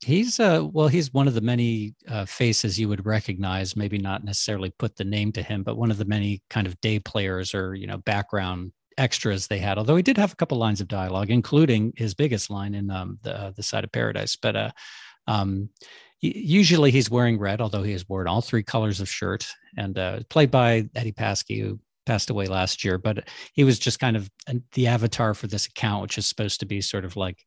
He's 0.00 0.38
uh 0.38 0.68
well, 0.70 0.88
he's 0.88 1.14
one 1.14 1.28
of 1.28 1.34
the 1.34 1.40
many 1.40 1.94
uh, 2.06 2.26
faces 2.26 2.78
you 2.78 2.88
would 2.90 3.06
recognize. 3.06 3.74
Maybe 3.74 3.96
not 3.96 4.22
necessarily 4.22 4.70
put 4.78 4.96
the 4.96 5.04
name 5.04 5.32
to 5.32 5.42
him, 5.42 5.62
but 5.62 5.78
one 5.78 5.90
of 5.90 5.96
the 5.96 6.04
many 6.04 6.42
kind 6.50 6.66
of 6.66 6.78
day 6.80 6.98
players 6.98 7.54
or 7.54 7.74
you 7.74 7.86
know 7.86 7.98
background 7.98 8.72
extras 8.98 9.46
they 9.46 9.58
had. 9.58 9.78
Although 9.78 9.96
he 9.96 10.02
did 10.02 10.16
have 10.16 10.32
a 10.32 10.36
couple 10.36 10.58
lines 10.58 10.80
of 10.80 10.88
dialogue, 10.88 11.30
including 11.30 11.92
his 11.96 12.14
biggest 12.14 12.50
line 12.50 12.74
in 12.74 12.90
um, 12.90 13.18
the 13.22 13.36
uh, 13.38 13.50
the 13.56 13.62
side 13.62 13.84
of 13.84 13.92
paradise. 13.92 14.36
But 14.36 14.56
uh, 14.56 14.70
um, 15.26 15.70
usually 16.20 16.90
he's 16.90 17.10
wearing 17.10 17.38
red, 17.38 17.60
although 17.60 17.82
he 17.82 17.92
has 17.92 18.08
worn 18.08 18.28
all 18.28 18.40
three 18.40 18.62
colors 18.62 19.00
of 19.00 19.08
shirt, 19.08 19.46
and 19.76 19.98
uh, 19.98 20.20
played 20.28 20.50
by 20.50 20.88
Eddie 20.94 21.12
Paskey, 21.12 21.60
who 21.60 21.78
passed 22.06 22.30
away 22.30 22.46
last 22.46 22.84
year. 22.84 22.98
But 22.98 23.28
he 23.52 23.64
was 23.64 23.78
just 23.78 23.98
kind 23.98 24.16
of 24.16 24.30
the 24.72 24.86
avatar 24.86 25.34
for 25.34 25.46
this 25.46 25.66
account, 25.66 26.02
which 26.02 26.18
is 26.18 26.26
supposed 26.26 26.60
to 26.60 26.66
be 26.66 26.80
sort 26.80 27.04
of 27.04 27.16
like 27.16 27.38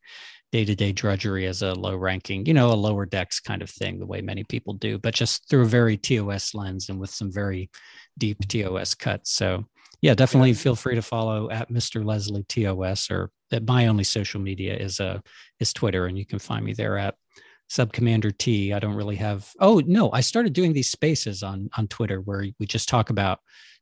day-to-day 0.51 0.93
drudgery 0.93 1.45
as 1.45 1.61
a 1.61 1.73
low 1.73 1.95
ranking 1.95 2.45
you 2.45 2.53
know 2.53 2.71
a 2.71 2.73
lower 2.73 3.05
decks 3.05 3.39
kind 3.39 3.61
of 3.61 3.69
thing 3.69 3.99
the 3.99 4.05
way 4.05 4.21
many 4.21 4.45
people 4.45 4.73
do 4.73 4.97
but 4.97 5.13
just 5.13 5.49
through 5.49 5.63
a 5.63 5.65
very 5.65 5.97
tos 5.97 6.53
lens 6.53 6.87
and 6.87 6.99
with 6.99 7.09
some 7.09 7.31
very 7.31 7.69
deep 8.17 8.37
tos 8.47 8.95
cuts 8.95 9.31
so 9.33 9.65
yeah 10.01 10.13
definitely 10.13 10.53
feel 10.53 10.75
free 10.75 10.95
to 10.95 11.01
follow 11.01 11.49
at 11.49 11.69
mr 11.71 12.03
leslie 12.03 12.43
tos 12.43 13.09
or 13.09 13.29
at 13.51 13.65
my 13.65 13.87
only 13.87 14.03
social 14.03 14.39
media 14.39 14.75
is 14.75 14.99
uh 14.99 15.19
is 15.59 15.73
twitter 15.73 16.05
and 16.05 16.17
you 16.17 16.25
can 16.25 16.39
find 16.39 16.65
me 16.65 16.73
there 16.73 16.97
at 16.97 17.15
subcommander 17.69 18.35
t 18.37 18.73
i 18.73 18.79
don't 18.79 18.95
really 18.95 19.15
have 19.15 19.49
oh 19.59 19.81
no 19.85 20.11
i 20.11 20.21
started 20.21 20.53
doing 20.53 20.73
these 20.73 20.89
spaces 20.89 21.43
on 21.43 21.69
on 21.77 21.87
twitter 21.87 22.21
where 22.21 22.45
we 22.59 22.65
just 22.65 22.87
talk 22.87 23.09
about 23.09 23.39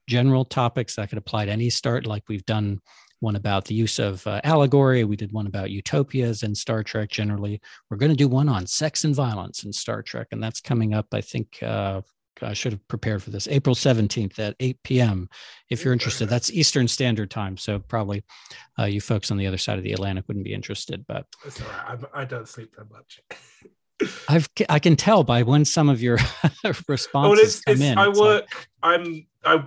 general 0.08 0.46
topics 0.46 0.96
that 0.96 1.10
could 1.10 1.18
apply 1.18 1.46
to 1.46 1.52
any 1.52 1.70
start 1.70 2.06
like 2.06 2.24
we've 2.28 2.46
done 2.46 2.80
one 3.20 3.36
about 3.36 3.66
the 3.66 3.74
use 3.74 3.98
of 3.98 4.26
uh, 4.28 4.42
allegory. 4.44 5.04
We 5.04 5.16
did 5.16 5.32
one 5.32 5.48
about 5.48 5.72
utopias 5.72 6.44
and 6.44 6.56
Star 6.56 6.84
Trek 6.84 7.10
generally. 7.10 7.62
We're 7.90 7.98
going 7.98 8.12
to 8.12 8.16
do 8.16 8.28
one 8.28 8.50
on 8.50 8.68
sex 8.68 9.04
and 9.04 9.16
violence 9.16 9.64
in 9.64 9.74
Star 9.74 10.02
Trek, 10.02 10.28
and 10.32 10.42
that's 10.42 10.62
coming 10.62 10.94
up, 10.94 11.08
I 11.12 11.22
think. 11.22 11.62
Uh, 11.62 12.02
I 12.42 12.54
should 12.54 12.74
have 12.74 12.88
prepared 12.88 13.24
for 13.24 13.32
this. 13.32 13.48
April 13.48 13.76
17th 13.76 14.40
at 14.40 14.56
8 14.60 14.84
p.m. 14.84 15.30
If 15.70 15.84
you're 15.84 15.94
interested, 15.94 16.28
that's 16.28 16.52
Eastern 16.52 16.88
Standard 16.88 17.32
Time. 17.32 17.58
So 17.58 17.80
probably 17.80 18.24
uh, 18.80 18.86
you 18.86 19.02
folks 19.02 19.32
on 19.32 19.38
the 19.38 19.48
other 19.48 19.58
side 19.58 19.78
of 19.78 19.84
the 19.84 19.94
Atlantic 19.94 20.26
wouldn't 20.28 20.46
be 20.46 20.54
interested, 20.54 21.06
but 21.08 21.26
that's 21.44 21.62
all 21.62 21.68
right. 21.68 22.00
I, 22.14 22.22
I 22.22 22.26
don't 22.26 22.48
sleep 22.48 22.76
that 22.78 22.92
much. 22.92 23.22
I've 24.28 24.50
I 24.68 24.80
can 24.80 24.98
tell 24.98 25.24
by 25.24 25.44
when 25.44 25.64
some 25.64 25.88
of 25.88 26.02
your 26.02 26.18
responses 26.88 27.14
well, 27.14 27.34
it's, 27.34 27.62
come 27.62 27.74
it's, 27.74 27.82
in. 27.82 27.98
I 27.98 28.10
work. 28.10 28.44
Like, 28.54 28.68
I'm 28.84 29.28
I 29.46 29.64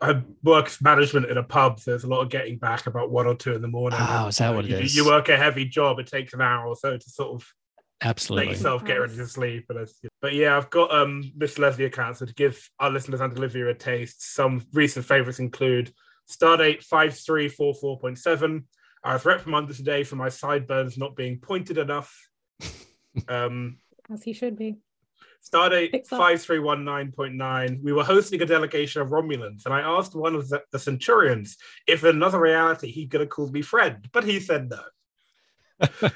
I 0.00 0.22
work 0.42 0.70
management 0.80 1.26
in 1.26 1.38
a 1.38 1.42
pub. 1.42 1.78
So 1.80 1.92
there's 1.92 2.04
a 2.04 2.08
lot 2.08 2.22
of 2.22 2.28
getting 2.28 2.58
back 2.58 2.86
about 2.86 3.10
one 3.10 3.26
or 3.26 3.34
two 3.34 3.54
in 3.54 3.62
the 3.62 3.68
morning. 3.68 3.98
Oh, 4.02 4.26
is 4.28 4.38
that 4.38 4.54
what 4.54 4.64
you, 4.64 4.76
it 4.76 4.84
is? 4.84 4.96
You 4.96 5.06
work 5.06 5.28
a 5.28 5.36
heavy 5.36 5.64
job. 5.64 5.98
It 5.98 6.06
takes 6.06 6.34
an 6.34 6.40
hour 6.40 6.66
or 6.66 6.76
so 6.76 6.96
to 6.96 7.10
sort 7.10 7.40
of 7.40 7.54
absolutely 8.02 8.46
let 8.46 8.56
yourself 8.56 8.84
get 8.84 9.00
ready 9.00 9.16
to 9.16 9.26
sleep. 9.26 9.64
But, 9.68 9.88
but 10.20 10.34
yeah, 10.34 10.56
I've 10.56 10.70
got 10.70 10.92
um 10.92 11.32
Miss 11.36 11.58
Leslie 11.58 11.84
account. 11.84 12.16
So 12.16 12.26
to 12.26 12.34
give 12.34 12.68
our 12.78 12.90
listeners 12.90 13.20
and 13.20 13.32
Olivia 13.36 13.68
a 13.68 13.74
taste, 13.74 14.34
some 14.34 14.64
recent 14.72 15.04
favorites 15.04 15.40
include 15.40 15.92
Stardate 16.30 16.86
5344.7. 16.86 18.64
I 19.04 19.12
was 19.14 19.24
reprimanded 19.24 19.76
today 19.76 20.04
for 20.04 20.16
my 20.16 20.28
sideburns 20.28 20.98
not 20.98 21.16
being 21.16 21.38
pointed 21.38 21.78
enough. 21.78 22.14
Um, 23.26 23.78
As 24.12 24.22
he 24.22 24.32
should 24.32 24.56
be. 24.56 24.76
Stardate 25.44 26.06
5319.9, 26.06 27.82
we 27.82 27.92
were 27.92 28.04
hosting 28.04 28.40
a 28.42 28.46
delegation 28.46 29.02
of 29.02 29.08
Romulans, 29.08 29.64
and 29.64 29.74
I 29.74 29.80
asked 29.80 30.14
one 30.14 30.34
of 30.34 30.48
the, 30.48 30.62
the 30.70 30.78
Centurions 30.78 31.56
if 31.88 32.04
in 32.04 32.16
another 32.16 32.40
reality 32.40 32.92
he 32.92 33.08
could 33.08 33.20
have 33.20 33.30
called 33.30 33.52
me 33.52 33.62
friend, 33.62 34.08
but 34.12 34.24
he 34.24 34.38
said 34.40 34.70
no. 34.70 36.10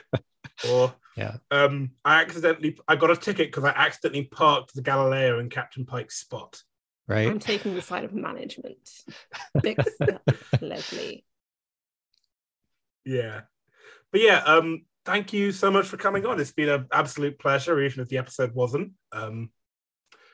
or 0.70 0.94
yeah, 1.16 1.36
um, 1.50 1.90
I 2.04 2.20
accidentally 2.20 2.78
I 2.88 2.96
got 2.96 3.10
a 3.10 3.16
ticket 3.16 3.48
because 3.48 3.64
I 3.64 3.70
accidentally 3.70 4.24
parked 4.24 4.74
the 4.74 4.82
Galileo 4.82 5.38
in 5.38 5.50
Captain 5.50 5.84
Pike's 5.84 6.16
spot. 6.16 6.62
Right. 7.08 7.28
I'm 7.28 7.38
taking 7.38 7.74
the 7.74 7.82
side 7.82 8.04
of 8.04 8.14
management. 8.14 8.88
Fix 9.60 9.84
Leslie. 10.60 11.24
Yeah. 13.04 13.42
But 14.12 14.20
yeah, 14.20 14.38
um, 14.44 14.84
thank 15.04 15.32
you 15.32 15.52
so 15.52 15.70
much 15.70 15.86
for 15.86 15.96
coming 15.96 16.24
on. 16.26 16.40
It's 16.40 16.52
been 16.52 16.68
an 16.68 16.86
absolute 16.92 17.38
pleasure, 17.38 17.80
even 17.80 18.02
if 18.02 18.08
the 18.08 18.18
episode 18.18 18.54
wasn't. 18.54 18.92
Um, 19.10 19.50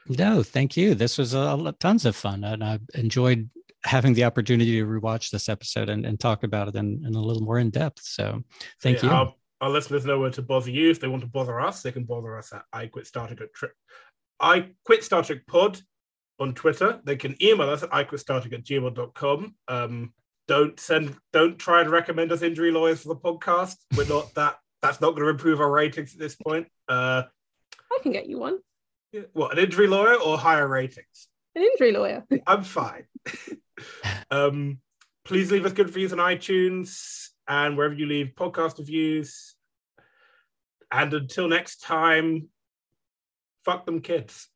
no, 0.09 0.43
thank 0.43 0.77
you. 0.77 0.95
This 0.95 1.19
was 1.19 1.35
a, 1.35 1.75
tons 1.81 2.05
of 2.05 2.17
fun, 2.17 2.45
and 2.45 2.65
I 2.65 2.79
enjoyed 2.95 3.51
having 3.85 4.15
the 4.15 4.25
opportunity 4.25 4.79
to 4.79 4.87
rewatch 4.87 5.31
this 5.31 5.49
episode 5.49 5.89
and, 5.89 6.05
and 6.05 6.19
talk 6.19 6.43
about 6.43 6.69
it 6.69 6.77
in, 6.77 7.05
in, 7.07 7.15
a 7.15 7.21
little 7.21 7.43
more 7.43 7.59
in 7.59 7.71
depth. 7.71 8.03
So, 8.03 8.43
thank 8.83 9.03
yeah, 9.03 9.09
you. 9.09 9.15
Our, 9.15 9.35
our, 9.61 9.71
listeners 9.71 10.05
know 10.05 10.19
where 10.19 10.31
to 10.31 10.43
bother 10.43 10.71
you. 10.71 10.91
If 10.91 11.01
they 11.01 11.09
want 11.09 11.23
to 11.23 11.29
bother 11.29 11.61
us, 11.61 11.83
they 11.83 11.93
can 11.93 12.05
bother 12.05 12.37
us 12.37 12.53
at 12.53 12.63
I 12.73 12.87
quit 12.87 13.07
Star 13.07 13.27
Trek 13.27 13.53
trip. 13.55 13.73
I 14.41 14.71
quit 14.85 15.05
Star 15.05 15.23
Trek 15.23 15.47
pod 15.47 15.81
on 16.39 16.55
Twitter. 16.55 17.01
They 17.05 17.17
can 17.17 17.37
email 17.43 17.69
us 17.71 17.83
at 17.83 17.95
I 17.95 18.05
quit 18.05 18.21
Star 18.21 18.41
Trek 18.41 18.53
at 18.53 18.65
gmail.com. 18.65 19.55
Um, 19.69 20.13
don't 20.49 20.81
send 20.81 21.15
don't 21.33 21.59
try 21.59 21.81
and 21.81 21.91
recommend 21.91 22.33
us 22.33 22.43
injury 22.43 22.73
lawyers 22.73 23.03
for 23.03 23.09
the 23.09 23.17
podcast 23.17 23.77
we're 23.97 24.09
not 24.09 24.35
that 24.35 24.57
that's 24.83 25.01
not 25.01 25.11
going 25.11 25.23
to 25.23 25.29
improve 25.29 25.61
our 25.61 25.71
ratings 25.71 26.15
at 26.15 26.19
this 26.19 26.35
point 26.35 26.67
uh 26.89 27.23
i 27.93 27.99
can 28.03 28.11
get 28.11 28.27
you 28.27 28.39
one 28.39 28.59
what 29.33 29.53
an 29.53 29.63
injury 29.63 29.87
lawyer 29.87 30.15
or 30.15 30.37
higher 30.37 30.67
ratings 30.67 31.29
an 31.55 31.63
injury 31.63 31.93
lawyer 31.93 32.25
i'm 32.47 32.65
fine 32.65 33.05
um 34.31 34.79
please 35.25 35.53
leave 35.53 35.67
us 35.67 35.73
good 35.73 35.87
reviews 35.87 36.13
on 36.13 36.19
itunes 36.19 37.29
and 37.49 37.77
wherever 37.77 37.95
you 37.95 38.07
leave 38.07 38.33
podcast 38.37 38.79
reviews 38.79 39.55
and 40.93 41.13
until 41.15 41.49
next 41.49 41.83
time 41.83 42.49
fuck 43.65 43.87
them 43.87 44.01
kids 44.01 44.49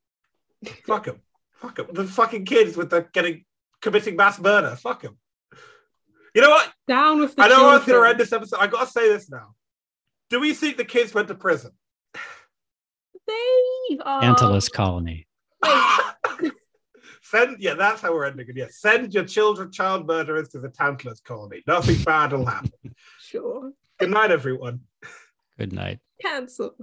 fuck 0.87 1.05
them 1.05 1.21
fuck 1.53 1.77
them 1.77 1.87
the 1.93 2.05
fucking 2.05 2.45
kids 2.45 2.77
with 2.77 2.91
the 2.91 3.07
getting 3.13 3.45
committing 3.81 4.17
mass 4.17 4.39
murder 4.39 4.77
fuck 4.77 5.03
them 5.03 5.17
you 6.35 6.41
know 6.41 6.51
what? 6.51 6.73
Down 6.89 7.21
with 7.21 7.37
the 7.37 7.43
I 7.43 7.49
know 7.49 7.69
I 7.69 7.77
was 7.77 7.85
going 7.85 8.03
to 8.03 8.09
end 8.09 8.19
this 8.19 8.33
episode. 8.33 8.59
I 8.59 8.67
got 8.67 8.87
to 8.87 8.91
say 8.91 9.09
this 9.09 9.31
now. 9.31 9.55
Do 10.31 10.41
we 10.41 10.55
think 10.55 10.79
the 10.79 10.85
kids 10.85 11.13
went 11.13 11.29
to 11.29 11.35
prison? 11.35 11.73
They 13.27 13.99
are. 14.03 14.23
Tantalus 14.23 14.69
um, 14.69 14.75
colony. 14.75 15.27
Send, 17.33 17.57
yeah, 17.61 17.75
that's 17.75 18.03
how 18.03 18.13
we're 18.13 18.27
ending 18.27 18.47
it. 18.47 18.57
Yeah, 18.57 18.67
send 18.71 19.15
your 19.15 19.25
children, 19.25 19.73
child 19.73 20.07
murderers 20.07 20.51
to 20.51 20.61
the 20.61 20.69
Tantalus 20.69 21.21
colony. 21.21 21.63
Nothing 21.67 22.03
bad 22.03 22.33
will 22.33 22.47
happen. 22.47 22.71
Sure. 23.21 23.73
Good 23.99 24.11
night, 24.11 24.31
everyone. 24.31 24.81
Good 25.57 25.73
night. 25.73 26.01
Cancel. 26.21 26.77